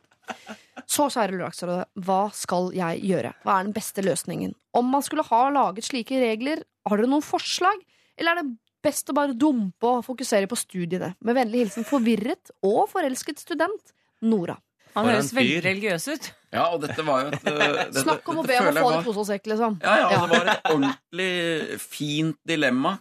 Så, 0.87 1.09
kjære 1.11 1.35
Lørdagsrådet, 1.35 1.85
hva 2.05 2.19
skal 2.33 2.71
jeg 2.73 3.03
gjøre? 3.05 3.33
Hva 3.45 3.59
er 3.59 3.67
den 3.67 3.75
beste 3.75 4.03
løsningen? 4.05 4.55
Om 4.73 4.91
man 4.95 5.05
skulle 5.05 5.25
ha 5.27 5.45
laget 5.53 5.85
slike 5.85 6.19
regler, 6.23 6.63
har 6.89 6.99
dere 6.99 7.11
noen 7.11 7.25
forslag? 7.25 7.83
Eller 8.17 8.33
er 8.33 8.41
det 8.41 8.55
best 8.83 9.11
å 9.11 9.15
bare 9.17 9.37
dumpe 9.37 9.89
og 9.89 10.05
fokusere 10.07 10.49
på 10.49 10.57
studiene? 10.59 11.13
Med 11.23 11.37
vennlig 11.37 11.65
hilsen 11.65 11.87
forvirret 11.87 12.53
og 12.65 12.87
forelsket 12.91 13.43
student 13.43 13.93
Nora. 14.25 14.57
Han 14.93 15.05
For 15.05 15.13
høres 15.13 15.35
veldig 15.35 15.61
religiøs 15.65 16.07
ut. 16.13 16.33
Ja, 16.53 16.67
og 16.73 16.81
dette 16.83 17.03
var 17.05 17.23
jo 17.25 17.31
et 17.33 17.47
øh, 17.49 17.61
dette, 17.89 18.03
Snakk 18.03 18.27
om 18.29 18.41
å 18.41 18.45
be 18.47 18.57
om 18.59 18.67
å 18.69 18.73
få 18.77 18.83
var... 18.85 18.93
det 18.93 19.01
i 19.01 19.07
pose 19.07 19.23
og 19.23 19.29
sekk, 19.31 19.49
liksom. 19.53 19.79
Ja, 19.83 19.95
ja, 20.03 20.19
og 20.21 20.29
det 20.29 20.39
var 20.39 20.51
et 20.53 20.69
ordentlig 20.73 21.79
fint 21.81 22.37
dilemma. 22.47 22.97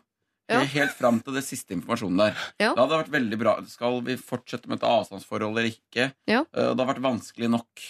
Ja. 0.51 0.59
Helt 0.69 0.93
fram 0.99 1.21
til 1.25 1.37
det 1.39 1.45
siste 1.47 1.73
informasjonen 1.77 2.19
der. 2.19 2.33
Ja. 2.61 2.73
Det 2.75 2.81
hadde 2.83 2.99
vært 3.05 3.13
veldig 3.15 3.39
bra. 3.41 3.53
Skal 3.71 4.01
vi 4.05 4.17
fortsette 4.21 4.69
med 4.69 4.81
et 4.83 4.89
avstandsforhold 4.89 5.55
eller 5.55 5.71
ikke? 5.71 6.11
Ja. 6.29 6.43
Eh, 6.43 6.59
Det 6.61 6.67
hadde 6.75 6.89
vært 6.91 7.05
vanskelig 7.05 7.49
nok. 7.55 7.85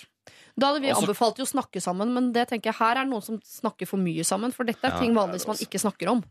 Da 0.52 0.68
hadde 0.68 0.82
vi 0.84 0.90
Også- 0.92 1.06
anbefalt 1.06 1.38
jo 1.40 1.46
å 1.46 1.50
snakke 1.50 1.80
sammen, 1.82 2.12
men 2.14 2.30
det 2.32 2.44
tenker 2.50 2.70
jeg 2.70 2.78
her 2.78 3.00
er 3.00 3.08
noen 3.08 3.22
som 3.24 3.40
snakker 3.40 3.88
for 3.88 3.96
mye 3.98 4.22
sammen. 4.22 4.52
For 4.52 4.68
dette 4.68 4.84
er 4.84 4.92
Ja, 4.94 5.00
ting 5.00 5.14
vanligvis 5.16 5.46
man 5.48 5.56
ikke 5.56 5.80
snakker 5.80 6.12
om. 6.12 6.22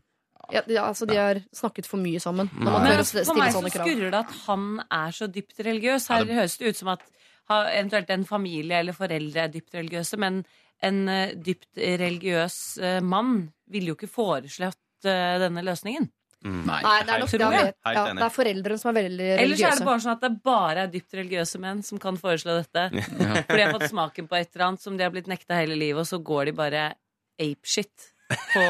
Ja, 0.52 0.62
de, 0.66 0.76
altså, 0.78 1.06
de 1.06 1.16
har 1.16 1.40
snakket 1.54 1.86
for 1.86 1.98
mye 2.02 2.20
sammen. 2.22 2.48
Når 2.54 2.72
man 2.72 2.82
Men 2.82 3.04
for 3.04 3.34
meg 3.38 3.52
så 3.52 3.62
skurrer 3.70 4.10
det 4.10 4.20
at 4.22 4.32
han 4.46 4.80
er 4.90 5.10
så 5.14 5.26
dypt 5.30 5.58
religiøs. 5.58 6.08
Her 6.08 6.18
Ja, 6.18 6.24
det- 6.24 6.34
høres 6.38 6.56
det 6.58 6.68
ut 6.68 6.76
som 6.76 6.88
at 6.88 7.00
ha, 7.50 7.62
eventuelt 7.72 8.10
en 8.14 8.26
familie 8.28 8.80
eller 8.82 8.96
foreldre 8.96 9.46
er 9.46 9.52
dypt 9.52 9.74
religiøse, 9.78 10.18
men 10.20 10.42
en 10.82 11.04
eh, 11.10 11.36
dypt 11.38 11.78
religiøs 11.78 12.58
eh, 12.82 12.98
mann 13.04 13.46
ville 13.70 13.92
jo 13.92 13.98
ikke 13.98 14.10
foreslått 14.10 15.08
eh, 15.08 15.38
denne 15.42 15.64
løsningen. 15.66 16.08
Mm. 16.42 16.62
Nei. 16.66 16.80
Nei, 16.82 16.94
det 17.06 17.12
er 17.14 17.20
nok 17.22 17.30
det, 17.30 17.38
jeg 17.38 17.94
Ja, 17.94 18.06
det 18.18 18.24
er 18.26 18.32
foreldrene 18.34 18.80
som 18.80 18.90
er 18.90 18.96
veldig 18.98 19.26
religiøse. 19.28 19.44
Ellers 19.44 19.60
er 19.68 19.76
det 19.78 19.86
bare 19.86 20.02
sånn 20.02 20.16
at 20.16 20.24
det 20.24 20.32
bare 20.42 20.86
er 20.86 20.90
dypt 20.90 21.14
religiøse 21.20 21.60
menn 21.62 21.84
som 21.86 22.00
kan 22.02 22.18
foreslå 22.18 22.56
dette. 22.58 22.88
For 22.98 23.54
de 23.54 23.62
har 23.62 23.76
fått 23.76 23.92
smaken 23.92 24.30
på 24.30 24.38
et 24.40 24.50
eller 24.50 24.66
annet 24.72 24.82
som 24.82 24.96
de 24.98 25.06
har 25.06 25.14
blitt 25.14 25.30
nekta 25.30 25.60
hele 25.60 25.78
livet, 25.78 26.02
og 26.02 26.10
så 26.10 26.18
går 26.18 26.50
de 26.50 26.56
bare 26.58 26.88
apeshit 27.42 28.11
på 28.52 28.64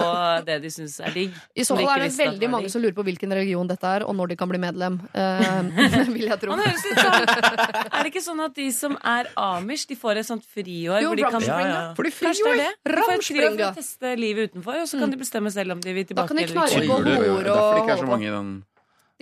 det 0.47 0.59
de 0.65 0.71
syns 0.73 0.99
er 1.03 1.15
digg. 1.15 1.37
I 1.55 1.67
så 1.67 1.77
fall 1.79 1.91
er 1.95 2.05
det 2.07 2.13
veldig 2.17 2.51
mange 2.53 2.71
som 2.73 2.83
lurer 2.83 2.97
på 2.97 3.05
hvilken 3.07 3.35
religion 3.35 3.71
dette 3.71 3.93
er, 3.99 4.07
og 4.07 4.17
når 4.19 4.33
de 4.33 4.39
kan 4.41 4.51
bli 4.51 4.61
medlem. 4.63 4.99
Uh, 5.15 6.11
vil 6.17 6.27
jeg 6.29 6.41
tro. 6.43 6.57
Sånn 6.57 6.65
Er 6.65 7.99
det 8.01 8.11
ikke 8.13 8.25
sånn 8.25 8.43
at 8.45 8.57
de 8.59 8.69
som 8.75 8.99
er 8.99 9.31
amish, 9.39 9.87
de 9.91 9.99
får 9.99 10.23
et 10.23 10.29
sånt 10.29 10.45
friår 10.47 11.03
Jo, 11.05 11.13
hvor 11.13 11.21
de 11.21 11.29
kan. 11.29 11.47
Ja, 11.47 11.61
ja. 11.69 11.85
For 11.99 12.09
de 12.09 12.13
det 12.13 12.67
er? 12.67 12.77
De 12.83 13.07
får 13.07 13.25
friår 13.29 13.63
teste 13.79 14.17
livet 14.19 14.53
utenfor, 14.53 14.83
og 14.83 14.91
så 14.91 15.01
kan 15.03 15.15
de 15.15 15.21
bestemme 15.21 15.53
selv 15.55 15.77
om 15.77 15.81
de 15.83 15.97
vil 15.97 16.07
tilbake. 16.09 16.27
Da 16.27 16.29
kan 16.29 16.43
de 16.43 16.49
ikke. 16.49 16.87
På 16.89 17.01
oi, 17.01 17.17
oi. 17.17 17.33
hore 17.33 17.49
Derfor 17.49 17.73
og 17.73 17.83
ikke 17.83 17.97
er 17.97 18.05
så 18.05 18.09
mange 18.09 18.29
i 18.29 18.35
den 18.35 18.53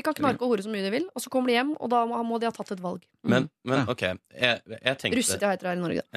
De 0.00 0.04
kan 0.06 0.16
knarke 0.16 0.46
og 0.46 0.54
hore 0.54 0.64
så 0.64 0.70
mye 0.72 0.80
de 0.80 0.90
vil, 0.94 1.06
og 1.12 1.20
så 1.20 1.28
kommer 1.32 1.52
de 1.52 1.58
hjem, 1.58 1.74
og 1.76 1.90
da 1.92 1.98
må 2.08 2.38
de 2.40 2.48
ha 2.48 2.52
tatt 2.56 2.70
et 2.72 2.80
valg. 2.80 3.02
Men, 3.28 3.50
men 3.68 3.82
OK, 3.92 4.06
jeg, 4.32 4.62
jeg 4.72 4.96
tenkte 5.02 5.18
Russetida 5.18 5.50
heter 5.52 5.66
det 5.66 5.72
her 5.74 5.76
i 5.76 5.82
Norge. 5.82 6.00
da. 6.00 6.10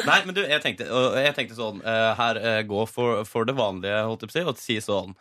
Nei, 0.08 0.16
men 0.26 0.34
du, 0.34 0.40
jeg 0.42 0.64
tenkte, 0.64 0.88
jeg 1.22 1.36
tenkte 1.36 1.58
sånn 1.58 1.78
eh, 1.86 2.10
Her 2.18 2.40
eh, 2.40 2.62
gå 2.66 2.82
for, 2.90 3.22
for 3.28 3.46
det 3.46 3.54
vanlige, 3.58 4.00
holdt 4.08 4.26
jeg 4.26 4.32
på 4.32 4.34
å 4.34 4.38
si, 4.40 4.44
og 4.50 4.64
si 4.64 4.78
sånn 4.82 5.14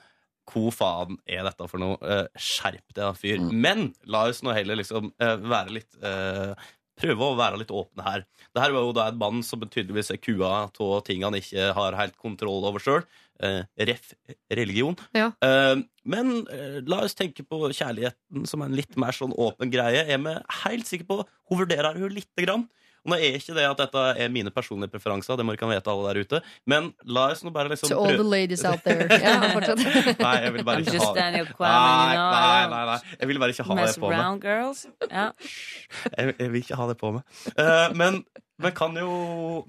Hvor 0.50 0.74
faen 0.74 1.20
er 1.30 1.46
dette 1.46 1.70
for 1.70 1.84
noe? 1.84 2.00
Eh, 2.02 2.26
skjerp 2.34 2.98
deg, 2.98 3.20
fyr. 3.20 3.38
Mm. 3.44 3.54
Men 3.62 3.86
la 4.10 4.26
oss 4.32 4.42
nå 4.42 4.56
heller 4.58 4.82
liksom 4.82 5.14
være 5.20 5.78
litt 5.78 6.02
eh, 6.02 6.68
Prøve 7.00 7.30
å 7.30 7.38
være 7.40 7.62
litt 7.62 7.70
åpne 7.72 8.04
her. 8.04 8.26
Det 8.52 8.60
her 8.60 8.74
var 8.76 8.84
jo 8.84 8.96
da 8.98 9.06
et 9.08 9.20
band 9.20 9.46
som 9.48 9.62
tydeligvis 9.64 10.10
er 10.12 10.20
kua 10.20 10.50
av 10.68 10.98
ting 11.08 11.22
han 11.24 11.38
ikke 11.38 11.70
har 11.78 11.96
helt 11.96 12.18
kontroll 12.20 12.66
over 12.68 12.84
sjøl. 12.84 13.06
Eh, 13.40 13.62
ref 13.88 14.12
religion. 14.52 14.98
Ja. 15.16 15.30
Eh, 15.46 15.78
men 16.10 16.42
eh, 16.52 16.80
la 16.90 17.06
oss 17.06 17.16
tenke 17.16 17.46
på 17.48 17.70
kjærligheten 17.72 18.44
som 18.50 18.66
en 18.66 18.76
litt 18.76 18.98
mer 19.00 19.16
sånn 19.16 19.32
åpen 19.32 19.72
greie. 19.72 20.04
Jeg 20.10 20.20
er 20.20 20.42
helt 20.66 20.90
sikker 20.90 21.08
på 21.08 21.22
Hun 21.48 21.62
vurderer 21.62 21.96
hun 21.96 22.12
lite 22.12 22.44
grann. 22.44 22.68
Og 23.06 23.14
nå 23.14 23.18
er 23.24 23.38
ikke 23.38 23.54
det 23.56 23.64
at 23.64 23.80
dette 23.80 24.02
er 24.20 24.32
mine 24.34 24.52
personlige 24.52 24.92
preferanser, 24.92 25.38
det 25.40 25.46
må 25.48 25.54
dere 25.54 25.62
kan 25.62 25.72
vite 25.72 25.92
alle 25.92 26.10
der 26.12 26.20
ute. 26.28 26.42
Men 26.68 26.90
la 27.08 27.30
oss 27.32 27.46
nå 27.46 27.54
bare 27.56 27.72
liksom 27.72 27.94
To 27.94 28.02
all 28.04 28.20
the 28.20 28.26
ladies 28.28 28.66
out 28.68 28.84
there. 28.84 29.08
Ja, 29.24 29.38
fortsett. 29.54 29.86
Nei, 30.26 30.34
jeg 30.44 30.54
vil 30.58 30.68
bare 30.68 30.84
ikke 30.84 31.00
ha 31.00 31.14
det. 31.16 31.30
Nei, 31.30 31.40
you 31.40 31.48
know. 31.56 32.36
nei, 32.36 32.66
nei, 32.74 32.84
nei. 32.92 32.98
Jeg 33.16 33.32
vil 33.32 33.42
bare 33.46 33.56
ikke 33.56 33.68
ha 33.70 33.80
det 33.80 33.96
på 34.04 34.12
meg. 34.12 34.44
girls. 34.44 34.84
Ja. 35.08 35.30
Jeg, 36.18 36.36
jeg 36.36 36.52
vil 36.52 36.64
ikke 36.66 36.78
ha 36.80 36.90
det 36.92 36.98
på 37.00 37.14
meg. 37.16 37.40
Uh, 37.56 37.88
men 37.96 38.22
men 38.60 38.74
kan, 38.76 38.92
jo, 39.00 39.12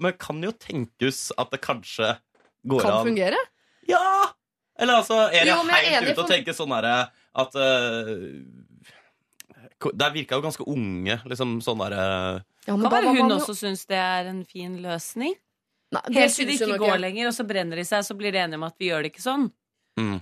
men 0.03 0.11
kan 0.19 0.41
jo 0.43 0.51
tenkes 0.59 1.29
at 1.39 1.53
det 1.53 1.61
kanskje 1.63 2.09
går 2.67 2.83
Kan 2.83 2.97
an 2.97 3.05
fungere. 3.07 3.39
Ja! 3.89 4.33
Eller 4.81 4.93
altså, 5.01 5.17
er 5.29 5.45
jeg 5.45 5.47
Jo, 5.51 5.61
jeg 5.67 5.93
helt 5.93 6.11
ute 6.11 6.21
og 6.23 6.29
tenker 6.31 6.53
sånn 6.57 6.69
derre 6.73 7.11
at 7.41 7.55
uh, 7.55 8.15
Der 9.97 10.13
virka 10.13 10.37
jo 10.37 10.43
ganske 10.45 10.65
unge, 10.69 11.19
liksom 11.29 11.59
sånn 11.65 11.81
derre 11.83 12.05
Ja, 12.67 12.75
men 12.77 12.85
Kan 12.87 12.91
være 12.93 13.13
hun 13.17 13.31
også 13.37 13.55
syns 13.57 13.85
det 13.89 13.97
er 13.97 14.29
en 14.29 14.43
fin 14.45 14.75
løsning. 14.83 15.33
Nei, 15.91 16.01
det 16.07 16.15
Helt 16.21 16.35
til 16.37 16.47
det 16.47 16.55
ikke 16.59 16.67
nok 16.71 16.83
går 16.85 16.91
jeg. 16.93 17.01
lenger, 17.03 17.27
og 17.31 17.33
så 17.35 17.43
brenner 17.49 17.75
de 17.81 17.85
seg, 17.87 18.03
så 18.07 18.15
blir 18.15 18.31
de 18.31 18.37
enige 18.43 18.59
om 18.61 18.63
at 18.67 18.75
vi 18.79 18.91
gjør 18.91 19.01
det 19.03 19.09
ikke 19.13 19.23
sånn. 19.25 19.47
mm. 19.99 20.19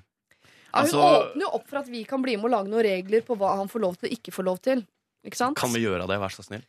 Ja, 0.69 0.83
hun 0.83 0.85
Altså- 0.85 1.01
åpner 1.01 1.41
jo 1.41 1.49
opp 1.57 1.67
for 1.67 1.77
at 1.79 1.87
vi 1.89 2.03
kan 2.05 2.21
bli 2.21 2.35
med 2.37 2.45
og 2.45 2.51
lage 2.51 2.69
noen 2.69 2.83
regler 2.85 3.21
på 3.25 3.35
hva 3.37 3.55
han 3.57 3.67
får 3.67 3.81
lov 3.81 3.95
til 3.97 4.09
og 4.09 4.13
ikke 4.17 4.31
får 4.33 4.45
lov 4.45 4.59
til. 4.61 4.83
Ikke 5.25 5.35
sant? 5.35 5.57
Kan 5.57 5.73
vi 5.73 5.81
gjøre 5.81 6.07
det, 6.07 6.19
vær 6.21 6.29
så 6.29 6.43
snill? 6.45 6.61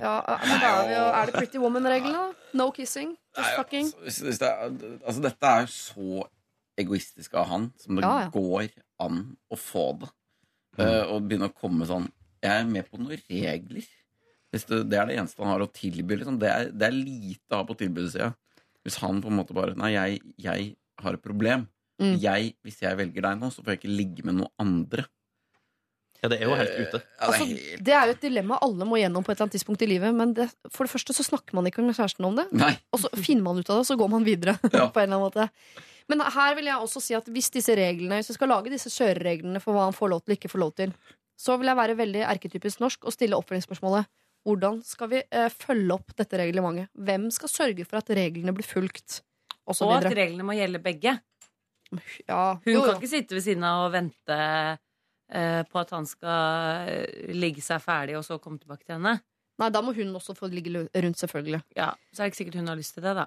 Ja, 0.00 0.12
men 0.40 0.60
da 0.62 0.68
er, 0.82 0.86
vi 0.88 0.94
jo, 0.94 1.02
er 1.12 1.26
det 1.28 1.34
Pretty 1.34 1.58
Woman-reglene? 1.60 2.12
da? 2.32 2.48
No 2.58 2.70
kissing, 2.72 3.16
just 3.36 3.56
fucking. 3.58 3.86
altså, 3.86 4.04
hvis- 4.06 4.22
hvis 4.24 4.38
det 4.40 4.48
er, 4.48 4.70
altså, 5.06 5.20
dette 5.22 5.44
er 5.50 5.60
jo 5.60 5.66
så 5.66 6.24
egoistisk 6.78 7.34
av 7.34 7.46
han 7.50 7.72
som 7.76 7.96
det 7.96 8.02
Ja, 8.04 8.12
ja. 8.22 8.30
går 8.30 8.70
an 9.00 9.36
å 9.52 9.56
få 9.60 9.98
det. 10.00 10.08
Eh, 10.78 11.02
og 11.12 11.28
begynne 11.28 11.50
å 11.50 11.54
komme 11.54 11.84
sånn 11.86 12.10
Jeg 12.42 12.62
er 12.62 12.64
med 12.64 12.88
på 12.90 12.98
noen 12.98 13.20
regler. 13.30 13.84
Hvis 14.52 14.64
det, 14.66 14.88
det 14.90 14.98
er 14.98 15.06
det 15.06 15.16
eneste 15.18 15.38
han 15.44 15.52
har 15.52 15.60
å 15.60 15.70
tilby. 15.72 16.16
Liksom. 16.16 16.38
Det, 16.40 16.48
er, 16.50 16.70
det 16.72 16.88
er 16.88 16.96
lite 16.96 17.52
å 17.52 17.56
ha 17.60 17.64
på 17.64 17.76
tilbudssida. 17.78 18.34
Hvis 18.84 18.96
han 18.98 19.20
på 19.22 19.28
en 19.30 19.36
måte 19.38 19.54
bare 19.54 19.76
Nei, 19.76 19.92
jeg, 19.92 20.20
jeg 20.38 20.76
har 20.98 21.12
et 21.14 21.22
problem. 21.22 21.68
Mm. 22.00 22.16
Jeg, 22.18 22.54
hvis 22.64 22.80
jeg 22.82 22.96
velger 22.98 23.22
deg 23.22 23.38
nå, 23.38 23.50
så 23.52 23.62
får 23.62 23.76
jeg 23.76 23.80
ikke 23.82 23.96
ligge 23.96 24.24
med 24.26 24.34
noen 24.40 24.50
andre. 24.58 25.04
Ja, 26.22 26.28
det 26.30 26.38
er 26.38 26.46
jo 26.46 26.54
helt 26.54 26.74
ute. 26.76 27.00
Ja, 27.02 27.02
det 27.02 27.26
Altså, 27.26 27.42
er 27.42 27.48
helt 27.50 27.84
det 27.86 27.94
er 27.98 28.06
jo 28.06 28.14
et 28.14 28.20
dilemma 28.22 28.58
alle 28.62 28.86
må 28.86 28.98
gjennom 29.00 29.24
på 29.26 29.32
et 29.32 29.36
eller 29.36 29.48
annet 29.48 29.56
tidspunkt 29.58 29.82
i 29.82 29.88
livet. 29.90 30.14
Men 30.14 30.34
det, 30.38 30.46
for 30.70 30.86
det 30.86 30.92
første 30.92 31.16
så 31.16 31.24
snakker 31.26 31.56
man 31.58 31.66
ikke 31.66 31.82
med 31.82 31.96
kjæresten 31.98 32.28
om 32.28 32.36
det. 32.38 32.44
Nei. 32.54 32.76
Og 32.94 33.02
så 33.02 33.10
finner 33.18 33.42
man 33.48 33.58
ut 33.58 33.66
av 33.66 33.80
det, 33.80 33.82
og 33.82 33.88
så 33.90 33.98
går 33.98 34.12
man 34.12 34.26
videre. 34.28 34.54
Ja. 34.70 34.86
på 34.94 35.02
en 35.02 35.08
eller 35.10 35.18
annen 35.18 35.26
måte 35.26 35.48
Men 36.12 36.22
her 36.34 36.54
vil 36.58 36.70
jeg 36.70 36.78
også 36.86 37.02
si 37.02 37.16
at 37.18 37.26
hvis 37.30 37.50
disse 37.54 37.74
reglene 37.78 38.20
Hvis 38.20 38.32
vi 38.32 38.36
skal 38.38 38.50
lage 38.50 38.70
disse 38.72 38.90
kjørereglene 38.90 39.62
for 39.62 39.74
hva 39.74 39.88
han 39.88 39.96
får 39.96 40.12
lov 40.14 40.22
til 40.22 40.34
og 40.34 40.38
ikke 40.38 40.52
får 40.52 40.62
lov 40.62 40.72
til, 40.78 40.94
så 41.38 41.56
vil 41.58 41.72
jeg 41.72 41.78
være 41.82 41.98
veldig 41.98 42.22
erketypisk 42.36 42.82
norsk 42.84 43.06
og 43.08 43.14
stille 43.14 43.38
oppfølgingsspørsmålet 43.38 44.10
hvordan 44.46 44.80
skal 44.82 45.10
vi 45.12 45.20
eh, 45.22 45.50
følge 45.54 45.94
opp 45.94 46.14
dette 46.18 46.38
reglementet? 46.40 46.90
Hvem 46.98 47.28
skal 47.34 47.50
sørge 47.50 47.84
for 47.86 48.00
at 48.00 48.10
reglene 48.10 48.54
blir 48.56 48.66
fulgt? 48.66 49.20
Og 49.70 49.76
så 49.78 49.86
Og 49.86 49.94
at 50.00 50.08
reglene 50.10 50.46
må 50.46 50.56
gjelde 50.58 50.80
begge. 50.82 51.12
Ja, 52.26 52.58
Hun 52.64 52.72
jo, 52.72 52.80
kan 52.82 52.94
jo. 52.94 52.98
ikke 52.98 53.10
sitte 53.12 53.36
ved 53.36 53.44
siden 53.44 53.62
av 53.68 53.84
og 53.86 53.92
vente 53.94 54.38
på 55.68 55.80
at 55.80 55.92
han 55.94 56.08
skal 56.08 56.88
eh, 56.90 57.30
ligge 57.32 57.64
seg 57.64 57.82
ferdig, 57.84 58.18
og 58.18 58.26
så 58.26 58.40
komme 58.42 58.60
tilbake 58.60 58.84
til 58.84 58.98
henne. 58.98 59.18
Nei, 59.60 59.70
da 59.72 59.82
må 59.84 59.94
hun 59.96 60.16
også 60.16 60.34
få 60.36 60.48
ligge 60.52 60.72
rundt, 60.74 61.20
selvfølgelig. 61.20 61.62
Ja, 61.76 61.92
Så 62.12 62.22
er 62.22 62.26
det 62.26 62.32
ikke 62.32 62.42
sikkert 62.42 62.60
hun 62.62 62.72
har 62.72 62.78
lyst 62.80 62.96
til 62.96 63.04
det, 63.04 63.14
da. 63.20 63.26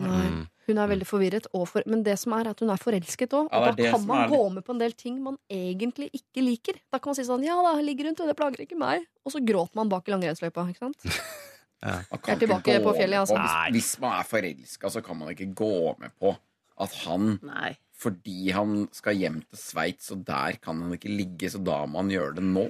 Nei. 0.00 0.26
Mm. 0.30 0.42
Hun 0.70 0.78
er 0.78 0.90
veldig 0.92 1.06
forvirret, 1.08 1.48
og 1.56 1.64
for, 1.66 1.84
men 1.90 2.04
det 2.06 2.14
som 2.20 2.36
er 2.36 2.52
at 2.52 2.60
hun 2.62 2.70
er 2.70 2.78
forelsket 2.78 3.34
òg. 3.34 3.48
Ja, 3.50 3.58
og 3.58 3.72
er 3.72 3.78
da 3.78 3.90
kan 3.96 4.04
man 4.06 4.20
er 4.22 4.30
gå 4.30 4.40
med 4.54 4.66
på 4.66 4.76
en 4.76 4.82
del 4.82 4.94
ting 4.94 5.16
man 5.24 5.38
egentlig 5.50 6.10
ikke 6.14 6.44
liker. 6.46 6.78
Da 6.92 7.00
kan 7.00 7.10
man 7.10 7.18
si 7.18 7.26
sånn 7.26 7.42
'ja 7.42 7.56
da, 7.58 7.74
jeg 7.80 7.88
ligger 7.88 8.06
rundt, 8.08 8.20
og 8.22 8.30
det 8.30 8.36
plager 8.38 8.62
ikke 8.62 8.78
meg'. 8.78 9.06
Og 9.26 9.34
så 9.34 9.42
gråter 9.42 9.74
man 9.74 9.90
bak 9.90 10.06
i 10.06 10.14
langrennsløypa. 10.14 10.68
Ikke 10.70 10.84
sant? 10.86 11.02
ja. 11.82 11.96
Jeg 12.06 12.36
er 12.36 12.38
tilbake 12.38 12.78
på 12.86 12.94
fjellet, 12.94 13.18
altså. 13.18 13.40
Hvis 13.74 13.98
man 13.98 14.20
er 14.20 14.30
forelska, 14.30 14.88
så 14.88 15.02
kan 15.02 15.18
man 15.18 15.34
ikke 15.34 15.50
gå 15.54 15.96
med 15.98 16.14
på 16.20 16.36
at 16.80 16.94
han 17.04 17.38
Nei. 17.42 17.74
Fordi 18.00 18.50
han 18.56 18.86
skal 18.96 19.18
hjem 19.18 19.42
til 19.44 19.60
Sveits, 19.60 20.10
og 20.14 20.24
der 20.28 20.56
kan 20.62 20.80
han 20.80 20.96
ikke 20.96 21.12
ligge, 21.12 21.50
så 21.52 21.60
da 21.62 21.82
må 21.86 22.00
han 22.00 22.12
gjøre 22.12 22.38
det 22.38 22.46
nå. 22.46 22.66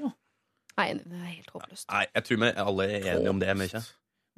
Nei, 0.80 0.90
det 0.96 1.16
er 1.16 1.32
helt 1.36 1.50
håpløst. 1.54 1.86
Nei, 1.90 2.04
jeg 2.16 2.26
tror 2.26 2.38
vi 2.40 2.52
alle 2.64 2.86
er 2.88 3.08
enige 3.14 3.32
om 3.34 3.40
det 3.42 3.56
mye. 3.58 3.82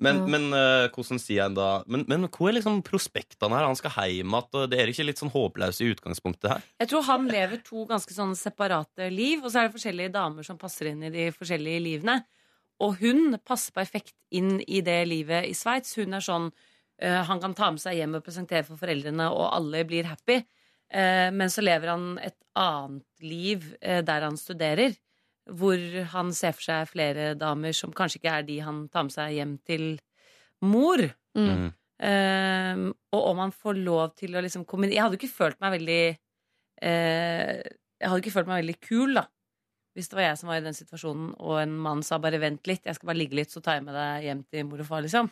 Men, 0.03 0.17
Ja. 0.19 0.27
men 0.27 0.47
uh, 0.57 0.89
hvordan 0.91 1.21
sier 1.21 1.45
jeg 1.45 1.55
da 1.55 1.85
Men, 1.87 2.05
men 2.09 2.25
hvor 2.33 2.49
er 2.49 2.57
liksom 2.57 2.81
prospektene 2.83 3.55
her? 3.55 3.69
Han 3.69 3.77
skal 3.79 3.93
hjem 4.11 4.33
igjen. 4.35 4.71
Det 4.73 4.81
er 4.81 4.91
ikke 4.91 5.05
litt 5.07 5.21
sånn 5.21 5.31
håpløst 5.31 5.85
i 5.85 5.91
utgangspunktet 5.93 6.49
her? 6.51 6.65
Jeg 6.83 6.91
tror 6.91 7.05
han 7.07 7.29
lever 7.31 7.61
to 7.63 7.85
ganske 7.87 8.17
sånn 8.17 8.33
separate 8.39 9.11
liv, 9.13 9.45
og 9.45 9.53
så 9.53 9.61
er 9.61 9.69
det 9.69 9.77
forskjellige 9.77 10.15
damer 10.17 10.49
som 10.49 10.59
passer 10.59 10.91
inn 10.91 11.05
i 11.07 11.13
de 11.13 11.29
forskjellige 11.37 11.85
livene. 11.85 12.23
Og 12.83 12.97
hun 12.99 13.37
passer 13.47 13.77
perfekt 13.77 14.17
inn 14.35 14.57
i 14.67 14.81
det 14.83 15.05
livet 15.07 15.47
i 15.47 15.55
Sveits. 15.55 15.95
Hun 16.01 16.19
er 16.19 16.25
sånn 16.25 16.49
uh, 16.51 17.23
Han 17.29 17.45
kan 17.45 17.55
ta 17.55 17.71
med 17.71 17.85
seg 17.85 18.01
hjem 18.01 18.19
og 18.19 18.27
presentere 18.27 18.67
for 18.67 18.81
foreldrene, 18.81 19.29
og 19.31 19.53
alle 19.53 19.85
blir 19.87 20.09
happy. 20.11 20.41
Eh, 20.93 21.29
men 21.33 21.51
så 21.51 21.65
lever 21.65 21.95
han 21.95 22.17
et 22.21 22.37
annet 22.59 23.25
liv 23.25 23.65
eh, 23.81 24.03
der 24.05 24.27
han 24.27 24.37
studerer. 24.41 24.95
Hvor 25.51 25.79
han 26.13 26.31
ser 26.37 26.55
for 26.55 26.69
seg 26.69 26.91
flere 26.93 27.33
damer 27.35 27.75
som 27.75 27.95
kanskje 27.97 28.21
ikke 28.21 28.35
er 28.39 28.45
de 28.47 28.61
han 28.63 28.85
tar 28.93 29.09
med 29.09 29.15
seg 29.15 29.37
hjem 29.39 29.57
til 29.67 29.87
mor. 30.63 31.03
Mm. 31.35 31.71
Eh, 32.03 32.83
og 33.17 33.29
om 33.33 33.43
han 33.43 33.55
får 33.55 33.81
lov 33.81 34.13
til 34.19 34.35
å 34.37 34.43
liksom 34.43 34.67
kombinere 34.69 34.99
Jeg 34.99 35.05
hadde 35.05 35.17
jo 35.17 35.21
ikke 35.21 35.37
følt 35.37 35.61
meg 35.63 35.71
veldig 35.77 36.01
uh, 36.83 37.53
Jeg 37.63 38.09
hadde 38.11 38.19
ikke 38.19 38.33
følt 38.35 38.51
meg 38.51 38.59
veldig 38.65 38.75
kul, 38.83 39.15
da. 39.21 39.23
Hvis 39.95 40.11
det 40.11 40.19
var 40.19 40.27
jeg 40.27 40.41
som 40.41 40.51
var 40.51 40.59
i 40.59 40.65
den 40.65 40.77
situasjonen, 40.77 41.31
og 41.39 41.59
en 41.61 41.75
mann 41.85 42.03
sa 42.03 42.19
bare 42.19 42.41
'vent 42.41 42.67
litt, 42.67 42.87
jeg 42.89 42.97
skal 42.97 43.11
bare 43.11 43.21
ligge 43.21 43.37
litt, 43.37 43.53
så 43.53 43.61
tar 43.61 43.77
jeg 43.77 43.85
med 43.85 43.95
deg 43.95 44.25
hjem 44.25 44.45
til 44.49 44.65
mor 44.67 44.81
og 44.81 44.89
far', 44.89 45.05
liksom. 45.05 45.29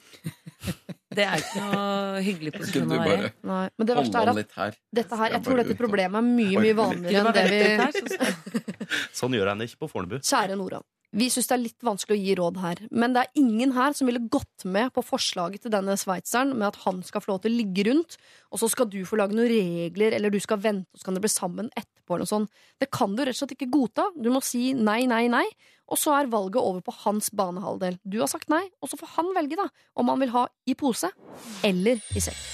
Det 1.11 1.25
er 1.27 1.43
ikke 1.43 1.65
noe 1.65 2.21
hyggelig 2.23 2.53
posisjon 2.55 2.93
å 2.95 3.01
være 3.01 3.27
i. 3.27 3.33
Nei, 3.51 3.65
men 3.75 3.89
det 3.89 3.97
verste 3.99 4.21
er 4.21 4.31
at 4.31 4.55
her? 4.61 4.79
dette 5.01 5.19
her, 5.19 5.35
jeg 5.35 5.43
tror 5.47 5.59
dette 5.59 5.77
problemet 5.79 6.21
er 6.21 6.29
mye 6.29 6.63
mye 6.63 6.77
vanligere 6.79 7.25
enn 7.25 7.35
det 7.35 7.45
vi 7.51 8.91
Sånn 9.19 9.35
gjør 9.35 9.51
han 9.51 9.63
det 9.63 9.71
ikke 9.71 9.85
på 9.87 9.91
Fornebu. 9.91 10.21
Kjære 10.23 10.59
Nora. 10.61 10.79
Vi 11.11 11.27
syns 11.27 11.49
det 11.51 11.55
er 11.57 11.63
litt 11.65 11.83
vanskelig 11.83 12.15
å 12.15 12.23
gi 12.23 12.35
råd 12.39 12.59
her, 12.63 12.81
men 12.95 13.15
det 13.17 13.25
er 13.25 13.41
ingen 13.41 13.73
her 13.75 13.97
som 13.99 14.07
ville 14.07 14.23
gått 14.31 14.63
med 14.63 14.93
på 14.95 15.03
forslaget 15.03 15.65
til 15.65 15.73
denne 15.75 15.97
sveitseren 15.99 16.53
med 16.55 16.69
at 16.69 16.79
han 16.85 17.01
skal 17.07 17.25
få 17.25 17.33
lov 17.33 17.41
til 17.43 17.51
å 17.51 17.59
ligge 17.59 17.89
rundt, 17.89 18.15
og 18.55 18.63
så 18.63 18.69
skal 18.71 18.87
du 18.93 19.01
få 19.09 19.19
lage 19.19 19.35
noen 19.35 19.51
regler, 19.51 20.15
eller 20.15 20.31
du 20.31 20.39
skal 20.43 20.63
vente, 20.63 20.87
og 20.95 21.03
så 21.03 21.09
kan 21.09 21.19
dere 21.19 21.27
bli 21.27 21.33
sammen 21.35 21.73
etterpå, 21.75 22.15
eller 22.15 22.29
noe 22.29 22.31
sånt. 22.31 22.63
Det 22.79 22.93
kan 22.95 23.19
du 23.19 23.25
rett 23.25 23.35
og 23.35 23.41
slett 23.43 23.57
ikke 23.57 23.73
godta. 23.75 24.07
Du 24.15 24.31
må 24.31 24.39
si 24.47 24.71
nei, 24.79 25.01
nei, 25.11 25.25
nei, 25.33 25.49
og 25.91 25.99
så 25.99 26.15
er 26.15 26.31
valget 26.31 26.63
over 26.63 26.81
på 26.87 26.95
hans 27.03 27.33
banehalvdel. 27.35 27.99
Du 28.07 28.21
har 28.23 28.31
sagt 28.31 28.51
nei, 28.53 28.63
og 28.81 28.91
så 28.91 28.99
får 29.01 29.17
han 29.19 29.35
velge, 29.37 29.59
da, 29.59 29.67
om 29.99 30.11
han 30.13 30.23
vil 30.23 30.35
ha 30.37 30.47
i 30.71 30.79
pose 30.79 31.11
eller 31.67 32.03
i 32.15 32.23
sekk. 32.23 32.49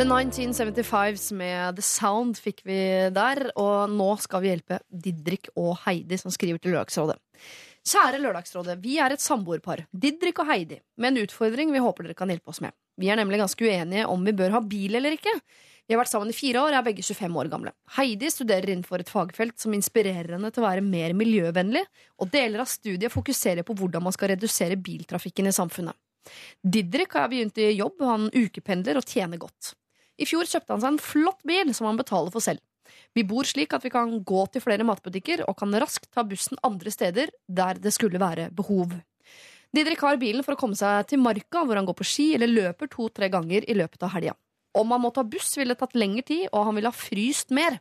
The 0.00 0.06
1975s 0.08 1.26
med 1.36 1.76
The 1.76 1.82
Sound 1.84 2.38
fikk 2.40 2.62
vi 2.64 2.78
der, 3.12 3.50
og 3.60 3.92
nå 3.92 4.14
skal 4.22 4.40
vi 4.40 4.48
hjelpe 4.48 4.78
Didrik 4.88 5.50
og 5.60 5.74
Heidi, 5.82 6.16
som 6.16 6.32
skriver 6.32 6.56
til 6.56 6.72
Lørdagsrådet. 6.72 7.18
Kjære 7.88 8.18
Lørdagsrådet, 8.20 8.76
vi 8.82 8.98
er 9.00 9.14
et 9.14 9.22
samboerpar, 9.24 9.86
Didrik 9.90 10.42
og 10.42 10.50
Heidi, 10.50 10.82
med 11.00 11.14
en 11.14 11.22
utfordring 11.24 11.70
vi 11.72 11.80
håper 11.80 12.04
dere 12.04 12.16
kan 12.18 12.28
hjelpe 12.28 12.52
oss 12.52 12.60
med. 12.60 12.74
Vi 13.00 13.08
er 13.08 13.16
nemlig 13.16 13.40
ganske 13.40 13.64
uenige 13.64 14.04
om 14.12 14.26
vi 14.26 14.34
bør 14.36 14.52
ha 14.52 14.60
bil 14.60 14.98
eller 14.98 15.16
ikke. 15.16 15.32
Vi 15.88 15.94
har 15.94 16.02
vært 16.02 16.12
sammen 16.12 16.28
i 16.30 16.36
fire 16.36 16.60
år 16.60 16.74
og 16.74 16.76
er 16.76 16.84
begge 16.90 17.02
25 17.02 17.38
år 17.40 17.48
gamle. 17.50 17.72
Heidi 17.96 18.28
studerer 18.30 18.68
innenfor 18.68 19.00
et 19.00 19.10
fagfelt 19.10 19.56
som 19.58 19.72
inspirerer 19.74 20.36
henne 20.36 20.52
til 20.52 20.62
å 20.62 20.68
være 20.68 20.84
mer 20.84 21.16
miljøvennlig, 21.16 21.82
og 22.20 22.30
deler 22.30 22.62
av 22.62 22.70
studiet 22.70 23.10
fokuserer 23.10 23.64
på 23.66 23.74
hvordan 23.80 24.04
man 24.04 24.14
skal 24.14 24.34
redusere 24.34 24.76
biltrafikken 24.76 25.48
i 25.48 25.56
samfunnet. 25.56 25.96
Didrik 26.60 27.16
har 27.16 27.32
begynt 27.32 27.58
i 27.58 27.72
jobb, 27.72 28.04
han 28.04 28.28
ukependler 28.28 29.00
og 29.00 29.08
tjener 29.08 29.40
godt. 29.40 29.72
I 30.20 30.28
fjor 30.28 30.44
kjøpte 30.44 30.76
han 30.76 30.84
seg 30.84 30.92
en 30.92 31.02
flott 31.02 31.40
bil 31.48 31.72
som 31.74 31.88
han 31.88 31.98
betaler 31.98 32.30
for 32.30 32.44
selv. 32.44 32.60
Vi 33.16 33.24
bor 33.26 33.46
slik 33.48 33.74
at 33.76 33.84
vi 33.84 33.92
kan 33.92 34.12
gå 34.26 34.46
til 34.52 34.64
flere 34.64 34.86
matbutikker 34.86 35.44
og 35.46 35.56
kan 35.60 35.74
raskt 35.82 36.10
ta 36.14 36.24
bussen 36.26 36.60
andre 36.66 36.92
steder 36.94 37.32
der 37.48 37.80
det 37.80 37.94
skulle 37.96 38.20
være 38.22 38.50
behov. 38.54 38.94
Didrik 39.70 40.00
har 40.02 40.18
bilen 40.18 40.42
for 40.42 40.56
å 40.56 40.58
komme 40.58 40.78
seg 40.78 41.06
til 41.10 41.20
Marka, 41.22 41.62
hvor 41.62 41.78
han 41.78 41.86
går 41.86 41.98
på 42.00 42.06
ski 42.06 42.32
eller 42.34 42.50
løper 42.50 42.90
to-tre 42.90 43.28
ganger 43.30 43.68
i 43.70 43.76
løpet 43.78 44.02
av 44.02 44.16
helga. 44.16 44.34
Om 44.74 44.94
han 44.94 45.02
må 45.02 45.12
ta 45.14 45.22
buss, 45.26 45.52
ville 45.58 45.74
det 45.74 45.82
tatt 45.82 45.94
lengre 45.98 46.26
tid, 46.26 46.48
og 46.50 46.66
han 46.66 46.76
ville 46.78 46.90
ha 46.90 46.96
fryst 46.96 47.54
mer. 47.54 47.78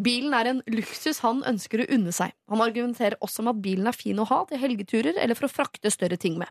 Bilen 0.00 0.32
er 0.36 0.48
en 0.48 0.62
luksus 0.70 1.20
han 1.24 1.42
ønsker 1.48 1.82
å 1.82 1.88
unne 1.92 2.12
seg. 2.14 2.32
Han 2.48 2.62
argumenterer 2.64 3.18
også 3.24 3.44
med 3.44 3.56
at 3.56 3.62
bilen 3.64 3.90
er 3.90 3.96
fin 3.96 4.20
å 4.22 4.28
ha 4.30 4.38
til 4.48 4.60
helgeturer 4.62 5.18
eller 5.18 5.36
for 5.36 5.48
å 5.48 5.52
frakte 5.52 5.92
større 5.92 6.16
ting 6.20 6.38
med. 6.40 6.48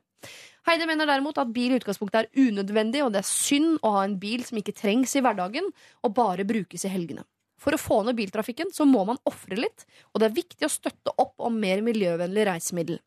Heidi 0.68 0.86
mener 0.90 1.10
derimot 1.10 1.40
at 1.42 1.54
bil 1.56 1.74
i 1.74 1.80
utgangspunktet 1.80 2.28
er 2.28 2.50
unødvendig, 2.50 3.02
og 3.06 3.14
det 3.16 3.24
er 3.24 3.30
synd 3.30 3.80
å 3.82 3.96
ha 3.96 4.06
en 4.06 4.20
bil 4.22 4.44
som 4.46 4.60
ikke 4.60 4.76
trengs 4.78 5.16
i 5.16 5.24
hverdagen, 5.26 5.72
og 6.04 6.16
bare 6.18 6.46
brukes 6.46 6.86
i 6.86 6.94
helgene. 6.94 7.26
For 7.60 7.76
å 7.76 7.80
få 7.82 8.00
ned 8.08 8.18
biltrafikken 8.18 8.72
så 8.76 8.88
må 8.88 9.04
man 9.08 9.20
ofre 9.28 9.58
litt, 9.60 9.86
og 10.14 10.22
det 10.22 10.30
er 10.30 10.38
viktig 10.38 10.68
å 10.68 10.72
støtte 10.72 11.14
opp 11.20 11.36
om 11.44 11.58
mer 11.60 11.84
miljøvennlig 11.86 12.46
reisemiddel. 12.48 13.02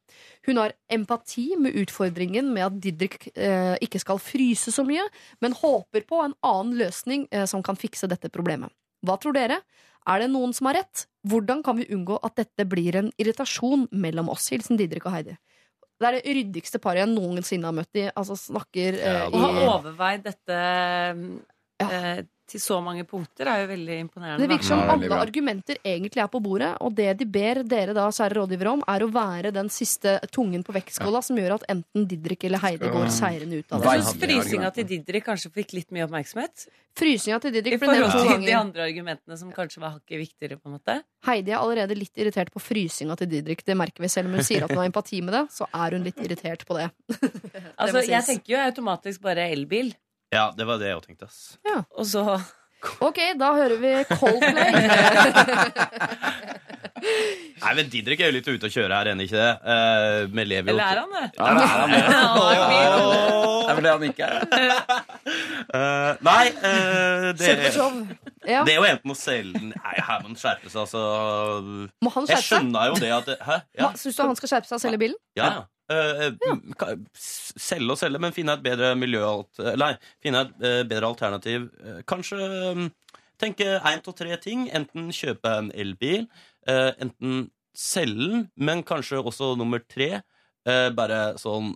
Hun 0.49 0.61
har 0.61 0.75
empati 0.93 1.47
med 1.61 1.79
utfordringen 1.83 2.51
med 2.53 2.67
at 2.67 2.81
Didrik 2.85 3.31
eh, 3.33 3.79
ikke 3.85 4.03
skal 4.03 4.21
fryse 4.23 4.75
så 4.75 4.85
mye, 4.87 5.07
men 5.41 5.57
håper 5.57 6.05
på 6.09 6.21
en 6.25 6.37
annen 6.45 6.77
løsning 6.83 7.27
eh, 7.33 7.47
som 7.49 7.65
kan 7.65 7.81
fikse 7.81 8.11
dette 8.13 8.33
problemet. 8.33 8.73
Hva 9.03 9.17
tror 9.19 9.35
dere? 9.37 9.63
Er 10.11 10.23
det 10.23 10.33
noen 10.33 10.53
som 10.55 10.69
har 10.69 10.81
rett? 10.81 11.07
Hvordan 11.29 11.63
kan 11.65 11.79
vi 11.79 11.89
unngå 11.95 12.19
at 12.27 12.37
dette 12.41 12.67
blir 12.69 12.99
en 12.99 13.11
irritasjon 13.23 13.87
mellom 13.95 14.31
oss? 14.33 14.51
Hilsen 14.53 14.79
Didrik 14.79 15.07
og 15.07 15.15
Heidi. 15.15 15.39
Det 16.03 16.09
er 16.09 16.17
det 16.19 16.35
ryddigste 16.35 16.81
paret 16.83 17.05
jeg 17.05 17.13
noensinne 17.13 17.69
har 17.69 17.77
møtt. 17.77 17.93
De 17.95 18.09
altså 18.11 18.35
snakker 18.39 18.99
eh, 18.99 19.19
Ja, 19.23 19.27
Å 19.31 19.43
ha 19.43 19.51
har 19.55 19.75
overveid 19.77 20.25
dette 20.27 20.59
eh, 21.91 22.23
til 22.53 22.61
så 22.61 22.79
mange 22.85 23.05
punkter 23.09 23.49
er 23.49 23.63
jo 23.63 23.69
veldig 23.71 23.97
imponerende. 24.03 24.43
Det 24.43 24.49
virker 24.51 24.69
som 24.69 24.83
alle 24.83 25.09
bra. 25.09 25.21
argumenter 25.25 25.79
egentlig 25.81 26.21
er 26.21 26.29
på 26.33 26.41
bordet, 26.45 26.71
og 26.85 26.93
det 26.99 27.09
de 27.21 27.27
ber 27.37 27.63
dere 27.69 27.95
da, 27.97 28.09
kjære 28.13 28.37
rådgivere, 28.39 28.75
om, 28.77 28.85
er 28.93 29.05
å 29.07 29.09
være 29.15 29.53
den 29.57 29.71
siste 29.73 30.19
tungen 30.35 30.65
på 30.67 30.75
vektskåla 30.77 31.23
som 31.25 31.39
gjør 31.41 31.57
at 31.57 31.67
enten 31.73 32.07
Didrik 32.11 32.45
eller 32.49 32.61
Heidi 32.65 32.91
går 32.93 33.09
seirende 33.15 33.63
ut 33.63 33.73
av 33.73 33.81
det. 33.81 33.95
Jeg 33.97 34.05
syns 34.05 34.21
frysinga 34.27 34.73
til 34.77 34.89
Didrik 34.91 35.27
kanskje 35.31 35.53
fikk 35.55 35.73
litt 35.79 35.91
mye 35.95 36.05
oppmerksomhet. 36.09 36.67
Frysinga 36.99 37.41
til 37.41 37.57
Didrik 37.57 37.81
ble 37.81 37.89
nevnt 37.95 38.13
forhold 38.13 38.35
til 38.35 38.47
de 38.51 38.59
andre 38.59 38.87
argumentene 38.91 39.41
som 39.41 39.53
kanskje 39.57 39.81
var 39.81 39.97
hakket 39.97 40.21
viktigere. 40.27 40.61
på 40.61 40.69
en 40.69 40.77
måte 40.77 40.99
Heidi 41.25 41.55
er 41.55 41.63
allerede 41.63 41.97
litt 41.97 42.21
irritert 42.21 42.53
på 42.53 42.61
frysinga 42.61 43.17
til 43.17 43.31
Didrik. 43.33 43.65
Det 43.65 43.79
merker 43.79 44.05
vi 44.05 44.13
selv 44.13 44.29
om 44.29 44.37
hun 44.37 44.45
sier 44.45 44.67
at 44.67 44.75
hun 44.75 44.83
har 44.83 44.91
empati 44.91 45.23
med 45.25 45.39
det, 45.39 45.47
så 45.55 45.71
er 45.73 45.97
hun 45.97 46.05
litt 46.05 46.21
irritert 46.21 46.67
på 46.69 46.77
det. 46.77 46.91
Altså, 47.83 48.03
Jeg 48.05 48.23
tenker 48.27 48.53
jo 48.53 48.59
automatisk 48.61 49.23
bare 49.25 49.49
elbil. 49.51 49.95
Ja, 50.33 50.49
det 50.57 50.65
var 50.69 50.79
det 50.81 50.89
jeg 50.91 50.97
også 50.99 51.09
tenkte. 51.13 51.29
ass. 51.29 51.41
Og 51.99 52.07
så 52.09 52.25
Ok, 53.05 53.19
da 53.39 53.53
hører 53.55 53.77
vi 53.79 53.91
Coldplay. 54.11 54.73
Nei, 57.63 57.73
men 57.79 57.89
Didrik 57.91 58.21
er 58.23 58.31
jo 58.31 58.35
litt 58.37 58.47
ute 58.49 58.69
å 58.69 58.73
kjøre 58.73 58.95
her, 58.95 59.09
enig 59.13 59.29
ikke 59.29 59.39
det? 59.39 59.53
Eh, 59.75 60.19
vi 60.35 60.45
lever 60.47 60.71
jo 60.71 60.75
Eller 60.75 60.87
er 60.87 61.01
han 61.03 61.11
det? 61.15 61.23
Ja, 61.37 61.47
det 61.55 61.63
er 61.63 61.69
han 61.79 61.91
det. 61.95 62.03
Det 63.63 63.71
er 63.71 63.77
vel 63.79 63.85
det 63.87 63.93
han 63.93 64.05
ikke 64.09 64.25
er. 64.27 64.35
Eh, 65.73 66.19
nei, 66.27 66.49
eh, 66.67 67.29
det. 67.39 67.53
Ja. 68.45 68.65
det 68.67 68.73
er 68.75 68.77
jo 68.77 68.83
enten 68.85 69.13
å 69.13 69.15
selge 69.17 69.61
Nei, 69.71 69.93
her 70.05 70.19
må 70.21 70.27
han 70.33 70.35
skjerpe 70.37 70.69
seg, 70.69 70.81
altså. 70.83 71.01
Må 72.05 72.11
han 72.13 72.27
Jeg 72.29 72.35
skjerpe 72.35 72.43
seg? 72.43 72.49
skjønner 72.51 72.91
jo 72.91 72.97
det 73.01 73.13
at 73.15 73.31
Hæ? 73.47 73.57
Ja. 73.79 73.89
Syns 73.97 74.19
du 74.19 74.23
han 74.27 74.37
skal 74.37 74.51
skjerpe 74.51 74.69
seg 74.69 74.77
og 74.77 74.83
selge 74.83 75.01
bilen? 75.01 75.17
Ja, 75.39 75.47
ja. 75.93 76.29
Eh, 76.29 76.89
eh, 76.89 76.99
Selge 77.17 77.95
og 77.95 78.01
selge, 78.01 78.21
men 78.23 78.35
finne 78.35 78.57
et 78.57 78.65
bedre 78.65 78.93
miljø 78.99 79.23
Nei, 79.79 79.93
finne 80.23 80.47
et 80.47 80.67
eh, 80.67 80.83
bedre 80.89 81.11
alternativ. 81.13 81.69
Eh, 81.85 82.01
Kanskje 82.09 82.39
mm, 82.79 82.89
tenke 83.43 83.77
én 83.79 84.03
til 84.05 84.17
tre 84.17 84.39
ting. 84.43 84.67
Enten 84.73 85.11
kjøpe 85.15 85.53
en 85.59 85.71
elbil, 85.75 86.27
eh, 86.67 86.91
enten 87.03 87.47
selge 87.77 88.29
den, 88.29 88.49
men 88.57 88.83
kanskje 88.85 89.23
også 89.23 89.55
nummer 89.57 89.81
tre 89.89 90.11
eh, 90.21 90.91
bare 90.97 91.39
sånn 91.41 91.75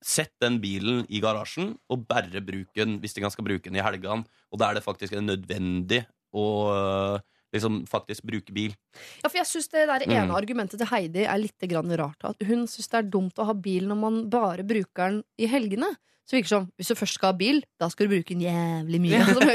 Sett 0.00 0.32
den 0.40 0.54
bilen 0.62 1.02
i 1.12 1.18
garasjen 1.20 1.74
og 1.92 2.06
bare 2.08 2.40
bruk 2.40 2.70
den 2.72 2.94
hvis 3.02 3.12
de 3.18 3.20
skal 3.28 3.44
bruke 3.44 3.66
den 3.68 3.76
i 3.76 3.82
helgene. 3.84 4.24
Og 4.48 4.56
da 4.56 4.70
er 4.70 4.78
det 4.78 4.82
faktisk 4.86 5.12
nødvendig 5.20 6.06
å 6.32 6.44
eh, 6.72 7.26
liksom 7.52 7.80
faktisk 7.90 8.22
bruke 8.26 8.52
bil. 8.54 8.74
Ja, 9.22 9.28
for 9.28 9.38
jeg 9.38 9.46
synes 9.46 9.68
Det 9.68 9.86
der 9.88 10.04
ene 10.06 10.28
Mm. 10.28 10.36
argumentet 10.36 10.78
til 10.78 10.86
Heidi 10.86 11.24
er 11.24 11.38
litt 11.38 11.98
rart. 11.98 12.24
At 12.24 12.36
hun 12.46 12.66
syns 12.66 12.88
det 12.88 12.98
er 12.98 13.10
dumt 13.10 13.34
å 13.38 13.46
ha 13.46 13.52
bil 13.52 13.86
når 13.86 13.96
man 13.96 14.30
bare 14.30 14.62
bruker 14.62 15.10
den 15.10 15.22
i 15.38 15.46
helgene. 15.46 15.96
Så 16.30 16.36
virker 16.36 16.46
det 16.46 16.52
som 16.54 16.66
hvis 16.78 16.86
du 16.92 16.94
først 16.94 17.16
skal 17.18 17.32
ha 17.32 17.34
bil, 17.40 17.56
da 17.82 17.88
skal 17.90 18.06
du 18.06 18.12
bruke 18.14 18.30
den 18.36 18.42
jævlig 18.44 19.00
mye. 19.02 19.18
Altså, 19.26 19.40
det 19.42 19.54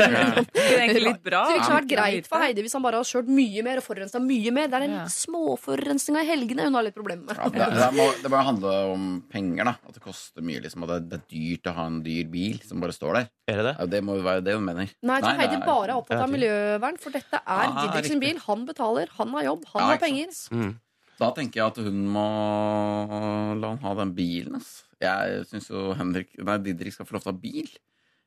Det 0.52 0.64
er 0.66 0.82
egentlig 0.82 1.04
litt 1.06 1.22
bra. 1.24 1.44
virker 1.48 1.64
som 1.64 1.72
det 1.72 1.72
har 1.72 1.78
vært 1.80 1.92
greit 1.94 2.28
for 2.28 2.44
Heidi 2.44 2.66
hvis 2.66 2.76
han 2.76 2.84
bare 2.84 3.00
har 3.00 3.08
kjørt 3.08 3.30
mye 3.32 3.64
mer 3.64 3.80
og 3.80 3.86
forurensa 3.86 4.20
mye 4.20 4.52
mer. 4.58 4.68
Det 4.68 4.76
er 4.82 4.84
den 4.90 4.98
småforurensninga 5.14 6.24
i 6.26 6.30
helgene 6.34 6.66
hun 6.68 6.76
har 6.76 6.86
litt 6.90 6.98
problemer 6.98 7.24
med. 7.30 7.40
Ja, 7.40 7.70
det, 7.72 7.80
det, 7.80 7.90
må, 7.96 8.10
det 8.26 8.32
må 8.34 8.42
handle 8.50 8.74
om 8.92 9.08
penger, 9.32 9.70
da. 9.72 9.76
At 9.88 9.96
det 9.98 10.04
koster 10.04 10.44
mye. 10.46 10.60
Liksom, 10.66 10.84
at 10.84 10.92
det, 10.96 11.00
det 11.14 11.20
er 11.22 11.26
dyrt 11.32 11.72
å 11.72 11.76
ha 11.80 11.88
en 11.92 12.00
dyr 12.06 12.28
bil 12.36 12.60
som 12.68 12.84
bare 12.84 12.96
står 12.96 13.20
der. 13.22 13.30
Er 13.52 13.62
det 13.62 13.68
det? 13.70 13.76
Ja, 13.80 13.88
det 13.96 14.04
må 14.04 14.20
jo 14.20 14.26
være 14.28 14.44
det 14.46 14.56
hun 14.58 14.66
mener. 14.68 14.92
Nei, 15.06 15.20
jeg 15.22 15.28
tror 15.30 15.40
Heidi 15.46 15.62
bare 15.64 15.92
er 15.94 16.00
opptatt 16.00 16.24
av 16.26 16.32
miljøvern, 16.34 17.00
for 17.02 17.16
dette 17.16 17.40
er 17.40 17.66
Ah, 17.66 17.86
Didrik 17.86 18.10
sin 18.12 18.20
bil. 18.24 18.40
Han 18.50 18.66
betaler, 18.68 19.08
han 19.20 19.32
har 19.38 19.48
jobb, 19.52 19.64
han 19.74 19.82
Ja, 19.86 19.88
har 19.94 20.02
penger. 20.04 20.34
Mm. 20.52 20.74
Da 21.20 21.30
tenker 21.36 21.62
jeg 21.62 21.72
at 21.72 21.78
hun 21.86 22.00
må 22.12 22.26
la 23.60 23.70
han 23.74 23.84
ha 23.84 23.94
den 24.02 24.14
bilen. 24.18 24.58
ass. 24.60 24.84
Jeg 25.02 25.46
syns 25.50 25.70
jo 25.72 25.94
Henrik, 25.96 26.34
nei, 26.44 26.58
Didrik 26.64 26.96
skal 26.96 27.08
få 27.08 27.16
lov 27.16 27.24
til 27.24 27.32
å 27.32 27.36
ha 27.36 27.42
bil. 27.44 27.70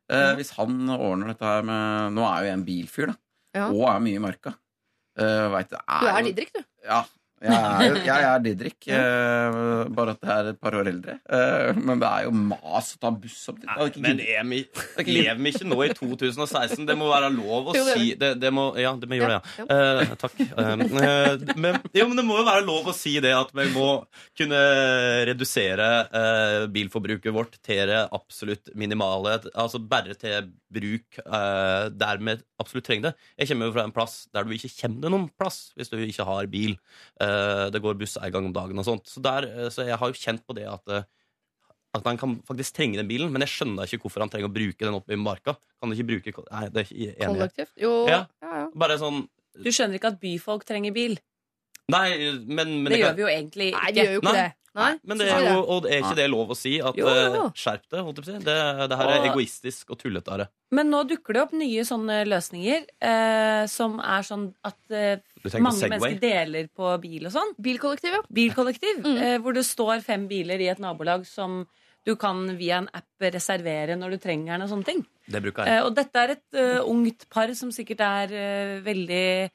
Eh, 0.09 0.31
hvis 0.39 0.55
han 0.57 0.79
ordner 0.95 1.35
dette 1.35 1.45
her 1.45 1.67
med 1.69 2.15
Nå 2.17 2.23
er 2.25 2.41
jo 2.41 2.49
jeg 2.49 2.57
en 2.57 2.65
bilfyr, 2.65 3.11
da. 3.13 3.17
Ja. 3.59 3.67
Og 3.69 3.85
er 3.91 4.01
mye 4.05 4.17
i 4.17 4.23
marka. 4.25 4.55
Eh, 5.19 5.47
vet, 5.53 5.75
er, 5.77 6.01
Du 6.01 6.09
er 6.09 6.27
Didrik, 6.31 6.53
du. 6.55 6.63
Ja. 6.87 7.03
Jeg 7.39 7.55
er, 7.55 7.83
jo- 7.89 8.03
jeg 8.09 8.25
er 8.29 8.41
Didrik, 8.45 8.89
uh, 8.91 9.85
bare 9.95 10.15
at 10.17 10.25
jeg 10.27 10.35
er 10.43 10.49
et 10.53 10.61
par 10.63 10.75
år 10.79 10.89
eldre. 10.91 11.15
Uh, 11.31 11.71
men 11.79 12.01
det 12.03 12.09
er 12.09 12.25
jo 12.27 12.33
mas 12.35 12.89
å 12.97 13.01
ta 13.05 13.13
buss 13.15 13.37
opp 13.53 13.61
dit. 13.63 13.71
Ikke 13.89 14.03
Men 14.03 14.23
Emi, 14.25 14.61
er 14.65 15.05
vi, 15.07 15.15
lever 15.19 15.43
vi 15.45 15.53
ikke 15.55 15.69
nå 15.71 15.79
i 15.87 15.91
2016? 15.95 16.87
Det 16.89 16.97
må 16.99 17.11
være 17.13 17.31
lov 17.35 17.71
å 17.73 17.77
si 17.93 18.13
det, 18.19 18.33
det 18.43 18.51
må, 18.55 18.69
Ja, 18.81 18.95
det 18.99 19.09
må 19.11 19.19
gjøre 19.21 19.39
det, 19.39 19.55
Ja. 19.61 19.69
Eh, 19.79 20.15
takk. 20.21 20.39
Um, 20.59 20.83
eh, 21.03 21.55
men, 21.61 21.79
jo, 21.95 22.09
men 22.11 22.19
det 22.21 22.27
må 22.27 22.41
jo 22.41 22.47
være 22.49 22.67
lov 22.67 22.91
å 22.91 22.97
si 22.97 23.15
det 23.23 23.35
at 23.37 23.55
vi 23.57 23.69
må 23.75 23.89
kunne 24.39 24.63
redusere 25.29 25.89
eh, 26.11 26.67
bilforbruket 26.75 27.35
vårt 27.35 27.59
til 27.65 27.85
det 27.91 28.03
absolutt 28.15 28.73
minimale. 28.79 29.39
Altså 29.55 29.81
bare 29.83 30.17
til 30.19 30.51
bruk 30.75 31.21
eh, 31.23 31.87
der 31.95 32.21
vi 32.23 32.35
absolutt 32.61 32.87
trenger 32.89 33.11
det. 33.11 33.15
Jeg 33.41 33.53
kommer 33.53 33.71
jo 33.71 33.77
fra 33.79 33.87
en 33.87 33.95
plass 33.95 34.17
der 34.35 34.47
du 34.49 34.53
ikke 34.57 34.73
kommer 34.83 35.05
deg 35.07 35.15
noen 35.15 35.29
plass 35.39 35.61
hvis 35.79 35.93
du 35.93 35.99
ikke 36.03 36.27
har 36.29 36.49
bil. 36.51 36.75
Det 37.75 37.81
går 37.85 37.97
buss 38.01 38.17
en 38.21 38.33
gang 38.35 38.49
om 38.49 38.55
dagen 38.57 38.79
og 38.81 38.87
sånt. 38.89 39.09
Så, 39.11 39.23
der, 39.25 39.47
eh, 39.49 39.71
så 39.75 39.87
jeg 39.89 39.99
har 40.01 40.13
jo 40.13 40.19
kjent 40.19 40.45
på 40.49 40.57
det 40.59 40.67
at 40.71 40.95
eh, 40.99 41.07
at 41.97 42.05
han 42.05 42.19
kan 42.21 42.35
faktisk 42.45 42.75
trenge 42.77 42.99
den 43.01 43.09
bilen, 43.09 43.31
men 43.33 43.41
jeg 43.47 43.49
skjønner 43.49 43.89
ikke 43.89 44.05
hvorfor 44.05 44.21
han 44.21 44.29
trenger 44.31 44.51
å 44.51 44.53
bruke 44.53 44.85
den 44.85 44.97
oppe 44.99 45.15
i 45.17 45.19
marka. 45.19 45.55
Kan 45.81 45.89
du 45.91 45.97
ikke 45.97 46.09
bruke 46.11 46.45
Nei, 46.51 46.67
det 46.69 46.83
er 46.83 46.91
ikke 46.91 47.15
enig. 47.17 47.29
Kollektivt. 47.33 47.73
Jo, 47.81 47.93
Ja. 48.11 48.19
ja, 48.45 48.59
ja. 48.61 48.67
Bare 48.77 48.99
sånn 49.01 49.23
Du 49.57 49.71
skjønner 49.73 49.97
ikke 49.97 50.13
at 50.13 50.21
byfolk 50.21 50.67
trenger 50.69 50.93
bil. 50.95 51.17
Nei, 51.89 52.09
men, 52.47 52.83
men 52.85 52.93
Det 52.93 52.99
gjør 53.01 53.15
vi 53.17 53.23
jo 53.25 53.29
egentlig 53.33 53.69
ikke. 53.73 53.83
Nei, 53.83 53.93
vi 53.97 54.01
gjør 54.03 54.13
jo 54.19 54.23
ikke 54.23 54.33
Nei. 54.35 54.41
det. 54.43 54.55
Nei, 54.79 54.91
Men 55.11 55.19
det 55.19 55.27
er 55.33 55.41
jo, 55.49 55.63
og 55.75 55.87
er 55.89 56.03
ikke 56.05 56.15
det 56.21 56.27
lov 56.31 56.51
å 56.53 56.57
si? 56.57 56.75
At 56.85 56.95
Jo, 57.01 57.09
eh, 57.11 57.39
Skjerp 57.59 57.87
deg, 57.91 58.03
holdt 58.07 58.19
jeg 58.21 58.27
på 58.27 58.29
å 58.29 58.29
si. 58.29 58.45
Det, 58.47 58.57
det 58.93 58.99
her 59.01 59.09
er 59.11 59.17
Og- 59.23 59.29
egoistisk 59.33 59.91
og 59.91 59.99
tullete. 59.99 60.37
det. 60.39 60.47
Men 60.77 60.91
nå 60.93 61.01
dukker 61.09 61.35
det 61.35 61.43
opp 61.43 61.55
nye 61.57 61.83
sånne 61.89 62.19
løsninger 62.29 62.85
eh, 63.01 63.65
som 63.73 63.97
er 64.05 64.23
sånn 64.29 64.45
at 64.69 64.77
eh, 64.95 65.19
mange 65.59 65.89
mennesker 65.89 66.21
deler 66.23 66.69
på 66.77 66.93
bil 67.03 67.27
og 67.27 67.33
sånn. 67.35 67.55
Bilkollektiv, 67.59 68.13
ja. 68.13 68.23
Bilkollektiv. 68.31 69.01
Mm. 69.03 69.17
Eh, 69.25 69.39
hvor 69.43 69.55
det 69.57 69.65
står 69.67 70.05
fem 70.05 70.29
biler 70.31 70.61
i 70.61 70.69
et 70.69 70.79
nabolag 70.85 71.25
som 71.27 71.65
du 72.07 72.15
kan 72.17 72.45
via 72.61 72.79
en 72.85 72.91
app 72.95 73.25
reservere 73.35 73.97
når 73.99 74.15
du 74.15 74.19
trenger 74.23 74.53
den 74.55 74.63
og 74.63 74.71
sånne 74.77 74.87
ting. 74.93 75.03
Det 75.27 75.43
bruker 75.43 75.67
Eh, 75.67 75.75
jeg. 75.81 75.85
og 75.89 75.95
dette 75.97 76.15
er 76.23 76.31
et 76.37 76.55
uh, 76.55 76.85
ungt 76.87 77.27
par 77.33 77.51
som 77.59 77.73
sikkert 77.75 78.01
er 78.05 78.31
uh, 78.33 78.81
veldig 78.85 79.51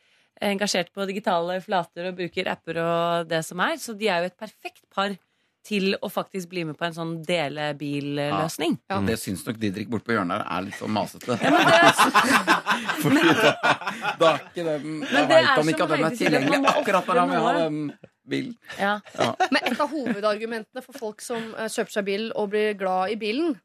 engasjert 0.52 0.91
på 0.94 1.06
digitale 1.10 1.60
flater 1.64 2.10
og 2.10 2.18
bruker 2.20 2.49
apper 2.52 2.80
og 2.84 3.30
det 3.30 3.44
som 3.48 3.61
er. 3.64 3.78
Så 3.82 3.95
de 3.98 4.10
er 4.11 4.24
jo 4.24 4.32
et 4.32 4.40
perfekt 4.40 4.84
par 4.94 5.15
til 5.64 5.94
å 6.03 6.10
faktisk 6.11 6.49
bli 6.52 6.65
med 6.68 6.76
på 6.76 6.84
en 6.90 6.95
sånn 6.95 7.11
delebilløsning. 7.24 8.76
Ja. 8.91 8.98
Det 9.07 9.15
syns 9.22 9.45
nok 9.48 9.60
Didrik 9.61 9.88
borte 9.91 10.10
på 10.10 10.18
hjørnet 10.18 10.41
her 10.41 10.57
er 10.57 10.65
litt 10.65 10.80
sånn 10.80 10.91
masete. 10.91 11.38
Ja, 11.40 11.52
men 11.53 11.70
det, 11.70 11.78
Fordi 13.03 13.22
da, 13.30 13.53
da 14.20 14.32
er 14.34 14.41
ikke 14.41 14.65
den 14.68 14.98
Da 15.07 15.24
veit 15.30 15.52
om 15.53 15.61
han 15.61 15.72
ikke 15.72 15.86
at 15.88 15.94
den 15.95 16.07
er 16.10 16.18
tilgjengelig 16.20 16.74
akkurat 16.74 17.07
når 17.07 17.22
han 17.22 17.32
vil 17.32 17.45
ha 17.48 17.53
den 17.61 17.80
bilen. 18.34 18.57
ja. 18.80 18.94
Men 19.52 19.61
et 19.72 19.80
av 19.84 19.91
hovedargumentene 19.91 20.84
for 20.84 20.99
folk 20.99 21.24
som 21.24 21.53
eh, 21.56 21.72
kjøper 21.72 21.95
seg 21.95 22.07
bil 22.07 22.30
og 22.40 22.52
blir 22.53 22.76
glad 22.80 23.15
i 23.15 23.18
bilen, 23.20 23.56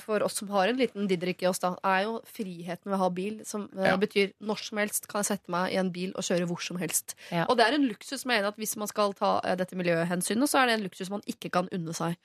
for 0.00 0.22
oss 0.24 0.38
som 0.40 0.48
har 0.54 0.68
en 0.72 0.78
liten 0.80 1.06
Didrik 1.10 1.42
i 1.44 1.48
oss, 1.50 1.58
da, 1.62 1.74
er 1.84 2.04
jo 2.06 2.14
friheten 2.24 2.88
ved 2.90 2.96
å 2.96 3.02
ha 3.04 3.08
bil. 3.12 3.40
Som 3.44 3.68
eh, 3.76 3.90
Ja. 3.90 3.96
betyr 4.00 4.32
når 4.40 4.62
som 4.64 4.78
helst 4.80 5.08
kan 5.10 5.20
jeg 5.22 5.30
sette 5.34 5.52
meg 5.52 5.72
i 5.74 5.76
en 5.82 5.90
bil 5.92 6.12
og 6.16 6.24
kjøre 6.24 6.46
hvor 6.48 6.62
som 6.64 6.78
helst. 6.80 7.14
Ja. 7.30 7.44
Og 7.50 7.56
det 7.58 7.66
er 7.66 7.76
en 7.76 7.88
luksus 7.88 8.22
som 8.22 8.30
jeg 8.32 8.40
er 8.40 8.44
enig 8.44 8.54
at 8.54 8.60
hvis 8.62 8.76
man 8.80 8.88
skal 8.88 9.12
ta 9.18 9.40
eh, 9.44 9.56
dette 9.60 9.76
miljøhensynet, 9.76 10.48
så 10.48 10.62
er 10.62 10.66
det 10.72 10.78
en 10.80 10.86
luksus 10.88 11.10
man 11.12 11.24
ikke 11.26 11.50
kan 11.52 11.68
unne 11.76 11.92
seg. 11.96 12.16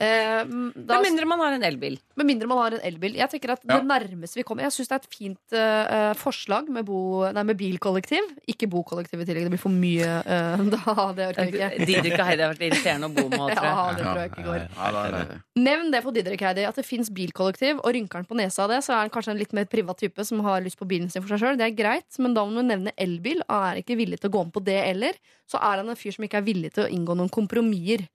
Eh, 0.00 0.42
da, 0.74 0.96
Med 0.96 1.04
mindre 1.04 1.26
man 1.28 1.38
har 1.38 1.52
en 1.52 1.62
elbil. 1.62 1.98
med 2.16 2.26
mindre 2.26 2.48
man 2.48 2.58
har 2.58 2.74
en 2.78 2.80
elbil. 2.82 3.14
Jeg 3.14 3.28
tenker 3.30 3.52
at 3.52 3.60
Ja. 3.68 3.78
Det 3.78 3.86
nærmeste 3.86 4.36
vi 4.36 4.42
kommer 4.42 4.62
Jeg 4.62 4.72
syns 4.72 4.88
det 4.88 4.94
er 4.96 5.02
et 5.02 5.14
fint 5.14 5.52
uh, 5.52 6.14
forslag 6.16 6.68
med, 6.68 6.84
bo, 6.86 7.28
nei, 7.30 7.42
med 7.42 7.56
bilkollektiv. 7.56 8.24
Ikke 8.48 8.66
bokollektiv 8.68 9.20
i 9.20 9.24
tillegg. 9.24 9.44
Det 9.44 9.52
blir 9.52 9.62
for 9.62 9.70
mye 9.70 10.08
Uh, 10.22 10.64
da. 10.74 11.12
Det 11.12 11.26
orker 11.28 11.56
jeg 11.56 11.72
ikke. 11.76 11.86
Didrik 11.86 12.16
og 12.18 12.26
Heidi 12.26 12.42
har 12.42 12.54
vært 12.54 12.64
irriterende 12.66 13.10
å 13.10 13.14
bo 13.14 13.26
med. 13.28 13.52
tror 13.52 13.66
jeg. 13.66 13.72
Ja, 13.82 13.92
det 13.92 14.04
tror 14.04 14.20
jeg 14.22 14.30
ikke 14.32 14.46
går. 14.46 14.64
Ja, 14.76 14.90
det 14.92 15.22
det. 15.30 15.38
Nevn 15.62 15.90
det 15.92 16.02
for 16.02 16.16
Didrik 16.16 16.44
Heidi, 16.46 16.64
at 16.68 16.78
det 16.78 16.84
fins 16.86 17.10
bilkollektiv, 17.12 17.80
og 17.82 17.92
rynker 17.94 18.22
han 18.22 18.28
på 18.28 18.38
nesa 18.38 18.64
av 18.64 18.72
det, 18.72 18.80
så 18.86 18.94
er 18.96 19.04
han 19.04 19.12
kanskje 19.12 19.34
en 19.34 19.40
litt 19.40 19.52
mer 19.56 19.68
privat 19.70 19.98
type 20.00 20.24
som 20.24 20.40
har 20.46 20.64
lyst 20.64 20.78
på 20.80 20.88
bilen 20.88 21.10
sin 21.12 21.22
for 21.24 21.34
seg 21.34 21.42
sjøl. 21.42 21.60
Det 21.60 21.68
er 21.68 21.76
greit, 21.76 22.08
men 22.22 22.34
da 22.36 22.44
må 22.46 22.56
du 22.58 22.66
nevne 22.66 22.94
elbil, 22.96 23.42
og 23.48 23.68
er 23.72 23.82
ikke 23.82 23.98
villig 23.98 24.20
til 24.22 24.32
å 24.32 24.34
gå 24.38 24.44
med 24.48 24.54
på 24.56 24.64
det 24.64 24.78
eller, 24.88 25.18
så 25.50 25.60
er 25.60 25.82
han 25.82 25.92
en 25.92 25.98
fyr 25.98 26.16
som 26.16 26.24
ikke 26.26 26.40
er 26.40 26.48
villig 26.48 26.72
til 26.76 26.86
å 26.86 26.90
inngå 26.92 27.16
noen 27.18 27.32
kompromisser. 27.32 28.06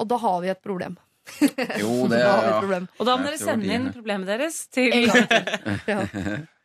Og 0.00 0.08
da 0.08 0.16
har 0.22 0.40
vi 0.44 0.48
et 0.52 0.62
problem. 0.64 0.96
Jo, 1.80 1.92
det 2.12 2.20
ja. 2.22 2.60
Og 3.00 3.06
da 3.08 3.16
må 3.18 3.26
dere 3.28 3.38
sende 3.40 3.66
de- 3.68 3.74
inn 3.76 3.90
problemet 3.94 4.30
deres 4.30 4.62
til. 4.72 5.10
Ja. 5.90 6.04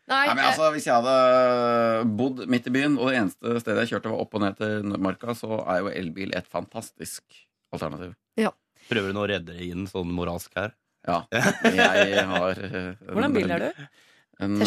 Nei, 0.05 0.19
Nei, 0.27 0.33
men 0.35 0.43
eh, 0.43 0.47
altså, 0.51 0.67
Hvis 0.75 0.85
jeg 0.85 0.93
hadde 1.01 2.09
bodd 2.19 2.43
midt 2.51 2.67
i 2.69 2.73
byen, 2.75 2.97
og 3.01 3.09
det 3.09 3.17
eneste 3.23 3.55
stedet 3.63 3.85
jeg 3.87 3.95
kjørte 3.95 4.11
var 4.13 4.21
opp 4.21 4.35
og 4.37 4.43
ned 4.43 4.57
til 4.59 4.91
Marka, 5.01 5.33
så 5.33 5.57
er 5.65 5.79
jo 5.81 5.89
elbil 5.97 6.35
et 6.37 6.45
fantastisk 6.51 7.23
alternativ. 7.73 8.13
Prøver 8.85 9.09
du 9.09 9.15
nå 9.17 9.23
å 9.23 9.29
redde 9.31 9.55
deg 9.55 9.71
inn 9.73 9.87
sånn 9.89 10.11
moralsk 10.13 10.53
her? 10.59 10.75
Ja. 11.09 11.23
Jeg 11.33 12.21
har 12.29 12.59
eh, 12.67 12.91
Hvordan 13.09 13.33
bil 13.33 13.49
er 13.55 13.63
du? 13.65 13.87
En 14.43 14.57
uh, 14.59 14.65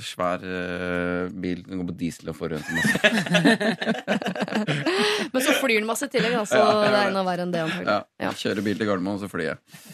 svær 0.00 0.40
uh, 0.40 1.28
bil 1.28 1.58
som 1.66 1.82
går 1.82 1.88
på 1.90 1.96
diesel 2.00 2.30
og 2.32 2.36
forurenser 2.38 2.72
masse. 2.78 2.96
men 5.34 5.44
så 5.44 5.52
flyr 5.60 5.76
den 5.82 5.88
masse 5.88 6.08
i 6.08 6.12
tillegg, 6.14 6.38
så 6.48 6.56
Ja, 6.62 6.70
det 6.86 6.88
er 6.94 7.10
enda 7.10 7.24
verre 7.26 7.44
enn 7.44 7.52
det. 7.52 7.66
Ja. 7.84 7.98
Ja. 8.22 8.30
Kjører 8.32 8.64
bil 8.64 8.80
til 8.80 8.88
Gardermoen, 8.88 9.20
så 9.20 9.28
flyr 9.30 9.50
jeg. 9.52 9.84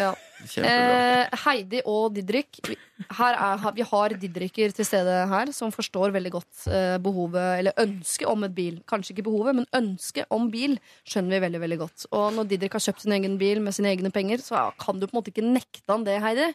Ja. 0.00 0.10
Eh, 0.40 1.26
Heidi 1.44 1.82
og 1.84 2.14
Didrik. 2.16 2.62
vi- 2.64 2.76
Her 3.12 3.34
er, 3.36 3.72
vi 3.76 3.82
har 3.84 4.08
Didriker 4.16 4.72
til 4.72 4.86
stede 4.88 5.28
her 5.28 5.52
som 5.52 5.68
forstår 5.70 6.14
veldig 6.14 6.30
godt 6.32 6.62
eh, 6.72 6.96
behovet, 6.96 7.58
eller 7.58 7.76
ønsket 7.76 8.24
om 8.26 8.44
et 8.48 8.54
bil. 8.56 8.78
Kanskje 8.88 9.12
ikke 9.12 9.26
behovet, 9.28 9.54
men 9.58 9.66
ønsket 9.76 10.24
om 10.32 10.48
bil 10.50 10.78
skjønner 11.04 11.36
vi 11.36 11.42
veldig 11.44 11.60
veldig 11.60 11.78
godt. 11.82 12.06
Og 12.16 12.32
når 12.38 12.48
Didrik 12.54 12.72
har 12.72 12.80
kjøpt 12.86 13.04
sin 13.04 13.12
egen 13.18 13.36
bil 13.36 13.60
med 13.60 13.76
sine 13.76 13.92
egne 13.92 14.08
penger, 14.10 14.40
så 14.40 14.70
kan 14.80 14.96
du 14.98 15.04
på 15.06 15.12
en 15.12 15.20
måte 15.20 15.28
ikke 15.34 15.44
nekte 15.44 15.84
han 15.92 16.08
det, 16.08 16.16
Heidi. 16.24 16.48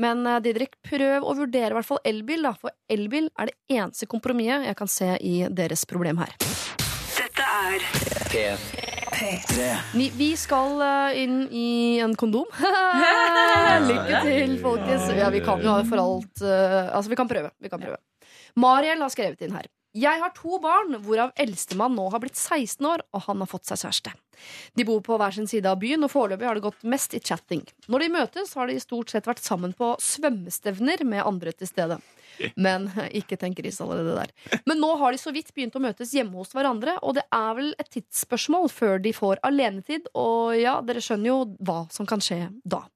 Men 0.00 0.26
eh, 0.26 0.40
Didrik, 0.44 0.78
prøv 0.86 1.26
å 1.26 1.34
vurdere 1.36 1.72
i 1.74 1.78
hvert 1.78 1.88
fall 1.88 2.00
elbil, 2.08 2.46
da, 2.48 2.54
for 2.58 2.72
elbil 2.92 3.28
er 3.36 3.50
det 3.50 3.56
eneste 3.76 4.08
kompromisset 4.10 4.68
jeg 4.70 4.78
kan 4.78 4.90
se 4.90 5.10
i 5.20 5.34
deres 5.52 5.84
problem 5.88 6.22
her. 6.22 6.32
Dette 7.12 7.48
er 7.68 7.84
Vi, 9.92 10.08
vi 10.16 10.30
skal 10.40 10.80
eh, 10.82 11.20
inn 11.22 11.36
i 11.50 11.66
en 12.02 12.16
kondom. 12.18 12.48
Lykke 13.90 14.22
til, 14.24 14.56
folkens. 14.62 15.10
Ja, 15.18 15.28
vi 15.34 15.42
kan 15.44 15.62
jo 15.62 15.76
ha 15.76 15.84
for 15.86 16.02
alt 16.02 16.42
eh, 16.42 16.88
Altså, 16.88 17.12
vi 17.12 17.18
kan 17.20 17.30
prøve. 17.30 17.52
Vi 17.62 17.70
kan 17.72 17.82
prøve. 17.82 18.00
Mariel 18.58 19.00
har 19.04 19.12
skrevet 19.12 19.44
inn 19.44 19.54
her. 19.56 19.68
Jeg 19.92 20.22
har 20.22 20.32
to 20.32 20.56
barn, 20.62 20.94
hvorav 21.04 21.34
eldstemann 21.36 21.92
nå 21.98 22.06
har 22.14 22.22
blitt 22.22 22.38
16 22.38 22.86
år, 22.88 23.02
og 23.12 23.26
han 23.26 23.42
har 23.44 23.48
fått 23.50 23.68
seg 23.68 23.82
kjæreste. 23.82 24.12
De 24.72 24.86
bor 24.88 25.02
på 25.04 25.18
hver 25.20 25.34
sin 25.36 25.48
side 25.50 25.68
av 25.68 25.82
byen, 25.82 26.06
og 26.06 26.12
foreløpig 26.14 26.48
har 26.48 26.56
det 26.56 26.64
gått 26.64 26.86
mest 26.88 27.12
i 27.12 27.20
chatting. 27.20 27.60
Når 27.92 28.04
de 28.04 28.08
møtes, 28.14 28.54
har 28.56 28.72
de 28.72 28.78
stort 28.80 29.12
sett 29.12 29.28
vært 29.28 29.44
sammen 29.44 29.74
på 29.76 29.92
svømmestevner 30.00 31.04
med 31.04 31.26
andre 31.28 31.52
til 31.52 31.68
stede. 31.68 32.00
Men 32.56 32.88
ikke 33.20 33.36
tenk 33.36 33.60
gris 33.60 33.82
allerede 33.84 34.16
der. 34.16 34.62
Men 34.64 34.80
nå 34.80 34.94
har 35.02 35.12
de 35.12 35.20
så 35.20 35.34
vidt 35.36 35.52
begynt 35.52 35.76
å 35.76 35.84
møtes 35.84 36.16
hjemme 36.16 36.40
hos 36.40 36.56
hverandre, 36.56 36.96
og 37.04 37.18
det 37.20 37.26
er 37.28 37.52
vel 37.60 37.70
et 37.76 37.92
tidsspørsmål 37.92 38.72
før 38.72 38.96
de 39.04 39.12
får 39.16 39.44
alenetid, 39.44 40.08
og 40.16 40.56
ja, 40.56 40.78
dere 40.80 41.04
skjønner 41.04 41.34
jo 41.34 41.38
hva 41.60 41.82
som 41.92 42.08
kan 42.08 42.24
skje 42.24 42.46
da. 42.64 42.86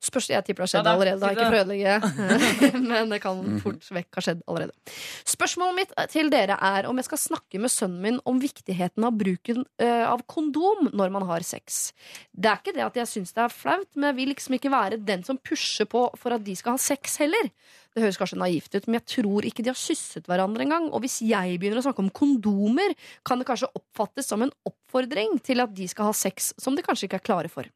Spørs, 0.00 0.30
jeg 0.32 0.44
tipper 0.46 0.64
det 0.64 0.66
har 0.66 0.70
skjedd 0.72 0.80
Ja 0.80 0.84
da, 0.86 0.92
allerede, 0.96 1.20
da, 1.20 1.30
ikke 1.34 1.48
for 1.50 1.58
å 1.58 1.62
ødelegge, 1.64 2.78
men 2.90 3.10
det 3.12 3.18
kan 3.20 3.42
fort 3.60 3.90
vekk 3.98 4.16
ha 4.16 4.24
skjedd 4.24 4.40
allerede. 4.48 4.94
Spørsmålet 5.28 5.76
mitt 5.76 5.92
til 6.12 6.30
dere 6.32 6.56
er 6.56 6.88
om 6.88 7.00
jeg 7.00 7.08
skal 7.10 7.20
snakke 7.20 7.60
med 7.60 7.72
sønnen 7.72 8.00
min 8.06 8.20
om 8.28 8.40
viktigheten 8.40 9.04
av 9.04 9.18
bruken 9.20 9.66
eh, 9.82 10.06
av 10.08 10.24
kondom 10.30 10.88
når 10.96 11.12
man 11.12 11.28
har 11.28 11.44
sex. 11.44 11.90
Det 12.32 12.48
er 12.48 12.62
ikke 12.62 12.76
det 12.78 12.86
at 12.86 12.96
jeg 13.02 13.12
syns 13.12 13.36
det 13.36 13.44
er 13.44 13.52
flaut, 13.52 13.90
men 13.92 14.08
jeg 14.08 14.18
vil 14.22 14.32
liksom 14.32 14.56
ikke 14.56 14.72
være 14.72 15.00
den 15.04 15.26
som 15.26 15.36
pusher 15.36 15.88
på 15.90 16.06
for 16.16 16.36
at 16.36 16.46
de 16.46 16.56
skal 16.56 16.78
ha 16.78 16.82
sex 16.82 17.20
heller. 17.20 17.52
Det 17.90 18.04
høres 18.04 18.20
kanskje 18.20 18.38
naivt 18.38 18.72
ut, 18.76 18.86
men 18.86 19.00
jeg 19.00 19.08
tror 19.16 19.46
ikke 19.48 19.64
de 19.66 19.72
har 19.72 19.78
kysset 19.78 20.28
hverandre 20.30 20.62
engang. 20.62 20.86
Og 20.94 21.02
hvis 21.02 21.18
jeg 21.26 21.58
begynner 21.58 21.80
å 21.80 21.84
snakke 21.88 22.04
om 22.04 22.12
kondomer, 22.14 22.94
kan 23.26 23.40
det 23.40 23.48
kanskje 23.48 23.72
oppfattes 23.74 24.30
som 24.30 24.46
en 24.46 24.54
oppfordring 24.68 25.40
til 25.42 25.60
at 25.64 25.74
de 25.74 25.88
skal 25.90 26.08
ha 26.08 26.14
sex 26.16 26.52
som 26.60 26.78
de 26.78 26.86
kanskje 26.86 27.08
ikke 27.08 27.18
er 27.18 27.26
klare 27.26 27.50
for. 27.52 27.66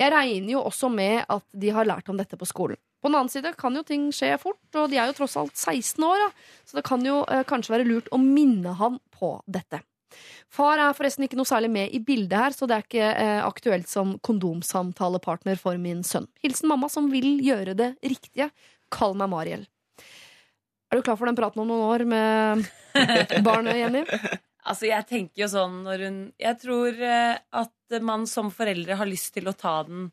Jeg 0.00 0.12
regner 0.14 0.54
jo 0.54 0.64
også 0.66 0.90
med 0.92 1.22
at 1.30 1.44
de 1.52 1.70
har 1.74 1.88
lært 1.88 2.10
om 2.12 2.18
dette 2.18 2.38
på 2.38 2.48
skolen. 2.48 2.80
På 3.02 3.10
den 3.10 3.18
annen 3.18 3.32
side 3.32 3.50
kan 3.58 3.74
jo 3.74 3.82
ting 3.86 4.10
skje 4.14 4.36
fort, 4.38 4.60
og 4.78 4.90
de 4.90 4.98
er 5.00 5.10
jo 5.10 5.16
tross 5.16 5.34
alt 5.40 5.56
16 5.58 6.04
år, 6.06 6.20
da. 6.22 6.58
så 6.68 6.78
det 6.78 6.84
kan 6.86 7.02
jo 7.02 7.24
eh, 7.26 7.42
kanskje 7.48 7.74
være 7.74 7.88
lurt 7.88 8.10
å 8.14 8.20
minne 8.22 8.76
han 8.78 9.00
på 9.14 9.34
dette. 9.50 9.82
Far 10.52 10.78
er 10.78 10.94
forresten 10.94 11.24
ikke 11.26 11.38
noe 11.40 11.48
særlig 11.48 11.70
med 11.72 11.94
i 11.96 12.00
bildet 12.04 12.36
her, 12.38 12.54
så 12.54 12.68
det 12.68 12.76
er 12.76 12.86
ikke 12.86 13.08
eh, 13.10 13.40
aktuelt 13.42 13.90
som 13.90 14.14
kondomsamtalepartner 14.22 15.58
for 15.58 15.80
min 15.82 16.04
sønn. 16.06 16.28
Hilsen 16.44 16.70
mamma 16.70 16.90
som 16.92 17.08
vil 17.10 17.40
gjøre 17.42 17.74
det 17.78 17.94
riktige. 18.04 18.52
Kall 18.92 19.16
meg 19.18 19.32
Mariel. 19.32 19.66
Er 20.92 21.00
du 21.00 21.06
klar 21.06 21.16
for 21.16 21.26
den 21.26 21.38
praten 21.38 21.62
om 21.64 21.70
noen 21.72 21.88
år 21.88 22.04
med 22.04 22.66
barnet, 23.46 23.80
Jenny? 23.80 24.04
Altså, 24.62 24.86
jeg 24.90 25.08
tenker 25.08 25.42
jo 25.42 25.48
sånn 25.50 25.80
når 25.82 26.02
hun 26.06 26.18
Jeg 26.38 26.58
tror 26.62 27.00
eh, 27.02 27.40
man 28.00 28.26
som 28.30 28.50
foreldre 28.54 28.96
har 28.96 29.08
lyst 29.08 29.34
til 29.34 29.50
å 29.50 29.56
ta 29.58 29.82
den 29.84 30.06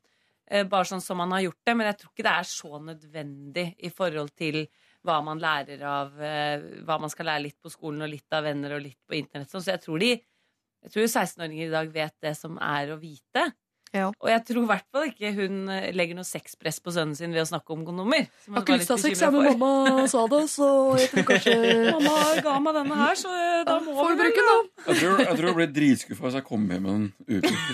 eh, 0.49 0.65
bare 0.68 0.89
sånn 0.89 1.03
som 1.03 1.22
man 1.22 1.31
har 1.31 1.45
gjort 1.45 1.61
det, 1.65 1.76
men 1.77 1.88
jeg 1.91 1.99
tror 2.01 2.11
ikke 2.11 2.27
det 2.27 2.35
er 2.35 2.49
så 2.49 2.81
nødvendig 2.84 3.68
i 3.80 3.91
forhold 3.93 4.34
til 4.35 4.65
hva 5.07 5.22
man 5.23 5.39
lærer 5.39 5.84
av 5.88 6.18
eh, 6.19 6.65
Hva 6.84 6.97
man 6.99 7.11
skal 7.11 7.30
lære 7.31 7.45
litt 7.45 7.60
på 7.61 7.72
skolen 7.72 8.03
og 8.03 8.11
litt 8.11 8.35
av 8.35 8.43
venner 8.49 8.76
og 8.76 8.84
litt 8.84 8.99
på 9.07 9.15
internett. 9.15 9.51
Så 9.53 9.64
jeg 9.64 9.80
tror 9.85 10.03
jeg 10.03 10.93
tror 10.93 11.07
16-åringer 11.07 11.68
i 11.68 11.73
dag 11.73 11.89
vet 11.91 12.15
det 12.23 12.35
som 12.39 12.60
er 12.64 12.91
å 12.93 12.99
vite. 12.99 13.49
Ja. 13.95 14.11
Og 14.22 14.28
jeg 14.30 14.44
tror 14.45 14.61
i 14.61 14.70
hvert 14.70 14.86
fall 14.94 15.07
ikke 15.10 15.32
hun 15.34 15.56
eh, 15.74 15.88
legger 15.98 16.14
noe 16.20 16.28
sexpress 16.28 16.78
på 16.86 16.91
sønnen 16.94 17.16
sin 17.18 17.32
ved 17.34 17.41
å 17.41 17.48
snakke 17.49 17.74
om 17.74 17.82
kondomer. 17.88 18.28
Jeg 18.28 18.53
Har 18.53 18.61
hun 18.61 18.66
ikke 18.68 18.78
lyst 18.78 18.91
til 18.91 18.94
å 18.94 18.98
ha 18.99 19.02
sex, 19.02 19.24
jeg, 19.24 19.34
men 19.34 19.57
mamma 19.57 20.03
sa 20.11 20.22
det, 20.30 20.41
så 20.53 20.68
jeg 20.99 21.10
tror 21.14 21.26
kanskje 21.32 21.56
Mamma 21.95 22.14
ga 22.45 22.53
meg 22.61 22.78
denne 22.78 22.95
her, 23.02 23.16
så 23.18 23.30
eh, 23.34 23.64
da 23.66 23.80
må 23.82 23.90
Får 23.98 24.11
vi 24.14 24.20
bruke 24.22 24.38
den, 24.38 24.45
da? 24.49 24.57
Jeg 24.91 24.95
tror, 25.02 25.14
jeg 25.26 25.36
tror 25.40 25.48
jeg 25.49 25.57
blir 25.61 25.72
dritskuffa 25.80 26.28
hvis 26.28 26.38
jeg 26.38 26.45
kommer 26.52 26.70
hjem 26.78 26.86
med 26.86 26.94
en 26.94 27.06
ubrukt. 27.40 27.74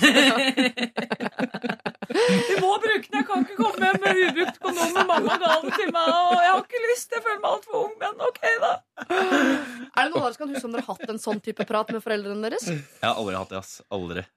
Vi 2.15 2.55
må 2.61 2.69
bruke 2.79 3.07
den! 3.09 3.15
Jeg 3.19 3.25
kan 3.27 3.43
ikke 3.43 3.57
komme 3.59 3.79
hjem 3.89 3.97
med 3.99 4.13
ubrukt 4.29 4.59
kondom. 4.63 4.93
men 4.97 5.11
Mamma 5.11 5.37
ga 5.41 5.51
den 5.61 5.75
til 5.77 5.93
meg, 5.95 6.09
og 6.15 6.35
jeg 6.39 6.51
har 6.51 6.63
ikke 6.63 6.83
lyst. 6.87 7.15
Jeg 7.17 7.25
føler 7.27 7.43
meg 7.43 7.51
altfor 7.51 7.79
ung, 7.83 7.93
men 8.01 8.25
ok, 8.29 8.41
da. 8.65 8.73
Er 9.05 10.01
det 10.01 10.09
noen 10.11 10.19
av 10.21 10.25
dere 10.25 10.33
som 10.33 10.41
kan 10.41 10.55
huske 10.55 10.67
om 10.69 10.75
dere 10.75 10.87
har 10.87 10.97
hatt 10.99 11.15
en 11.15 11.23
sånn 11.27 11.43
type 11.45 11.67
prat 11.69 11.93
med 11.95 12.03
foreldrene 12.03 12.49
deres? 12.49 12.67
Jeg 12.73 13.05
har 13.05 13.15
aldri 13.15 13.39
hatt 13.39 13.53
det, 13.55 13.61
ass. 13.63 13.77
Aldri. 13.93 14.27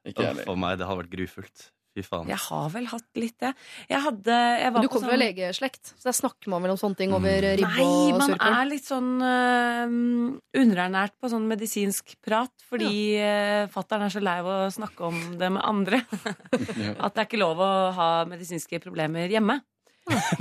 For 0.45 0.55
meg, 0.61 0.79
det 0.81 0.89
har 0.89 1.03
vært 1.03 1.13
grufullt. 1.15 1.69
Fy 1.97 2.05
faen. 2.05 2.29
Jeg 2.31 2.39
har 2.45 2.67
vel 2.71 2.87
hatt 2.91 3.19
litt 3.19 3.37
det. 3.43 3.51
Jeg 3.89 4.03
hadde 4.05 4.35
jeg 4.61 4.73
var 4.75 4.85
Du 4.85 4.89
kommer 4.93 5.09
fra 5.09 5.17
sånn- 5.17 5.23
legeslekt, 5.25 5.93
så 5.97 6.05
der 6.11 6.17
snakker 6.19 6.53
man 6.53 6.63
vel 6.63 6.75
om 6.75 6.81
sånne 6.81 6.99
ting 7.01 7.15
over 7.17 7.41
ribbe 7.43 7.65
Nei, 7.65 8.13
man 8.13 8.35
surkål? 8.35 8.57
er 8.59 8.69
litt 8.69 8.87
sånn 8.87 9.09
uh, 9.25 10.61
underernært 10.63 11.17
på 11.19 11.31
sånn 11.33 11.49
medisinsk 11.49 12.15
prat 12.25 12.53
fordi 12.69 13.17
ja. 13.17 13.67
fattern 13.73 14.05
er 14.07 14.13
så 14.15 14.21
lei 14.23 14.37
av 14.43 14.51
å 14.53 14.59
snakke 14.75 15.09
om 15.09 15.19
det 15.41 15.51
med 15.57 15.65
andre. 15.65 16.03
At 17.03 17.17
det 17.17 17.25
er 17.25 17.27
ikke 17.27 17.41
lov 17.43 17.59
å 17.65 17.73
ha 17.97 18.11
medisinske 18.29 18.81
problemer 18.85 19.33
hjemme. 19.33 19.59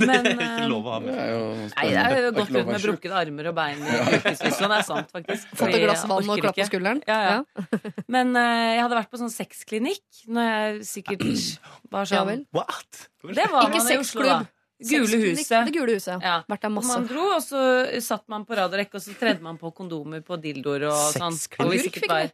Men 0.00 0.24
Det 0.28 0.32
er 0.32 0.42
ikke 0.44 0.68
lov 0.70 0.86
å 0.88 0.92
ha 0.94 0.98
Det 1.02 1.06
med. 1.06 1.18
er 1.18 1.30
jo 1.32 1.40
Nei, 1.58 1.86
det 1.88 2.02
er 2.02 2.14
jo 2.16 2.30
lov 2.32 2.38
rundt 2.40 2.70
med 2.72 2.84
brukkede 2.86 3.16
armer 3.22 3.48
og 3.50 3.56
bein 3.58 3.80
i 3.84 3.96
ukevis. 4.18 4.42
Sånn 4.58 4.74
er 4.76 4.84
sant, 4.86 5.10
faktisk. 5.14 5.48
Fått 5.58 5.74
et 5.76 5.84
glass 5.84 6.04
vann 6.10 6.30
og 6.34 6.42
klapp 6.44 6.58
på 6.58 6.68
skulderen? 6.70 7.02
Ja, 7.08 7.18
ja. 7.28 7.64
Men 8.14 8.34
uh, 8.36 8.42
jeg 8.74 8.84
hadde 8.84 9.00
vært 9.00 9.10
på 9.12 9.20
sånn 9.22 9.32
sexklinikk 9.34 10.22
når 10.28 10.48
jeg 10.52 10.84
sikkert 10.92 11.26
var 11.94 12.08
sånn. 12.10 12.46
What? 12.56 13.08
Det 13.24 13.48
var 13.52 13.68
Ikke 13.68 13.82
man 13.82 13.92
i 13.92 13.98
Oslo, 14.00 14.24
da. 14.24 14.38
sexklubb. 14.38 14.54
Gule 14.78 15.16
huset. 15.24 15.64
Det 15.66 15.72
gule 15.74 15.94
huset. 15.98 16.22
Ja. 16.22 16.36
Vært 16.46 16.62
der 16.68 16.70
masse. 16.70 16.92
man 16.94 17.08
dro, 17.10 17.24
og 17.34 17.40
så 17.42 17.62
satt 18.04 18.28
man 18.30 18.44
på 18.46 18.54
rad 18.54 18.70
og 18.70 18.78
rekke, 18.78 18.94
og 19.00 19.02
så 19.02 19.16
tredde 19.18 19.42
man 19.42 19.58
på 19.58 19.72
kondomer 19.74 20.22
på 20.22 20.38
dildoer 20.38 20.84
og 20.92 21.00
sånn. 21.16 21.34
Sexklubb. 21.34 22.30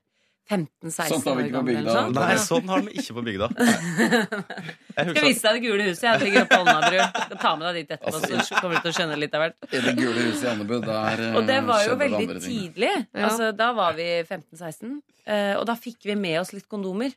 Og 0.51 0.89
vi 0.89 0.91
Agurk 0.91 1.05
sikkert 1.05 1.05
fikk 1.05 1.05
var 1.05 1.05
15-16 1.05 1.09
Sånt 1.09 1.25
har 1.25 1.37
vi 1.39 1.45
år 1.49 1.65
bygda. 1.65 1.81
eller 1.81 1.95
sånn. 1.95 2.13
Nei, 2.19 2.37
sånn 2.45 2.69
har 2.69 2.83
de 2.85 2.93
ikke 3.01 3.15
på 3.17 3.23
bygda. 3.25 3.49
Jeg 4.95 5.09
Skal 5.09 5.25
vise 5.25 5.43
deg 5.47 5.57
det 5.57 5.63
gule 5.65 5.87
huset. 5.89 6.05
Jeg 6.05 6.21
ligger 6.23 6.45
oppe 6.45 6.59
på 6.59 6.61
Alnabru. 6.63 6.99
Skal 7.25 7.41
ta 7.41 7.53
med 7.57 7.67
deg 7.67 7.79
dit 7.81 7.95
etterpå, 7.97 8.21
så 8.21 8.59
kommer 8.61 8.77
du 8.77 8.85
til 8.85 8.93
å 8.93 8.97
skjønne 8.99 9.19
litt 9.23 9.35
av 9.35 9.45
hvert. 9.45 9.57
I 9.73 9.83
det 9.87 9.95
gule 9.99 10.27
huset 10.29 10.45
i 10.45 10.51
Andebu, 10.53 10.75
der 10.85 11.23
eh, 11.25 11.39
Og 11.41 11.49
det 11.49 11.59
var 11.67 11.85
jo 11.89 11.97
veldig 12.05 12.27
tidlig. 12.45 12.93
Altså, 13.17 13.51
da 13.57 13.71
var 13.77 13.97
vi 13.99 14.09
15-16, 14.23 14.99
eh, 15.27 15.55
og 15.59 15.65
da 15.71 15.77
fikk 15.81 16.05
vi 16.11 16.19
med 16.27 16.41
oss 16.43 16.53
litt 16.55 16.69
kondomer. 16.71 17.17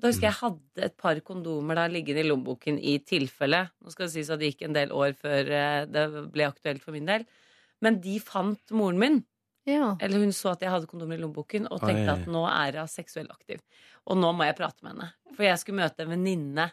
Da 0.00 0.08
husker 0.08 0.30
jeg 0.30 0.32
jeg 0.32 0.40
hadde 0.40 0.86
et 0.86 0.94
par 0.96 1.18
kondomer 1.26 1.76
da 1.76 1.88
liggende 1.92 2.22
i 2.22 2.28
lommeboken 2.30 2.78
i 2.80 2.94
tilfelle. 3.04 3.66
Nå 3.84 3.92
skal 3.92 4.06
det 4.06 4.14
sies 4.14 4.30
at 4.32 4.40
det 4.40 4.54
gikk 4.54 4.62
en 4.70 4.78
del 4.78 4.94
år 4.96 5.12
før 5.18 5.50
eh, 5.58 5.82
det 5.90 6.06
ble 6.32 6.46
aktuelt 6.48 6.86
for 6.86 6.96
min 6.96 7.10
del. 7.10 7.26
Men 7.84 7.98
de 8.00 8.16
fant 8.22 8.72
moren 8.76 9.00
min. 9.00 9.20
Ja. 9.68 9.94
Eller 10.00 10.22
hun 10.22 10.32
så 10.34 10.54
at 10.54 10.62
jeg 10.64 10.72
hadde 10.72 10.88
kondomer 10.90 11.18
i 11.18 11.22
lommeboken 11.22 11.68
og 11.68 11.82
tenkte 11.82 12.06
Oi. 12.08 12.16
at 12.16 12.28
nå 12.30 12.44
er 12.48 12.78
hun 12.80 12.90
seksuell 12.90 13.28
aktiv. 13.32 13.60
Og 14.08 14.18
nå 14.18 14.32
må 14.36 14.46
jeg 14.48 14.56
prate 14.58 14.84
med 14.84 14.94
henne. 14.94 15.10
For 15.36 15.46
jeg 15.46 15.60
skulle 15.60 15.82
møte 15.82 16.06
en 16.06 16.14
venninne 16.14 16.70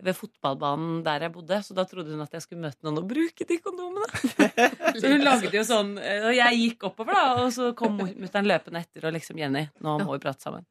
ved 0.00 0.16
fotballbanen 0.16 1.02
der 1.04 1.26
jeg 1.26 1.34
bodde. 1.34 1.60
Så 1.64 1.76
da 1.76 1.84
trodde 1.88 2.14
hun 2.14 2.24
at 2.24 2.34
jeg 2.36 2.44
skulle 2.46 2.64
møte 2.64 2.86
noen 2.86 3.02
og 3.02 3.08
bruke 3.10 3.46
de 3.46 3.60
kondomene. 3.62 4.08
så 5.00 5.12
hun 5.12 5.26
lagde 5.26 5.52
jo 5.52 5.64
sånn 5.66 5.94
eh, 6.00 6.26
Og 6.30 6.34
jeg 6.36 6.60
gikk 6.64 6.88
oppover, 6.90 7.16
da, 7.16 7.44
og 7.44 7.52
så 7.54 7.70
kom 7.78 8.00
mutter'n 8.00 8.48
løpende 8.48 8.82
etter 8.82 9.08
og 9.08 9.16
liksom 9.16 9.40
Jenny, 9.40 9.66
nå 9.84 9.98
må 10.02 10.14
vi 10.14 10.22
prate 10.24 10.48
sammen. 10.48 10.66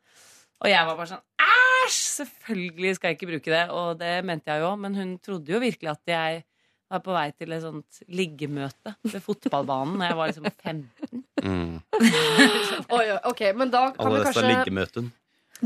Og 0.60 0.72
jeg 0.72 0.88
var 0.90 0.98
bare 0.98 1.14
sånn 1.14 1.26
Æsj! 1.46 2.00
Selvfølgelig 2.20 2.98
skal 2.98 3.12
jeg 3.12 3.20
ikke 3.20 3.32
bruke 3.32 3.54
det. 3.54 3.66
Og 3.74 4.00
det 4.02 4.14
mente 4.28 4.52
jeg 4.52 4.66
jo, 4.66 4.74
men 4.82 4.98
hun 4.98 5.18
trodde 5.24 5.54
jo 5.54 5.62
virkelig 5.62 5.94
at 5.94 6.12
jeg 6.14 6.42
var 6.90 7.04
på 7.06 7.14
vei 7.14 7.28
til 7.38 7.54
et 7.54 7.64
sånt 7.64 8.02
liggemøte 8.10 8.96
ved 9.06 9.22
fotballbanen 9.26 10.02
da 10.02 10.10
jeg 10.12 10.18
var 10.20 10.32
liksom 10.32 10.50
15. 10.50 11.24
Mm. 11.46 11.78
Oi, 12.98 13.06
ok, 13.30 13.42
men 13.56 13.72
da 13.74 13.90
kan, 13.94 14.10
vi 14.10 14.10
Alle 14.10 14.22
disse 14.24 14.34
kanskje, 14.34 14.50
liggemøtene. 14.50 15.12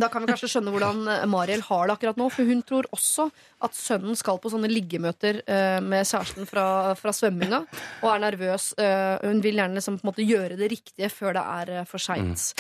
da 0.04 0.10
kan 0.10 0.24
vi 0.24 0.30
kanskje 0.34 0.50
skjønne 0.52 0.74
hvordan 0.74 1.02
eh, 1.16 1.26
Mariel 1.30 1.64
har 1.68 1.88
det 1.88 1.96
akkurat 1.96 2.20
nå. 2.20 2.28
For 2.34 2.50
hun 2.50 2.64
tror 2.68 2.88
også 2.96 3.28
at 3.64 3.78
sønnen 3.78 4.18
skal 4.20 4.40
på 4.44 4.52
sånne 4.54 4.70
liggemøter 4.72 5.42
eh, 5.46 5.80
med 5.86 6.06
kjæresten 6.10 6.50
fra, 6.50 6.66
fra 7.00 7.14
svømminga. 7.16 7.64
Og 8.04 8.10
er 8.12 8.24
nervøs. 8.26 8.72
Eh, 8.82 9.16
hun 9.24 9.42
vil 9.46 9.62
gjerne 9.62 9.80
liksom, 9.80 10.00
på 10.02 10.08
en 10.08 10.12
måte 10.12 10.28
gjøre 10.28 10.60
det 10.60 10.72
riktige 10.76 11.10
før 11.14 11.38
det 11.40 11.46
er 11.58 11.74
eh, 11.80 11.88
for 11.90 12.02
seint. 12.04 12.52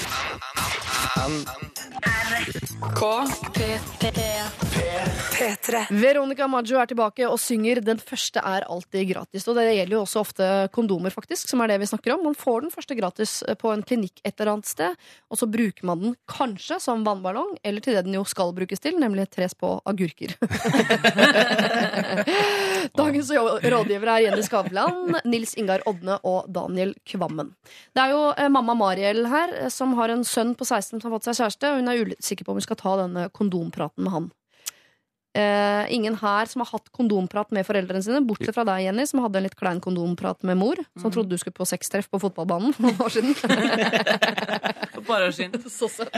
Veronica 5.94 6.48
Maggio 6.50 6.80
er 6.82 6.90
tilbake 6.90 7.28
og 7.28 7.40
synger 7.42 7.82
'Den 7.84 8.00
første 8.02 8.40
er 8.40 8.66
alltid 8.66 9.12
gratis'. 9.12 9.48
Og 9.48 9.56
det 9.56 9.76
gjelder 9.76 9.96
jo 9.96 10.02
også 10.02 10.20
ofte 10.20 10.70
kondomer, 10.74 11.10
faktisk, 11.14 11.50
som 11.50 11.62
er 11.62 11.68
det 11.68 11.80
vi 11.82 11.90
snakker 11.92 12.14
om. 12.14 12.24
Man 12.24 12.36
får 12.36 12.62
den 12.62 12.72
første 12.72 12.96
gratis 12.98 13.44
på 13.60 13.74
en 13.74 13.84
klinikk 13.84 14.22
et 14.26 14.34
eller 14.40 14.54
annet 14.54 14.66
sted, 14.66 14.96
og 15.30 15.38
så 15.38 15.46
bruker 15.46 15.86
man 15.86 16.00
den 16.02 16.16
kanskje 16.28 16.80
som 16.82 17.06
vannballong, 17.06 17.58
eller 17.64 17.80
til 17.82 17.94
det 17.94 18.06
den 18.06 18.18
jo 18.18 18.24
skal 18.24 18.54
brukes 18.54 18.80
til, 18.80 18.98
nemlig 19.00 19.30
tres 19.30 19.54
på 19.54 19.82
agurker. 19.86 20.34
Dagens 23.00 23.30
rådgivere 23.32 24.18
er 24.18 24.24
Jenny 24.28 24.42
Skavlan, 24.42 25.16
Nils 25.26 25.54
Ingar 25.58 25.82
Odne 25.86 26.20
og 26.24 26.50
Daniel 26.52 26.94
Kvammen. 27.06 27.54
Det 27.94 28.02
er 28.02 28.10
jo 28.14 28.34
eh, 28.38 28.50
mamma 28.50 28.74
Mariel 28.74 29.26
her, 29.28 29.54
eh, 29.62 29.70
som 29.70 29.94
har 30.00 30.10
en 30.10 30.24
sønn 30.28 30.56
på 30.56 30.66
16 30.66 31.03
som 31.04 31.12
har 31.12 31.20
fått 31.20 31.28
seg 31.28 31.42
kjæreste, 31.42 31.74
og 31.74 31.82
hun 31.82 31.92
er 31.92 32.16
usikker 32.16 32.48
på 32.48 32.56
om 32.56 32.62
hun 32.62 32.66
skal 32.66 32.80
ta 32.80 32.96
denne 33.04 33.28
kondompraten 33.36 34.08
med 34.08 34.16
han. 34.16 34.32
Eh, 35.34 35.94
ingen 35.94 36.14
her 36.22 36.46
som 36.46 36.62
har 36.62 36.70
hatt 36.76 36.92
kondomprat 36.94 37.50
med 37.56 37.66
foreldrene 37.66 38.04
sine, 38.06 38.22
bortsett 38.22 38.54
fra 38.54 38.66
deg, 38.70 38.84
Jenny, 38.86 39.06
som 39.10 39.24
hadde 39.24 39.40
en 39.40 39.48
litt 39.48 39.58
klein 39.58 39.82
kondomprat 39.82 40.46
med 40.46 40.60
mor, 40.62 40.78
som 41.02 41.10
trodde 41.10 41.34
du 41.34 41.42
skulle 41.42 41.58
på 41.58 41.66
sextreff 41.66 42.06
på 42.12 42.22
fotballbanen 42.22 42.76
for 42.76 42.86
noen 42.86 43.02
år 43.02 43.16
siden. 43.16 43.34
Et 44.94 45.10
år 45.10 45.34
siden. 45.34 45.58
Så 45.74 45.90
søtt. 45.90 46.14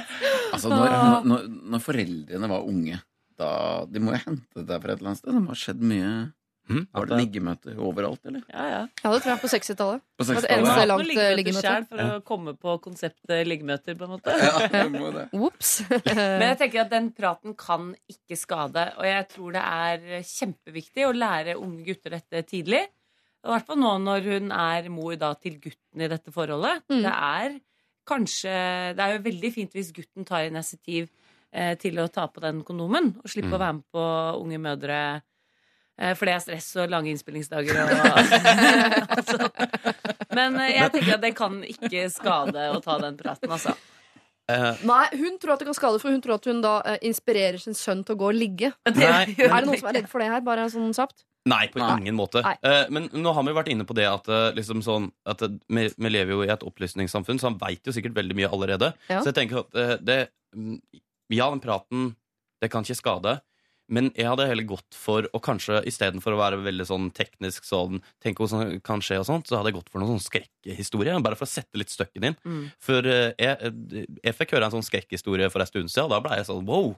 Altså, 0.52 0.68
når, 0.68 0.98
når, 1.32 1.45
når 1.76 1.86
foreldrene 1.86 2.52
var 2.52 2.68
unge, 2.68 2.99
da 3.40 3.49
De 3.91 3.99
må 3.99 4.14
jo 4.14 4.22
hente 4.30 4.62
det 4.62 4.68
der 4.70 4.84
fra 4.84 4.94
et 4.94 4.99
eller 5.02 5.12
annet 5.12 5.20
sted. 5.20 5.32
Det 5.32 5.41
må 5.44 5.52
ha 5.52 5.60
skjedd 5.60 5.82
mye. 5.84 6.12
Mm, 6.70 6.88
Var 6.98 7.06
det 7.06 7.18
liggemøter 7.20 7.76
overalt, 7.78 8.22
eller? 8.26 8.42
Ja, 8.50 8.64
ja. 8.72 8.80
Ja, 9.04 9.10
det 9.14 9.20
tror 9.22 9.32
jeg 9.36 9.42
på 9.44 9.50
60-tallet. 9.52 10.02
På 10.18 10.24
Det 10.24 10.28
var 10.28 10.42
det 10.42 10.50
60-tallet? 10.50 10.58
eneste 10.58 10.80
ja. 10.82 10.86
langt, 10.90 11.12
eh, 11.22 11.36
liggemøte. 11.38 11.62
selv 11.62 11.88
For 11.92 12.02
å 12.16 12.22
komme 12.26 12.54
på 12.58 12.76
konseptet 12.82 13.48
liggemøter, 13.48 13.98
på 14.00 14.08
en 14.08 14.14
måte. 14.16 14.34
Ja. 14.34 15.26
Ops. 15.46 15.74
Men 16.40 16.46
jeg 16.50 16.58
tenker 16.64 16.82
at 16.86 16.90
den 16.96 17.12
praten 17.14 17.54
kan 17.60 17.92
ikke 18.10 18.38
skade. 18.42 18.88
Og 18.98 19.06
jeg 19.06 19.28
tror 19.36 19.54
det 19.58 19.62
er 19.62 20.26
kjempeviktig 20.26 21.06
å 21.06 21.14
lære 21.14 21.58
unge 21.62 21.86
gutter 21.86 22.16
dette 22.18 22.42
tidlig. 22.50 22.82
I 23.46 23.52
hvert 23.54 23.68
fall 23.70 23.78
nå 23.78 23.92
når 24.02 24.26
hun 24.26 24.50
er 24.58 24.90
mor 24.90 25.14
da, 25.22 25.36
til 25.38 25.60
gutten 25.62 26.02
i 26.02 26.10
dette 26.10 26.34
forholdet. 26.34 26.82
Mm. 26.90 27.04
Det 27.06 27.14
er 27.14 27.60
kanskje 28.10 28.56
Det 28.98 29.02
er 29.06 29.16
jo 29.16 29.22
veldig 29.26 29.50
fint 29.54 29.72
hvis 29.74 29.94
gutten 29.94 30.26
tar 30.26 30.46
initiativ 30.50 31.08
eh, 31.54 31.76
til 31.82 31.98
å 32.02 32.08
ta 32.10 32.26
på 32.30 32.42
den 32.44 32.64
kondomen, 32.66 33.14
og 33.22 33.30
slippe 33.30 33.50
Mm. 33.50 33.56
å 33.56 33.62
være 33.62 33.74
med 33.78 33.86
på 33.94 34.04
Unge 34.42 34.60
mødre. 34.66 35.00
Eh, 35.96 36.12
for 36.18 36.28
det 36.28 36.36
er 36.36 36.44
stress 36.44 36.70
og 36.82 36.92
lange 36.92 37.12
innspillingsdager 37.14 37.78
og 37.80 37.92
altså. 39.18 39.50
Men 40.36 40.58
eh, 40.60 40.76
jeg 40.76 40.92
tenker 40.92 41.14
at 41.16 41.24
det 41.24 41.36
kan 41.38 41.62
ikke 41.64 42.08
skade 42.12 42.72
å 42.74 42.82
ta 42.84 42.98
den 43.04 43.20
praten, 43.20 43.52
altså. 43.56 43.76
Uh, 44.46 44.78
Nei, 44.86 45.06
hun 45.18 45.40
tror 45.42 45.56
at 45.56 45.62
det 45.64 45.66
kan 45.66 45.78
skade, 45.78 45.98
for 45.98 46.14
hun 46.14 46.20
tror 46.22 46.36
at 46.36 46.46
hun 46.46 46.60
da 46.62 46.76
uh, 46.86 46.98
inspirerer 47.06 47.58
sin 47.58 47.74
sønn 47.74 48.04
til 48.06 48.14
å 48.14 48.20
gå 48.20 48.28
og 48.30 48.38
ligge. 48.38 48.70
Nei. 48.92 49.24
Er 49.40 49.56
det 49.56 49.64
noen 49.66 49.80
som 49.80 49.90
er 49.90 49.98
redd 49.98 50.12
for 50.12 50.22
det 50.22 50.28
her? 50.30 50.44
Bare 50.46 50.68
sånn 50.70 50.92
kjapt? 50.94 51.24
Nei, 51.50 51.64
på 51.74 51.82
Nei. 51.82 51.88
ingen 52.02 52.18
måte. 52.18 52.42
Eh, 52.42 52.88
men 52.94 53.08
nå 53.14 53.32
har 53.38 53.44
vi 53.46 53.52
vært 53.54 53.68
inne 53.70 53.86
på 53.86 53.94
det 53.94 54.08
at, 54.10 54.30
liksom 54.58 54.80
sånn, 54.82 55.12
at 55.30 55.44
vi, 55.46 55.84
vi 55.94 56.10
lever 56.10 56.34
jo 56.34 56.40
i 56.42 56.50
et 56.50 56.64
opplysningssamfunn, 56.66 57.38
så 57.38 57.52
han 57.52 57.60
veit 57.62 57.86
jo 57.86 57.94
sikkert 57.94 58.18
veldig 58.18 58.38
mye 58.38 58.50
allerede. 58.50 58.90
Ja. 59.12 59.20
Så 59.20 59.30
jeg 59.30 59.38
tenker 59.38 59.62
at 59.62 60.02
det 60.02 60.18
mm, 60.58 60.80
Ja, 61.34 61.52
den 61.54 61.62
praten, 61.62 62.16
det 62.62 62.72
kan 62.74 62.86
ikke 62.86 62.98
skade. 62.98 63.36
Men 63.91 64.10
jeg 64.18 64.28
hadde 64.28 64.48
heller 64.49 64.66
gått 64.68 64.98
for 64.98 65.28
å 65.36 65.41
kanskje 65.44 65.84
istedenfor 65.90 66.34
å 66.34 66.40
være 66.40 66.62
veldig 66.66 66.88
sånn 66.90 67.10
teknisk 67.16 67.68
sånn 67.68 68.02
Tenk 68.24 68.40
hva 68.41 68.48
som 68.49 68.64
kan 68.86 69.03
skje 69.03 69.20
og 69.22 69.28
sånt, 69.28 69.49
så 69.49 69.60
hadde 69.60 69.70
jeg 69.72 69.78
gått 69.78 69.91
for 69.94 70.02
noen 70.02 70.16
sånn 70.16 70.26
skrekkhistorie. 70.26 71.18
Bare 71.26 71.38
for 71.38 71.45
å 71.45 71.52
sette 71.52 71.78
litt 71.78 71.94
støkken 71.94 72.32
inn. 72.32 72.38
Mm. 72.45 72.64
For 72.82 73.06
eh, 73.10 73.34
jeg, 73.38 73.74
jeg 74.22 74.38
fikk 74.38 74.56
høre 74.56 74.70
en 74.70 74.78
sånn 74.78 74.88
skrekkhistorie 74.88 75.52
for 75.53 75.62
en 75.62 75.70
stund 75.70 75.94
siden, 75.94 76.07
og 76.07 76.16
da 76.16 76.22
ble 76.26 76.40
jeg 76.40 76.49
sånn 76.49 76.66
wow. 76.70 76.95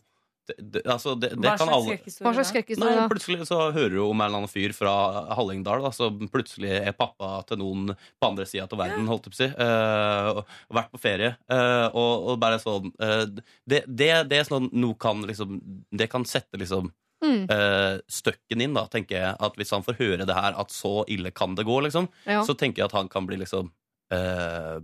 Det, 0.48 0.56
det, 0.58 0.82
altså, 0.88 1.14
det, 1.20 1.34
det 1.36 1.44
Hva 1.44 1.56
kan 1.60 1.68
slags 1.68 1.76
alle 1.76 1.88
Hva 1.88 1.96
skrekkhistorie 1.98 2.36
slags 2.38 2.52
skrekkhistorie? 2.54 2.98
Da? 3.00 3.08
plutselig 3.12 3.48
så 3.50 3.58
hører 3.76 3.96
du 3.98 4.02
om 4.06 4.14
en 4.16 4.26
eller 4.26 4.42
annen 4.42 4.52
fyr 4.52 4.76
fra 4.76 4.94
Hallingdal 5.36 5.84
da, 5.84 5.92
som 5.96 6.30
plutselig 6.32 6.72
er 6.78 6.96
pappa 6.96 7.42
til 7.50 7.60
noen 7.62 7.92
på 7.92 8.30
andre 8.30 8.46
sida 8.48 8.68
av 8.68 8.80
verden, 8.80 9.10
holdt 9.12 9.28
jeg 9.28 9.34
på 9.34 9.38
å 9.38 9.42
si, 9.42 9.50
Uh, 9.58 10.40
og 10.40 10.78
vært 10.78 10.94
på 10.94 11.00
ferie. 11.02 11.34
Uh, 11.52 11.88
og, 11.92 12.30
og 12.32 12.40
bare 12.42 12.60
sånn 12.62 12.92
uh, 13.02 13.26
det, 13.68 13.84
det, 13.88 14.10
det 14.30 14.40
er 14.40 14.48
sånn 14.48 14.70
nå 14.72 14.94
kan 15.02 15.24
liksom 15.28 15.60
Det 15.92 16.08
kan 16.12 16.26
sette 16.28 16.60
liksom 16.62 16.94
Mm. 17.18 17.48
Uh, 17.50 17.98
støkken 18.14 18.62
inn, 18.62 18.76
da, 18.78 18.84
tenker 18.94 19.16
jeg. 19.18 19.36
At 19.42 19.56
hvis 19.58 19.72
han 19.74 19.82
får 19.82 19.98
høre 19.98 20.28
det 20.30 20.36
her, 20.38 20.54
at 20.54 20.70
så 20.70 21.00
ille 21.10 21.32
kan 21.34 21.56
det 21.58 21.66
gå, 21.66 21.80
liksom, 21.88 22.06
Ja. 22.30 22.44
så 22.46 22.54
tenker 22.54 22.84
jeg 22.84 22.92
at 22.92 22.98
han 23.00 23.10
kan 23.10 23.26
bli 23.26 23.40
liksom 23.42 23.72
eh, 24.14 24.78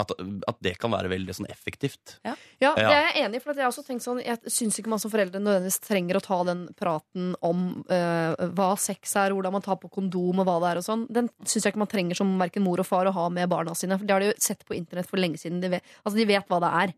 at, 0.00 0.12
at 0.50 0.58
det 0.64 0.74
kan 0.82 0.92
være 0.94 1.10
veldig 1.12 1.34
sånn 1.36 1.48
effektivt. 1.52 2.18
Ja, 2.24 2.34
Ja. 2.62 2.74
det 2.76 2.84
er 2.84 3.08
jeg 3.08 3.24
enig 3.24 3.38
i. 3.38 3.42
For 3.44 3.54
jeg 3.54 3.64
har 3.64 3.72
også 3.72 3.84
tenkt 3.86 4.04
sånn 4.06 4.20
Jeg 4.24 4.38
syns 4.50 4.78
ikke 4.80 4.92
man 4.92 5.02
som 5.02 5.12
foreldre 5.12 5.40
nødvendigvis 5.42 5.80
trenger 5.84 6.18
å 6.18 6.22
ta 6.24 6.38
den 6.48 6.66
praten 6.78 7.34
om 7.44 7.84
eh, 7.92 8.34
hva 8.56 8.70
sex 8.80 9.16
er, 9.20 9.34
hvordan 9.36 9.54
man 9.54 9.64
tar 9.64 9.76
på 9.82 9.90
kondom 9.92 10.42
og 10.42 10.48
hva 10.48 10.56
det 10.62 10.70
er 10.72 10.80
og 10.82 10.86
sånn. 10.86 11.04
Den 11.12 11.28
syns 11.44 11.64
jeg 11.66 11.74
ikke 11.74 11.84
man 11.84 11.92
trenger 11.92 12.18
som 12.18 12.32
verken 12.40 12.64
mor 12.66 12.82
og 12.82 12.88
far 12.88 13.06
å 13.10 13.14
ha 13.14 13.28
med 13.32 13.50
barna 13.52 13.74
sine. 13.78 13.98
For 13.98 14.06
det 14.08 14.16
har 14.16 14.24
de 14.24 14.32
jo 14.32 14.38
sett 14.42 14.64
på 14.66 14.76
internett 14.78 15.10
for 15.10 15.20
lenge 15.20 15.38
siden. 15.40 15.60
De 15.62 15.74
vet, 15.76 15.94
altså 16.04 16.18
de 16.18 16.26
vet 16.32 16.48
hva 16.50 16.62
det 16.64 16.72
er. 16.84 16.96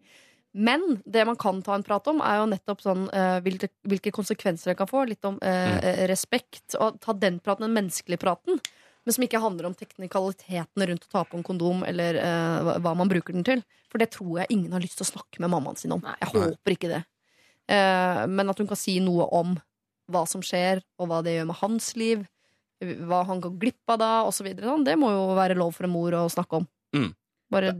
Men 0.57 1.03
det 1.05 1.27
man 1.29 1.37
kan 1.37 1.59
ta 1.61 1.75
en 1.77 1.85
prat 1.85 2.07
om, 2.09 2.23
er 2.25 2.39
jo 2.41 2.47
nettopp 2.49 2.81
sånn 2.81 3.03
uh, 3.13 3.37
hvilke, 3.45 3.69
hvilke 3.85 4.13
konsekvenser 4.17 4.71
det 4.73 4.79
kan 4.79 4.89
få. 4.89 5.03
Litt 5.05 5.27
om 5.29 5.37
uh, 5.43 5.77
respekt. 6.09 6.79
Og 6.81 6.97
ta 7.05 7.13
den 7.13 7.37
praten, 7.45 7.67
den 7.69 7.77
menneskelige 7.77 8.23
praten. 8.23 8.63
Men 9.07 9.15
som 9.15 9.23
ikke 9.23 9.39
handler 9.43 9.69
om 9.69 9.75
teknikalitetene 9.79 10.89
rundt 10.91 11.05
å 11.07 11.11
ta 11.13 11.21
på 11.25 11.39
en 11.39 11.45
kondom, 11.47 11.85
eller 11.87 12.17
uh, 12.19 12.73
hva- 12.83 12.97
man 12.99 13.09
bruker 13.11 13.37
den 13.37 13.45
til. 13.47 13.63
For 13.87 14.03
det 14.03 14.09
tror 14.17 14.41
jeg 14.43 14.51
ingen 14.57 14.73
har 14.75 14.83
lyst 14.83 14.99
til 14.99 15.07
å 15.07 15.13
snakke 15.13 15.39
med 15.45 15.53
mammaen 15.53 15.79
sin 15.79 15.95
om. 15.95 16.03
Jeg 16.03 16.33
håper 16.33 16.75
ikke 16.75 16.91
det. 16.91 17.03
Uh, 17.71 18.25
men 18.31 18.51
at 18.51 18.59
hun 18.59 18.67
kan 18.71 18.79
si 18.81 18.97
noe 19.03 19.29
om 19.39 19.55
hva 20.11 20.25
som 20.27 20.43
skjer, 20.43 20.83
og 20.99 21.09
hva 21.11 21.21
det 21.27 21.37
gjør 21.37 21.47
med 21.53 21.61
hans 21.63 21.93
liv. 21.99 22.27
Hva 22.83 23.23
han 23.31 23.41
går 23.41 23.55
glipp 23.63 23.95
av 23.95 24.03
da, 24.03 24.11
osv. 24.29 24.51
Det 24.59 24.99
må 25.01 25.13
jo 25.15 25.23
være 25.39 25.57
lov 25.59 25.73
for 25.79 25.87
en 25.87 25.95
mor 25.95 26.19
å 26.19 26.27
snakke 26.31 26.61
om. 26.61 26.67
Mm. 26.99 27.09
Bare 27.55 27.73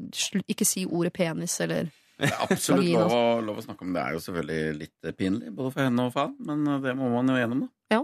ikke 0.47 0.67
si 0.67 0.87
ordet 0.87 1.13
penis, 1.19 1.59
eller 1.67 1.91
Det 2.17 2.31
er 2.31 2.39
absolutt 2.47 2.87
lov 2.95 3.13
å, 3.13 3.25
lov 3.45 3.59
å 3.61 3.67
snakke 3.67 3.85
om. 3.85 3.91
Det 3.99 4.03
er 4.07 4.15
jo 4.15 4.23
selvfølgelig 4.25 4.79
litt 4.79 5.11
pinlig, 5.19 5.51
både 5.59 5.75
for 5.75 5.85
henne 5.85 6.07
og 6.07 6.15
for 6.15 6.29
han, 6.31 6.39
men 6.49 6.81
det 6.87 6.95
må 6.97 7.11
man 7.13 7.35
jo 7.35 7.37
gjennom, 7.43 7.67
da. 7.67 7.99
Ja. 7.99 8.01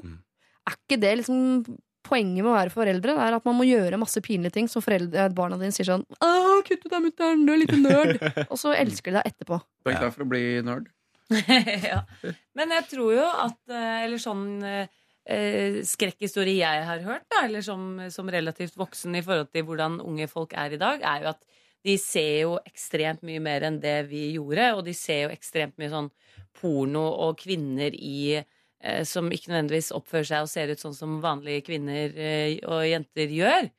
Er 0.69 0.77
ikke 0.77 0.99
det 1.03 1.15
liksom 1.23 1.40
poenget 2.06 2.42
med 2.42 2.50
å 2.52 2.56
være 2.56 2.72
foreldre? 2.74 3.14
Det 3.16 3.26
er 3.26 3.36
at 3.36 3.46
man 3.48 3.58
må 3.58 3.66
gjøre 3.68 4.00
masse 4.00 4.22
pinlige 4.24 4.56
ting, 4.56 4.70
så 4.70 4.82
foreldre, 4.84 5.28
barna 5.36 5.58
dine 5.60 5.74
sier 5.74 5.88
sånn 5.88 6.06
'Å, 6.18 6.62
kutt 6.66 6.86
ut 6.86 6.96
av 6.96 7.04
mutter'n, 7.04 7.44
du 7.46 7.52
er 7.54 7.62
liten 7.62 7.86
nerd'. 7.86 8.18
og 8.52 8.58
så 8.60 8.74
elsker 8.76 9.12
de 9.12 9.20
deg 9.20 9.32
etterpå. 9.32 9.60
Du 9.84 9.92
er 9.92 10.00
klar 10.00 10.14
for 10.14 10.26
å 10.26 10.30
bli 10.32 10.42
nerd? 10.66 10.90
ja. 11.90 12.02
Men 12.58 12.74
jeg 12.76 12.88
tror 12.90 13.14
jo 13.14 13.24
at 13.24 13.72
eh, 13.72 14.02
Eller 14.04 14.20
sånn 14.20 14.44
eh, 14.68 14.90
eh, 15.24 15.78
skrekkhistorie 15.86 16.60
jeg 16.60 16.84
har 16.88 17.04
hørt, 17.06 17.26
da, 17.32 17.46
eller 17.46 17.64
som, 17.64 17.96
som 18.12 18.28
relativt 18.30 18.76
voksen 18.76 19.16
i 19.16 19.24
forhold 19.24 19.52
til 19.52 19.66
hvordan 19.68 20.00
unge 20.04 20.28
folk 20.30 20.52
er 20.58 20.76
i 20.76 20.80
dag, 20.80 21.00
er 21.00 21.24
jo 21.24 21.32
at 21.32 21.42
de 21.82 21.96
ser 21.98 22.44
jo 22.44 22.58
ekstremt 22.62 23.24
mye 23.26 23.42
mer 23.42 23.64
enn 23.66 23.80
det 23.82 24.04
vi 24.10 24.28
gjorde, 24.36 24.68
og 24.76 24.84
de 24.86 24.94
ser 24.94 25.24
jo 25.24 25.32
ekstremt 25.34 25.74
mye 25.80 25.90
sånn 25.90 26.10
porno 26.60 27.04
og 27.26 27.40
kvinner 27.42 27.94
i 27.96 28.18
eh, 28.38 28.51
som 29.06 29.28
ikke 29.30 29.52
nødvendigvis 29.52 29.92
oppfører 29.94 30.26
seg 30.30 30.42
og 30.46 30.50
ser 30.52 30.72
ut 30.72 30.82
sånn 30.82 30.96
som 30.96 31.20
vanlige 31.22 31.62
kvinner 31.68 32.12
eh, 32.18 32.56
og 32.66 32.82
jenter 32.88 33.30
gjør. 33.30 33.70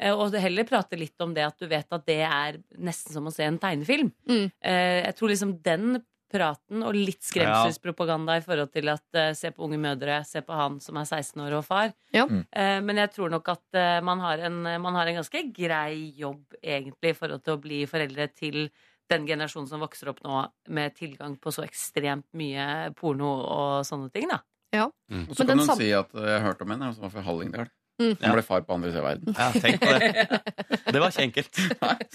Eh, 0.00 0.12
Og 0.16 0.30
det 0.32 0.40
heller 0.44 0.64
prate 0.68 0.96
litt 1.00 1.20
om 1.20 1.32
det 1.36 1.44
at 1.46 1.58
du 1.60 1.66
vet 1.70 1.88
at 1.92 2.06
det 2.06 2.20
er 2.26 2.60
nesten 2.78 3.12
som 3.16 3.26
å 3.28 3.32
se 3.34 3.44
en 3.48 3.58
tegnefilm. 3.60 4.12
Mm. 4.28 4.46
Eh, 4.60 5.00
Jeg 5.06 5.16
tror 5.18 5.28
liksom 5.32 5.56
den 5.64 6.00
praten 6.30 6.84
og 6.86 6.94
litt 6.94 7.24
skremselspropaganda 7.26 8.36
i 8.38 8.42
forhold 8.44 8.70
til 8.72 8.88
at 8.92 9.18
eh, 9.18 9.32
se 9.34 9.50
på 9.50 9.64
unge 9.66 9.80
mødre, 9.82 10.20
se 10.24 10.42
på 10.46 10.54
han 10.54 10.76
som 10.80 10.96
er 11.00 11.08
16 11.08 11.42
år 11.42 11.56
og 11.58 11.64
far. 11.66 11.90
Ja. 12.14 12.26
Mm. 12.30 12.44
Eh, 12.52 12.78
Men 12.86 13.00
jeg 13.02 13.10
tror 13.16 13.32
nok 13.34 13.48
at 13.50 13.64
eh, 13.74 13.98
man 14.06 14.20
har, 14.22 14.38
en, 14.46 14.60
man 14.62 14.94
har 14.94 15.06
en 15.10 15.18
ganske 15.20 15.42
grei 15.56 16.12
jobb 16.20 16.54
egentlig 16.62 17.10
i 17.14 17.18
forhold 17.18 17.42
til 17.44 17.56
å 17.56 17.62
bli 17.64 17.82
foreldre 17.90 18.28
til 18.30 18.68
den 19.10 19.26
generasjonen 19.28 19.68
som 19.70 19.82
vokser 19.82 20.12
opp 20.12 20.22
nå 20.26 20.44
med 20.70 20.94
tilgang 20.98 21.36
på 21.40 21.52
så 21.54 21.66
ekstremt 21.66 22.26
mye 22.38 22.92
porno 22.98 23.32
og 23.42 23.84
sånne 23.88 24.10
ting, 24.14 24.30
da. 24.30 24.40
Ja. 24.74 24.86
Og 24.86 25.34
så 25.34 25.42
kan 25.46 25.58
hun 25.58 25.66
sam- 25.66 25.78
si 25.82 25.90
at 25.98 26.14
eh, 26.14 26.30
jeg 26.36 26.46
hørte 26.46 26.62
om 26.66 26.72
en 26.76 26.88
som 26.94 27.02
var 27.08 27.14
fra 27.16 27.26
Hallingdal. 27.26 27.70
Mm. 28.00 28.14
Han 28.22 28.32
ble 28.32 28.42
far 28.46 28.62
på 28.64 28.72
andre 28.72 28.88
siden 28.94 29.02
av 29.02 29.08
verden. 29.10 29.34
Ja, 29.36 29.48
tenk 29.60 29.82
på 29.82 29.90
det. 30.00 30.38
Det 30.94 31.00
var 31.02 31.12
ikke 31.12 31.24
enkelt. 31.26 31.58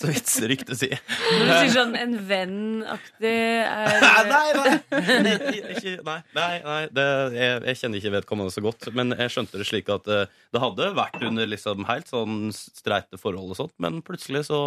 Så 0.02 0.08
vidt 0.10 0.32
ryktet 0.50 0.80
sier. 0.80 0.98
Du 1.06 1.44
sier 1.46 1.70
sånn 1.76 1.94
en 2.00 2.16
venn-aktig 2.28 3.34
er 3.62 4.02
Nei, 4.02 4.24
nei, 4.32 4.48
nei. 4.58 5.36
Ikke, 5.76 5.94
nei, 6.08 6.18
nei, 6.36 6.50
nei 6.66 6.80
det, 6.96 7.06
jeg, 7.38 7.62
jeg 7.70 7.80
kjenner 7.84 8.02
ikke 8.02 8.14
vedkommende 8.18 8.56
så 8.56 8.64
godt. 8.66 8.90
Men 8.98 9.14
jeg 9.14 9.36
skjønte 9.36 9.62
det 9.62 9.68
slik 9.70 9.92
at 9.94 10.10
eh, 10.12 10.26
det 10.56 10.64
hadde 10.64 10.90
vært 10.98 11.22
under 11.30 11.52
liksom 11.54 11.86
helt 11.90 12.10
sånn 12.12 12.50
streite 12.56 13.22
forhold 13.22 13.54
og 13.54 13.60
sånt, 13.62 13.76
men 13.84 14.02
plutselig 14.06 14.48
så, 14.50 14.62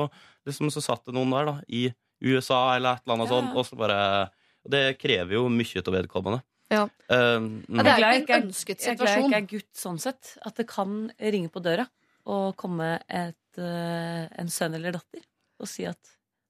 liksom, 0.49 0.71
så 0.71 0.85
satt 0.87 1.03
det 1.11 1.17
noen 1.19 1.35
der 1.35 1.51
da, 1.51 1.57
i 1.67 1.89
USA 2.23 2.77
eller 2.77 2.99
et 2.99 3.03
eller 3.07 3.15
annet 3.15 3.31
Ja. 3.31 3.35
sånt, 3.35 3.57
og 3.57 3.67
så 3.67 3.77
bare 3.79 4.31
Det 4.69 4.99
krever 4.99 5.33
jo 5.33 5.49
mye 5.49 5.81
av 5.87 5.95
vedkommende. 5.95 6.43
Ja. 6.71 6.83
Um, 7.09 7.65
Ja, 7.73 7.83
det 7.83 7.93
er 7.95 8.13
jo 8.13 8.21
ikke 8.27 8.35
en 8.37 8.49
ønsket 8.51 8.83
situasjon. 8.83 8.85
Jeg 8.85 8.93
er 8.93 8.97
glad 8.99 9.09
jeg 9.09 9.25
ikke 9.25 9.39
er 9.39 9.47
gutt 9.59 9.75
sånn 9.81 9.99
sett. 10.03 10.37
At 10.45 10.55
det 10.57 10.67
kan 10.69 11.11
ringe 11.19 11.49
på 11.49 11.63
døra 11.65 11.87
og 12.27 12.57
komme 12.57 13.01
et, 13.09 13.57
uh, 13.57 14.29
en 14.37 14.49
sønn 14.53 14.75
eller 14.75 14.93
datter 14.93 15.23
og 15.61 15.67
si 15.67 15.87
at 15.87 15.97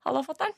'halla, 0.05 0.25
fatter'n'. 0.25 0.57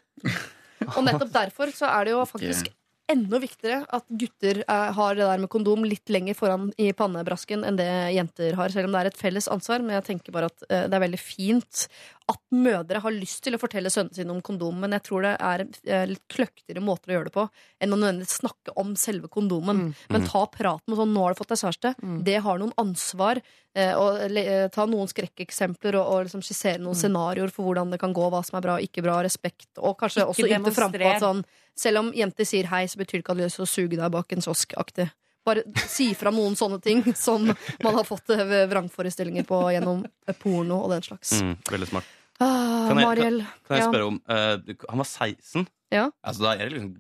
Og 0.97 1.05
nettopp 1.05 1.31
derfor 1.33 1.67
så 1.77 1.87
er 1.93 2.05
det 2.05 2.13
jo 2.13 2.25
faktisk 2.25 2.71
enda 3.11 3.41
viktigere 3.43 3.83
at 3.97 4.07
gutter 4.09 4.63
eh, 4.63 4.93
har 4.97 5.19
det 5.19 5.27
der 5.27 5.43
med 5.43 5.51
kondom 5.53 5.85
litt 5.87 6.11
lenger 6.13 6.37
foran 6.39 6.71
i 6.81 6.93
pannebrasken 6.97 7.65
enn 7.67 7.79
det 7.79 7.89
jenter 8.15 8.57
har, 8.59 8.73
selv 8.73 8.89
om 8.89 8.95
det 8.95 9.03
er 9.03 9.11
et 9.11 9.21
felles 9.21 9.49
ansvar. 9.51 9.83
Men 9.85 9.99
jeg 9.99 10.07
tenker 10.13 10.35
bare 10.35 10.51
at 10.51 10.67
eh, 10.69 10.87
det 10.89 10.99
er 10.99 11.05
veldig 11.07 11.21
fint 11.23 11.87
at 12.31 12.39
mødre 12.55 13.01
har 13.03 13.15
lyst 13.17 13.43
til 13.43 13.57
å 13.57 13.59
fortelle 13.59 13.91
sønnene 13.91 14.15
sine 14.15 14.31
om 14.31 14.43
kondom, 14.47 14.77
men 14.85 14.95
jeg 14.95 15.03
tror 15.09 15.25
det 15.27 15.33
er 15.35 15.65
eh, 15.67 16.05
litt 16.13 16.23
kløktigere 16.31 16.85
måter 16.85 17.11
å 17.11 17.17
gjøre 17.17 17.31
det 17.31 17.35
på 17.35 17.47
enn 17.83 17.97
å 17.97 17.99
nødvendigvis 17.99 18.37
snakke 18.45 18.77
om 18.79 18.93
selve 19.01 19.31
kondomen. 19.33 19.89
Mm. 19.89 19.97
Men 20.15 20.29
ta 20.31 20.45
praten 20.47 20.93
med 20.93 21.01
sånn 21.01 21.11
'nå 21.15 21.25
har 21.25 21.35
du 21.35 21.41
fått 21.41 21.51
deg 21.51 21.63
kjæreste'. 21.65 21.95
Mm. 22.03 22.21
Det 22.29 22.39
har 22.47 22.63
noen 22.63 22.77
ansvar. 22.79 23.43
Og 23.71 24.35
ta 24.75 24.85
noen 24.91 25.07
skrekkeksempler 25.07 25.95
og, 25.95 26.09
og 26.11 26.25
liksom 26.27 26.43
skissere 26.43 26.81
noen 26.83 26.97
Mm. 26.99 27.03
scenarioer 27.05 27.53
for 27.55 27.69
hvordan 27.69 27.93
det 27.93 28.01
kan 28.03 28.13
gå, 28.13 28.25
hva 28.27 28.43
som 28.43 28.59
er 28.59 28.65
bra 28.65 28.75
og 28.81 28.83
ikke 28.83 29.05
bra, 29.07 29.21
respekt, 29.23 29.69
og 29.79 29.95
kanskje 30.01 30.25
Ikke 30.25 30.33
også 30.35 30.49
ymte 30.51 30.75
frampå 30.75 31.07
at 31.07 31.23
sånn 31.23 31.45
selv 31.81 32.03
om 32.03 32.13
jenter 32.17 32.45
sier 32.49 32.69
hei, 32.73 32.85
så 32.91 33.01
betyr 33.01 33.19
det 33.19 33.25
ikke 33.25 33.33
at 33.35 33.41
du 33.41 33.43
har 33.45 33.49
lyst 33.51 33.61
til 33.61 33.67
å 33.67 33.73
suge 33.73 33.97
deg 33.97 34.13
bak 34.13 34.33
en 34.37 34.45
kiosk-aktig. 34.45 35.09
Bare 35.49 35.63
si 35.89 36.11
fra 36.15 36.29
noen 36.37 36.53
sånne 36.59 36.77
ting 36.85 37.01
som 37.17 37.47
man 37.49 37.95
har 37.97 38.05
fått 38.05 38.29
eh, 38.37 38.67
vrangforestillinger 38.69 39.47
på 39.49 39.63
gjennom 39.73 40.03
eh, 40.29 40.37
porno 40.37 40.83
og 40.85 40.91
den 40.93 41.07
slags. 41.07 41.39
mm, 41.41 41.55
veldig 41.71 41.89
smart. 41.95 42.11
Ah, 42.41 42.89
Kan 42.89 42.97
jeg- 43.01 43.07
Mariell. 43.09 43.39
Kan 43.69 43.77
jeg 43.77 43.85
Ja. 43.85 43.89
spørre 43.91 44.07
om 44.09 44.21
uh, 44.29 44.75
Han 44.89 45.01
var 45.03 45.09
16. 45.09 45.67
Ja. 45.93 46.07
Altså, 46.25 46.43
da, 46.45 46.53
er 46.55 46.69
det 46.69 46.77
liksom, 46.79 46.95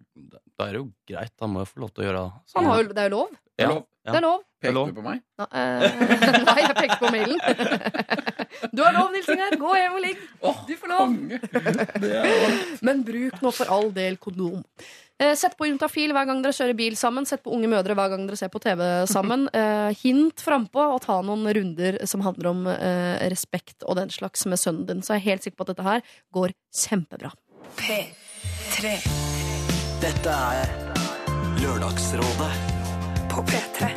da 0.59 0.67
er 0.67 0.73
det 0.73 0.81
jo 0.81 0.89
greit. 1.09 1.33
Han 1.41 1.53
må 1.55 1.63
jo 1.63 1.69
få 1.71 1.81
lov 1.85 1.93
til 1.95 2.05
å 2.05 2.09
gjøre 2.09 2.25
Han 2.57 2.65
har 2.69 2.83
jo, 2.83 2.89
det 2.91 2.99
er 3.05 3.09
jo 3.09 3.15
lov. 3.17 3.37
Ja, 3.61 3.69
Det 4.11 4.17
er 4.17 4.25
lov. 4.25 4.41
Pekte 4.61 4.85
du 4.89 4.95
på 4.97 5.05
meg? 5.05 5.21
Nei, 5.41 6.61
jeg 6.65 6.77
pekte 6.77 6.99
på 7.01 7.13
mailen. 7.13 7.41
Du 8.73 8.83
har 8.85 8.93
lov, 8.97 9.11
Nils 9.15 9.29
Ingar. 9.33 9.57
Gå 9.61 9.75
hjem 9.77 9.95
og 9.99 10.03
ligg. 10.05 10.25
Du 10.69 10.75
får 10.81 10.93
lov. 10.93 11.15
Men 12.87 13.05
bruk 13.07 13.41
nå 13.45 13.53
for 13.57 13.71
all 13.73 13.93
del 13.97 14.19
kondom. 14.21 14.65
Eh, 15.21 15.35
Sett 15.37 15.57
på 15.59 15.67
Juntafil 15.69 16.15
hver 16.17 16.25
gang 16.29 16.41
dere 16.41 16.57
kjører 16.57 16.77
bil 16.79 16.97
sammen. 16.97 17.27
Sett 17.29 17.43
på 17.45 17.53
Unge 17.53 17.69
mødre 17.69 17.97
hver 17.99 18.13
gang 18.15 18.25
dere 18.29 18.39
ser 18.41 18.53
på 18.53 18.63
TV 18.63 18.85
sammen. 19.11 19.49
Eh, 19.61 19.91
hint 20.01 20.41
frampå 20.41 20.81
og 20.95 21.01
ta 21.05 21.19
noen 21.27 21.45
runder 21.53 21.99
som 22.09 22.23
handler 22.25 22.49
om 22.53 22.61
eh, 22.71 23.19
respekt 23.33 23.85
og 23.85 23.99
den 23.99 24.13
slags 24.15 24.47
med 24.49 24.61
sønnen 24.61 24.87
din. 24.89 25.03
Så 25.05 25.17
jeg 25.17 25.21
er 25.21 25.27
helt 25.35 25.45
sikker 25.45 25.59
på 25.61 25.67
at 25.67 25.73
dette 25.75 25.87
her 25.87 26.05
går 26.33 26.55
kjempebra. 26.73 27.33
P3 27.81 28.95
Dette 30.01 30.37
er 30.57 30.73
Lørdagsrådet 31.61 32.53
på 33.35 33.45
P3. 33.51 33.91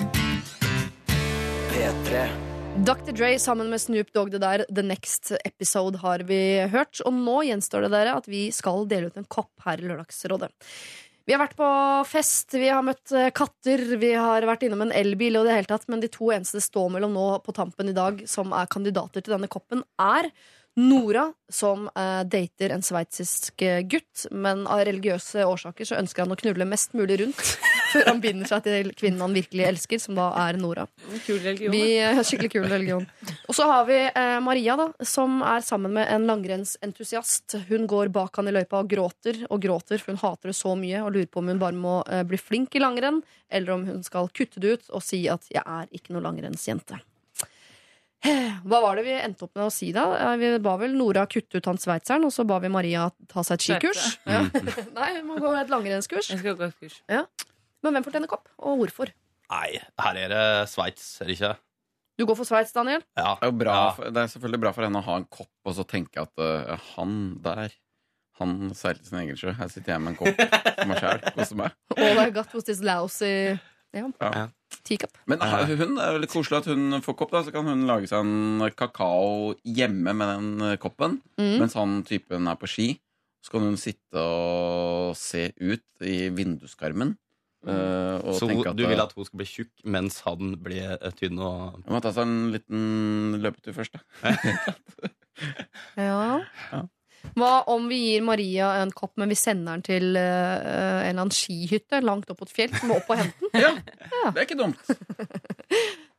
P3. 1.71 2.52
Dr. 2.81 3.13
Dre 3.13 3.39
sammen 3.39 3.69
med 3.69 3.81
Snoop 3.81 4.09
Dogg, 4.13 4.31
det 4.33 4.39
der 4.41 4.63
The 4.65 4.81
Next 4.81 5.29
Episode 5.45 5.99
har 6.01 6.23
vi 6.25 6.39
hørt. 6.73 6.97
Og 7.05 7.13
nå 7.13 7.43
gjenstår 7.45 7.85
det 7.85 7.91
dere 7.93 8.15
at 8.17 8.25
vi 8.25 8.47
skal 8.55 8.87
dele 8.89 9.11
ut 9.11 9.19
en 9.21 9.27
kopp 9.29 9.51
her 9.67 9.77
i 9.77 9.85
Lørdagsrådet. 9.85 10.49
Vi 11.23 11.35
har 11.35 11.39
vært 11.43 11.55
på 11.59 11.67
fest, 12.09 12.57
vi 12.57 12.71
har 12.73 12.81
møtt 12.83 13.13
eh, 13.15 13.29
katter, 13.31 13.85
vi 14.01 14.09
har 14.17 14.43
vært 14.49 14.65
innom 14.65 14.81
en 14.87 14.91
elbil 14.91 15.37
og 15.39 15.45
det 15.47 15.53
hele 15.55 15.69
tatt, 15.69 15.85
men 15.87 16.01
de 16.01 16.09
to 16.11 16.33
eneste 16.33 16.57
det 16.57 16.65
står 16.65 16.89
mellom 16.97 17.13
nå 17.15 17.27
på 17.45 17.55
tampen 17.55 17.93
i 17.93 17.95
dag 17.95 18.25
som 18.27 18.51
er 18.57 18.67
kandidater 18.73 19.21
til 19.21 19.37
denne 19.37 19.51
koppen, 19.53 19.85
er 20.01 20.33
Nora, 20.81 21.29
som 21.53 21.85
eh, 21.93 22.25
dater 22.25 22.73
en 22.73 22.83
sveitsisk 22.83 23.61
eh, 23.61 23.83
gutt, 23.85 24.25
men 24.33 24.65
av 24.65 24.81
religiøse 24.89 25.45
årsaker 25.45 25.87
så 25.87 26.01
ønsker 26.01 26.25
han 26.25 26.33
å 26.33 26.41
knulle 26.41 26.67
mest 26.67 26.97
mulig 26.97 27.21
rundt 27.21 27.53
før 27.93 28.07
han 28.11 28.21
binder 28.23 28.49
seg 28.49 28.65
til 28.65 28.89
kvinnen 28.97 29.21
han 29.23 29.35
virkelig 29.37 29.67
elsker, 29.69 30.01
som 30.01 30.17
da 30.17 30.31
er 30.43 30.59
Nora. 30.61 30.87
Kul 31.27 31.39
religion. 31.43 31.73
Vi, 31.75 31.83
eh, 32.01 32.21
skikkelig 32.25 32.51
kul 32.55 32.67
religion. 32.71 33.05
Og 33.47 33.57
så 33.57 33.67
har 33.69 33.85
vi 33.89 33.99
eh, 34.09 34.39
Maria, 34.43 34.75
da, 34.79 34.89
som 35.07 35.39
er 35.45 35.63
sammen 35.65 35.95
med 35.99 36.09
en 36.11 36.27
langrennsentusiast. 36.29 37.59
Hun 37.69 37.87
går 37.89 38.11
bak 38.15 38.41
han 38.41 38.49
i 38.51 38.55
løypa 38.55 38.81
og 38.83 38.91
gråter 38.91 39.43
og 39.49 39.61
gråter, 39.63 40.01
for 40.01 40.15
hun 40.15 40.21
hater 40.25 40.51
det 40.51 40.57
så 40.59 40.75
mye 40.79 41.05
og 41.05 41.13
lurer 41.15 41.31
på 41.31 41.43
om 41.43 41.53
hun 41.53 41.61
bare 41.61 41.77
må 41.77 41.99
eh, 42.09 42.25
bli 42.27 42.41
flink 42.41 42.75
i 42.75 42.83
langrenn, 42.83 43.21
eller 43.53 43.77
om 43.77 43.87
hun 43.87 44.03
skal 44.05 44.29
kutte 44.33 44.59
det 44.63 44.77
ut 44.77 44.93
og 44.93 45.03
si 45.05 45.25
at 45.29 45.45
'jeg 45.49 45.63
er 45.63 45.87
ikke 45.93 46.13
noe 46.15 46.25
langrennsjente'. 46.25 46.99
Hva 48.67 48.79
var 48.83 48.95
det 48.99 49.03
vi 49.07 49.15
endte 49.19 49.43
opp 49.47 49.55
med 49.57 49.67
å 49.67 49.71
si 49.73 49.91
da? 49.95 50.05
Eh, 50.15 50.35
Vi 50.39 50.51
ba 50.63 50.75
vel 50.79 50.95
Nora 50.95 51.25
kutte 51.27 51.59
ut 51.59 51.65
han 51.67 51.79
sveitseren, 51.81 52.23
og 52.27 52.31
så 52.31 52.45
ba 52.47 52.59
vi 52.63 52.71
Maria 52.71 53.09
ta 53.27 53.43
seg 53.43 53.59
et 53.59 53.67
skikurs. 53.67 54.03
Ja. 54.25 54.45
Nei, 54.97 55.09
hun 55.19 55.27
må 55.27 55.39
gå 55.43 55.51
et 55.59 55.73
langrennskurs. 55.73 56.31
Jeg 56.31 56.43
skal 56.43 56.55
gå 56.59 56.69
et 56.69 56.79
kurs. 56.79 57.01
Men 57.83 57.93
hvem 57.97 58.05
fortjener 58.05 58.31
kopp, 58.31 58.47
og 58.63 58.79
hvorfor? 58.81 59.11
Nei, 59.51 59.69
her 60.01 60.17
er 60.23 60.31
det 60.31 60.43
Sveits, 60.71 61.05
er 61.21 61.27
det 61.29 61.35
ikke? 61.37 61.53
Du 62.17 62.25
går 62.29 62.37
for 62.37 62.45
Sveits, 62.47 62.71
Daniel? 62.75 63.01
Ja. 63.17 63.33
Det 63.41 63.47
er, 63.47 63.51
jo 63.51 63.57
bra, 63.59 63.73
Ja. 63.75 63.91
for, 63.97 64.11
det 64.13 64.21
er 64.23 64.29
selvfølgelig 64.31 64.61
bra 64.63 64.71
for 64.75 64.85
henne 64.87 65.01
å 65.01 65.07
ha 65.07 65.15
en 65.19 65.25
kopp 65.33 65.49
og 65.69 65.75
så 65.75 65.83
tenke 65.89 66.21
at 66.23 66.31
uh, 66.39 66.75
han 66.95 67.15
der 67.43 67.73
han 68.39 68.71
seilte 68.73 69.05
sin 69.05 69.19
egen 69.19 69.37
sjø. 69.37 69.51
Her 69.53 69.67
sitter 69.69 69.93
jeg 69.93 70.01
med 70.01 70.13
en 70.13 70.17
kopp 70.17 70.39
for 70.39 70.89
meg 70.89 70.97
sjæl. 71.03 71.19
Koser 71.35 71.59
meg. 71.59 71.75
All 72.01 72.17
I 72.23 72.29
got 72.33 72.49
was 72.55 72.65
this 72.65 72.79
lousy 72.81 73.29
ja, 73.93 74.07
Ja. 74.23 74.47
teacup. 74.83 75.13
Men 75.29 75.43
ha- 75.45 75.59
hun 75.69 75.99
er 76.01 76.15
jo 76.15 76.21
litt 76.23 76.33
koselig 76.33 76.63
at 76.63 76.69
hun 76.71 76.97
får 77.05 77.17
kopp, 77.19 77.29
da. 77.35 77.43
Så 77.45 77.53
kan 77.53 77.67
hun 77.69 77.83
lage 77.85 78.09
seg 78.09 78.25
en 78.25 78.63
kakao 78.73 79.53
hjemme 79.69 80.15
med 80.17 80.31
den 80.33 80.65
eh, 80.71 80.77
koppen. 80.81 81.19
Mm. 81.37 81.59
Mens 81.61 81.77
han 81.77 81.99
typen 82.09 82.49
er 82.49 82.57
på 82.57 82.65
ski. 82.73 82.87
Så 83.45 83.53
kan 83.53 83.67
hun 83.67 83.77
sitte 83.77 84.17
og 84.17 85.13
se 85.19 85.51
ut 85.61 85.85
i 86.01 86.29
vinduskarmen. 86.33 87.13
Eh, 87.67 88.15
og 88.23 88.37
Så 88.37 88.49
hun, 88.49 88.63
at 88.67 88.77
du 88.77 88.85
vil 88.87 89.03
at 89.03 89.13
hun 89.15 89.27
skal 89.27 89.41
bli 89.41 89.47
tjukk 89.49 89.71
mens 89.95 90.19
han 90.27 90.55
blir 90.63 90.95
eh, 90.97 91.13
tynn 91.19 91.39
og 91.39 91.79
Jeg 91.83 91.95
må 91.95 92.01
ta 92.03 92.13
seg 92.15 92.27
en 92.27 92.51
liten 92.55 93.37
løpetur 93.43 93.77
først, 93.77 93.99
da. 93.99 95.11
Ja. 95.97 96.41
Ja. 96.71 96.83
Hva 97.39 97.51
om 97.71 97.87
vi 97.89 97.99
gir 98.01 98.25
Maria 98.25 98.73
en 98.81 98.91
kopp, 98.93 99.13
men 99.17 99.31
vi 99.31 99.37
sender 99.39 99.77
den 99.77 99.85
til 99.85 100.17
uh, 100.19 100.21
en 100.21 101.07
eller 101.07 101.23
annen 101.23 101.33
skihytte 101.33 102.01
langt 102.03 102.29
opp 102.29 102.41
på 102.43 102.49
et 102.49 102.53
fjell? 102.53 102.75
Som 102.75 102.91
må 102.91 102.99
opp 102.99 103.09
og 103.13 103.21
hente 103.21 103.49
den? 103.55 103.79
Ja, 104.13 104.29
Det 104.29 104.43
er 104.43 104.45
ikke 104.45 104.59
dumt. 104.59 104.83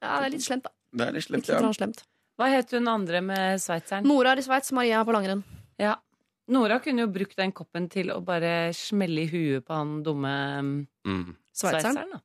Ja, 0.03 0.17
det 0.19 0.25
er 0.25 0.33
litt 0.35 0.47
slemt, 0.47 0.67
da. 0.67 0.73
Det 0.95 1.07
er 1.07 1.15
litt 1.15 1.27
slemt, 1.29 1.47
litt 1.49 1.55
ja. 1.69 1.75
slemt. 1.77 2.03
Hva 2.41 2.49
het 2.51 2.73
hun 2.75 2.91
andre 2.91 3.21
med 3.23 3.63
sveitseren? 3.63 4.09
Nora 4.09 4.33
er 4.35 4.43
i 4.43 4.45
Sveits, 4.47 4.73
Maria 4.75 4.99
er 5.01 5.07
på 5.07 5.15
langrenn. 5.15 5.45
Ja. 5.81 5.95
Nora 6.53 6.77
kunne 6.85 7.07
jo 7.07 7.13
brukt 7.13 7.39
den 7.41 7.55
koppen 7.57 7.89
til 7.93 8.13
å 8.13 8.19
bare 8.25 8.73
smelle 8.77 9.25
i 9.25 9.31
huet 9.31 9.65
på 9.65 9.77
han 9.77 9.97
dumme 10.05 10.35
mm. 10.61 11.31
Sveitseren. 11.55 11.97
sveitseren. 11.97 12.13
da. 12.19 12.23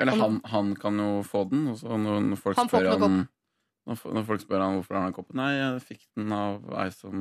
Eller 0.00 0.16
han, 0.16 0.38
han 0.48 0.72
kan 0.80 0.96
jo 0.96 1.08
få 1.28 1.44
den, 1.50 1.66
og 1.74 1.98
når 2.00 2.38
folk 2.40 2.56
Han 2.56 2.70
spør 2.70 2.88
han 2.94 3.18
når, 3.88 4.00
når 4.16 4.24
folk 4.28 4.44
spør 4.44 4.62
han 4.64 4.78
hvorfor 4.78 4.96
han 4.96 5.06
har 5.08 5.16
koppen 5.16 5.40
Nei, 5.40 5.50
jeg 5.56 5.82
fikk 5.90 6.06
den 6.16 6.32
av 6.32 6.64
ei 6.80 6.88
som 6.94 7.20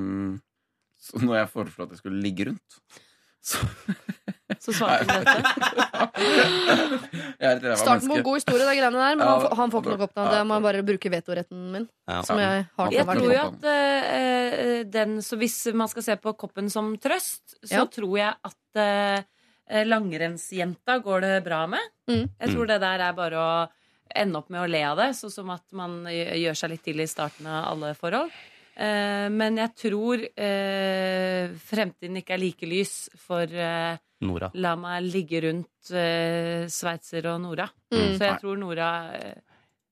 Når 1.25 1.35
jeg 1.41 1.51
foreslo 1.51 1.85
at 1.85 1.95
jeg 1.95 2.01
skulle 2.01 2.23
ligge 2.23 2.49
rundt. 2.49 2.79
Så, 3.41 3.57
Så 4.59 4.73
svarte 4.75 5.05
han 5.07 5.23
dette. 5.23 5.39
Starten 7.79 8.09
på 8.09 8.17
en 8.17 8.23
god 8.25 8.35
historie, 8.39 8.65
de 8.65 8.75
greiene 8.75 8.97
der, 8.99 9.15
men 9.15 9.23
Ja, 9.23 9.31
han, 9.31 9.41
får- 9.45 9.55
han 9.59 9.71
får 9.71 9.83
ikke 9.85 9.97
nok 10.01 10.13
da. 10.17 10.25
Det 10.33 10.41
må 10.49 10.57
bare 10.63 10.81
bruke 10.85 11.11
vetoretten 11.13 11.61
min. 11.73 11.85
Ja. 12.09 12.21
Som 12.27 12.39
jeg 12.41 12.65
har 12.77 12.91
Jeg 12.93 13.05
tror 13.07 13.33
jo 13.33 13.41
at 13.45 13.67
uh, 13.69 14.83
den 14.91 15.19
Så 15.25 15.37
hvis 15.39 15.57
man 15.73 15.87
skal 15.91 16.03
se 16.09 16.15
på 16.19 16.33
koppen 16.39 16.69
som 16.73 16.91
trøst, 16.97 17.55
så 17.63 17.73
Ja. 17.81 17.85
tror 17.85 18.17
jeg 18.19 18.33
at 18.43 18.81
uh, 18.83 19.83
langrennsjenta 19.85 20.97
går 21.05 21.21
det 21.21 21.33
bra 21.45 21.63
med. 21.69 21.79
Mm. 22.09 22.25
Jeg 22.41 22.49
tror 22.55 22.65
det 22.67 22.79
der 22.81 22.99
er 23.05 23.13
bare 23.13 23.37
å 23.37 23.67
ende 24.15 24.39
opp 24.41 24.49
med 24.49 24.63
å 24.63 24.67
le 24.67 24.79
av 24.89 24.97
det, 24.97 25.11
sånn 25.13 25.29
som 25.31 25.49
at 25.53 25.61
man 25.77 25.99
gjør 26.09 26.55
seg 26.57 26.71
litt 26.73 26.83
til 26.83 26.99
i 26.99 27.05
starten 27.07 27.45
av 27.45 27.67
alle 27.75 27.91
forhold. 27.93 28.31
Eh, 28.79 29.27
men 29.33 29.57
jeg 29.59 29.73
tror 29.75 30.21
eh, 30.23 31.49
fremtiden 31.69 32.21
ikke 32.21 32.37
er 32.37 32.41
like 32.41 32.69
lys 32.69 32.93
for 33.19 33.43
eh, 33.43 33.97
Nora. 34.23 34.49
La 34.59 34.73
meg 34.79 35.05
ligge 35.11 35.41
rundt 35.45 35.91
eh, 35.95 36.65
Sveitser 36.71 37.27
og 37.33 37.41
Nora. 37.43 37.67
Mm. 37.91 38.15
Så 38.17 38.23
jeg 38.23 38.39
tror 38.41 38.59
Nora 38.59 38.89
eh, 39.17 39.37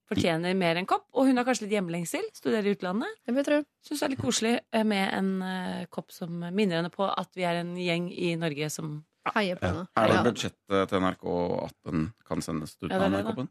fortjener 0.08 0.56
mer 0.56 0.80
enn 0.80 0.88
kopp. 0.88 1.08
Og 1.20 1.28
hun 1.28 1.40
har 1.40 1.48
kanskje 1.48 1.66
litt 1.68 1.76
hjemlengsel, 1.76 2.28
studerer 2.36 2.70
i 2.72 2.76
utlandet. 2.78 3.20
Syns 3.28 4.00
det 4.00 4.06
er 4.08 4.14
litt 4.16 4.24
koselig 4.24 4.56
eh, 4.72 4.88
med 4.88 5.06
en 5.16 5.32
eh, 5.44 5.84
kopp 5.92 6.12
som 6.16 6.40
minner 6.48 6.80
henne 6.82 6.92
på 6.94 7.08
at 7.08 7.32
vi 7.36 7.44
er 7.48 7.62
en 7.64 7.76
gjeng 7.80 8.08
i 8.16 8.34
Norge 8.40 8.72
som 8.74 9.02
Heier 9.36 9.58
på 9.60 9.68
henne. 9.68 9.82
Er 10.00 10.08
det 10.08 10.22
budsjettet 10.30 10.88
til 10.88 11.02
NRK 11.04 11.26
at 11.66 11.74
den 11.90 12.06
kan 12.24 12.40
sendes 12.46 12.78
ut 12.80 12.88
Ja, 12.88 12.96
er 12.96 13.02
av 13.02 13.12
det, 13.12 13.18
den 13.18 13.26
da. 13.26 13.34
koppen? 13.34 13.50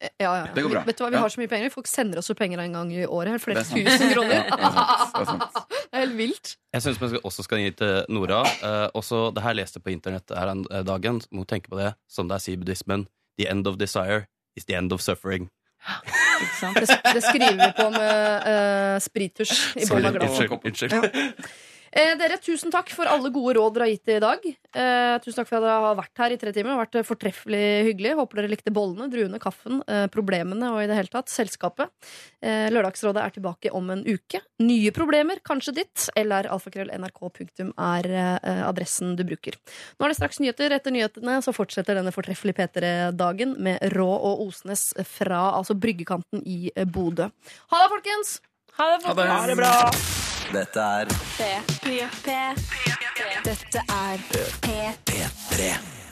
Ja, 0.00 0.30
ja. 0.32 0.46
Det 0.54 0.62
går 0.64 0.70
bra. 0.72 0.82
Vet 0.86 0.96
du 0.96 1.02
hva, 1.04 1.10
Vi 1.10 1.16
Ja. 1.16 1.20
har 1.20 1.28
så 1.28 1.40
mye 1.42 1.48
penger. 1.48 1.70
Folk 1.70 1.86
sender 1.86 2.18
oss 2.18 2.28
jo 2.30 2.34
penger 2.34 2.58
en 2.62 2.72
gang 2.72 2.92
i 2.92 3.04
året. 3.04 3.40
Flere 3.42 3.60
er 3.60 3.68
tusen 3.68 4.12
kroner. 4.14 4.46
Ja, 4.48 4.56
det 4.56 4.64
er 4.64 4.72
sant. 4.72 5.12
Det 5.12 5.20
er 5.20 5.28
sant. 5.28 5.70
Det 5.70 5.92
er 5.92 6.04
helt 6.06 6.16
vilt. 6.16 6.56
Jeg 6.72 6.82
syns 6.82 7.00
vi 7.02 7.20
også 7.22 7.44
skal 7.44 7.58
gi 7.58 7.70
til 7.76 8.04
Nora. 8.08 8.40
Eh, 8.46 8.88
også, 8.96 9.34
det 9.34 9.42
her 9.44 9.52
leste 9.58 9.76
jeg 9.78 9.84
på 9.84 9.92
internett 9.92 10.32
her 10.32 10.52
en 10.54 10.64
eh, 10.70 10.82
dagen. 10.88 11.20
Må 11.30 11.44
tenke 11.44 11.68
på 11.68 11.76
det, 11.76 11.94
som 12.08 12.28
det 12.28 12.38
er 12.38 12.44
sier 12.46 12.56
buddhismen. 12.56 13.06
The 13.38 13.48
end 13.50 13.66
of 13.66 13.76
desire 13.76 14.26
is 14.56 14.64
the 14.64 14.74
end 14.74 14.92
of 14.92 15.00
suffering. 15.04 15.50
Ikke 16.40 16.56
sant? 16.60 16.76
Det, 16.80 16.96
det 17.14 17.22
skriver 17.24 17.56
vi 17.56 17.68
på 17.76 17.86
med 17.94 18.48
uh, 18.48 18.96
sprittusj 19.00 19.52
i 19.80 19.86
bånn 19.88 20.08
glasset. 20.16 20.56
Unnskyld. 20.64 20.96
Eh, 21.90 22.12
dere, 22.14 22.36
tusen 22.38 22.70
takk 22.70 22.92
for 22.94 23.08
alle 23.10 23.32
gode 23.34 23.56
råd 23.56 23.74
dere 23.74 23.88
har 23.88 23.90
gitt 23.90 24.10
i 24.14 24.18
dag. 24.22 24.44
Eh, 24.46 25.14
tusen 25.24 25.40
takk 25.40 25.48
for 25.48 25.58
at 25.58 25.64
dere 25.64 25.78
har 25.82 25.96
vært 25.98 26.22
her 26.22 26.34
i 26.34 26.38
tre 26.38 26.52
timer. 26.54 26.70
Det 26.70 26.76
har 26.76 26.84
vært 26.84 26.98
eh, 27.00 27.06
fortreffelig 27.08 27.62
hyggelig. 27.88 28.12
Håper 28.20 28.40
dere 28.40 28.50
likte 28.52 28.74
bollene, 28.74 29.08
druene, 29.10 29.40
kaffen, 29.42 29.80
eh, 29.90 30.04
problemene 30.14 30.70
og 30.70 30.84
i 30.84 30.86
det 30.90 30.98
hele 31.00 31.10
tatt 31.10 31.32
selskapet. 31.32 31.90
Eh, 32.46 32.68
Lørdagsrådet 32.70 33.24
er 33.24 33.34
tilbake 33.34 33.74
om 33.74 33.90
en 33.90 34.04
uke. 34.06 34.42
Nye 34.62 34.94
problemer, 34.94 35.42
kanskje 35.42 35.74
ditt. 35.80 36.06
Eller 36.14 36.46
alfakrøll.nrk.no 36.54 37.74
er 37.74 38.10
eh, 38.14 38.62
adressen 38.68 39.16
du 39.18 39.26
bruker. 39.26 39.58
Nå 39.98 40.06
er 40.06 40.14
det 40.14 40.20
straks 40.20 40.38
nyheter. 40.44 40.76
Etter 40.78 40.94
nyhetene 40.94 41.40
så 41.42 41.54
fortsetter 41.56 41.98
denne 41.98 42.14
fortreffelige 42.14 42.60
P3-dagen 42.62 43.58
med 43.58 43.82
Rå 43.96 44.08
og 44.14 44.46
Osnes 44.46 44.92
fra 45.10 45.48
altså 45.58 45.74
bryggekanten 45.74 46.46
i 46.46 46.70
Bodø. 46.86 47.32
Ha 47.74 47.82
det, 47.82 47.92
folkens! 47.98 48.38
Ha 48.78 48.94
det, 48.94 49.06
folkens. 49.08 49.38
Ha 49.40 49.46
det 49.50 49.62
bra! 49.64 50.19
Dette 50.52 50.80
er 50.80 51.06
P3. 51.06 52.32
Dette 53.44 53.78
er 53.88 54.18
P3. 54.62 54.98
P3. 55.06 56.09